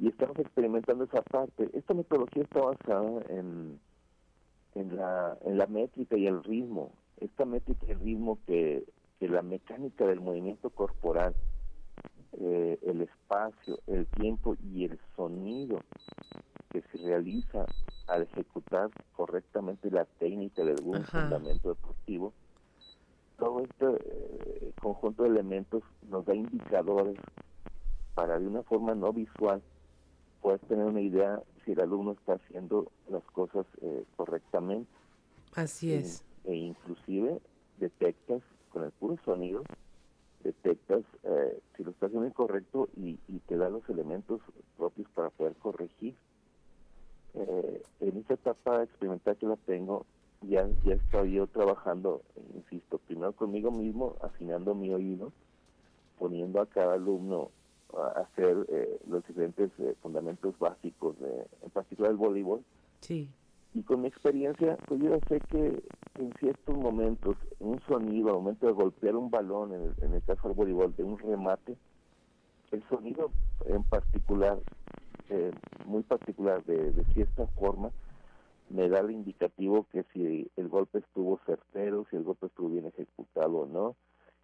y 0.00 0.08
estamos 0.08 0.38
experimentando 0.38 1.04
esa 1.04 1.22
parte. 1.22 1.68
Esta 1.72 1.92
metodología 1.94 2.44
está 2.44 2.60
basada 2.60 3.20
en, 3.28 3.80
en 4.74 4.96
la, 4.96 5.36
en 5.44 5.58
la 5.58 5.66
métrica 5.66 6.16
y 6.16 6.26
el 6.26 6.42
ritmo. 6.44 6.92
Esta 7.18 7.44
métrica 7.44 7.84
y 7.86 7.90
el 7.90 8.00
ritmo 8.00 8.38
que, 8.46 8.84
que 9.18 9.28
la 9.28 9.42
mecánica 9.42 10.06
del 10.06 10.20
movimiento 10.20 10.70
corporal, 10.70 11.34
eh, 12.40 12.78
el 12.82 13.00
espacio, 13.02 13.80
el 13.88 14.06
tiempo 14.06 14.56
y 14.72 14.84
el 14.84 14.98
sonido 15.16 15.80
que 16.70 16.82
se 16.82 16.98
realiza 16.98 17.66
al 18.06 18.22
ejecutar 18.22 18.90
correctamente 19.16 19.90
la 19.90 20.04
técnica 20.04 20.62
de 20.62 20.72
algún 20.72 20.98
Ajá. 20.98 21.22
fundamento 21.22 21.70
deportivo, 21.70 22.32
todo 23.36 23.62
este 23.64 23.86
eh, 23.86 24.72
conjunto 24.80 25.24
de 25.24 25.30
elementos 25.30 25.82
nos 26.08 26.24
da 26.24 26.34
indicadores 26.34 27.16
para 28.14 28.38
de 28.38 28.46
una 28.46 28.62
forma 28.62 28.94
no 28.94 29.12
visual 29.12 29.62
poder 30.42 30.60
tener 30.60 30.84
una 30.86 31.00
idea 31.00 31.42
si 31.64 31.72
el 31.72 31.80
alumno 31.80 32.12
está 32.12 32.34
haciendo 32.34 32.90
las 33.10 33.22
cosas 33.32 33.66
eh, 33.82 34.04
correctamente 34.16 34.90
Así 35.54 35.92
es. 35.92 36.24
e 36.44 36.54
inclusive 36.54 37.40
detectas 37.78 38.42
con 38.70 38.84
el 38.84 38.90
puro 38.92 39.16
sonido 39.24 39.62
detectas 40.44 41.02
eh, 41.24 41.60
si 41.76 41.84
lo 41.84 41.90
está 41.90 42.06
haciendo 42.06 42.26
incorrecto 42.26 42.88
y, 42.96 43.18
y 43.28 43.38
te 43.46 43.56
da 43.56 43.68
los 43.68 43.88
elementos 43.88 44.40
propios 44.76 45.08
para 45.14 45.30
poder 45.30 45.54
corregir 45.56 46.14
Eh, 47.34 47.82
en 48.00 48.16
esta 48.16 48.34
etapa 48.34 48.82
experimental 48.82 49.36
que 49.36 49.46
la 49.46 49.56
tengo 49.56 50.06
ya 50.42 50.66
ya 50.84 50.94
estoy 50.94 51.34
yo 51.34 51.46
trabajando 51.46 52.22
insisto 52.54 52.98
primero 53.06 53.32
conmigo 53.32 53.70
mismo 53.70 54.16
afinando 54.22 54.74
mi 54.74 54.92
oído 54.94 55.30
poniendo 56.18 56.60
a 56.60 56.66
cada 56.66 56.94
alumno 56.94 57.50
hacer 58.16 58.66
eh, 58.68 58.98
los 59.08 59.26
diferentes 59.26 59.70
eh, 59.78 59.94
fundamentos 60.02 60.58
básicos 60.58 61.18
de, 61.18 61.46
en 61.62 61.70
particular 61.70 62.10
el 62.10 62.16
voleibol 62.18 62.62
Sí. 63.00 63.30
y 63.74 63.82
con 63.82 64.02
mi 64.02 64.08
experiencia, 64.08 64.78
pues 64.86 65.00
yo 65.00 65.20
sé 65.28 65.40
que 65.50 65.82
en 66.16 66.34
ciertos 66.34 66.76
momentos, 66.76 67.36
un 67.60 67.80
sonido, 67.82 68.28
al 68.30 68.34
momento 68.36 68.66
de 68.66 68.72
golpear 68.72 69.14
un 69.16 69.30
balón, 69.30 69.72
en 69.72 69.82
el, 69.82 69.94
en 70.02 70.14
el 70.14 70.22
caso 70.22 70.48
del 70.48 70.56
voleibol, 70.56 70.94
de 70.96 71.04
un 71.04 71.16
remate, 71.18 71.76
el 72.72 72.82
sonido 72.88 73.30
en 73.66 73.84
particular, 73.84 74.58
eh, 75.30 75.52
muy 75.84 76.02
particular, 76.02 76.64
de, 76.64 76.92
de 76.92 77.04
cierta 77.14 77.46
forma, 77.46 77.90
me 78.68 78.88
da 78.88 78.98
el 79.00 79.12
indicativo 79.12 79.86
que 79.92 80.04
si 80.12 80.50
el 80.56 80.68
golpe 80.68 80.98
estuvo 80.98 81.38
certero, 81.46 82.04
si 82.10 82.16
el 82.16 82.24
golpe 82.24 82.46
estuvo 82.46 82.68
bien 82.68 82.86
ejecutado 82.86 83.58
o 83.58 83.66
no. 83.66 83.96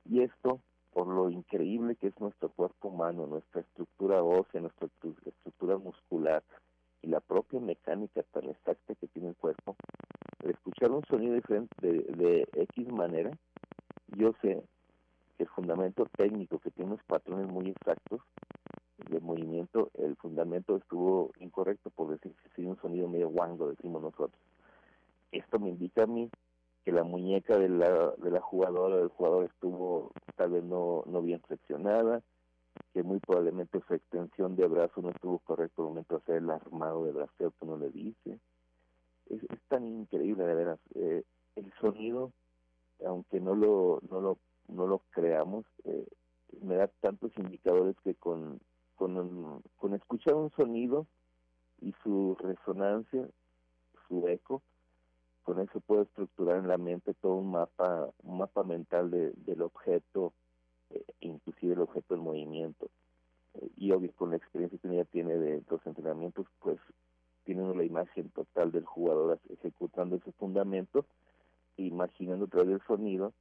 Y 0.09 0.21
esto, 0.23 0.61
por 0.95 1.09
lo 1.09 1.29
increíble 1.29 1.97
que 1.97 2.07
es 2.07 2.21
nuestro 2.21 2.49
cuerpo 2.51 2.89
humano, 2.89 3.27
nuestra 3.27 3.63
estructura 3.63 4.23
ósea, 4.23 4.61
nuestra 4.61 4.87
estru- 4.89 5.17
estructura 5.27 5.77
muscular, 5.77 6.43
y 7.03 7.09
la 7.09 7.21
propia 7.21 7.61
mecánica 7.61 8.23
tan 8.33 8.49
exacta 8.49 8.95
que 8.95 9.09
tiene 9.09 9.31
el 9.31 9.37
cuerpo, 9.37 9.77
al 10.43 10.51
escuchar 10.51 10.93
un 10.93 11.05
sonido 11.05 11.35
diferente 11.35 11.75
de, 11.81 12.03
de 12.15 12.49
X 12.55 12.89
manera, 12.89 13.33
yo 14.17 14.33
sé 14.41 14.63
que 15.37 15.43
el 15.43 15.49
fundamento 15.49 16.07
técnico 16.17 16.61
que 16.61 16.71
tiene 16.71 16.93
unos 16.93 17.05
patrones 17.07 17.49
muy 17.49 17.71
exactos 17.71 18.21
de 19.11 19.21
movimiento, 19.21 19.91
el 19.95 20.15
fundamento 20.17 20.77
estuvo 20.77 21.33
incorrecto, 21.41 21.91
por 21.91 22.09
decir 22.09 22.33
que 22.43 22.49
sí, 22.55 22.65
un 22.65 22.77
sonido 22.81 23.09
medio 23.09 23.29
guango, 23.29 23.69
decimos 23.69 24.01
nosotros. 24.01 24.41
Esto 25.33 25.59
me 25.59 25.71
indica 25.71 26.05
a 26.05 26.07
mí 26.07 26.31
que 26.85 26.93
la 26.93 27.03
muñeca 27.03 27.59
de 27.59 27.69
la, 27.69 28.11
de 28.19 28.31
la 28.31 28.41
jugadora 28.41 28.97
o 28.97 28.99
del 28.99 29.09
jugador 29.09 29.45
estuvo 29.47 30.13
tal 30.37 30.51
vez 30.51 30.65
no, 30.65 31.03
no 31.07 31.23
bien 31.23 31.41
flexionada, 31.41 32.23
que 32.93 33.03
muy 33.03 33.21
probablemente 33.21 33.81
su 33.87 33.95
extensión 33.95 34.55
de 34.57 34.67
brazo 34.67 35.01
no 35.01 35.11
estuvo 35.11 35.39
correcto 35.39 35.83
al 35.83 35.89
momento 35.89 36.15
de 36.15 36.23
hacer 36.23 36.37
el 36.37 36.51
armado 36.51 37.05
de 37.05 37.13
braceo 37.13 37.53
que 37.53 37.65
uno 37.65 37.79
le 37.79 37.91
dice. 37.91 38.39
Es, 39.31 39.43
es 39.43 39.61
tan 39.69 39.87
increíble, 39.87 40.45
de 40.45 40.55
veras. 40.55 40.79
Eh, 40.95 41.25
el 41.57 41.73
sonido, 41.81 42.33
aunque 43.07 43.41
no 43.41 43.55
lo, 43.55 44.01
no 44.11 44.21
lo, 44.21 44.39
no 44.69 44.87
lo 44.87 45.01
creamos, 45.11 45.65
eh, 45.85 46.07
me 46.61 46.77
da 46.77 46.89
tantos 47.01 47.33
indicadores 47.39 47.97
que 48.05 48.15
con, 48.15 48.61
con, 48.97 49.63
con 49.77 49.95
escuchar 49.95 50.35
un 50.35 50.51
sonido 50.51 51.07
y 51.81 51.95
su 52.03 52.37
resonancia, 52.39 53.27
su 54.07 54.29
eco, 54.29 54.63
con 55.45 55.61
eso 55.61 55.81
puedo 55.81 56.03
estructurar 56.03 56.59
en 56.59 56.69
la 56.69 56.79
mente 56.79 57.15
todo 57.15 57.35
un 57.35 57.53
mapa, 57.53 58.11
un 58.23 58.39
mapa 58.39 58.65
mental 58.65 59.11
de, 59.11 59.33
del 59.37 59.63
objeto, 59.63 60.33
eh, 60.91 61.05
inclusive 61.21 61.75
el 61.75 61.81
objeto 61.81 62.15
del 62.15 62.23
movimiento. 62.23 62.91
Eh, 63.55 63.69
y 63.77 63.93
obvio, 63.93 64.13
con 64.17 64.31
la 64.31 64.37
experiencia 64.37 64.79
que 64.79 64.89
uno 64.89 65.05
tiene 65.05 65.37
de 65.37 65.63
los 65.69 65.87
entrenamientos, 65.87 66.47
pues 66.61 66.79
tiene 67.45 67.75
la 67.75 67.85
imagen 67.85 68.31
total 68.31 68.73
del 68.73 68.85
jugador 68.85 69.39
ejecutando 69.51 70.17
ese 70.17 70.33
fundamento, 70.33 71.05
imaginando 71.77 72.47
a 72.47 72.49
través 72.49 72.69
del 72.69 72.83
sonido 72.87 73.33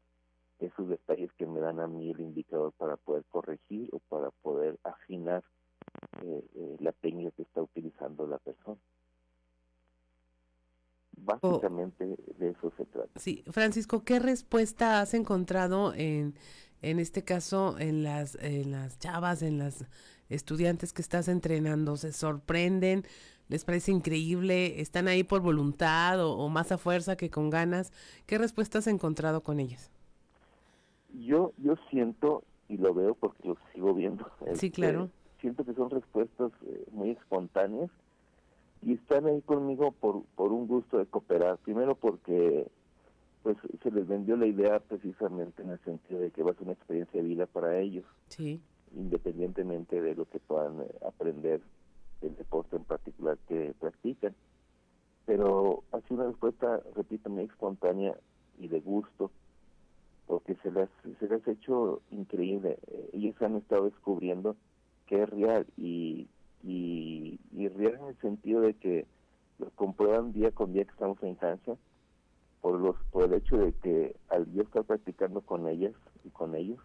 esos 0.60 0.88
detalles 0.88 1.32
que 1.34 1.46
me 1.46 1.60
dan 1.60 1.80
a 1.80 1.88
mí 1.88 2.12
el 2.12 2.20
indicador 2.20 2.74
para 2.74 2.98
poder 2.98 3.24
corregir 3.30 3.90
o 3.92 4.00
para 4.00 4.30
poder 4.30 4.78
afinar 4.84 5.44
eh, 6.22 6.44
eh, 6.56 6.78
la 6.80 6.92
técnica 6.92 7.32
que 7.32 7.44
está 7.44 7.62
utilizando 7.62 8.28
la 8.28 8.38
persona. 8.38 8.80
Básicamente 11.26 12.18
de 12.38 12.50
eso 12.50 12.72
se 12.78 12.86
trata. 12.86 13.20
Sí, 13.20 13.44
Francisco, 13.50 14.04
¿qué 14.04 14.20
respuesta 14.20 15.02
has 15.02 15.14
encontrado 15.14 15.94
en, 15.94 16.36
en 16.82 17.00
este 17.00 17.24
caso 17.24 17.78
en 17.80 18.04
las, 18.04 18.36
en 18.36 18.72
las 18.72 19.00
chavas, 19.00 19.42
en 19.42 19.58
las 19.58 19.86
estudiantes 20.30 20.92
que 20.94 21.02
estás 21.02 21.28
entrenando? 21.28 21.96
¿Se 21.98 22.12
sorprenden? 22.12 23.04
¿Les 23.50 23.66
parece 23.66 23.92
increíble? 23.92 24.82
¿Están 24.82 25.08
ahí 25.08 25.24
por 25.24 25.42
voluntad 25.42 26.20
o, 26.26 26.38
o 26.38 26.50
más 26.50 26.72
a 26.72 26.78
fuerza 26.78 27.16
que 27.16 27.30
con 27.30 27.50
ganas? 27.50 27.92
¿Qué 28.26 28.38
respuesta 28.38 28.80
has 28.80 28.88
encontrado 28.88 29.44
con 29.44 29.60
ellas? 29.60 29.92
Yo 31.14 31.54
yo 31.58 31.76
siento 31.90 32.44
y 32.68 32.78
lo 32.78 32.94
veo 32.94 33.16
porque 33.16 33.48
lo 33.48 33.58
sigo 33.74 33.94
viendo. 33.94 34.26
Sí, 34.40 34.68
este, 34.68 34.72
claro. 34.72 35.10
Siento 35.40 35.64
que 35.64 35.74
son 35.74 35.90
respuestas 35.90 36.52
eh, 36.66 36.86
muy 36.92 37.12
espontáneas 37.12 37.92
y 38.86 38.94
están 38.94 39.26
ahí 39.28 39.42
conmigo 39.42 39.92
por, 39.92 40.24
por 40.36 40.52
un 40.52 40.68
gusto 40.68 40.98
de 40.98 41.06
cooperar. 41.06 41.58
Primero 41.60 41.96
porque 41.96 42.68
pues 43.44 43.58
se 43.82 43.92
les 43.92 44.08
vendió 44.08 44.38
la 44.38 44.46
idea 44.48 44.80
precisamente 44.80 45.62
en 45.64 45.72
el 45.72 45.80
sentido 45.80 46.22
de 46.22 46.32
que 46.32 46.44
va 46.44 46.52
a 46.52 46.54
ser 46.54 46.64
una 46.64 46.72
experiencia 46.74 47.22
de 47.22 47.28
vida 47.28 47.46
para 47.46 47.78
ellos, 47.80 48.06
Sí. 48.30 48.62
independientemente 48.96 50.02
de 50.02 50.16
lo 50.16 50.26
que 50.26 50.40
puedan 50.40 50.82
eh, 50.82 50.86
aprender 51.06 51.60
del 52.22 52.36
deporte 52.38 52.78
en 52.78 52.86
particular 52.86 53.38
que 53.50 53.74
practican. 53.80 54.34
Pero 55.26 55.84
ha 55.92 56.00
sido 56.02 56.22
una 56.22 56.30
respuesta, 56.32 56.82
repito, 56.96 57.30
muy 57.30 57.44
espontánea 57.44 58.16
y 58.60 58.68
de 58.70 58.80
gusto, 58.80 59.30
porque 60.28 60.56
se 60.64 60.72
les, 60.72 60.90
se 61.20 61.28
les 61.28 61.46
ha 61.48 61.52
hecho 61.52 62.02
increíble. 62.12 62.78
Eh, 62.88 63.10
Ellos 63.14 63.42
han 63.42 63.56
estado 63.58 63.86
descubriendo 63.86 64.56
que 65.06 65.22
es 65.24 65.30
real 65.30 65.66
y, 65.78 66.28
y, 66.64 67.40
y 67.52 67.68
real 67.68 67.96
en 68.02 68.06
el 68.08 68.18
sentido 68.20 68.62
de 68.62 68.74
que 68.76 69.06
lo 69.60 69.70
comprueban 69.72 70.32
día 70.34 70.52
con 70.52 70.74
día 70.74 70.86
que 70.86 70.92
estamos 70.92 71.22
en 71.24 71.36
cancha 71.36 71.76
por 72.62 72.80
los 72.80 72.96
por 73.12 73.26
el 73.26 73.34
hecho 73.34 73.58
de 73.58 73.74
que 73.74 74.16
al 74.30 74.52
yo 74.54 74.64
estar 74.64 74.84
practicando 74.86 75.42
con 75.42 75.68
ellas 75.68 75.94
y 76.24 76.30
con 76.30 76.56
ellos 76.56 76.80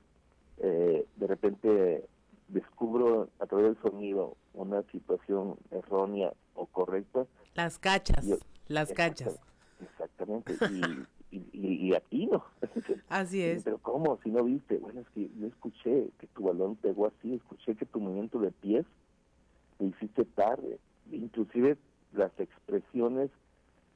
eh, 0.59 1.07
de 1.17 1.27
repente 1.27 2.09
descubro 2.49 3.31
a 3.39 3.47
través 3.47 3.67
del 3.75 3.83
sonido 3.91 4.37
una 4.53 4.83
situación 4.91 5.57
errónea 5.71 6.33
o 6.55 6.67
correcta 6.67 7.27
Las 7.55 7.79
cachas, 7.79 8.27
Yo- 8.27 8.39
las 8.67 8.93
cachas. 8.93 9.39
exactamente 9.81 10.55
y, 10.69 11.07
y, 11.31 11.39
y, 11.53 11.89
y 11.91 11.95
aquí 11.95 12.27
no 12.27 12.45
Así 13.09 13.41
es. 13.43 13.63
pero 13.65 13.79
cómo 13.79 14.19
si 14.25 14.31
no 14.31 14.43
viste 14.45 14.79
bueno 14.79 15.01
es 15.01 15.09
que 15.11 15.31
yo 15.39 15.47
escuché 15.47 16.11
que 16.19 16.27
tu 16.29 16.43
balón 16.45 16.77
pegó 16.77 17.07
así 17.07 17.35
escuché 17.35 17.77
que 17.77 17.87
tu 17.87 18.01
movimiento 18.01 18.41
de 18.41 18.51
pies 18.51 18.85
hiciste 19.81 20.25
tarde 20.25 20.79
inclusive 21.11 21.77
las 22.13 22.33
expresiones 22.39 23.31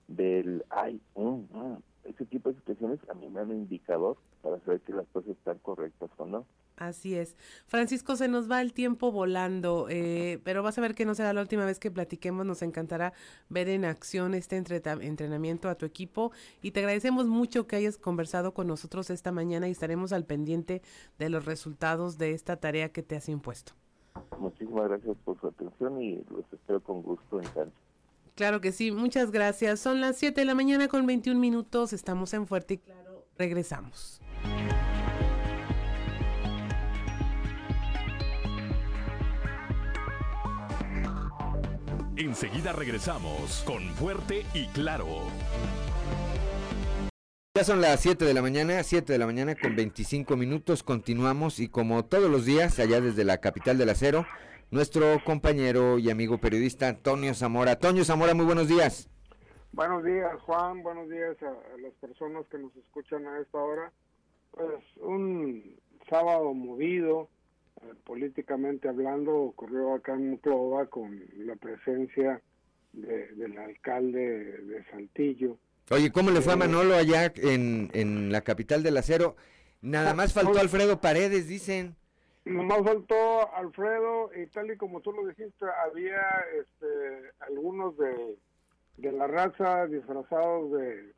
del 0.08 0.64
ay 0.70 1.00
mm, 1.14 1.22
mm, 1.22 1.78
ese 2.04 2.26
tipo 2.26 2.50
de 2.50 2.56
expresiones 2.56 2.98
a 3.08 3.14
mí 3.14 3.28
me 3.28 3.40
dan 3.40 3.50
un 3.50 3.56
indicador 3.56 4.16
para 4.42 4.58
saber 4.60 4.80
que 4.80 4.92
las 4.92 5.06
cosas 5.08 5.30
están 5.30 5.58
correctas 5.58 6.10
o 6.16 6.26
no 6.26 6.46
Así 6.76 7.14
es. 7.14 7.36
Francisco, 7.66 8.16
se 8.16 8.28
nos 8.28 8.50
va 8.50 8.60
el 8.60 8.72
tiempo 8.72 9.12
volando, 9.12 9.86
eh, 9.88 10.40
pero 10.42 10.62
vas 10.62 10.78
a 10.78 10.80
ver 10.80 10.94
que 10.94 11.04
no 11.04 11.14
será 11.14 11.32
la 11.32 11.40
última 11.40 11.64
vez 11.64 11.78
que 11.78 11.90
platiquemos. 11.90 12.46
Nos 12.46 12.62
encantará 12.62 13.12
ver 13.48 13.68
en 13.68 13.84
acción 13.84 14.34
este 14.34 14.56
entrenamiento 14.56 15.68
a 15.68 15.76
tu 15.76 15.86
equipo 15.86 16.32
y 16.60 16.72
te 16.72 16.80
agradecemos 16.80 17.26
mucho 17.26 17.66
que 17.66 17.76
hayas 17.76 17.98
conversado 17.98 18.54
con 18.54 18.66
nosotros 18.66 19.10
esta 19.10 19.32
mañana 19.32 19.68
y 19.68 19.72
estaremos 19.72 20.12
al 20.12 20.24
pendiente 20.24 20.82
de 21.18 21.28
los 21.28 21.44
resultados 21.44 22.18
de 22.18 22.32
esta 22.32 22.56
tarea 22.56 22.90
que 22.90 23.02
te 23.02 23.16
has 23.16 23.28
impuesto. 23.28 23.74
Muchísimas 24.38 24.88
gracias 24.88 25.16
por 25.24 25.40
su 25.40 25.46
atención 25.48 26.00
y 26.02 26.16
los 26.30 26.44
espero 26.52 26.80
con 26.80 27.02
gusto 27.02 27.40
en 27.40 27.48
cancha 27.48 27.76
Claro 28.34 28.60
que 28.62 28.72
sí, 28.72 28.90
muchas 28.90 29.30
gracias. 29.30 29.78
Son 29.80 30.00
las 30.00 30.16
7 30.16 30.40
de 30.40 30.44
la 30.46 30.54
mañana 30.54 30.88
con 30.88 31.06
21 31.06 31.38
minutos. 31.38 31.92
Estamos 31.92 32.32
en 32.32 32.46
Fuerte 32.46 32.74
y 32.74 32.78
Claro. 32.78 33.26
Regresamos. 33.36 34.20
Enseguida 42.16 42.72
regresamos 42.72 43.62
con 43.66 43.82
Fuerte 43.94 44.44
y 44.54 44.66
Claro. 44.68 45.06
Ya 47.54 47.64
son 47.64 47.82
las 47.82 48.00
7 48.00 48.24
de 48.24 48.32
la 48.32 48.40
mañana, 48.40 48.82
7 48.82 49.12
de 49.12 49.18
la 49.18 49.26
mañana 49.26 49.54
con 49.54 49.76
25 49.76 50.38
minutos, 50.38 50.82
continuamos 50.82 51.60
y 51.60 51.68
como 51.68 52.02
todos 52.02 52.30
los 52.30 52.46
días, 52.46 52.78
allá 52.78 53.02
desde 53.02 53.24
la 53.24 53.42
capital 53.42 53.76
del 53.76 53.90
acero, 53.90 54.24
nuestro 54.70 55.22
compañero 55.22 55.98
y 55.98 56.08
amigo 56.08 56.38
periodista 56.38 56.88
Antonio 56.88 57.34
Zamora. 57.34 57.72
Antonio 57.72 58.06
Zamora, 58.06 58.32
muy 58.32 58.46
buenos 58.46 58.68
días. 58.68 59.10
Buenos 59.72 60.02
días, 60.02 60.32
Juan. 60.46 60.82
Buenos 60.82 61.10
días 61.10 61.36
a, 61.42 61.76
las 61.78 61.92
personas 62.00 62.46
que 62.46 62.56
nos 62.56 62.74
escuchan 62.74 63.26
a 63.26 63.38
esta 63.40 63.58
hora. 63.58 63.92
Pues 64.52 64.70
un 65.02 65.76
sábado 66.08 66.54
movido, 66.54 67.28
eh, 67.82 67.92
políticamente 68.04 68.88
hablando, 68.88 69.36
ocurrió 69.36 69.92
acá 69.92 70.14
en 70.14 70.30
Monclova 70.30 70.86
con 70.86 71.20
la 71.36 71.56
presencia 71.56 72.40
de- 72.94 73.26
del 73.34 73.58
alcalde 73.58 74.56
de 74.62 74.84
Saltillo. 74.90 75.58
Oye, 75.92 76.10
¿cómo 76.10 76.30
le 76.30 76.40
fue 76.40 76.54
a 76.54 76.56
Manolo 76.56 76.94
allá 76.94 77.32
en, 77.36 77.90
en 77.92 78.32
la 78.32 78.40
capital 78.40 78.82
del 78.82 78.96
acero? 78.96 79.36
Nada 79.82 80.14
más 80.14 80.32
faltó 80.32 80.58
Alfredo 80.58 81.00
Paredes, 81.00 81.48
dicen. 81.48 81.96
Nomás 82.44 82.82
faltó 82.82 83.54
Alfredo 83.54 84.30
y 84.34 84.46
tal 84.46 84.70
y 84.70 84.76
como 84.76 85.00
tú 85.00 85.12
lo 85.12 85.26
dijiste, 85.26 85.66
había 85.84 86.22
este, 86.58 87.30
algunos 87.40 87.96
de, 87.98 88.36
de 88.96 89.12
la 89.12 89.26
raza 89.26 89.86
disfrazados 89.86 90.72
de, 90.72 91.12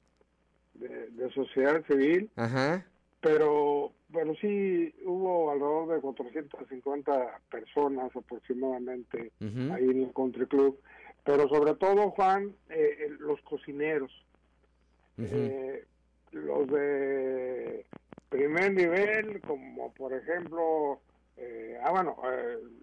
de, 0.74 1.08
de 1.10 1.30
sociedad 1.32 1.82
civil, 1.86 2.30
Ajá. 2.36 2.84
pero 3.20 3.92
pero 4.12 4.34
sí 4.36 4.94
hubo 5.04 5.50
alrededor 5.50 5.94
de 5.96 6.00
450 6.00 7.40
personas 7.50 8.14
aproximadamente 8.14 9.32
ahí 9.40 9.88
en 9.90 10.02
el 10.04 10.12
country 10.14 10.46
club, 10.46 10.78
pero 11.24 11.48
sobre 11.48 11.74
todo 11.74 12.10
Juan, 12.10 12.54
eh, 12.68 12.96
eh, 13.00 13.08
los 13.18 13.40
cocineros, 13.42 14.12
Eh, 15.18 15.84
los 16.32 16.66
de 16.68 17.86
primer 18.28 18.72
nivel, 18.72 19.40
como 19.42 19.92
por 19.94 20.12
ejemplo, 20.12 21.00
eh, 21.36 21.78
ah 21.82 21.90
bueno, 21.92 22.16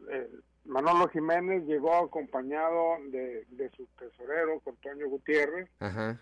eh, 0.10 0.30
Manolo 0.66 1.08
Jiménez 1.10 1.66
llegó 1.66 1.94
acompañado 1.96 2.98
de, 3.10 3.46
de 3.50 3.70
su 3.72 3.86
tesorero, 4.00 4.60
con 4.62 4.76
Toño 4.78 5.10
Gutiérrez, 5.10 5.68
Ajá. 5.80 6.22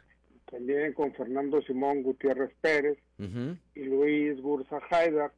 también 0.50 0.94
con 0.94 1.14
Fernando 1.14 1.62
Simón 1.62 2.02
Gutiérrez 2.02 2.52
Pérez 2.62 2.98
y 3.76 3.84
Luis 3.84 4.42
Gursa 4.42 4.80
Haidar. 4.90 5.32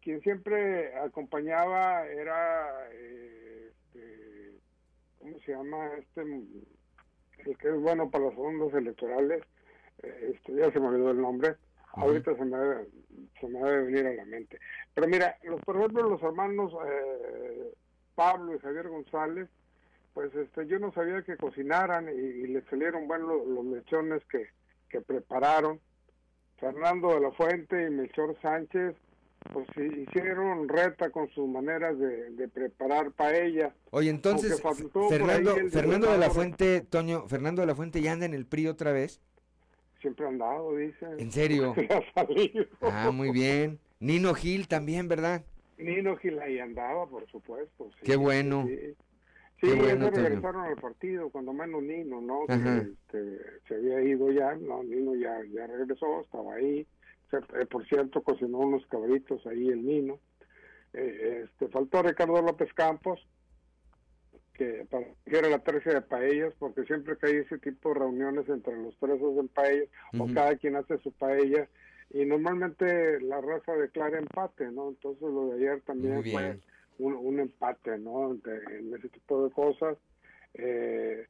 Quien 0.00 0.20
siempre 0.22 0.94
acompañaba 0.96 2.06
era, 2.06 2.88
eh, 2.92 3.70
este, 3.72 4.58
¿cómo 5.18 5.38
se 5.40 5.52
llama? 5.52 5.90
Este, 5.98 6.22
el 6.22 7.58
que 7.58 7.68
es 7.68 7.80
bueno 7.80 8.10
para 8.10 8.26
las 8.26 8.38
ondas 8.38 8.72
electorales, 8.74 9.42
este, 10.02 10.54
ya 10.54 10.70
se 10.72 10.80
me 10.80 10.88
olvidó 10.88 11.10
el 11.10 11.20
nombre, 11.20 11.56
ahorita 11.92 12.36
se 12.36 12.44
me, 12.44 12.56
debe, 12.56 12.88
se 13.40 13.48
me 13.48 13.58
debe 13.60 13.84
venir 13.84 14.06
a 14.06 14.14
la 14.14 14.24
mente. 14.24 14.58
Pero 14.94 15.08
mira, 15.08 15.36
los, 15.44 15.60
por 15.62 15.76
ejemplo, 15.76 16.08
los 16.08 16.22
hermanos 16.22 16.72
eh, 16.86 17.72
Pablo 18.14 18.54
y 18.54 18.58
Javier 18.58 18.88
González, 18.88 19.48
pues 20.12 20.34
este, 20.34 20.66
yo 20.66 20.78
no 20.78 20.92
sabía 20.92 21.22
que 21.22 21.36
cocinaran 21.36 22.08
y, 22.08 22.20
y 22.20 22.46
les 22.48 22.64
salieron 22.66 23.08
buenos 23.08 23.28
los, 23.28 23.46
los 23.46 23.64
lechones 23.66 24.22
que, 24.26 24.48
que 24.88 25.00
prepararon. 25.00 25.80
Fernando 26.58 27.14
de 27.14 27.20
la 27.20 27.32
Fuente 27.32 27.86
y 27.86 27.90
Melchor 27.90 28.36
Sánchez, 28.40 28.94
pues 29.52 29.66
hicieron 29.76 30.68
reta 30.68 31.10
con 31.10 31.28
sus 31.30 31.48
maneras 31.48 31.98
de, 31.98 32.30
de 32.30 32.48
preparar 32.48 33.10
paella. 33.10 33.74
Oye, 33.90 34.08
entonces, 34.08 34.62
Fernando, 35.10 35.56
Fernando 35.70 36.10
de 36.10 36.18
la 36.18 36.30
Fuente, 36.30 36.80
Toño, 36.80 37.26
Fernando 37.28 37.60
de 37.60 37.66
la 37.66 37.74
Fuente 37.74 38.00
ya 38.00 38.12
anda 38.12 38.24
en 38.24 38.34
el 38.34 38.46
PRI 38.46 38.68
otra 38.68 38.92
vez. 38.92 39.20
Siempre 40.04 40.26
han 40.26 40.36
dado, 40.36 40.76
dicen. 40.76 41.18
¿En 41.18 41.32
serio? 41.32 41.74
Ha 41.88 42.26
salido. 42.26 42.66
Ah, 42.82 43.10
muy 43.10 43.30
bien. 43.30 43.78
Nino 44.00 44.34
Gil 44.34 44.68
también, 44.68 45.08
¿verdad? 45.08 45.42
Nino 45.78 46.14
Gil 46.18 46.38
ahí 46.40 46.58
andaba, 46.58 47.06
por 47.06 47.26
supuesto. 47.30 47.90
sí, 47.94 48.00
Qué 48.04 48.16
bueno. 48.16 48.66
Sí, 48.66 48.76
Qué 49.56 49.70
Sí, 49.70 49.78
bueno, 49.78 50.08
esos 50.08 50.10
Toño. 50.10 50.24
regresaron 50.28 50.60
al 50.66 50.76
partido, 50.76 51.30
cuando 51.30 51.54
menos 51.54 51.82
Nino, 51.82 52.20
¿no? 52.20 52.42
Este, 52.46 53.38
se 53.66 53.76
había 53.76 54.02
ido 54.02 54.30
ya, 54.30 54.54
no, 54.56 54.82
Nino 54.82 55.14
ya, 55.14 55.38
ya 55.50 55.66
regresó, 55.66 56.20
estaba 56.20 56.56
ahí. 56.56 56.86
Eh, 57.32 57.64
por 57.70 57.86
cierto, 57.88 58.22
cocinó 58.22 58.58
unos 58.58 58.86
cabritos 58.88 59.46
ahí 59.46 59.68
el 59.68 59.86
Nino. 59.86 60.18
Eh, 60.92 61.44
este, 61.46 61.68
faltó 61.68 62.02
Ricardo 62.02 62.42
López 62.42 62.74
Campos, 62.74 63.26
que 64.54 64.86
para 64.90 65.04
que 65.26 65.36
era 65.38 65.48
la 65.48 65.58
tercia 65.58 65.92
de 65.94 66.00
paellas, 66.00 66.54
porque 66.58 66.84
siempre 66.84 67.16
que 67.18 67.26
hay 67.26 67.36
ese 67.38 67.58
tipo 67.58 67.90
de 67.90 68.00
reuniones 68.00 68.48
entre 68.48 68.76
los 68.76 68.96
tres 68.98 69.20
hacen 69.20 69.48
paellas, 69.48 69.88
o 70.20 70.26
cada 70.34 70.56
quien 70.56 70.76
hace 70.76 70.96
su 70.98 71.12
paella, 71.12 71.68
y 72.10 72.24
normalmente 72.24 73.20
la 73.20 73.40
raza 73.40 73.74
declara 73.74 74.18
empate, 74.18 74.70
¿no? 74.70 74.88
Entonces 74.90 75.22
lo 75.22 75.48
de 75.48 75.56
ayer 75.56 75.80
también 75.82 76.14
fue 76.32 76.60
un, 76.98 77.14
un 77.14 77.40
empate, 77.40 77.98
¿no? 77.98 78.34
De- 78.34 78.78
en 78.78 78.94
ese 78.94 79.08
tipo 79.08 79.44
de 79.44 79.50
cosas. 79.52 79.98
Eh, 80.54 81.26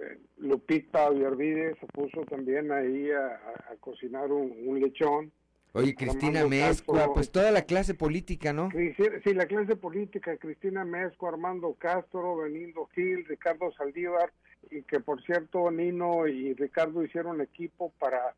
eh, 0.00 0.18
Lupita 0.38 1.10
Villarvide 1.10 1.74
se 1.78 1.86
puso 1.88 2.22
también 2.22 2.72
ahí 2.72 3.10
a, 3.10 3.26
a- 3.26 3.72
a 3.72 3.76
cocinar 3.80 4.30
un, 4.32 4.54
un 4.66 4.80
lechón. 4.80 5.30
Oye, 5.76 5.94
Cristina 5.94 6.46
Mezcua, 6.46 6.96
Castro. 6.96 7.14
pues 7.14 7.30
toda 7.30 7.50
la 7.50 7.62
clase 7.62 7.94
política, 7.94 8.52
¿no? 8.52 8.70
Sí, 8.70 9.34
la 9.34 9.46
clase 9.46 9.76
política, 9.76 10.36
Cristina 10.36 10.84
Mezco, 10.84 11.28
Armando 11.28 11.74
Castro, 11.78 12.36
Benindo 12.36 12.86
Gil, 12.94 13.24
Ricardo 13.26 13.70
Saldívar, 13.72 14.32
y 14.70 14.82
que 14.82 15.00
por 15.00 15.22
cierto 15.22 15.70
Nino 15.70 16.26
y 16.26 16.54
Ricardo 16.54 17.02
hicieron 17.04 17.40
equipo 17.40 17.92
para, 17.98 18.34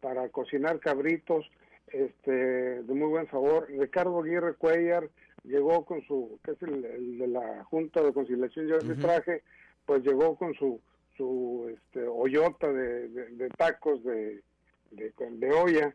para 0.00 0.28
cocinar 0.30 0.80
cabritos 0.80 1.44
este, 1.88 2.32
de 2.82 2.94
muy 2.94 3.08
buen 3.08 3.30
sabor. 3.30 3.68
Ricardo 3.68 4.20
Aguirre 4.22 4.54
Cuellar 4.54 5.08
llegó 5.44 5.84
con 5.84 6.02
su, 6.02 6.38
que 6.44 6.50
es 6.52 6.62
el, 6.62 6.84
el 6.84 7.18
de 7.18 7.26
la 7.28 7.64
Junta 7.64 8.02
de 8.02 8.12
Conciliación 8.12 8.68
y 8.68 8.72
Arbitraje, 8.72 9.42
pues 9.86 10.02
llegó 10.04 10.36
con 10.36 10.54
su 10.54 10.80
su 11.16 11.68
este, 11.74 12.06
hoyota 12.06 12.72
de, 12.72 13.08
de- 13.08 13.30
de 13.30 13.48
tacos 13.48 14.04
de, 14.04 14.40
de 14.92 15.50
olla 15.52 15.92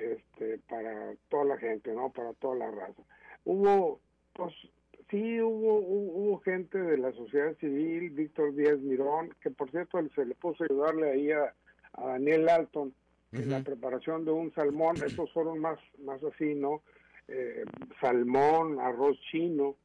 este, 0.00 0.58
para 0.68 1.14
toda 1.28 1.44
la 1.44 1.58
gente, 1.58 1.92
¿no? 1.92 2.10
Para 2.10 2.32
toda 2.34 2.56
la 2.56 2.70
raza. 2.70 3.02
Hubo, 3.44 4.00
pues, 4.32 4.52
sí 5.10 5.40
hubo, 5.40 5.78
hubo, 5.78 6.12
hubo 6.18 6.38
gente 6.40 6.78
de 6.78 6.98
la 6.98 7.12
sociedad 7.12 7.56
civil, 7.58 8.10
Víctor 8.10 8.54
Díaz 8.54 8.78
Mirón, 8.80 9.34
que 9.40 9.50
por 9.50 9.70
cierto 9.70 9.98
se 10.14 10.24
le 10.24 10.34
puso 10.34 10.64
a 10.64 10.66
ayudarle 10.66 11.10
ahí 11.10 11.32
a, 11.32 11.54
a 11.94 12.06
Daniel 12.06 12.48
Alton 12.48 12.94
en 13.32 13.50
la 13.50 13.62
preparación 13.62 14.24
de 14.24 14.32
un 14.32 14.52
salmón, 14.54 14.96
estos 14.96 15.32
fueron 15.32 15.60
más, 15.60 15.78
más 16.04 16.22
así, 16.24 16.54
¿no? 16.54 16.82
Eh, 17.28 17.64
salmón, 18.00 18.80
arroz 18.80 19.16
chino, 19.30 19.76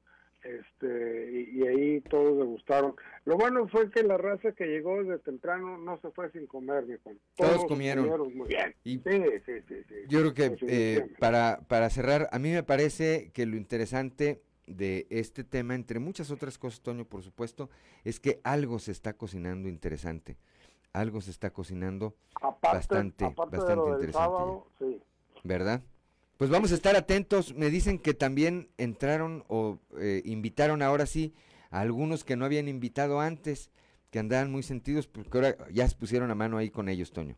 este, 0.45 1.31
y, 1.31 1.59
y 1.59 1.67
ahí 1.67 2.01
todos 2.01 2.37
degustaron. 2.37 2.95
Lo 3.25 3.35
bueno 3.35 3.67
fue 3.67 3.89
que 3.89 4.03
la 4.03 4.17
raza 4.17 4.51
que 4.51 4.65
llegó 4.65 5.03
desde 5.03 5.19
temprano 5.19 5.77
no 5.77 5.97
se 5.99 6.11
fue 6.11 6.31
sin 6.31 6.45
comer, 6.47 6.85
mi 6.85 6.95
Juan. 7.03 7.19
Todos 7.35 7.65
comieron. 7.65 8.07
muy 8.35 8.47
bien. 8.47 8.75
Y- 8.83 8.99
sí, 8.99 9.23
sí, 9.45 9.53
sí, 9.67 9.75
sí. 9.87 9.95
Yo 10.07 10.19
creo 10.19 10.33
que 10.33 10.57
eh, 10.67 11.07
para, 11.19 11.61
para 11.67 11.89
cerrar, 11.89 12.29
a 12.31 12.37
mí 12.37 12.51
me 12.51 12.63
parece 12.63 13.31
que 13.33 13.45
lo 13.45 13.57
interesante 13.57 14.41
de 14.67 15.07
este 15.09 15.43
tema, 15.43 15.73
entre 15.75 15.99
muchas 15.99 16.31
otras 16.31 16.57
cosas, 16.57 16.81
Toño, 16.81 17.05
por 17.05 17.23
supuesto, 17.23 17.69
es 18.03 18.19
que 18.19 18.39
algo 18.43 18.79
se 18.79 18.91
está 18.91 19.13
cocinando 19.13 19.67
interesante. 19.67 20.37
Algo 20.93 21.21
se 21.21 21.31
está 21.31 21.51
cocinando 21.51 22.15
aparte, 22.39 22.77
bastante, 22.77 23.25
aparte 23.25 23.55
de 23.55 23.57
bastante 23.57 23.75
lo 23.75 23.83
del 23.85 23.93
interesante. 23.93 24.17
sábado, 24.17 24.67
sí. 24.79 25.01
¿verdad? 25.43 25.81
Pues 26.37 26.49
vamos 26.49 26.71
a 26.71 26.75
estar 26.75 26.95
atentos. 26.95 27.53
Me 27.55 27.69
dicen 27.69 27.99
que 27.99 28.13
también 28.13 28.69
entraron 28.77 29.43
o 29.47 29.79
eh, 29.97 30.21
invitaron 30.25 30.81
ahora 30.81 31.05
sí 31.05 31.33
a 31.71 31.79
algunos 31.79 32.23
que 32.23 32.35
no 32.35 32.45
habían 32.45 32.67
invitado 32.67 33.21
antes, 33.21 33.71
que 34.11 34.19
andaban 34.19 34.51
muy 34.51 34.63
sentidos, 34.63 35.07
porque 35.07 35.37
ahora 35.37 35.55
ya 35.71 35.87
se 35.87 35.95
pusieron 35.95 36.31
a 36.31 36.35
mano 36.35 36.57
ahí 36.57 36.69
con 36.69 36.89
ellos, 36.89 37.11
Toño. 37.11 37.35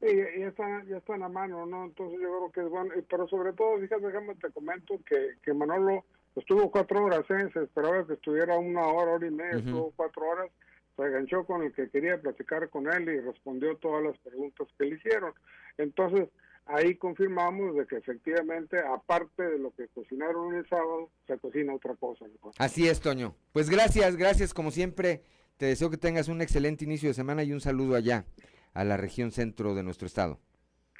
Sí, 0.00 0.06
ya 0.14 0.46
están, 0.48 0.86
ya 0.86 0.98
están 0.98 1.22
a 1.22 1.28
mano, 1.28 1.66
¿no? 1.66 1.86
Entonces 1.86 2.20
yo 2.20 2.28
creo 2.28 2.52
que 2.52 2.60
es 2.60 2.68
bueno. 2.68 2.94
Pero 3.08 3.28
sobre 3.28 3.52
todo, 3.54 3.80
fíjate, 3.80 4.06
déjame 4.06 4.34
te 4.36 4.50
comento 4.50 5.00
que, 5.06 5.34
que 5.42 5.52
Manolo 5.54 6.04
estuvo 6.36 6.70
cuatro 6.70 7.04
horas, 7.04 7.24
¿eh? 7.30 7.48
Se 7.52 7.64
esperaba 7.64 8.06
que 8.06 8.12
estuviera 8.12 8.56
una 8.58 8.86
hora, 8.86 9.14
hora 9.14 9.26
y 9.26 9.30
media, 9.30 9.56
Ujú. 9.56 9.66
estuvo 9.66 9.92
cuatro 9.96 10.28
horas. 10.28 10.50
Se 10.96 11.02
enganchó 11.02 11.44
con 11.44 11.62
el 11.62 11.72
que 11.72 11.88
quería 11.90 12.20
platicar 12.20 12.68
con 12.70 12.92
él 12.92 13.08
y 13.08 13.20
respondió 13.20 13.76
todas 13.78 14.04
las 14.04 14.18
preguntas 14.18 14.68
que 14.76 14.84
le 14.84 14.96
hicieron. 14.96 15.32
Entonces, 15.78 16.28
ahí 16.68 16.96
confirmamos 16.96 17.74
de 17.74 17.86
que 17.86 17.96
efectivamente, 17.96 18.78
aparte 18.78 19.42
de 19.42 19.58
lo 19.58 19.72
que 19.74 19.88
cocinaron 19.88 20.54
el 20.54 20.68
sábado, 20.68 21.10
se 21.26 21.38
cocina 21.38 21.74
otra 21.74 21.94
cosa. 21.96 22.26
Así 22.58 22.86
es, 22.86 23.00
Toño. 23.00 23.34
Pues 23.52 23.70
gracias, 23.70 24.16
gracias 24.16 24.54
como 24.54 24.70
siempre. 24.70 25.22
Te 25.56 25.66
deseo 25.66 25.90
que 25.90 25.96
tengas 25.96 26.28
un 26.28 26.40
excelente 26.40 26.84
inicio 26.84 27.08
de 27.08 27.14
semana 27.14 27.42
y 27.42 27.52
un 27.52 27.60
saludo 27.60 27.96
allá 27.96 28.26
a 28.74 28.84
la 28.84 28.96
región 28.96 29.32
centro 29.32 29.74
de 29.74 29.82
nuestro 29.82 30.06
estado. 30.06 30.38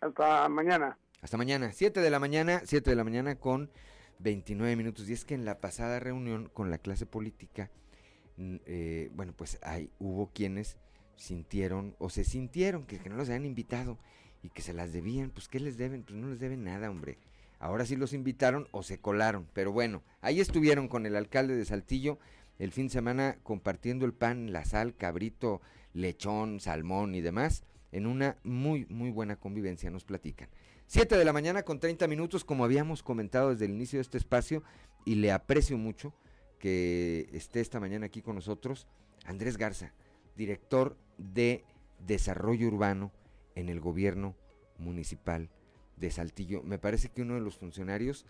Hasta 0.01 0.49
mañana. 0.49 0.99
Hasta 1.20 1.36
mañana, 1.36 1.73
7 1.73 2.01
de 2.01 2.11
la 2.11 2.19
mañana, 2.19 2.62
7 2.65 2.90
de 2.90 2.97
la 2.97 3.05
mañana 3.05 3.36
con 3.36 3.70
29 4.20 4.74
minutos. 4.77 5.09
Y 5.09 5.12
es 5.12 5.24
que 5.24 5.35
en 5.35 5.45
la 5.45 5.61
pasada 5.61 6.01
reunión 6.01 6.49
con 6.53 6.70
la 6.70 6.78
clase 6.78 7.07
política, 7.07 7.70
mm, 8.36 8.57
eh, 8.66 9.11
bueno, 9.15 9.32
pues 9.36 9.59
hay, 9.62 9.90
hubo 9.99 10.31
quienes 10.32 10.78
sintieron 11.16 11.97
o 11.99 12.09
se 12.09 12.24
sintieron 12.24 12.86
que, 12.86 12.99
que 12.99 13.11
no 13.11 13.16
los 13.16 13.28
habían 13.28 13.45
invitado 13.45 13.99
y 14.43 14.51
que 14.51 14.62
se 14.62 14.73
las 14.73 14.93
debían. 14.93 15.31
Pues, 15.31 15.48
¿qué 15.48 15.60
les 15.60 15.77
deben? 15.77 16.02
Pues 16.02 16.19
no 16.19 16.28
les 16.28 16.40
deben 16.40 16.65
nada, 16.65 16.90
hombre. 16.90 17.19
Ahora 17.59 17.86
sí 17.86 17.97
los 17.97 18.12
invitaron 18.12 18.69
o 18.70 18.82
se 18.82 18.98
colaron. 18.98 19.48
Pero 19.52 19.73
bueno, 19.73 20.02
ahí 20.20 20.40
estuvieron 20.40 20.89
con 20.89 21.06
el 21.06 21.16
alcalde 21.16 21.56
de 21.56 21.65
Saltillo 21.65 22.19
el 22.59 22.73
fin 22.73 22.86
de 22.86 22.93
semana 22.93 23.39
compartiendo 23.43 24.05
el 24.05 24.12
pan, 24.12 24.52
la 24.52 24.65
sal, 24.65 24.97
cabrito, 24.97 25.60
lechón, 25.93 26.60
salmón 26.60 27.15
y 27.15 27.20
demás 27.20 27.62
en 27.93 28.06
una 28.06 28.36
muy, 28.44 28.86
muy 28.89 29.10
buena 29.10 29.36
convivencia, 29.36 29.90
nos 29.90 30.05
platican. 30.05 30.48
7 30.86 31.16
de 31.16 31.24
la 31.24 31.32
mañana 31.32 31.62
con 31.62 31.81
30 31.81 32.06
minutos, 32.06 32.44
como 32.44 32.65
habíamos 32.65 33.02
comentado 33.02 33.51
desde 33.51 33.66
el 33.66 33.73
inicio 33.73 33.98
de 33.98 34.02
este 34.02 34.19
espacio, 34.19 34.62
y 35.05 35.16
le 35.16 35.32
aprecio 35.32 35.78
mucho 35.78 36.15
que 36.59 37.28
esté 37.32 37.60
esta 37.60 37.81
mañana 37.81 38.06
aquí 38.06 38.23
con 38.23 38.35
nosotros, 38.35 38.86
Andrés 39.24 39.56
Garza, 39.56 39.93
director 40.36 40.97
de 41.19 41.65
Desarrollo 42.06 42.69
Urbano 42.69 43.12
en 43.59 43.68
el 43.68 43.80
gobierno 43.80 44.36
municipal 44.78 45.51
de 45.97 46.10
Saltillo. 46.12 46.62
Me 46.62 46.78
parece 46.78 47.09
que 47.09 47.22
uno 47.22 47.35
de 47.35 47.40
los 47.40 47.56
funcionarios 47.56 48.24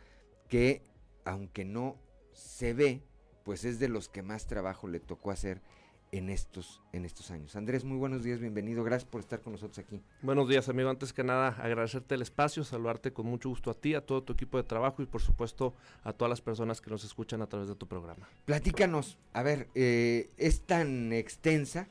que, 0.49 0.83
aunque 1.25 1.67
no 1.67 1.97
se 2.33 2.73
ve, 2.73 3.03
pues 3.45 3.65
es 3.65 3.79
de 3.79 3.89
los 3.89 4.09
que 4.09 4.23
más 4.23 4.47
trabajo 4.47 4.89
le 4.89 5.01
tocó 5.01 5.31
hacer 5.31 5.61
en 6.13 6.31
estos, 6.31 6.81
en 6.93 7.05
estos 7.05 7.31
años. 7.31 7.55
Andrés, 7.57 7.85
muy 7.85 7.99
buenos 7.99 8.25
días, 8.25 8.41
bienvenido, 8.41 8.83
gracias 8.83 9.11
por 9.11 9.21
estar 9.21 9.43
con 9.43 9.53
nosotros 9.53 9.79
aquí. 9.79 10.01
Buenos 10.23 10.49
días, 10.49 10.67
amigo. 10.71 10.89
Antes 10.89 11.13
que 11.13 11.23
nada, 11.23 11.49
agradecerte 11.49 12.15
el 12.15 12.23
espacio, 12.23 12.65
saludarte 12.65 13.13
con 13.13 13.27
mucho 13.27 13.51
gusto 13.51 13.71
a 13.71 13.75
ti, 13.75 13.95
a 13.95 14.01
todo 14.01 14.23
tu 14.23 14.33
equipo 14.33 14.57
de 14.57 14.63
trabajo 14.63 15.03
y 15.03 15.07
por 15.07 15.21
supuesto 15.21 15.75
a 16.05 16.15
todas 16.15 16.31
las 16.31 16.41
personas 16.41 16.81
que 16.81 16.89
nos 16.89 17.05
escuchan 17.05 17.43
a 17.43 17.47
través 17.47 17.69
de 17.69 17.75
tu 17.75 17.87
programa. 17.87 18.27
Platícanos, 18.47 19.19
a 19.35 19.43
ver, 19.43 19.69
eh, 19.75 20.31
es 20.39 20.63
tan 20.63 21.13
extensa 21.13 21.87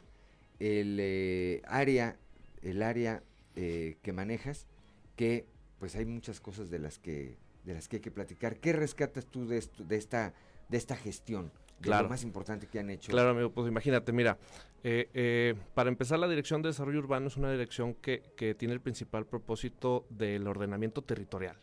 el 0.59 0.97
eh, 0.99 1.61
área, 1.67 2.17
el 2.61 2.81
área 2.83 3.23
eh, 3.55 3.97
que 4.01 4.13
manejas 4.13 4.67
que 5.15 5.45
pues 5.79 5.95
hay 5.95 6.05
muchas 6.05 6.39
cosas 6.39 6.69
de 6.69 6.79
las 6.79 6.99
que 6.99 7.37
de 7.63 7.73
las 7.73 7.87
que 7.87 7.97
hay 7.97 8.01
que 8.01 8.11
platicar. 8.11 8.57
¿Qué 8.57 8.71
rescatas 8.73 9.25
tú 9.25 9.47
de 9.47 9.57
esto, 9.57 9.83
de 9.83 9.97
esta 9.97 10.33
de 10.69 10.77
esta 10.77 10.95
gestión? 10.95 11.51
De 11.79 11.83
Claro. 11.83 12.03
lo 12.03 12.09
más 12.09 12.23
importante 12.23 12.65
que 12.65 12.79
han 12.79 12.89
hecho. 12.89 13.11
Claro, 13.11 13.29
amigo, 13.29 13.51
pues 13.51 13.67
imagínate, 13.67 14.11
mira, 14.11 14.39
eh, 14.83 15.09
eh, 15.13 15.53
para 15.75 15.89
empezar, 15.89 16.17
la 16.17 16.27
Dirección 16.27 16.63
de 16.63 16.69
Desarrollo 16.69 16.97
Urbano 16.97 17.27
es 17.27 17.37
una 17.37 17.51
dirección 17.51 17.93
que, 17.93 18.23
que 18.35 18.55
tiene 18.55 18.73
el 18.73 18.81
principal 18.81 19.27
propósito 19.27 20.07
del 20.09 20.47
ordenamiento 20.47 21.03
territorial. 21.03 21.57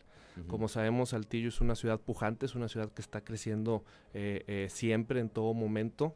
Como 0.47 0.67
sabemos, 0.67 1.09
Saltillo 1.09 1.47
es 1.47 1.61
una 1.61 1.75
ciudad 1.75 1.99
pujante, 1.99 2.45
es 2.45 2.55
una 2.55 2.67
ciudad 2.67 2.91
que 2.91 3.01
está 3.01 3.21
creciendo 3.21 3.83
eh, 4.13 4.67
siempre, 4.69 5.21
en 5.21 5.29
todo 5.29 5.53
momento. 5.53 6.13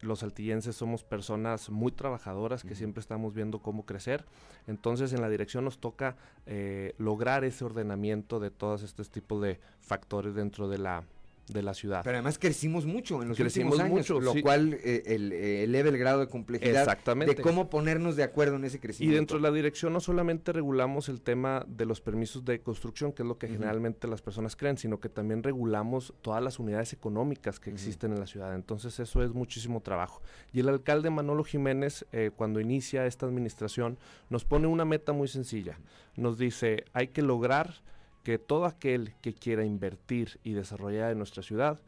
Los 0.00 0.20
saltillenses 0.20 0.76
somos 0.76 1.04
personas 1.04 1.68
muy 1.68 1.92
trabajadoras 1.92 2.62
que 2.62 2.74
siempre 2.74 3.00
estamos 3.00 3.34
viendo 3.34 3.60
cómo 3.60 3.84
crecer. 3.84 4.24
Entonces, 4.66 5.12
en 5.12 5.20
la 5.20 5.28
dirección 5.28 5.64
nos 5.64 5.78
toca 5.78 6.16
eh, 6.46 6.94
lograr 6.96 7.44
ese 7.44 7.64
ordenamiento 7.64 8.40
de 8.40 8.50
todos 8.50 8.82
estos 8.82 9.10
tipos 9.10 9.42
de 9.42 9.60
factores 9.80 10.34
dentro 10.34 10.68
de 10.68 10.78
la, 10.78 11.04
de 11.52 11.62
la 11.62 11.74
ciudad. 11.74 12.02
Pero 12.04 12.16
además 12.16 12.38
crecimos 12.38 12.86
mucho 12.86 13.22
en 13.22 13.28
los 13.28 13.36
Crecimos 13.36 13.74
últimos 13.74 13.92
años, 13.92 14.10
mucho, 14.10 14.20
lo 14.20 14.32
sí. 14.32 14.42
cual 14.42 14.74
eh, 14.82 15.02
el- 15.06 15.32
eh, 15.32 15.64
eleva 15.64 15.88
el 15.88 15.98
grado 15.98 16.20
de 16.20 16.28
complejidad 16.28 16.82
Exactamente. 16.82 17.34
de 17.34 17.42
cómo 17.42 17.68
ponernos 17.70 18.16
de 18.16 18.22
acuerdo 18.22 18.56
en 18.56 18.64
ese 18.64 18.76
Y 18.76 18.80
crecimiento. 18.80 19.16
dentro 19.16 19.36
de 19.38 19.42
la 19.42 19.50
dirección 19.50 19.92
no 19.92 20.00
solamente 20.00 20.52
regulamos 20.52 21.08
el 21.08 21.20
tema 21.20 21.64
de 21.68 21.84
los 21.86 22.00
permisos 22.00 22.44
de 22.44 22.60
construcción, 22.60 23.12
que 23.12 23.22
es 23.22 23.28
lo 23.28 23.38
que 23.38 23.48
generalmente 23.48 24.06
las 24.08 24.22
personas 24.22 24.56
creen, 24.56 24.78
sino 24.78 25.00
que 25.00 25.08
también 25.08 25.42
regulamos 25.42 26.14
todas 26.22 26.42
las 26.42 26.58
unidades 26.58 26.92
económicas 26.92 27.60
que 27.60 27.70
existen 27.70 28.12
en 28.12 28.20
la 28.20 28.26
ciudad. 28.26 28.54
Entonces 28.54 28.98
eso 29.00 29.22
es 29.22 29.30
muchísimo 29.32 29.80
trabajo. 29.80 30.22
Y 30.52 30.60
el 30.60 30.68
alcalde 30.68 31.10
Manolo 31.10 31.44
Jiménez, 31.44 32.06
eh, 32.12 32.30
cuando 32.34 32.60
inicia 32.60 33.06
esta 33.06 33.26
administración, 33.26 33.98
nos 34.28 34.44
pone 34.44 34.66
una 34.66 34.84
meta 34.84 35.12
muy 35.12 35.28
sencilla. 35.28 35.78
Nos 36.16 36.38
dice, 36.38 36.84
hay 36.92 37.08
que 37.08 37.22
lograr 37.22 37.74
que 38.22 38.38
todo 38.38 38.66
aquel 38.66 39.14
que 39.22 39.34
quiera 39.34 39.64
invertir 39.64 40.38
y 40.44 40.52
desarrollar 40.52 41.12
en 41.12 41.18
nuestra 41.18 41.42
ciudad 41.42 41.80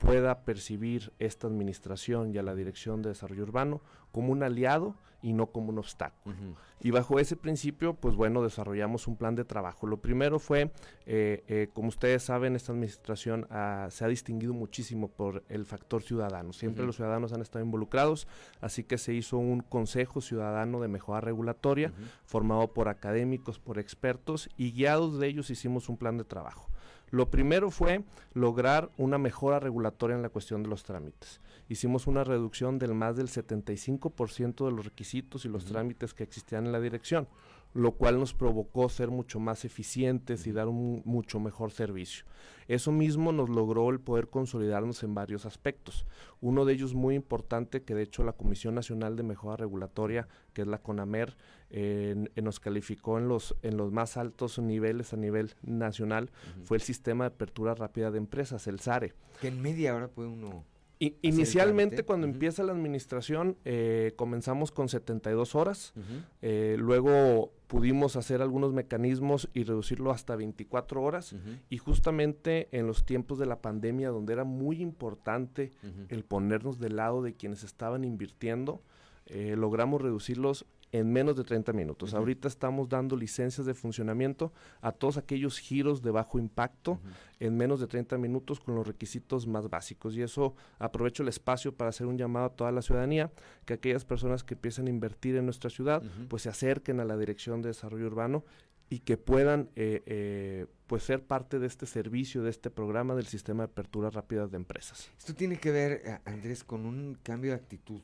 pueda 0.00 0.44
percibir 0.44 1.12
esta 1.18 1.46
administración 1.46 2.34
y 2.34 2.38
a 2.38 2.42
la 2.42 2.54
Dirección 2.54 3.02
de 3.02 3.10
Desarrollo 3.10 3.42
Urbano 3.42 3.82
como 4.12 4.32
un 4.32 4.42
aliado 4.42 4.96
y 5.22 5.34
no 5.34 5.48
como 5.48 5.68
un 5.68 5.78
obstáculo. 5.78 6.34
Y 6.80 6.90
bajo 6.90 7.20
ese 7.20 7.36
principio, 7.36 7.92
pues 7.92 8.16
bueno, 8.16 8.42
desarrollamos 8.42 9.06
un 9.06 9.16
plan 9.16 9.34
de 9.34 9.44
trabajo. 9.44 9.86
Lo 9.86 9.98
primero 9.98 10.38
fue, 10.38 10.72
eh, 11.04 11.44
eh, 11.46 11.68
como 11.74 11.88
ustedes 11.88 12.22
saben, 12.22 12.56
esta 12.56 12.72
administración 12.72 13.46
ah, 13.50 13.88
se 13.90 14.02
ha 14.06 14.08
distinguido 14.08 14.54
muchísimo 14.54 15.08
por 15.08 15.44
el 15.50 15.66
factor 15.66 16.02
ciudadano. 16.02 16.54
Siempre 16.54 16.86
los 16.86 16.96
ciudadanos 16.96 17.34
han 17.34 17.42
estado 17.42 17.62
involucrados, 17.62 18.26
así 18.62 18.84
que 18.84 18.96
se 18.96 19.12
hizo 19.12 19.36
un 19.36 19.60
Consejo 19.60 20.22
Ciudadano 20.22 20.80
de 20.80 20.88
Mejora 20.88 21.20
Regulatoria, 21.20 21.92
formado 22.24 22.72
por 22.72 22.88
académicos, 22.88 23.58
por 23.58 23.78
expertos, 23.78 24.48
y 24.56 24.72
guiados 24.72 25.20
de 25.20 25.26
ellos 25.26 25.50
hicimos 25.50 25.90
un 25.90 25.98
plan 25.98 26.16
de 26.16 26.24
trabajo. 26.24 26.70
Lo 27.10 27.30
primero 27.30 27.70
fue 27.70 28.04
lograr 28.34 28.90
una 28.96 29.18
mejora 29.18 29.58
regulatoria 29.58 30.16
en 30.16 30.22
la 30.22 30.28
cuestión 30.28 30.62
de 30.62 30.68
los 30.68 30.84
trámites. 30.84 31.40
Hicimos 31.68 32.06
una 32.06 32.22
reducción 32.22 32.78
del 32.78 32.94
más 32.94 33.16
del 33.16 33.28
75% 33.28 34.64
de 34.64 34.72
los 34.72 34.84
requisitos 34.84 35.44
y 35.44 35.48
los 35.48 35.64
trámites 35.64 36.14
que 36.14 36.22
existían 36.22 36.66
en 36.66 36.72
la 36.72 36.80
dirección, 36.80 37.26
lo 37.72 37.92
cual 37.92 38.18
nos 38.18 38.34
provocó 38.34 38.88
ser 38.88 39.10
mucho 39.10 39.38
más 39.38 39.64
eficientes 39.64 40.46
y 40.46 40.52
dar 40.52 40.68
un 40.68 41.02
mucho 41.04 41.38
mejor 41.38 41.70
servicio. 41.70 42.24
Eso 42.66 42.92
mismo 42.92 43.32
nos 43.32 43.48
logró 43.48 43.90
el 43.90 44.00
poder 44.00 44.28
consolidarnos 44.28 45.02
en 45.02 45.14
varios 45.14 45.44
aspectos. 45.44 46.06
Uno 46.40 46.64
de 46.64 46.74
ellos 46.74 46.94
muy 46.94 47.14
importante, 47.14 47.82
que 47.82 47.94
de 47.94 48.02
hecho 48.02 48.22
la 48.22 48.32
Comisión 48.32 48.74
Nacional 48.74 49.16
de 49.16 49.24
Mejora 49.24 49.56
Regulatoria, 49.56 50.28
que 50.52 50.62
es 50.62 50.68
la 50.68 50.78
CONAMER, 50.78 51.36
eh, 51.70 52.28
nos 52.42 52.60
calificó 52.60 53.18
en 53.18 53.28
los, 53.28 53.56
en 53.62 53.76
los 53.76 53.92
más 53.92 54.16
altos 54.16 54.58
niveles 54.58 55.12
a 55.12 55.16
nivel 55.16 55.54
nacional, 55.62 56.30
fue 56.64 56.76
el 56.76 56.82
Sistema 56.82 57.24
de 57.24 57.34
Apertura 57.34 57.74
Rápida 57.74 58.10
de 58.10 58.18
Empresas, 58.18 58.66
el 58.66 58.80
SARE. 58.80 59.14
Que 59.40 59.48
en 59.48 59.60
media 59.60 59.94
hora 59.94 60.08
puede 60.08 60.28
uno 60.28 60.64
I- 61.02 61.16
inicialmente, 61.22 61.96
cuando 62.04 62.26
empieza 62.26 62.62
la 62.62 62.72
administración, 62.72 63.56
eh, 63.64 64.12
comenzamos 64.16 64.70
con 64.70 64.88
72 64.88 65.54
horas. 65.54 65.92
Ujú. 65.96 66.04
eh, 66.42 66.76
luego 66.78 67.52
pudimos 67.68 68.16
hacer 68.16 68.42
algunos 68.42 68.72
mecanismos 68.74 69.48
y 69.54 69.64
reducirlo 69.64 70.10
hasta 70.10 70.36
24 70.36 71.02
horas. 71.02 71.34
Y 71.70 71.78
justamente 71.78 72.68
en 72.72 72.86
los 72.86 73.04
tiempos 73.06 73.38
de 73.38 73.46
la 73.46 73.62
pandemia, 73.62 74.10
donde 74.10 74.32
era 74.34 74.44
muy 74.44 74.82
importante 74.82 75.70
el 76.10 76.24
ponernos 76.24 76.78
del 76.78 76.96
lado 76.96 77.22
de 77.22 77.34
quienes 77.34 77.64
estaban 77.64 78.04
invirtiendo, 78.04 78.82
eh, 79.26 79.54
logramos 79.56 80.02
reducirlos 80.02 80.66
en 80.92 81.12
menos 81.12 81.36
de 81.36 81.44
30 81.44 81.72
minutos. 81.72 82.14
Ahorita 82.14 82.48
estamos 82.48 82.88
dando 82.88 83.16
licencias 83.16 83.64
de 83.66 83.74
funcionamiento 83.74 84.52
a 84.80 84.90
todos 84.92 85.16
aquellos 85.18 85.58
giros 85.58 86.02
de 86.02 86.10
bajo 86.10 86.38
impacto 86.38 87.00
en 87.38 87.56
menos 87.56 87.78
de 87.80 87.86
30 87.86 88.18
minutos 88.18 88.58
con 88.58 88.74
los 88.74 88.86
requisitos 88.86 89.46
más 89.46 89.70
básicos. 89.70 90.16
Y 90.16 90.22
eso 90.22 90.54
aprovecho 90.78 91.22
el 91.22 91.28
espacio 91.28 91.74
para 91.76 91.90
hacer 91.90 92.06
un 92.06 92.18
llamado 92.18 92.46
a 92.46 92.50
toda 92.56 92.72
la 92.72 92.82
ciudadanía, 92.82 93.30
que 93.64 93.74
aquellas 93.74 94.04
personas 94.04 94.42
que 94.42 94.54
empiezan 94.54 94.88
a 94.88 94.90
invertir 94.90 95.36
en 95.36 95.44
nuestra 95.44 95.70
ciudad, 95.70 96.02
pues 96.28 96.42
se 96.42 96.48
acerquen 96.48 96.98
a 97.00 97.04
la 97.04 97.16
Dirección 97.16 97.62
de 97.62 97.68
Desarrollo 97.68 98.06
Urbano 98.06 98.44
y 98.92 98.98
que 98.98 99.16
puedan 99.16 99.70
eh, 99.76 100.02
eh, 100.06 100.66
pues 100.88 101.04
ser 101.04 101.22
parte 101.24 101.60
de 101.60 101.68
este 101.68 101.86
servicio, 101.86 102.42
de 102.42 102.50
este 102.50 102.70
programa 102.70 103.14
del 103.14 103.26
sistema 103.26 103.62
de 103.64 103.70
apertura 103.70 104.10
rápida 104.10 104.48
de 104.48 104.56
empresas. 104.56 105.08
Esto 105.16 105.32
tiene 105.32 105.60
que 105.60 105.70
ver, 105.70 106.02
a- 106.08 106.22
Andrés, 106.28 106.64
con 106.64 106.84
un 106.84 107.16
cambio 107.22 107.52
de 107.52 107.56
actitud 107.58 108.00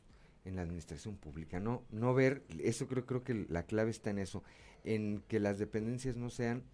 en 0.47 0.57
la 0.57 0.63
administración 0.63 1.17
pública, 1.17 1.61
no, 1.61 1.85
no 1.91 2.15
ver, 2.15 2.45
eso 2.59 2.87
creo, 2.87 3.05
creo 3.05 3.23
que 3.23 3.47
la 3.49 3.65
clave 3.65 3.91
está 3.91 4.11
en 4.11 4.19
eso, 4.19 4.43
en 4.85 5.23
que 5.29 5.41
las 5.41 5.59
dependencias 5.59 6.17
no 6.17 6.31
sean 6.31 6.65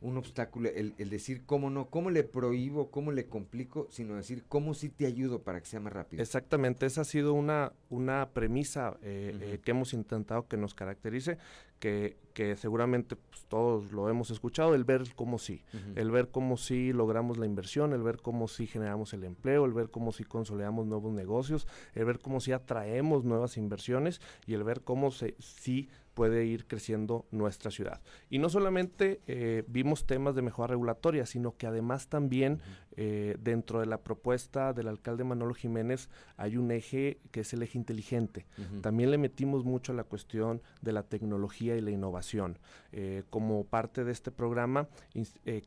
un 0.00 0.16
obstáculo, 0.16 0.70
el, 0.70 0.94
el 0.98 1.10
decir 1.10 1.44
cómo 1.44 1.68
no, 1.68 1.90
cómo 1.90 2.10
le 2.10 2.24
prohíbo, 2.24 2.90
cómo 2.90 3.12
le 3.12 3.26
complico, 3.26 3.86
sino 3.90 4.16
decir 4.16 4.44
cómo 4.48 4.74
sí 4.74 4.88
te 4.88 5.06
ayudo 5.06 5.42
para 5.42 5.60
que 5.60 5.66
sea 5.66 5.80
más 5.80 5.92
rápido. 5.92 6.22
Exactamente, 6.22 6.86
esa 6.86 7.02
ha 7.02 7.04
sido 7.04 7.34
una, 7.34 7.72
una 7.90 8.30
premisa 8.32 8.96
eh, 9.02 9.36
eh, 9.40 9.60
que 9.62 9.72
hemos 9.72 9.92
intentado 9.92 10.48
que 10.48 10.56
nos 10.56 10.74
caracterice, 10.74 11.36
que, 11.78 12.16
que 12.34 12.56
seguramente 12.56 13.16
pues, 13.16 13.44
todos 13.48 13.92
lo 13.92 14.08
hemos 14.08 14.30
escuchado, 14.30 14.74
el 14.74 14.84
ver 14.84 15.02
cómo 15.14 15.38
sí, 15.38 15.62
el 15.96 16.10
ver 16.10 16.28
cómo 16.28 16.56
sí 16.56 16.92
logramos 16.92 17.38
la 17.38 17.46
inversión, 17.46 17.92
el 17.92 18.02
ver 18.02 18.18
cómo 18.18 18.48
sí 18.48 18.66
generamos 18.66 19.12
el 19.12 19.24
empleo, 19.24 19.64
el 19.64 19.72
ver 19.72 19.90
cómo 19.90 20.12
sí 20.12 20.24
consolidamos 20.24 20.86
nuevos 20.86 21.12
negocios, 21.12 21.66
el 21.94 22.04
ver 22.04 22.18
cómo 22.20 22.40
sí 22.40 22.52
atraemos 22.52 23.24
nuevas 23.24 23.56
inversiones 23.56 24.20
y 24.46 24.54
el 24.54 24.62
ver 24.62 24.82
cómo 24.82 25.10
se, 25.10 25.34
sí 25.38 25.88
puede 26.14 26.44
ir 26.44 26.66
creciendo 26.66 27.26
nuestra 27.30 27.70
ciudad. 27.70 28.00
Y 28.28 28.38
no 28.38 28.48
solamente 28.48 29.20
eh, 29.26 29.64
vimos 29.68 30.06
temas 30.06 30.34
de 30.34 30.42
mejora 30.42 30.72
regulatoria, 30.72 31.26
sino 31.26 31.56
que 31.56 31.66
además 31.66 32.08
también 32.08 32.60
eh, 32.96 33.36
dentro 33.40 33.80
de 33.80 33.86
la 33.86 34.02
propuesta 34.02 34.72
del 34.72 34.88
alcalde 34.88 35.24
Manolo 35.24 35.54
Jiménez 35.54 36.08
hay 36.36 36.56
un 36.56 36.70
eje 36.70 37.20
que 37.30 37.40
es 37.40 37.52
el 37.52 37.62
eje 37.62 37.78
inteligente. 37.78 38.46
También 38.82 39.10
le 39.10 39.18
metimos 39.18 39.64
mucho 39.64 39.92
a 39.92 39.94
la 39.94 40.04
cuestión 40.04 40.62
de 40.82 40.92
la 40.92 41.04
tecnología 41.04 41.76
y 41.76 41.80
la 41.80 41.90
innovación. 41.90 42.58
Eh, 42.92 43.22
como 43.30 43.64
parte 43.64 44.04
de 44.04 44.12
este 44.12 44.30
programa 44.30 44.88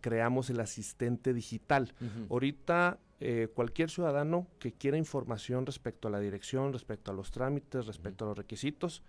creamos 0.02 0.49
el 0.49 0.60
asistente 0.60 1.34
digital. 1.34 1.94
Ahorita 2.30 2.99
eh, 3.26 3.48
cualquier 3.53 3.90
ciudadano 3.90 4.48
que 4.60 4.74
quiera 4.74 4.98
información 4.98 5.65
respecto 5.65 6.10
a 6.10 6.11
la 6.11 6.20
dirección, 6.20 6.74
respecto 6.74 7.10
a 7.10 7.14
los 7.14 7.32
trámites, 7.32 7.86
respecto 7.86 8.26
a 8.26 8.28
los 8.28 8.38
requisitos, 8.38 9.02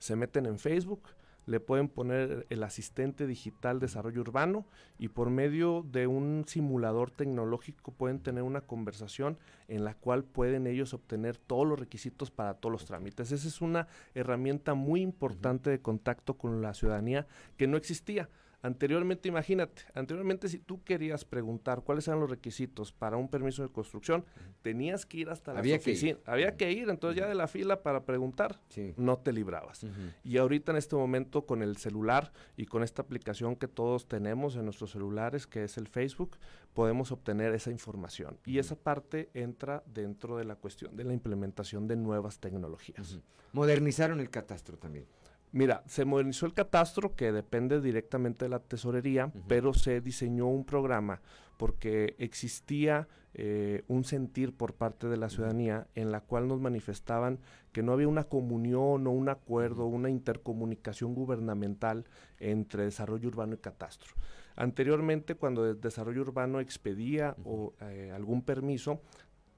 se 0.00 0.16
meten 0.16 0.46
en 0.46 0.58
Facebook, 0.58 1.02
le 1.46 1.60
pueden 1.60 1.88
poner 1.88 2.46
el 2.50 2.62
asistente 2.62 3.26
digital 3.26 3.80
desarrollo 3.80 4.20
urbano 4.20 4.66
y 4.98 5.08
por 5.08 5.30
medio 5.30 5.84
de 5.90 6.06
un 6.06 6.44
simulador 6.46 7.10
tecnológico 7.10 7.92
pueden 7.92 8.20
tener 8.20 8.42
una 8.42 8.60
conversación 8.60 9.38
en 9.68 9.84
la 9.84 9.94
cual 9.94 10.24
pueden 10.24 10.66
ellos 10.66 10.94
obtener 10.94 11.36
todos 11.36 11.66
los 11.66 11.78
requisitos 11.78 12.30
para 12.30 12.54
todos 12.54 12.72
los 12.72 12.84
trámites. 12.84 13.32
Esa 13.32 13.48
es 13.48 13.60
una 13.60 13.88
herramienta 14.14 14.74
muy 14.74 15.00
importante 15.00 15.70
de 15.70 15.80
contacto 15.80 16.36
con 16.36 16.62
la 16.62 16.74
ciudadanía 16.74 17.26
que 17.56 17.66
no 17.66 17.76
existía. 17.76 18.28
Anteriormente, 18.62 19.28
imagínate, 19.28 19.82
anteriormente 19.94 20.48
si 20.48 20.58
tú 20.58 20.82
querías 20.84 21.24
preguntar 21.24 21.82
cuáles 21.82 22.06
eran 22.08 22.20
los 22.20 22.28
requisitos 22.28 22.92
para 22.92 23.16
un 23.16 23.28
permiso 23.28 23.62
de 23.62 23.70
construcción, 23.70 24.24
tenías 24.60 25.06
que 25.06 25.18
ir 25.18 25.30
hasta 25.30 25.54
la 25.54 25.60
Había 25.60 25.78
que 25.78 25.90
oficina. 25.92 26.18
Había 26.26 26.56
que 26.56 26.70
ir, 26.70 26.90
entonces 26.90 27.18
ya 27.18 27.26
de 27.26 27.34
la 27.34 27.46
fila 27.48 27.82
para 27.82 28.04
preguntar, 28.04 28.60
Sí. 28.68 28.92
no 28.98 29.16
te 29.18 29.32
librabas. 29.32 29.86
Y 30.24 30.36
ahorita 30.36 30.72
en 30.72 30.78
este 30.78 30.94
momento 30.94 31.46
con 31.46 31.62
el 31.62 31.78
celular 31.78 32.32
y 32.56 32.66
con 32.66 32.82
esta 32.82 33.00
aplicación 33.00 33.56
que 33.56 33.66
todos 33.66 34.06
tenemos 34.06 34.56
en 34.56 34.64
nuestros 34.64 34.90
celulares, 34.90 35.46
que 35.46 35.64
es 35.64 35.78
el 35.78 35.88
Facebook, 35.88 36.36
podemos 36.74 37.12
obtener 37.12 37.54
esa 37.54 37.70
información. 37.70 38.38
Y 38.44 38.58
esa 38.58 38.76
parte 38.76 39.30
entra 39.32 39.82
dentro 39.86 40.36
de 40.36 40.44
la 40.44 40.56
cuestión 40.56 40.94
de 40.96 41.04
la 41.04 41.14
implementación 41.14 41.88
de 41.88 41.96
nuevas 41.96 42.38
tecnologías. 42.40 43.18
Modernizaron 43.52 44.20
el 44.20 44.28
catastro 44.30 44.76
también. 44.76 45.06
Mira, 45.52 45.82
se 45.86 46.04
modernizó 46.04 46.46
el 46.46 46.54
catastro 46.54 47.16
que 47.16 47.32
depende 47.32 47.80
directamente 47.80 48.44
de 48.44 48.50
la 48.50 48.60
tesorería, 48.60 49.32
pero 49.48 49.74
se 49.74 50.00
diseñó 50.00 50.46
un 50.46 50.64
programa 50.64 51.20
porque 51.56 52.14
existía 52.18 53.08
eh, 53.34 53.84
un 53.86 54.04
sentir 54.04 54.56
por 54.56 54.74
parte 54.74 55.08
de 55.08 55.16
la 55.16 55.28
ciudadanía 55.28 55.86
en 55.94 56.10
la 56.10 56.20
cual 56.20 56.48
nos 56.48 56.60
manifestaban 56.60 57.38
que 57.72 57.82
no 57.82 57.92
había 57.92 58.08
una 58.08 58.24
comunión 58.24 59.06
o 59.06 59.10
un 59.10 59.28
acuerdo, 59.28 59.86
una 59.86 60.08
intercomunicación 60.08 61.14
gubernamental 61.14 62.06
entre 62.38 62.84
desarrollo 62.84 63.28
urbano 63.28 63.54
y 63.54 63.58
catastro. 63.58 64.14
Anteriormente, 64.56 65.34
cuando 65.34 65.68
el 65.68 65.80
desarrollo 65.80 66.22
urbano 66.22 66.60
expedía 66.60 67.36
o, 67.44 67.74
eh, 67.80 68.10
algún 68.14 68.42
permiso, 68.42 69.00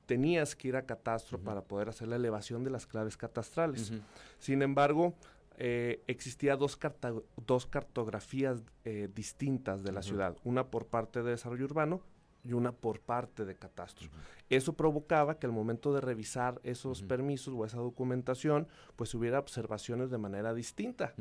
tenías 0.06 0.54
que 0.54 0.68
ir 0.68 0.76
a 0.76 0.84
catastro 0.84 1.38
para 1.38 1.62
poder 1.62 1.88
hacer 1.88 2.08
la 2.08 2.16
elevación 2.16 2.64
de 2.64 2.70
las 2.70 2.86
claves 2.86 3.16
catastrales. 3.16 3.92
Sin 4.38 4.60
embargo, 4.62 5.14
eh, 5.58 6.02
existía 6.06 6.56
dos, 6.56 6.76
carta- 6.76 7.12
dos 7.46 7.66
cartografías 7.66 8.62
eh, 8.84 9.08
distintas 9.14 9.82
de 9.82 9.92
la 9.92 10.02
ciudad, 10.02 10.36
una 10.44 10.70
por 10.70 10.86
parte 10.86 11.22
de 11.22 11.30
desarrollo 11.30 11.64
urbano 11.66 12.00
y 12.44 12.54
una 12.54 12.72
por 12.72 12.98
parte 13.00 13.44
de 13.44 13.54
catastro. 13.54 14.08
Eso 14.50 14.72
provocaba 14.72 15.38
que 15.38 15.46
al 15.46 15.52
momento 15.52 15.94
de 15.94 16.00
revisar 16.00 16.60
esos 16.64 17.00
permisos 17.02 17.54
o 17.56 17.64
esa 17.64 17.76
documentación, 17.78 18.66
pues 18.96 19.14
hubiera 19.14 19.38
observaciones 19.38 20.10
de 20.10 20.18
manera 20.18 20.52
distinta. 20.52 21.14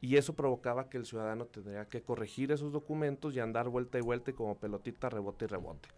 Y 0.00 0.16
eso 0.16 0.34
provocaba 0.34 0.88
que 0.88 0.96
el 0.98 1.04
ciudadano 1.04 1.46
tendría 1.46 1.86
que 1.88 2.02
corregir 2.02 2.52
esos 2.52 2.72
documentos 2.72 3.34
y 3.34 3.40
andar 3.40 3.68
vuelta 3.68 3.98
y 3.98 4.02
vuelta 4.02 4.30
y 4.30 4.34
como 4.34 4.56
pelotita 4.56 5.08
rebote 5.10 5.46
y 5.46 5.48
rebote. 5.48 5.88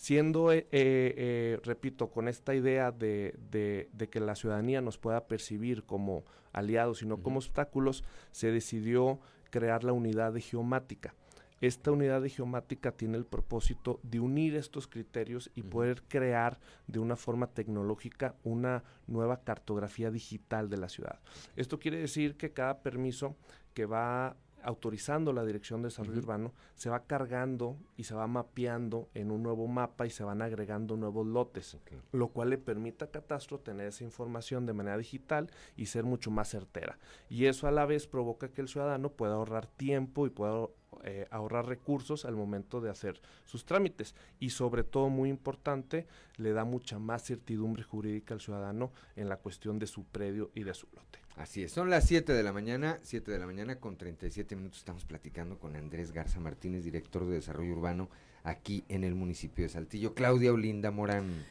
Siendo, 0.00 0.50
eh, 0.50 0.66
eh, 0.72 1.60
repito, 1.62 2.08
con 2.08 2.26
esta 2.26 2.54
idea 2.54 2.90
de, 2.90 3.34
de- 3.50 3.90
de 3.92 4.08
que 4.08 4.18
la 4.18 4.34
ciudadanía 4.34 4.80
nos 4.80 4.96
pueda 4.96 5.26
percibir 5.26 5.84
como 5.84 6.24
aliados 6.54 7.02
y 7.02 7.06
no 7.06 7.22
como 7.22 7.36
obstáculos, 7.36 8.02
se 8.30 8.50
decidió 8.50 9.20
crear 9.50 9.84
la 9.84 9.92
unidad 9.92 10.32
de 10.32 10.40
geomática. 10.40 11.14
Esta 11.60 11.90
unidad 11.92 12.22
de 12.22 12.30
geomática 12.30 12.92
tiene 12.92 13.18
el 13.18 13.26
propósito 13.26 14.00
de 14.02 14.20
unir 14.20 14.56
estos 14.56 14.86
criterios 14.88 15.50
y 15.54 15.64
poder 15.64 16.02
crear 16.08 16.58
de 16.86 16.98
una 16.98 17.16
forma 17.16 17.48
tecnológica 17.48 18.34
una 18.42 18.82
nueva 19.06 19.42
cartografía 19.44 20.10
digital 20.10 20.70
de 20.70 20.78
la 20.78 20.88
ciudad. 20.88 21.20
Esto 21.56 21.78
quiere 21.78 21.98
decir 21.98 22.38
que 22.38 22.54
cada 22.54 22.80
permiso 22.80 23.36
que 23.74 23.84
va 23.84 24.34
autorizando 24.62 25.32
la 25.32 25.44
Dirección 25.44 25.82
de 25.82 25.88
Desarrollo. 25.88 26.18
Urbano 26.18 26.52
se 26.74 26.90
va 26.90 27.04
cargando 27.04 27.76
y 27.96 28.04
se 28.04 28.14
va 28.14 28.26
mapeando 28.26 29.08
en 29.14 29.30
un 29.30 29.42
nuevo 29.42 29.66
mapa 29.66 30.06
y 30.06 30.10
se 30.10 30.24
van 30.24 30.42
agregando 30.42 30.96
nuevos 30.96 31.26
lotes, 31.26 31.76
lo 32.12 32.28
cual 32.28 32.50
le 32.50 32.58
permite 32.58 33.04
a 33.04 33.10
Catastro 33.10 33.60
tener 33.60 33.88
esa 33.88 34.04
información 34.04 34.66
de 34.66 34.72
manera 34.72 34.98
digital 34.98 35.50
y 35.76 35.86
ser 35.86 36.04
mucho 36.04 36.30
más 36.30 36.48
certera. 36.48 36.98
Y 37.28 37.46
eso 37.46 37.66
a 37.66 37.70
la 37.70 37.86
vez 37.86 38.06
provoca 38.06 38.50
que 38.50 38.60
el 38.60 38.68
ciudadano 38.68 39.10
pueda 39.10 39.34
ahorrar 39.34 39.66
tiempo 39.66 40.26
y 40.26 40.30
pueda 40.30 40.68
eh, 41.04 41.26
ahorrar 41.30 41.66
recursos 41.66 42.24
al 42.24 42.36
momento 42.36 42.80
de 42.80 42.90
hacer 42.90 43.20
sus 43.44 43.64
trámites. 43.64 44.14
Y 44.38 44.50
sobre 44.50 44.84
todo, 44.84 45.08
muy 45.08 45.28
importante, 45.28 46.06
le 46.36 46.52
da 46.52 46.64
mucha 46.64 46.98
más 46.98 47.24
certidumbre 47.24 47.82
jurídica 47.82 48.34
al 48.34 48.40
ciudadano 48.40 48.92
en 49.16 49.28
la 49.28 49.36
cuestión 49.36 49.78
de 49.78 49.86
su 49.86 50.04
predio 50.04 50.50
y 50.54 50.64
de 50.64 50.74
su 50.74 50.88
lote. 50.94 51.20
Así 51.40 51.62
es, 51.62 51.72
son 51.72 51.88
las 51.88 52.04
7 52.04 52.34
de 52.34 52.42
la 52.42 52.52
mañana, 52.52 52.98
7 53.02 53.30
de 53.30 53.38
la 53.38 53.46
mañana 53.46 53.76
con 53.76 53.96
37 53.96 54.56
minutos. 54.56 54.80
Estamos 54.80 55.06
platicando 55.06 55.58
con 55.58 55.74
Andrés 55.74 56.12
Garza 56.12 56.38
Martínez, 56.38 56.84
director 56.84 57.26
de 57.26 57.36
Desarrollo 57.36 57.72
Urbano 57.72 58.10
aquí 58.44 58.84
en 58.90 59.04
el 59.04 59.14
municipio 59.14 59.64
de 59.64 59.70
Saltillo. 59.70 60.12
Claudia 60.12 60.52
Olinda 60.52 60.90
Morán. 60.90 61.46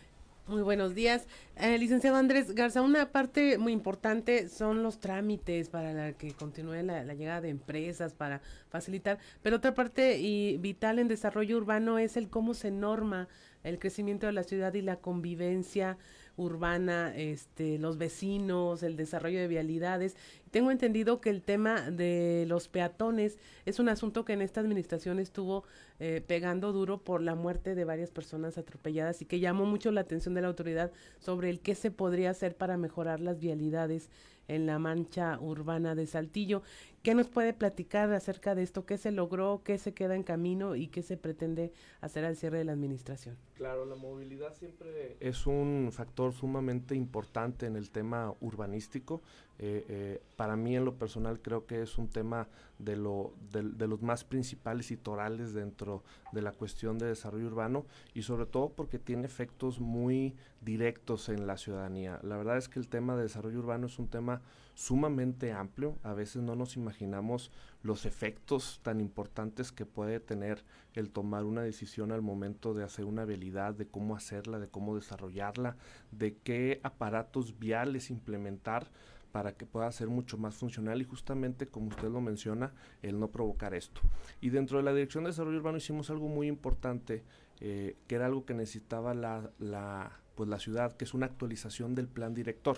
Muy 0.46 0.62
buenos 0.62 0.94
días. 0.94 1.26
Eh, 1.56 1.76
licenciado 1.80 2.18
Andrés 2.18 2.54
Garza, 2.54 2.84
una 2.84 3.12
parte 3.12 3.58
muy 3.58 3.74
importante 3.74 4.48
son 4.48 4.84
los 4.84 5.00
trámites 5.00 5.70
para 5.70 5.92
la 5.92 6.14
que 6.14 6.34
continúe 6.34 6.84
la, 6.84 7.04
la 7.04 7.16
llegada 7.16 7.42
de 7.42 7.50
empresas, 7.50 8.14
para 8.14 8.42
facilitar, 8.70 9.18
pero 9.42 9.56
otra 9.56 9.74
parte 9.74 10.20
y 10.20 10.58
vital 10.58 11.00
en 11.00 11.08
desarrollo 11.08 11.58
urbano 11.58 11.98
es 11.98 12.16
el 12.16 12.30
cómo 12.30 12.54
se 12.54 12.70
norma 12.70 13.28
el 13.64 13.80
crecimiento 13.80 14.28
de 14.28 14.34
la 14.34 14.44
ciudad 14.44 14.74
y 14.76 14.82
la 14.82 14.98
convivencia 14.98 15.98
urbana, 16.40 17.14
este, 17.16 17.78
los 17.78 17.98
vecinos, 17.98 18.82
el 18.82 18.96
desarrollo 18.96 19.40
de 19.40 19.48
vialidades. 19.48 20.16
Tengo 20.52 20.72
entendido 20.72 21.22
que 21.22 21.30
el 21.30 21.42
tema 21.44 21.92
de 21.92 22.46
los 22.48 22.70
peatones 22.70 23.38
es 23.66 23.78
un 23.80 23.90
asunto 23.90 24.26
que 24.26 24.34
en 24.34 24.42
esta 24.42 24.62
administración 24.62 25.20
estuvo 25.20 25.66
eh, 26.00 26.24
pegando 26.26 26.72
duro 26.72 27.04
por 27.04 27.22
la 27.22 27.36
muerte 27.36 27.76
de 27.76 27.84
varias 27.84 28.10
personas 28.10 28.58
atropelladas 28.58 29.22
y 29.22 29.26
que 29.26 29.40
llamó 29.40 29.66
mucho 29.66 29.92
la 29.92 30.02
atención 30.02 30.34
de 30.34 30.42
la 30.42 30.48
autoridad 30.48 30.92
sobre 31.20 31.50
el 31.50 31.60
qué 31.60 31.76
se 31.76 31.92
podría 31.92 32.32
hacer 32.32 32.56
para 32.56 32.78
mejorar 32.78 33.20
las 33.20 33.40
vialidades 33.40 34.10
en 34.48 34.66
la 34.66 34.80
mancha 34.80 35.38
urbana 35.40 35.94
de 35.94 36.08
Saltillo. 36.08 36.64
¿Qué 37.02 37.16
nos 37.16 37.30
puede 37.30 37.54
platicar 37.54 38.12
acerca 38.12 38.56
de 38.56 38.64
esto? 38.64 38.86
¿Qué 38.86 38.98
se 38.98 39.12
logró? 39.12 39.62
¿Qué 39.64 39.78
se 39.78 39.94
queda 39.94 40.16
en 40.16 40.24
camino? 40.24 40.76
¿Y 40.76 40.88
qué 40.88 41.02
se 41.02 41.16
pretende 41.16 41.72
hacer 42.02 42.26
al 42.26 42.36
cierre 42.36 42.58
de 42.58 42.66
la 42.66 42.74
administración? 42.74 43.38
Claro, 43.54 43.86
la 43.86 43.96
movilidad 43.96 44.54
siempre 44.54 45.16
es 45.22 45.48
un 45.48 45.92
factor 45.94 46.34
sumamente 46.34 46.96
importante 46.96 47.68
en 47.68 47.78
el 47.78 47.90
tema 47.90 48.34
urbanístico. 48.42 49.22
Eh, 49.60 49.86
eh, 49.88 50.22
para 50.36 50.58
mí 50.58 50.76
en 50.76 50.84
lo 50.84 50.96
personal 50.96 51.42
creo 51.42 51.66
que 51.66 51.82
es 51.82 51.98
un 51.98 52.10
tema 52.10 52.50
de, 52.80 52.98
lo, 52.98 53.34
de, 53.52 53.88
los 53.88 54.02
más 54.02 54.26
principales 54.26 54.92
y 54.92 54.98
torales 54.98 55.54
dentro 55.54 56.04
de 56.34 56.42
la 56.42 56.52
cuestión 56.52 56.98
de 56.98 57.08
desarrollo 57.08 57.48
urbano 57.48 57.86
y 58.14 58.24
sobre 58.24 58.46
todo 58.46 58.70
porque 58.70 59.00
tiene 59.00 59.26
efectos 59.26 59.80
muy 59.80 60.36
directos 60.62 61.30
en 61.30 61.48
la 61.48 61.58
ciudadanía. 61.58 62.20
La 62.24 62.38
verdad 62.38 62.58
es 62.58 62.68
que 62.68 62.80
el 62.80 62.90
tema 62.90 63.16
de 63.16 63.24
desarrollo 63.24 63.60
urbano 63.60 63.88
es 63.88 64.00
un 64.00 64.10
tema 64.10 64.42
sumamente 64.80 65.52
amplio, 65.52 65.98
a 66.04 66.14
veces 66.14 66.42
no 66.42 66.56
nos 66.56 66.78
imaginamos 66.78 67.52
los 67.84 68.06
efectos 68.06 68.80
tan 68.82 69.02
importantes 69.02 69.74
que 69.74 69.86
puede 69.86 70.22
tener 70.22 70.64
el 70.94 71.10
tomar 71.10 71.44
una 71.44 71.62
decisión 71.62 72.14
al 72.14 72.22
momento 72.22 72.74
de 72.74 72.86
hacer 72.86 73.04
una 73.04 73.26
vialidad, 73.26 73.74
de 73.74 73.88
cómo 73.88 74.16
hacerla, 74.16 74.58
de 74.58 74.70
cómo 74.70 74.96
desarrollarla, 74.96 75.76
de 76.12 76.38
qué 76.38 76.80
aparatos 76.82 77.60
viales 77.60 78.10
implementar 78.10 78.90
para 79.34 79.52
que 79.52 79.66
pueda 79.66 79.92
ser 79.92 80.08
mucho 80.08 80.38
más 80.38 80.56
funcional 80.56 81.02
y 81.02 81.04
justamente 81.04 81.68
como 81.68 81.90
usted 81.90 82.08
lo 82.08 82.22
menciona, 82.22 82.72
el 83.02 83.20
no 83.20 83.28
provocar 83.28 83.74
esto. 83.74 84.00
Y 84.40 84.50
dentro 84.50 84.78
de 84.78 84.84
la 84.84 84.94
Dirección 84.94 85.26
de 85.26 85.32
Desarrollo 85.32 85.58
Urbano 85.58 85.78
hicimos 85.78 86.10
algo 86.10 86.30
muy 86.30 86.48
importante, 86.48 87.26
eh, 87.60 87.98
que 88.08 88.16
era 88.16 88.28
algo 88.28 88.46
que 88.46 88.54
necesitaba 88.54 89.14
la, 89.14 89.52
la, 89.60 90.22
pues 90.36 90.48
la 90.48 90.58
ciudad, 90.58 90.96
que 90.96 91.04
es 91.04 91.14
una 91.14 91.26
actualización 91.26 91.96
del 91.96 92.08
plan 92.08 92.34
director. 92.34 92.78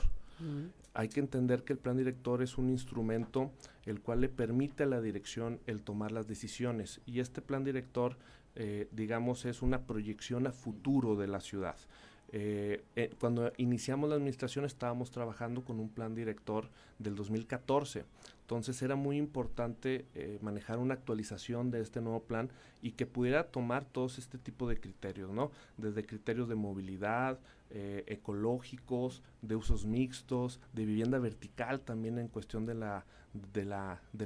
Hay 0.93 1.07
que 1.07 1.19
entender 1.19 1.63
que 1.63 1.73
el 1.73 1.79
plan 1.79 1.97
director 1.97 2.41
es 2.41 2.57
un 2.57 2.69
instrumento 2.69 3.51
el 3.85 4.01
cual 4.01 4.21
le 4.21 4.29
permite 4.29 4.83
a 4.83 4.87
la 4.87 5.01
dirección 5.01 5.59
el 5.65 5.81
tomar 5.81 6.11
las 6.11 6.27
decisiones 6.27 6.99
y 7.05 7.19
este 7.19 7.41
plan 7.41 7.63
director, 7.63 8.17
eh, 8.55 8.87
digamos, 8.91 9.45
es 9.45 9.61
una 9.61 9.85
proyección 9.85 10.47
a 10.47 10.51
futuro 10.51 11.15
de 11.15 11.27
la 11.27 11.39
ciudad. 11.39 11.77
Eh, 12.33 12.83
eh, 12.95 13.13
cuando 13.19 13.51
iniciamos 13.57 14.09
la 14.09 14.15
administración 14.15 14.63
estábamos 14.63 15.11
trabajando 15.11 15.65
con 15.65 15.79
un 15.79 15.89
plan 15.89 16.15
director 16.15 16.69
del 16.97 17.15
2014. 17.15 18.05
Entonces 18.51 18.81
era 18.81 18.97
muy 18.97 19.15
importante 19.15 20.05
eh, 20.13 20.37
manejar 20.41 20.77
una 20.77 20.93
actualización 20.93 21.71
de 21.71 21.79
este 21.79 22.01
nuevo 22.01 22.23
plan 22.23 22.49
y 22.81 22.91
que 22.91 23.05
pudiera 23.05 23.45
tomar 23.45 23.85
todos 23.85 24.17
este 24.17 24.37
tipo 24.37 24.67
de 24.67 24.77
criterios, 24.77 25.31
¿no? 25.31 25.51
Desde 25.77 26.05
criterios 26.05 26.49
de 26.49 26.55
movilidad, 26.55 27.39
ecológicos, 27.73 29.23
de 29.41 29.55
usos 29.55 29.85
mixtos, 29.85 30.59
de 30.73 30.83
vivienda 30.83 31.19
vertical 31.19 31.79
también 31.79 32.19
en 32.19 32.27
cuestión 32.27 32.65
de 32.65 32.75
la 32.75 33.05
de 33.33 33.65
la, 33.65 34.01
de 34.11 34.25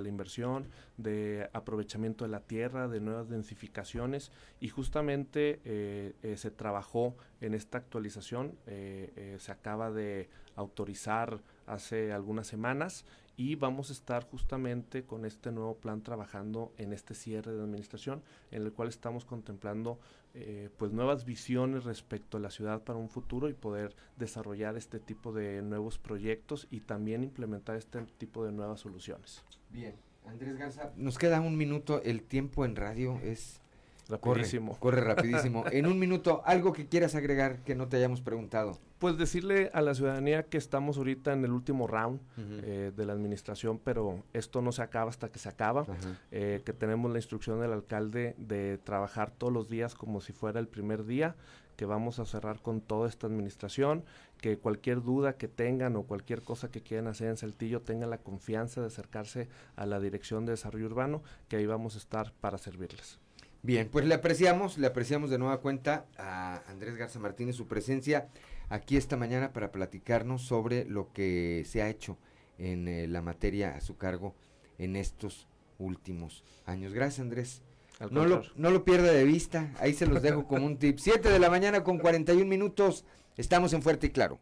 la, 0.00 0.08
inversión, 0.08 0.66
de 0.96 1.48
aprovechamiento 1.52 2.24
de 2.24 2.30
la 2.30 2.40
tierra, 2.40 2.88
de 2.88 3.00
nuevas 3.00 3.28
densificaciones 3.28 4.30
y 4.60 4.68
justamente 4.68 5.60
eh, 5.64 6.14
eh, 6.22 6.36
se 6.36 6.50
trabajó 6.50 7.16
en 7.40 7.54
esta 7.54 7.78
actualización, 7.78 8.56
eh, 8.66 9.36
se 9.38 9.52
acaba 9.52 9.90
de 9.90 10.28
autorizar 10.56 11.40
hace 11.66 12.12
algunas 12.12 12.46
semanas 12.46 13.04
y 13.40 13.54
vamos 13.54 13.88
a 13.88 13.94
estar 13.94 14.28
justamente 14.28 15.04
con 15.04 15.24
este 15.24 15.50
nuevo 15.50 15.74
plan 15.78 16.02
trabajando 16.02 16.74
en 16.76 16.92
este 16.92 17.14
cierre 17.14 17.54
de 17.54 17.62
administración 17.62 18.22
en 18.50 18.64
el 18.64 18.72
cual 18.74 18.90
estamos 18.90 19.24
contemplando 19.24 19.98
eh, 20.34 20.68
pues 20.76 20.92
nuevas 20.92 21.24
visiones 21.24 21.84
respecto 21.84 22.36
a 22.36 22.40
la 22.40 22.50
ciudad 22.50 22.82
para 22.82 22.98
un 22.98 23.08
futuro 23.08 23.48
y 23.48 23.54
poder 23.54 23.96
desarrollar 24.18 24.76
este 24.76 25.00
tipo 25.00 25.32
de 25.32 25.62
nuevos 25.62 25.98
proyectos 25.98 26.68
y 26.70 26.80
también 26.80 27.22
implementar 27.22 27.76
este 27.76 28.02
tipo 28.18 28.44
de 28.44 28.52
nuevas 28.52 28.80
soluciones. 28.80 29.42
Bien, 29.70 29.94
Andrés 30.26 30.58
Garza, 30.58 30.92
nos 30.96 31.16
queda 31.16 31.40
un 31.40 31.56
minuto, 31.56 32.02
el 32.02 32.22
tiempo 32.22 32.66
en 32.66 32.76
radio 32.76 33.18
es 33.22 33.62
Rapidísimo. 34.10 34.76
Corre, 34.78 35.00
rapidísimo. 35.00 35.64
en 35.70 35.86
un 35.86 35.98
minuto, 35.98 36.42
algo 36.44 36.72
que 36.72 36.86
quieras 36.86 37.14
agregar 37.14 37.58
que 37.64 37.74
no 37.74 37.88
te 37.88 37.96
hayamos 37.96 38.20
preguntado. 38.20 38.78
Pues 38.98 39.16
decirle 39.16 39.70
a 39.72 39.80
la 39.80 39.94
ciudadanía 39.94 40.42
que 40.42 40.58
estamos 40.58 40.98
ahorita 40.98 41.32
en 41.32 41.44
el 41.44 41.52
último 41.52 41.86
round 41.86 42.20
eh, 42.36 42.92
de 42.94 43.06
la 43.06 43.14
administración, 43.14 43.80
pero 43.82 44.22
esto 44.34 44.60
no 44.60 44.72
se 44.72 44.82
acaba 44.82 45.08
hasta 45.08 45.30
que 45.30 45.38
se 45.38 45.48
acaba, 45.48 45.86
eh, 46.30 46.60
que 46.64 46.74
tenemos 46.74 47.10
la 47.10 47.18
instrucción 47.18 47.60
del 47.60 47.72
alcalde 47.72 48.34
de 48.36 48.78
trabajar 48.78 49.30
todos 49.30 49.52
los 49.52 49.70
días 49.70 49.94
como 49.94 50.20
si 50.20 50.34
fuera 50.34 50.60
el 50.60 50.68
primer 50.68 51.06
día, 51.06 51.34
que 51.80 51.86
vamos 51.86 52.18
a 52.18 52.26
cerrar 52.26 52.60
con 52.60 52.82
toda 52.82 53.08
esta 53.08 53.26
administración, 53.26 54.04
que 54.42 54.58
cualquier 54.58 55.02
duda 55.02 55.38
que 55.38 55.48
tengan 55.48 55.96
o 55.96 56.02
cualquier 56.02 56.42
cosa 56.42 56.70
que 56.70 56.82
quieran 56.82 57.06
hacer 57.06 57.28
en 57.28 57.38
Saltillo 57.38 57.80
tengan 57.80 58.10
la 58.10 58.18
confianza 58.18 58.82
de 58.82 58.88
acercarse 58.88 59.48
a 59.76 59.86
la 59.86 59.98
Dirección 59.98 60.44
de 60.44 60.52
Desarrollo 60.52 60.84
Urbano, 60.84 61.22
que 61.48 61.56
ahí 61.56 61.64
vamos 61.64 61.94
a 61.94 61.98
estar 61.98 62.34
para 62.40 62.58
servirles. 62.58 63.18
Bien, 63.62 63.88
pues 63.90 64.06
le 64.06 64.14
apreciamos, 64.14 64.78
le 64.78 64.86
apreciamos 64.86 65.28
de 65.28 65.38
nueva 65.38 65.60
cuenta 65.60 66.06
a 66.16 66.62
Andrés 66.68 66.96
Garza 66.96 67.18
Martínez 67.18 67.56
su 67.56 67.66
presencia 67.66 68.28
aquí 68.70 68.96
esta 68.96 69.18
mañana 69.18 69.52
para 69.52 69.70
platicarnos 69.70 70.42
sobre 70.42 70.86
lo 70.86 71.12
que 71.12 71.64
se 71.66 71.82
ha 71.82 71.90
hecho 71.90 72.16
en 72.56 72.88
eh, 72.88 73.06
la 73.06 73.20
materia 73.20 73.76
a 73.76 73.80
su 73.82 73.98
cargo 73.98 74.34
en 74.78 74.96
estos 74.96 75.46
últimos 75.78 76.42
años. 76.64 76.94
Gracias 76.94 77.20
Andrés. 77.20 77.62
No 78.10 78.24
lo, 78.24 78.42
no 78.56 78.70
lo 78.70 78.82
pierda 78.82 79.12
de 79.12 79.24
vista, 79.24 79.74
ahí 79.78 79.92
se 79.92 80.06
los 80.06 80.22
dejo 80.22 80.46
como 80.46 80.64
un 80.64 80.78
tip. 80.78 80.98
Siete 81.00 81.28
de 81.28 81.38
la 81.38 81.50
mañana 81.50 81.84
con 81.84 81.98
41 81.98 82.46
minutos, 82.46 83.04
estamos 83.36 83.74
en 83.74 83.82
Fuerte 83.82 84.06
y 84.06 84.10
Claro. 84.10 84.40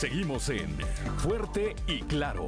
Seguimos 0.00 0.48
en 0.48 0.78
Fuerte 1.18 1.76
y 1.86 2.00
Claro. 2.00 2.46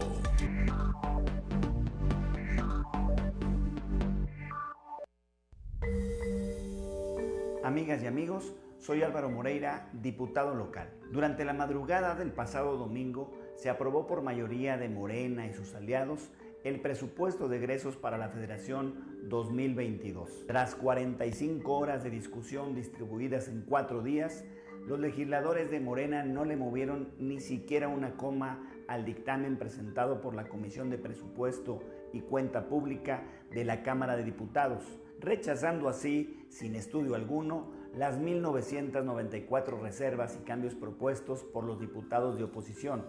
Amigas 7.63 8.03
y 8.03 8.07
amigos, 8.07 8.55
soy 8.79 9.03
Álvaro 9.03 9.29
Moreira, 9.29 9.91
diputado 9.93 10.55
local. 10.55 10.95
Durante 11.11 11.45
la 11.45 11.53
madrugada 11.53 12.15
del 12.15 12.33
pasado 12.33 12.79
domingo 12.79 13.35
se 13.55 13.69
aprobó 13.69 14.07
por 14.07 14.23
mayoría 14.23 14.79
de 14.79 14.89
Morena 14.89 15.47
y 15.47 15.53
sus 15.53 15.75
aliados 15.75 16.31
el 16.65 16.81
presupuesto 16.81 17.49
de 17.49 17.59
egresos 17.59 17.99
para 17.99 18.17
la 18.17 18.31
Federación 18.31 19.29
2022. 19.29 20.47
Tras 20.47 20.75
45 20.75 21.71
horas 21.71 22.03
de 22.03 22.09
discusión 22.09 22.75
distribuidas 22.75 23.49
en 23.49 23.61
cuatro 23.61 24.03
días, 24.03 24.43
los 24.87 24.99
legisladores 24.99 25.71
de 25.71 25.81
Morena 25.81 26.25
no 26.25 26.45
le 26.45 26.57
movieron 26.57 27.13
ni 27.19 27.41
siquiera 27.41 27.89
una 27.89 28.17
coma 28.17 28.69
al 28.89 29.05
dictamen 29.05 29.57
presentado 29.57 30.21
por 30.21 30.35
la 30.35 30.49
Comisión 30.49 30.91
de 30.91 30.99
Presupuesto 30.99 31.81
y 32.13 32.21
Cuenta 32.21 32.69
Pública 32.69 33.23
de 33.53 33.65
la 33.65 33.83
Cámara 33.83 34.17
de 34.17 34.25
Diputados, 34.25 34.83
rechazando 35.21 35.89
así, 35.89 36.47
sin 36.49 36.75
estudio 36.75 37.15
alguno, 37.15 37.71
las 37.95 38.19
1.994 38.19 39.81
reservas 39.81 40.37
y 40.41 40.45
cambios 40.45 40.75
propuestos 40.75 41.45
por 41.45 41.65
los 41.65 41.79
diputados 41.79 42.37
de 42.37 42.45
oposición. 42.45 43.05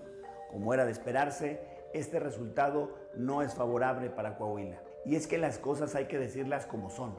Como 0.51 0.73
era 0.73 0.85
de 0.85 0.91
esperarse, 0.91 1.61
este 1.93 2.19
resultado 2.19 2.95
no 3.15 3.41
es 3.41 3.55
favorable 3.55 4.09
para 4.09 4.35
Coahuila. 4.37 4.81
Y 5.05 5.15
es 5.15 5.25
que 5.25 5.37
las 5.37 5.57
cosas 5.57 5.95
hay 5.95 6.05
que 6.05 6.19
decirlas 6.19 6.65
como 6.65 6.89
son. 6.89 7.15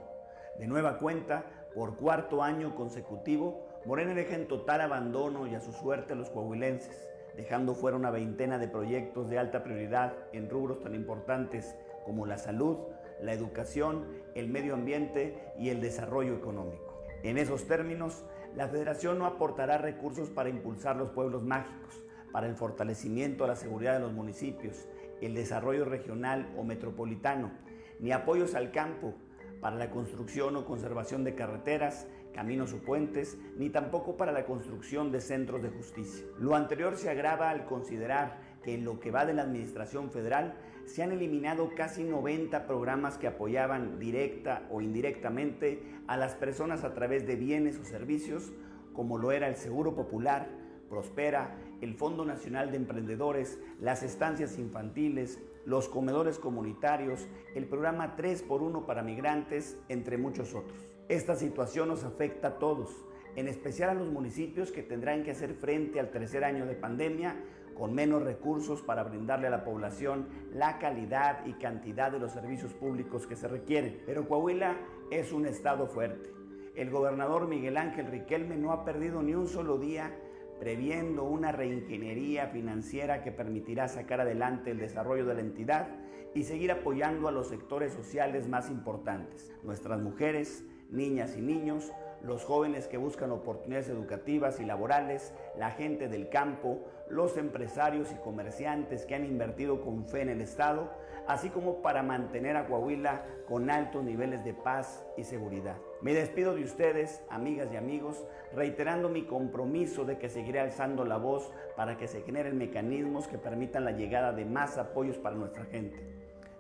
De 0.58 0.68
nueva 0.68 0.98
cuenta, 0.98 1.44
por 1.74 1.96
cuarto 1.96 2.42
año 2.42 2.74
consecutivo, 2.76 3.66
Morena 3.86 4.14
deja 4.14 4.34
en 4.34 4.48
total 4.48 4.80
abandono 4.80 5.46
y 5.46 5.54
a 5.54 5.60
su 5.60 5.72
suerte 5.72 6.14
a 6.14 6.16
los 6.16 6.30
coahuilenses, 6.30 7.06
dejando 7.36 7.74
fuera 7.74 7.98
una 7.98 8.10
veintena 8.10 8.58
de 8.58 8.66
proyectos 8.66 9.28
de 9.28 9.38
alta 9.38 9.62
prioridad 9.62 10.14
en 10.32 10.48
rubros 10.48 10.80
tan 10.80 10.94
importantes 10.94 11.74
como 12.06 12.24
la 12.24 12.38
salud, 12.38 12.78
la 13.20 13.34
educación, 13.34 14.06
el 14.34 14.48
medio 14.48 14.72
ambiente 14.72 15.52
y 15.58 15.68
el 15.68 15.82
desarrollo 15.82 16.34
económico. 16.34 17.02
En 17.22 17.36
esos 17.36 17.66
términos, 17.66 18.24
la 18.56 18.68
federación 18.68 19.18
no 19.18 19.26
aportará 19.26 19.76
recursos 19.76 20.30
para 20.30 20.48
impulsar 20.48 20.96
los 20.96 21.10
pueblos 21.10 21.42
mágicos, 21.42 22.02
para 22.32 22.46
el 22.46 22.54
fortalecimiento 22.54 23.44
de 23.44 23.50
la 23.50 23.56
seguridad 23.56 23.94
de 23.94 24.00
los 24.00 24.12
municipios, 24.12 24.88
el 25.20 25.34
desarrollo 25.34 25.84
regional 25.84 26.50
o 26.56 26.64
metropolitano, 26.64 27.52
ni 27.98 28.12
apoyos 28.12 28.54
al 28.54 28.72
campo, 28.72 29.14
para 29.60 29.76
la 29.76 29.90
construcción 29.90 30.56
o 30.56 30.64
conservación 30.64 31.24
de 31.24 31.34
carreteras, 31.34 32.06
caminos 32.34 32.72
o 32.72 32.78
puentes, 32.78 33.38
ni 33.56 33.70
tampoco 33.70 34.16
para 34.16 34.32
la 34.32 34.44
construcción 34.44 35.12
de 35.12 35.20
centros 35.20 35.62
de 35.62 35.70
justicia. 35.70 36.26
Lo 36.38 36.54
anterior 36.54 36.96
se 36.96 37.08
agrava 37.08 37.50
al 37.50 37.64
considerar 37.64 38.40
que 38.62 38.74
en 38.74 38.84
lo 38.84 38.98
que 38.98 39.10
va 39.10 39.24
de 39.24 39.34
la 39.34 39.42
Administración 39.42 40.10
Federal 40.10 40.54
se 40.84 41.02
han 41.02 41.12
eliminado 41.12 41.70
casi 41.74 42.02
90 42.02 42.66
programas 42.66 43.16
que 43.16 43.26
apoyaban 43.26 43.98
directa 43.98 44.66
o 44.70 44.80
indirectamente 44.80 45.82
a 46.06 46.16
las 46.16 46.34
personas 46.34 46.84
a 46.84 46.92
través 46.94 47.26
de 47.26 47.36
bienes 47.36 47.78
o 47.78 47.84
servicios, 47.84 48.52
como 48.92 49.18
lo 49.18 49.32
era 49.32 49.48
el 49.48 49.56
Seguro 49.56 49.94
Popular, 49.94 50.48
Prospera, 50.88 51.56
el 51.80 51.94
Fondo 51.94 52.24
Nacional 52.24 52.70
de 52.70 52.76
Emprendedores, 52.76 53.58
las 53.80 54.02
estancias 54.02 54.58
infantiles, 54.58 55.40
los 55.64 55.88
comedores 55.88 56.38
comunitarios, 56.38 57.26
el 57.54 57.66
programa 57.66 58.16
3x1 58.16 58.84
para 58.84 59.02
migrantes, 59.02 59.78
entre 59.88 60.18
muchos 60.18 60.54
otros. 60.54 60.93
Esta 61.08 61.36
situación 61.36 61.88
nos 61.88 62.02
afecta 62.02 62.48
a 62.48 62.58
todos, 62.58 63.04
en 63.36 63.46
especial 63.46 63.90
a 63.90 63.94
los 63.94 64.10
municipios 64.10 64.72
que 64.72 64.82
tendrán 64.82 65.22
que 65.22 65.32
hacer 65.32 65.52
frente 65.52 66.00
al 66.00 66.10
tercer 66.10 66.44
año 66.44 66.64
de 66.64 66.76
pandemia 66.76 67.36
con 67.74 67.92
menos 67.92 68.22
recursos 68.22 68.80
para 68.80 69.02
brindarle 69.02 69.48
a 69.48 69.50
la 69.50 69.64
población 69.64 70.28
la 70.54 70.78
calidad 70.78 71.44
y 71.44 71.52
cantidad 71.54 72.10
de 72.10 72.20
los 72.20 72.32
servicios 72.32 72.72
públicos 72.72 73.26
que 73.26 73.36
se 73.36 73.48
requieren. 73.48 74.00
Pero 74.06 74.26
Coahuila 74.26 74.76
es 75.10 75.30
un 75.32 75.44
estado 75.44 75.86
fuerte. 75.86 76.30
El 76.74 76.88
gobernador 76.88 77.48
Miguel 77.48 77.76
Ángel 77.76 78.06
Riquelme 78.06 78.56
no 78.56 78.72
ha 78.72 78.84
perdido 78.86 79.22
ni 79.22 79.34
un 79.34 79.46
solo 79.46 79.76
día 79.76 80.16
previendo 80.58 81.24
una 81.24 81.52
reingeniería 81.52 82.46
financiera 82.46 83.22
que 83.22 83.32
permitirá 83.32 83.88
sacar 83.88 84.22
adelante 84.22 84.70
el 84.70 84.78
desarrollo 84.78 85.26
de 85.26 85.34
la 85.34 85.40
entidad 85.40 85.88
y 86.32 86.44
seguir 86.44 86.72
apoyando 86.72 87.28
a 87.28 87.32
los 87.32 87.48
sectores 87.48 87.92
sociales 87.92 88.48
más 88.48 88.70
importantes, 88.70 89.52
nuestras 89.62 90.00
mujeres, 90.00 90.64
niñas 90.90 91.36
y 91.36 91.40
niños, 91.40 91.92
los 92.22 92.44
jóvenes 92.44 92.88
que 92.88 92.96
buscan 92.96 93.30
oportunidades 93.32 93.88
educativas 93.88 94.58
y 94.58 94.64
laborales, 94.64 95.32
la 95.58 95.70
gente 95.70 96.08
del 96.08 96.28
campo, 96.28 96.80
los 97.08 97.36
empresarios 97.36 98.10
y 98.12 98.16
comerciantes 98.16 99.04
que 99.04 99.14
han 99.14 99.26
invertido 99.26 99.82
con 99.82 100.06
fe 100.06 100.22
en 100.22 100.30
el 100.30 100.40
Estado, 100.40 100.90
así 101.26 101.50
como 101.50 101.82
para 101.82 102.02
mantener 102.02 102.56
a 102.56 102.66
Coahuila 102.66 103.24
con 103.46 103.70
altos 103.70 104.02
niveles 104.04 104.44
de 104.44 104.54
paz 104.54 105.04
y 105.16 105.24
seguridad. 105.24 105.76
Me 106.00 106.14
despido 106.14 106.54
de 106.54 106.64
ustedes, 106.64 107.22
amigas 107.28 107.68
y 107.72 107.76
amigos, 107.76 108.24
reiterando 108.54 109.08
mi 109.08 109.24
compromiso 109.26 110.04
de 110.04 110.18
que 110.18 110.28
seguiré 110.28 110.60
alzando 110.60 111.04
la 111.04 111.18
voz 111.18 111.50
para 111.76 111.96
que 111.96 112.08
se 112.08 112.22
generen 112.22 112.56
mecanismos 112.56 113.28
que 113.28 113.38
permitan 113.38 113.84
la 113.84 113.92
llegada 113.92 114.32
de 114.32 114.44
más 114.44 114.78
apoyos 114.78 115.18
para 115.18 115.36
nuestra 115.36 115.64
gente. 115.66 115.98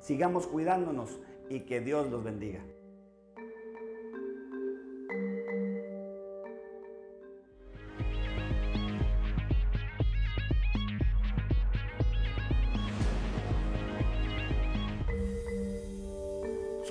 Sigamos 0.00 0.46
cuidándonos 0.46 1.18
y 1.48 1.60
que 1.60 1.80
Dios 1.80 2.10
los 2.10 2.22
bendiga. 2.22 2.60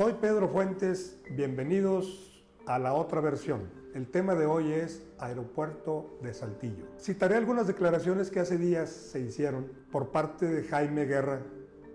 Soy 0.03 0.15
Pedro 0.19 0.49
Fuentes, 0.49 1.17
bienvenidos 1.31 2.43
a 2.65 2.77
la 2.77 2.93
otra 2.93 3.21
versión. 3.21 3.69
El 3.95 4.11
tema 4.11 4.35
de 4.35 4.45
hoy 4.45 4.73
es 4.73 5.01
Aeropuerto 5.17 6.19
de 6.21 6.33
Saltillo. 6.33 6.87
Citaré 6.99 7.37
algunas 7.37 7.67
declaraciones 7.67 8.29
que 8.29 8.41
hace 8.41 8.57
días 8.57 8.89
se 8.89 9.21
hicieron 9.21 9.71
por 9.93 10.11
parte 10.11 10.45
de 10.45 10.65
Jaime 10.65 11.05
Guerra 11.05 11.41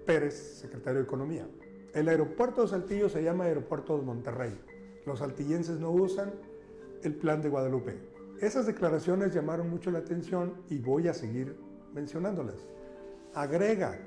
Pérez, 0.06 0.58
secretario 0.58 1.00
de 1.00 1.04
Economía. 1.04 1.46
El 1.92 2.08
aeropuerto 2.08 2.62
de 2.62 2.68
Saltillo 2.68 3.10
se 3.10 3.22
llama 3.22 3.44
Aeropuerto 3.44 3.98
de 3.98 4.06
Monterrey. 4.06 4.58
Los 5.04 5.18
saltillenses 5.18 5.78
no 5.78 5.90
usan 5.90 6.32
el 7.02 7.14
plan 7.14 7.42
de 7.42 7.50
Guadalupe. 7.50 7.94
Esas 8.40 8.64
declaraciones 8.64 9.34
llamaron 9.34 9.68
mucho 9.68 9.90
la 9.90 9.98
atención 9.98 10.54
y 10.70 10.78
voy 10.78 11.08
a 11.08 11.12
seguir 11.12 11.60
mencionándolas. 11.92 12.56
Agrega 13.34 14.00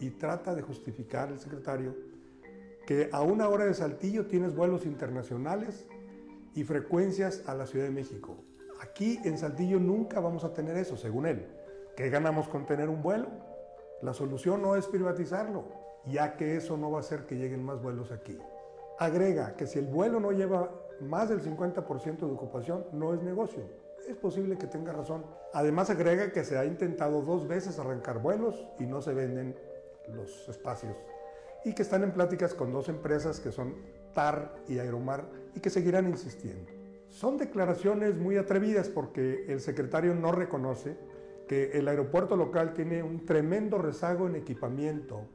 y 0.00 0.08
trata 0.08 0.54
de 0.54 0.62
justificar 0.62 1.30
el 1.30 1.38
secretario 1.38 2.11
que 2.86 3.08
a 3.12 3.22
una 3.22 3.48
hora 3.48 3.64
de 3.64 3.74
Saltillo 3.74 4.26
tienes 4.26 4.54
vuelos 4.54 4.86
internacionales 4.86 5.86
y 6.54 6.64
frecuencias 6.64 7.42
a 7.46 7.54
la 7.54 7.66
Ciudad 7.66 7.86
de 7.86 7.92
México. 7.92 8.36
Aquí 8.80 9.20
en 9.24 9.38
Saltillo 9.38 9.78
nunca 9.78 10.20
vamos 10.20 10.44
a 10.44 10.52
tener 10.52 10.76
eso, 10.76 10.96
según 10.96 11.26
él. 11.26 11.46
¿Qué 11.96 12.10
ganamos 12.10 12.48
con 12.48 12.66
tener 12.66 12.88
un 12.88 13.02
vuelo? 13.02 13.28
La 14.02 14.12
solución 14.12 14.60
no 14.60 14.74
es 14.76 14.86
privatizarlo, 14.86 15.64
ya 16.06 16.36
que 16.36 16.56
eso 16.56 16.76
no 16.76 16.90
va 16.90 16.98
a 16.98 17.00
hacer 17.00 17.26
que 17.26 17.36
lleguen 17.36 17.64
más 17.64 17.80
vuelos 17.80 18.10
aquí. 18.10 18.36
Agrega 18.98 19.54
que 19.54 19.66
si 19.66 19.78
el 19.78 19.86
vuelo 19.86 20.18
no 20.18 20.32
lleva 20.32 20.70
más 21.00 21.28
del 21.28 21.40
50% 21.40 22.18
de 22.18 22.32
ocupación, 22.32 22.86
no 22.92 23.14
es 23.14 23.22
negocio. 23.22 23.62
Es 24.08 24.16
posible 24.16 24.58
que 24.58 24.66
tenga 24.66 24.92
razón. 24.92 25.24
Además 25.52 25.90
agrega 25.90 26.32
que 26.32 26.44
se 26.44 26.58
ha 26.58 26.64
intentado 26.64 27.22
dos 27.22 27.46
veces 27.46 27.78
arrancar 27.78 28.20
vuelos 28.20 28.66
y 28.80 28.86
no 28.86 29.00
se 29.00 29.14
venden 29.14 29.56
los 30.08 30.48
espacios 30.48 30.96
y 31.64 31.74
que 31.74 31.82
están 31.82 32.02
en 32.02 32.12
pláticas 32.12 32.54
con 32.54 32.72
dos 32.72 32.88
empresas 32.88 33.40
que 33.40 33.52
son 33.52 33.74
TAR 34.14 34.54
y 34.68 34.78
Aeromar 34.78 35.24
y 35.54 35.60
que 35.60 35.70
seguirán 35.70 36.08
insistiendo. 36.08 36.70
Son 37.08 37.36
declaraciones 37.36 38.16
muy 38.16 38.36
atrevidas 38.36 38.88
porque 38.88 39.44
el 39.48 39.60
secretario 39.60 40.14
no 40.14 40.32
reconoce 40.32 40.96
que 41.46 41.72
el 41.72 41.88
aeropuerto 41.88 42.36
local 42.36 42.72
tiene 42.72 43.02
un 43.02 43.26
tremendo 43.26 43.78
rezago 43.78 44.26
en 44.26 44.36
equipamiento, 44.36 45.26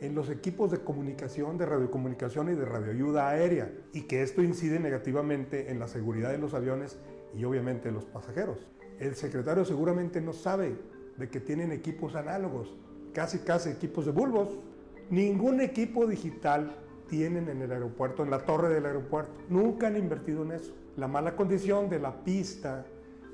en 0.00 0.14
los 0.14 0.30
equipos 0.30 0.70
de 0.70 0.78
comunicación, 0.78 1.58
de 1.58 1.66
radiocomunicación 1.66 2.50
y 2.50 2.54
de 2.54 2.64
radioayuda 2.64 3.28
aérea, 3.28 3.72
y 3.92 4.02
que 4.02 4.22
esto 4.22 4.42
incide 4.42 4.78
negativamente 4.78 5.72
en 5.72 5.80
la 5.80 5.88
seguridad 5.88 6.30
de 6.30 6.38
los 6.38 6.54
aviones 6.54 6.98
y 7.34 7.44
obviamente 7.44 7.88
de 7.88 7.94
los 7.94 8.04
pasajeros. 8.04 8.68
El 9.00 9.16
secretario 9.16 9.64
seguramente 9.64 10.20
no 10.20 10.32
sabe 10.32 10.76
de 11.16 11.28
que 11.28 11.40
tienen 11.40 11.72
equipos 11.72 12.14
análogos, 12.14 12.76
casi 13.12 13.40
casi 13.40 13.70
equipos 13.70 14.06
de 14.06 14.12
bulbos, 14.12 14.60
Ningún 15.10 15.62
equipo 15.62 16.06
digital 16.06 16.76
tienen 17.08 17.48
en 17.48 17.62
el 17.62 17.72
aeropuerto, 17.72 18.22
en 18.22 18.30
la 18.30 18.44
torre 18.44 18.68
del 18.68 18.84
aeropuerto. 18.84 19.32
Nunca 19.48 19.86
han 19.86 19.96
invertido 19.96 20.42
en 20.42 20.52
eso. 20.52 20.74
La 20.96 21.08
mala 21.08 21.34
condición 21.34 21.88
de 21.88 21.98
la 21.98 22.22
pista, 22.24 22.84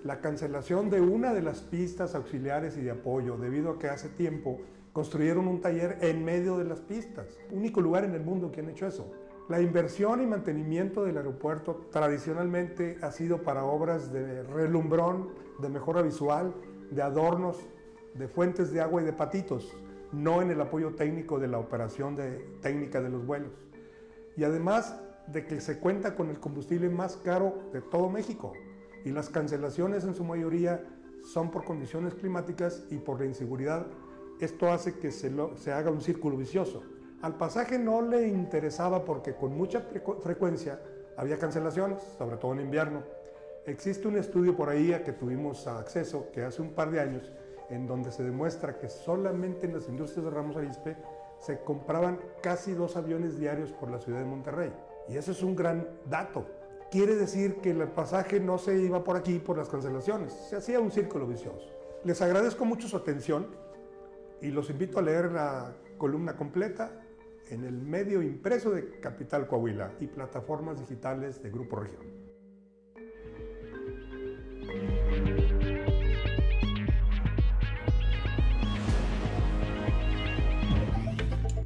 la 0.05 0.21
cancelación 0.21 0.89
de 0.89 1.01
una 1.01 1.35
de 1.35 1.43
las 1.43 1.63
pistas 1.63 2.15
auxiliares 2.15 2.77
y 2.77 2.83
de 2.83 2.93
apoyo, 2.93 3.37
debido 3.37 3.73
a 3.73 3.79
que 3.81 3.89
hace 3.89 4.09
tiempo 4.09 4.61
construyeron 4.93 5.49
un 5.49 5.61
taller 5.61 5.99
en 6.01 6.25
medio 6.25 6.59
de 6.59 6.65
las 6.65 6.81
pistas. 6.81 7.27
Único 7.51 7.81
lugar 7.81 8.05
en 8.05 8.15
el 8.15 8.23
mundo 8.23 8.53
que 8.53 8.61
han 8.61 8.71
hecho 8.71 8.87
eso. 8.87 9.11
La 9.49 9.61
inversión 9.61 10.23
y 10.23 10.27
mantenimiento 10.27 11.05
del 11.05 11.17
aeropuerto 11.17 11.89
tradicionalmente 11.91 12.99
ha 13.03 13.11
sido 13.11 13.43
para 13.43 13.65
obras 13.65 14.13
de 14.13 14.45
relumbrón, 14.45 15.31
de 15.59 15.69
mejora 15.71 16.03
visual, 16.03 16.55
de 16.93 17.03
adornos, 17.03 17.59
de 18.15 18.29
fuentes 18.29 18.73
de 18.73 18.81
agua 18.81 19.03
y 19.03 19.05
de 19.05 19.13
patitos 19.13 19.77
no 20.15 20.43
en 20.43 20.51
el 20.51 20.61
apoyo 20.61 20.95
técnico 20.95 21.39
de 21.39 21.49
la 21.49 21.59
operación 21.59 22.17
técnica 22.61 23.01
de 23.01 23.11
los 23.11 23.27
vuelos. 23.27 23.53
Y 24.37 24.45
además 24.45 25.01
de 25.27 25.47
que 25.47 25.61
se 25.61 25.79
cuenta 25.79 26.15
con 26.15 26.31
el 26.31 26.39
combustible 26.39 26.89
más 26.89 27.17
caro 27.17 27.71
de 27.73 27.81
todo 27.81 28.11
México 28.11 28.53
y 29.05 29.11
las 29.11 29.29
cancelaciones 29.29 30.05
en 30.05 30.15
su 30.15 30.25
mayoría 30.25 30.85
son 31.23 31.51
por 31.51 31.65
condiciones 31.65 32.15
climáticas 32.15 32.85
y 32.91 32.99
por 32.99 33.21
la 33.21 33.27
inseguridad. 33.27 33.87
Esto 34.41 34.71
hace 34.71 34.99
que 34.99 35.11
se, 35.11 35.33
se 35.57 35.73
haga 35.73 35.91
un 35.91 36.01
círculo 36.01 36.37
vicioso. 36.37 36.83
Al 37.23 37.37
pasaje 37.37 37.79
no 37.79 38.03
le 38.03 38.29
interesaba 38.29 39.05
porque 39.05 39.35
con 39.35 39.57
mucha 39.57 39.81
frecuencia 40.23 40.81
había 41.17 41.39
cancelaciones, 41.39 42.03
sobre 42.19 42.37
todo 42.37 42.53
en 42.53 42.61
invierno. 42.61 43.03
Existe 43.67 44.09
un 44.09 44.19
estudio 44.19 44.55
por 44.55 44.69
ahí 44.69 44.93
a 44.93 45.03
que 45.03 45.13
tuvimos 45.13 45.67
acceso 45.67 46.29
que 46.33 46.43
hace 46.43 46.61
un 46.61 46.75
par 46.75 46.91
de 46.91 47.01
años 47.01 47.33
en 47.71 47.87
donde 47.87 48.13
se 48.13 48.23
demuestra 48.23 48.79
que 48.79 48.89
solamente 48.89 49.67
en 49.67 49.75
las 49.75 49.89
industrias 49.89 50.25
de 50.25 50.31
Ramos 50.31 50.57
Arizpe 50.57 50.97
se 51.39 51.61
compraban 51.61 52.19
casi 52.43 52.73
dos 52.73 52.97
aviones 52.97 53.39
diarios 53.39 53.73
por 53.73 53.91
la 53.91 53.99
ciudad 53.99 54.21
de 54.21 54.25
Monterrey. 54.25 54.73
Y 55.09 55.17
eso 55.17 55.33
es 55.33 55.43
un 55.43 55.55
gran 55.55 55.89
dato. 56.09 56.47
Quiere 56.91 57.17
decir 57.17 57.57
que 57.57 57.71
el 57.71 57.89
pasaje 57.89 58.41
no 58.41 58.57
se 58.59 58.79
iba 58.79 59.03
por 59.03 59.17
aquí 59.17 59.39
por 59.39 59.59
las 59.59 59.69
cancelaciones, 59.69 60.33
se 60.33 60.57
hacía 60.57 60.81
un 60.81 60.91
círculo 60.91 61.27
vicioso. 61.27 61.69
Les 62.05 62.21
agradezco 62.23 62.65
mucho 62.65 62.87
su 62.87 62.97
atención 62.97 63.49
y 64.41 64.51
los 64.51 64.71
invito 64.71 64.99
a 64.99 65.03
leer 65.03 65.33
la 65.33 65.75
columna 65.99 66.37
completa 66.37 67.01
en 67.51 67.65
el 67.65 67.75
medio 67.75 68.23
impreso 68.23 68.71
de 68.71 69.01
Capital 69.01 69.47
Coahuila 69.47 69.93
y 70.01 70.07
plataformas 70.07 70.79
digitales 70.79 71.43
de 71.43 71.51
Grupo 71.51 71.77
Región. 71.77 72.24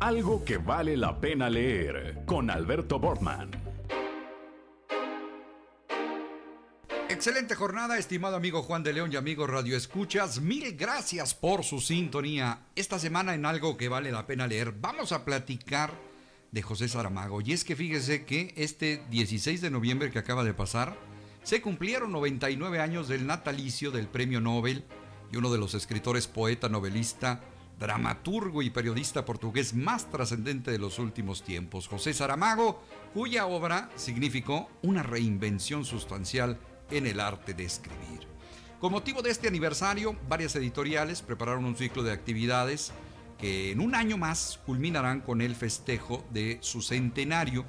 Algo 0.09 0.43
que 0.43 0.57
vale 0.57 0.97
la 0.97 1.21
pena 1.21 1.51
leer 1.51 2.23
con 2.25 2.49
Alberto 2.49 2.99
Bortman. 2.99 3.51
Excelente 7.11 7.55
jornada, 7.55 7.99
estimado 7.99 8.37
amigo 8.37 8.63
Juan 8.63 8.83
de 8.83 8.95
León 8.95 9.13
y 9.13 9.17
amigo 9.17 9.47
Radio 9.47 9.77
Escuchas. 9.77 10.41
Mil 10.41 10.75
gracias 10.79 11.35
por 11.35 11.63
su 11.63 11.79
sintonía. 11.83 12.61
Esta 12.75 12.99
semana 12.99 13.35
en 13.35 13.45
algo 13.45 13.77
que 13.77 13.91
vale 13.91 14.11
la 14.11 14.27
pena 14.27 14.47
leer, 14.47 14.73
vamos 14.73 15.13
a 15.13 15.27
platicar 15.27 15.93
de 16.53 16.63
José 16.63 16.89
Saramago. 16.89 17.43
Y 17.43 17.53
es 17.53 17.63
que 17.63 17.77
fíjese 17.77 18.25
que 18.25 18.55
este 18.57 19.03
16 19.11 19.61
de 19.61 19.71
noviembre 19.71 20.11
que 20.11 20.21
acaba 20.21 20.43
de 20.43 20.55
pasar, 20.55 20.97
se 21.43 21.61
cumplieron 21.61 22.13
99 22.13 22.81
años 22.81 23.09
del 23.09 23.27
natalicio 23.27 23.91
del 23.91 24.09
premio 24.09 24.41
Nobel 24.41 24.85
y 25.31 25.37
uno 25.37 25.53
de 25.53 25.59
los 25.59 25.75
escritores 25.75 26.27
poeta 26.29 26.71
novelista 26.71 27.43
dramaturgo 27.79 28.63
y 28.63 28.71
periodista 28.71 29.25
portugués 29.25 29.75
más 29.75 30.11
trascendente 30.11 30.71
de 30.71 30.79
los 30.79 30.99
últimos 30.99 31.43
tiempos, 31.43 31.89
José 31.89 32.13
Saramago, 32.13 32.83
cuya 33.15 33.47
obra 33.47 33.91
significó 33.97 34.69
una 34.83 35.03
reinvención 35.03 35.85
sustancial 35.85 36.59
en 36.91 37.07
el 37.07 37.21
arte 37.21 37.55
de 37.55 37.65
escribir. 37.65 38.27
Con 38.81 38.93
motivo 38.93 39.23
de 39.23 39.31
este 39.31 39.49
aniversario, 39.49 40.17
varias 40.29 40.55
editoriales 40.57 41.23
prepararon 41.23 41.65
un 41.65 41.77
ciclo 41.77 42.03
de 42.03 42.13
actividades 42.13 42.93
que 43.39 43.73
en 43.73 43.81
un 43.81 43.95
año 43.95 44.17
más 44.17 44.61
culminarán 44.67 45.21
con 45.21 45.41
el 45.41 45.55
festejo 45.55 46.25
de 46.31 46.59
su 46.61 46.83
centenario. 46.83 47.65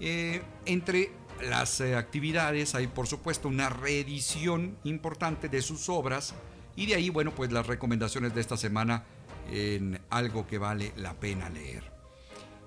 Eh, 0.00 0.42
entre 0.66 1.12
las 1.42 1.80
eh, 1.80 1.96
actividades 1.96 2.74
hay 2.74 2.86
por 2.86 3.06
supuesto 3.06 3.48
una 3.48 3.68
reedición 3.68 4.76
importante 4.84 5.48
de 5.48 5.62
sus 5.62 5.88
obras 5.88 6.34
y 6.78 6.86
de 6.86 6.94
ahí, 6.94 7.10
bueno, 7.10 7.32
pues 7.34 7.50
las 7.50 7.66
recomendaciones 7.66 8.36
de 8.36 8.40
esta 8.40 8.56
semana 8.56 9.02
en 9.50 10.00
algo 10.10 10.46
que 10.46 10.58
vale 10.58 10.92
la 10.96 11.14
pena 11.14 11.50
leer. 11.50 11.90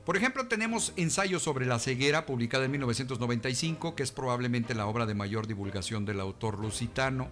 Por 0.03 0.17
ejemplo, 0.17 0.47
tenemos 0.47 0.91
Ensayo 0.97 1.39
sobre 1.39 1.65
la 1.65 1.79
ceguera, 1.79 2.25
publicada 2.25 2.65
en 2.65 2.71
1995, 2.71 3.95
que 3.95 4.03
es 4.03 4.11
probablemente 4.11 4.75
la 4.75 4.85
obra 4.85 5.05
de 5.05 5.13
mayor 5.13 5.47
divulgación 5.47 6.03
del 6.03 6.19
autor 6.19 6.59
lusitano, 6.59 7.29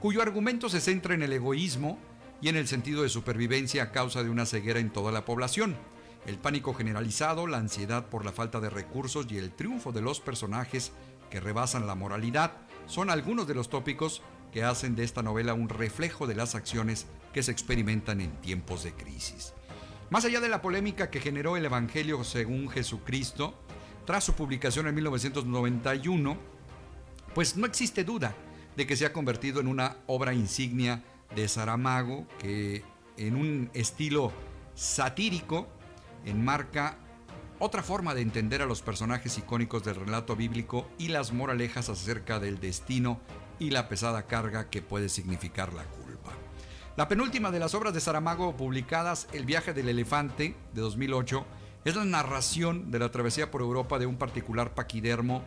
cuyo 0.00 0.20
argumento 0.20 0.68
se 0.68 0.80
centra 0.80 1.14
en 1.14 1.22
el 1.22 1.32
egoísmo 1.32 2.00
y 2.42 2.48
en 2.48 2.56
el 2.56 2.66
sentido 2.66 3.04
de 3.04 3.10
supervivencia 3.10 3.84
a 3.84 3.92
causa 3.92 4.24
de 4.24 4.30
una 4.30 4.44
ceguera 4.44 4.80
en 4.80 4.90
toda 4.90 5.12
la 5.12 5.24
población, 5.24 5.76
el 6.26 6.36
pánico 6.38 6.74
generalizado, 6.74 7.46
la 7.46 7.58
ansiedad 7.58 8.06
por 8.06 8.24
la 8.24 8.32
falta 8.32 8.58
de 8.58 8.70
recursos 8.70 9.28
y 9.30 9.38
el 9.38 9.52
triunfo 9.52 9.92
de 9.92 10.02
los 10.02 10.18
personajes 10.18 10.90
que 11.30 11.38
rebasan 11.38 11.86
la 11.86 11.94
moralidad 11.94 12.54
son 12.86 13.08
algunos 13.08 13.46
de 13.46 13.54
los 13.54 13.68
tópicos 13.68 14.20
que 14.52 14.64
hacen 14.64 14.96
de 14.96 15.04
esta 15.04 15.22
novela 15.22 15.54
un 15.54 15.68
reflejo 15.68 16.26
de 16.26 16.34
las 16.34 16.54
acciones 16.54 17.06
que 17.32 17.42
se 17.42 17.52
experimentan 17.52 18.20
en 18.20 18.32
tiempos 18.40 18.84
de 18.84 18.92
crisis. 18.92 19.52
Más 20.10 20.24
allá 20.24 20.40
de 20.40 20.48
la 20.48 20.62
polémica 20.62 21.10
que 21.10 21.20
generó 21.20 21.56
el 21.56 21.64
Evangelio 21.64 22.24
según 22.24 22.68
Jesucristo, 22.70 23.54
tras 24.06 24.24
su 24.24 24.34
publicación 24.34 24.86
en 24.86 24.94
1991, 24.94 26.38
pues 27.34 27.56
no 27.56 27.66
existe 27.66 28.04
duda 28.04 28.34
de 28.76 28.86
que 28.86 28.96
se 28.96 29.04
ha 29.04 29.12
convertido 29.12 29.60
en 29.60 29.68
una 29.68 29.98
obra 30.06 30.32
insignia 30.32 31.04
de 31.34 31.46
Saramago 31.46 32.26
que 32.38 32.84
en 33.18 33.36
un 33.36 33.70
estilo 33.74 34.32
satírico 34.74 35.68
enmarca 36.24 36.96
otra 37.58 37.82
forma 37.82 38.14
de 38.14 38.22
entender 38.22 38.62
a 38.62 38.66
los 38.66 38.82
personajes 38.82 39.36
icónicos 39.36 39.84
del 39.84 39.96
relato 39.96 40.36
bíblico 40.36 40.88
y 40.96 41.08
las 41.08 41.32
moralejas 41.32 41.88
acerca 41.88 42.38
del 42.38 42.60
destino 42.60 43.20
y 43.58 43.70
la 43.70 43.88
pesada 43.88 44.26
carga 44.26 44.70
que 44.70 44.82
puede 44.82 45.08
significar 45.08 45.72
la 45.72 45.84
culpa. 45.84 46.32
La 46.96 47.08
penúltima 47.08 47.50
de 47.50 47.60
las 47.60 47.74
obras 47.74 47.94
de 47.94 48.00
Saramago 48.00 48.56
publicadas, 48.56 49.28
El 49.32 49.44
viaje 49.44 49.72
del 49.72 49.88
elefante, 49.88 50.56
de 50.74 50.80
2008, 50.80 51.46
es 51.84 51.96
la 51.96 52.04
narración 52.04 52.90
de 52.90 52.98
la 52.98 53.10
travesía 53.10 53.50
por 53.50 53.60
Europa 53.60 53.98
de 53.98 54.06
un 54.06 54.16
particular 54.16 54.74
paquidermo 54.74 55.42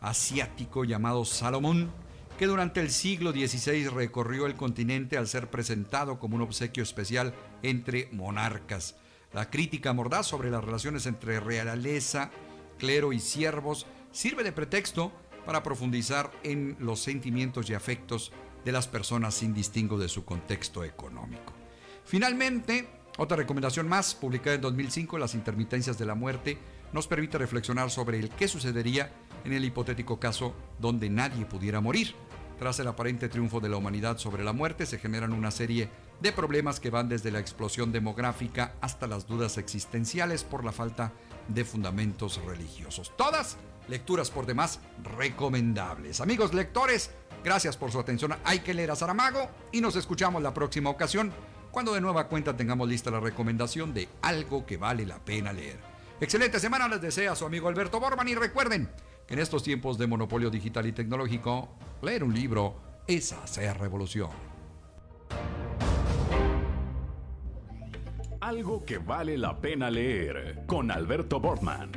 asiático 0.00 0.84
llamado 0.84 1.24
Salomón, 1.24 1.90
que 2.38 2.46
durante 2.46 2.80
el 2.80 2.90
siglo 2.90 3.32
XVI 3.32 3.88
recorrió 3.88 4.46
el 4.46 4.54
continente 4.54 5.16
al 5.16 5.26
ser 5.26 5.50
presentado 5.50 6.18
como 6.18 6.36
un 6.36 6.42
obsequio 6.42 6.82
especial 6.82 7.34
entre 7.62 8.08
monarcas. 8.12 8.96
La 9.32 9.50
crítica 9.50 9.92
mordaz 9.92 10.26
sobre 10.26 10.50
las 10.50 10.64
relaciones 10.64 11.06
entre 11.06 11.40
realeza, 11.40 12.30
clero 12.78 13.12
y 13.12 13.20
siervos 13.20 13.86
sirve 14.10 14.42
de 14.42 14.52
pretexto 14.52 15.12
para 15.44 15.62
profundizar 15.62 16.30
en 16.42 16.76
los 16.78 17.00
sentimientos 17.00 17.68
y 17.70 17.74
afectos 17.74 18.32
de 18.64 18.72
las 18.72 18.86
personas 18.86 19.34
sin 19.34 19.54
distingo 19.54 19.98
de 19.98 20.08
su 20.08 20.24
contexto 20.24 20.84
económico. 20.84 21.52
Finalmente, 22.04 22.88
otra 23.18 23.36
recomendación 23.36 23.88
más, 23.88 24.14
publicada 24.14 24.56
en 24.56 24.62
2005, 24.62 25.18
Las 25.18 25.34
intermitencias 25.34 25.98
de 25.98 26.06
la 26.06 26.14
muerte, 26.14 26.58
nos 26.92 27.06
permite 27.06 27.38
reflexionar 27.38 27.90
sobre 27.90 28.18
el 28.18 28.30
qué 28.30 28.48
sucedería 28.48 29.12
en 29.44 29.52
el 29.52 29.64
hipotético 29.64 30.18
caso 30.18 30.54
donde 30.78 31.08
nadie 31.08 31.46
pudiera 31.46 31.80
morir. 31.80 32.14
Tras 32.58 32.78
el 32.78 32.88
aparente 32.88 33.28
triunfo 33.28 33.60
de 33.60 33.70
la 33.70 33.78
humanidad 33.78 34.18
sobre 34.18 34.44
la 34.44 34.52
muerte, 34.52 34.84
se 34.84 34.98
generan 34.98 35.32
una 35.32 35.50
serie 35.50 35.88
de 36.20 36.32
problemas 36.32 36.78
que 36.78 36.90
van 36.90 37.08
desde 37.08 37.30
la 37.30 37.38
explosión 37.38 37.90
demográfica 37.90 38.74
hasta 38.82 39.06
las 39.06 39.26
dudas 39.26 39.56
existenciales 39.56 40.44
por 40.44 40.64
la 40.64 40.72
falta 40.72 41.12
de 41.48 41.64
fundamentos 41.64 42.42
religiosos. 42.44 43.12
Todas 43.16 43.56
lecturas 43.90 44.30
por 44.30 44.46
demás 44.46 44.80
recomendables. 45.02 46.20
Amigos 46.20 46.54
lectores, 46.54 47.10
gracias 47.44 47.76
por 47.76 47.90
su 47.90 47.98
atención. 47.98 48.34
Hay 48.44 48.60
que 48.60 48.72
leer 48.72 48.90
a 48.90 48.96
Saramago 48.96 49.50
y 49.72 49.80
nos 49.80 49.96
escuchamos 49.96 50.42
la 50.42 50.54
próxima 50.54 50.88
ocasión 50.88 51.32
cuando 51.70 51.92
de 51.92 52.00
nueva 52.00 52.28
cuenta 52.28 52.56
tengamos 52.56 52.88
lista 52.88 53.10
la 53.10 53.20
recomendación 53.20 53.92
de 53.92 54.08
algo 54.22 54.64
que 54.64 54.76
vale 54.76 55.04
la 55.04 55.18
pena 55.18 55.52
leer. 55.52 55.78
Excelente 56.20 56.60
semana 56.60 56.88
les 56.88 57.00
desea 57.00 57.34
su 57.34 57.44
amigo 57.44 57.68
Alberto 57.68 58.00
Borman 58.00 58.28
y 58.28 58.34
recuerden 58.34 58.90
que 59.26 59.34
en 59.34 59.40
estos 59.40 59.62
tiempos 59.62 59.98
de 59.98 60.06
monopolio 60.06 60.50
digital 60.50 60.86
y 60.86 60.92
tecnológico, 60.92 61.68
leer 62.02 62.24
un 62.24 62.34
libro 62.34 62.76
es 63.06 63.32
hacer 63.32 63.78
revolución. 63.78 64.30
Algo 68.40 68.84
que 68.84 68.98
vale 68.98 69.36
la 69.38 69.60
pena 69.60 69.90
leer 69.90 70.64
con 70.66 70.90
Alberto 70.90 71.40
Bortman. 71.40 71.92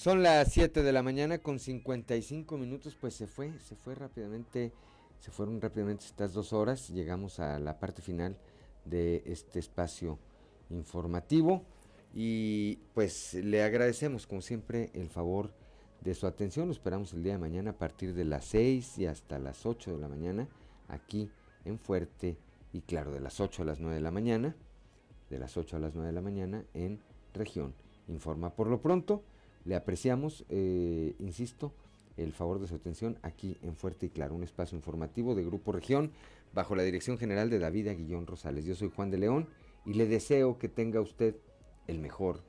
Son 0.00 0.22
las 0.22 0.50
7 0.54 0.82
de 0.82 0.92
la 0.92 1.02
mañana 1.02 1.40
con 1.40 1.58
55 1.58 2.56
minutos, 2.56 2.96
pues 2.98 3.12
se 3.12 3.26
fue, 3.26 3.52
se 3.58 3.76
fue 3.76 3.94
rápidamente, 3.94 4.72
se 5.18 5.30
fueron 5.30 5.60
rápidamente 5.60 6.06
estas 6.06 6.32
dos 6.32 6.54
horas, 6.54 6.88
llegamos 6.88 7.38
a 7.38 7.58
la 7.58 7.78
parte 7.78 8.00
final 8.00 8.34
de 8.86 9.22
este 9.26 9.58
espacio 9.58 10.18
informativo 10.70 11.64
y 12.14 12.76
pues 12.94 13.34
le 13.34 13.62
agradecemos 13.62 14.26
como 14.26 14.40
siempre 14.40 14.90
el 14.94 15.10
favor 15.10 15.52
de 16.00 16.14
su 16.14 16.26
atención, 16.26 16.68
lo 16.68 16.72
esperamos 16.72 17.12
el 17.12 17.22
día 17.22 17.34
de 17.34 17.38
mañana 17.38 17.72
a 17.72 17.78
partir 17.78 18.14
de 18.14 18.24
las 18.24 18.46
6 18.46 18.96
y 19.00 19.04
hasta 19.04 19.38
las 19.38 19.66
8 19.66 19.92
de 19.92 19.98
la 19.98 20.08
mañana 20.08 20.48
aquí 20.88 21.30
en 21.66 21.78
Fuerte 21.78 22.38
y 22.72 22.80
claro, 22.80 23.12
de 23.12 23.20
las 23.20 23.38
8 23.38 23.64
a 23.64 23.66
las 23.66 23.80
9 23.80 23.96
de 23.96 24.00
la 24.00 24.10
mañana, 24.10 24.56
de 25.28 25.38
las 25.38 25.58
8 25.58 25.76
a 25.76 25.78
las 25.78 25.92
9 25.94 26.06
de 26.06 26.14
la 26.14 26.22
mañana 26.22 26.64
en 26.72 27.02
región. 27.34 27.74
Informa 28.08 28.48
por 28.54 28.66
lo 28.66 28.80
pronto. 28.80 29.24
Le 29.64 29.74
apreciamos, 29.74 30.44
eh, 30.48 31.14
insisto, 31.18 31.74
el 32.16 32.32
favor 32.32 32.60
de 32.60 32.66
su 32.66 32.74
atención 32.74 33.18
aquí 33.22 33.56
en 33.62 33.76
Fuerte 33.76 34.06
y 34.06 34.10
Claro, 34.10 34.34
un 34.34 34.42
espacio 34.42 34.76
informativo 34.76 35.34
de 35.34 35.44
Grupo 35.44 35.72
Región 35.72 36.12
bajo 36.52 36.74
la 36.74 36.82
dirección 36.82 37.18
general 37.18 37.50
de 37.50 37.58
David 37.58 37.88
Aguillón 37.88 38.26
Rosales. 38.26 38.64
Yo 38.64 38.74
soy 38.74 38.90
Juan 38.94 39.10
de 39.10 39.18
León 39.18 39.48
y 39.86 39.94
le 39.94 40.06
deseo 40.06 40.58
que 40.58 40.68
tenga 40.68 41.00
usted 41.00 41.36
el 41.86 41.98
mejor 41.98 42.42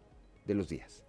de 0.45 0.55
los 0.55 0.69
días. 0.69 1.05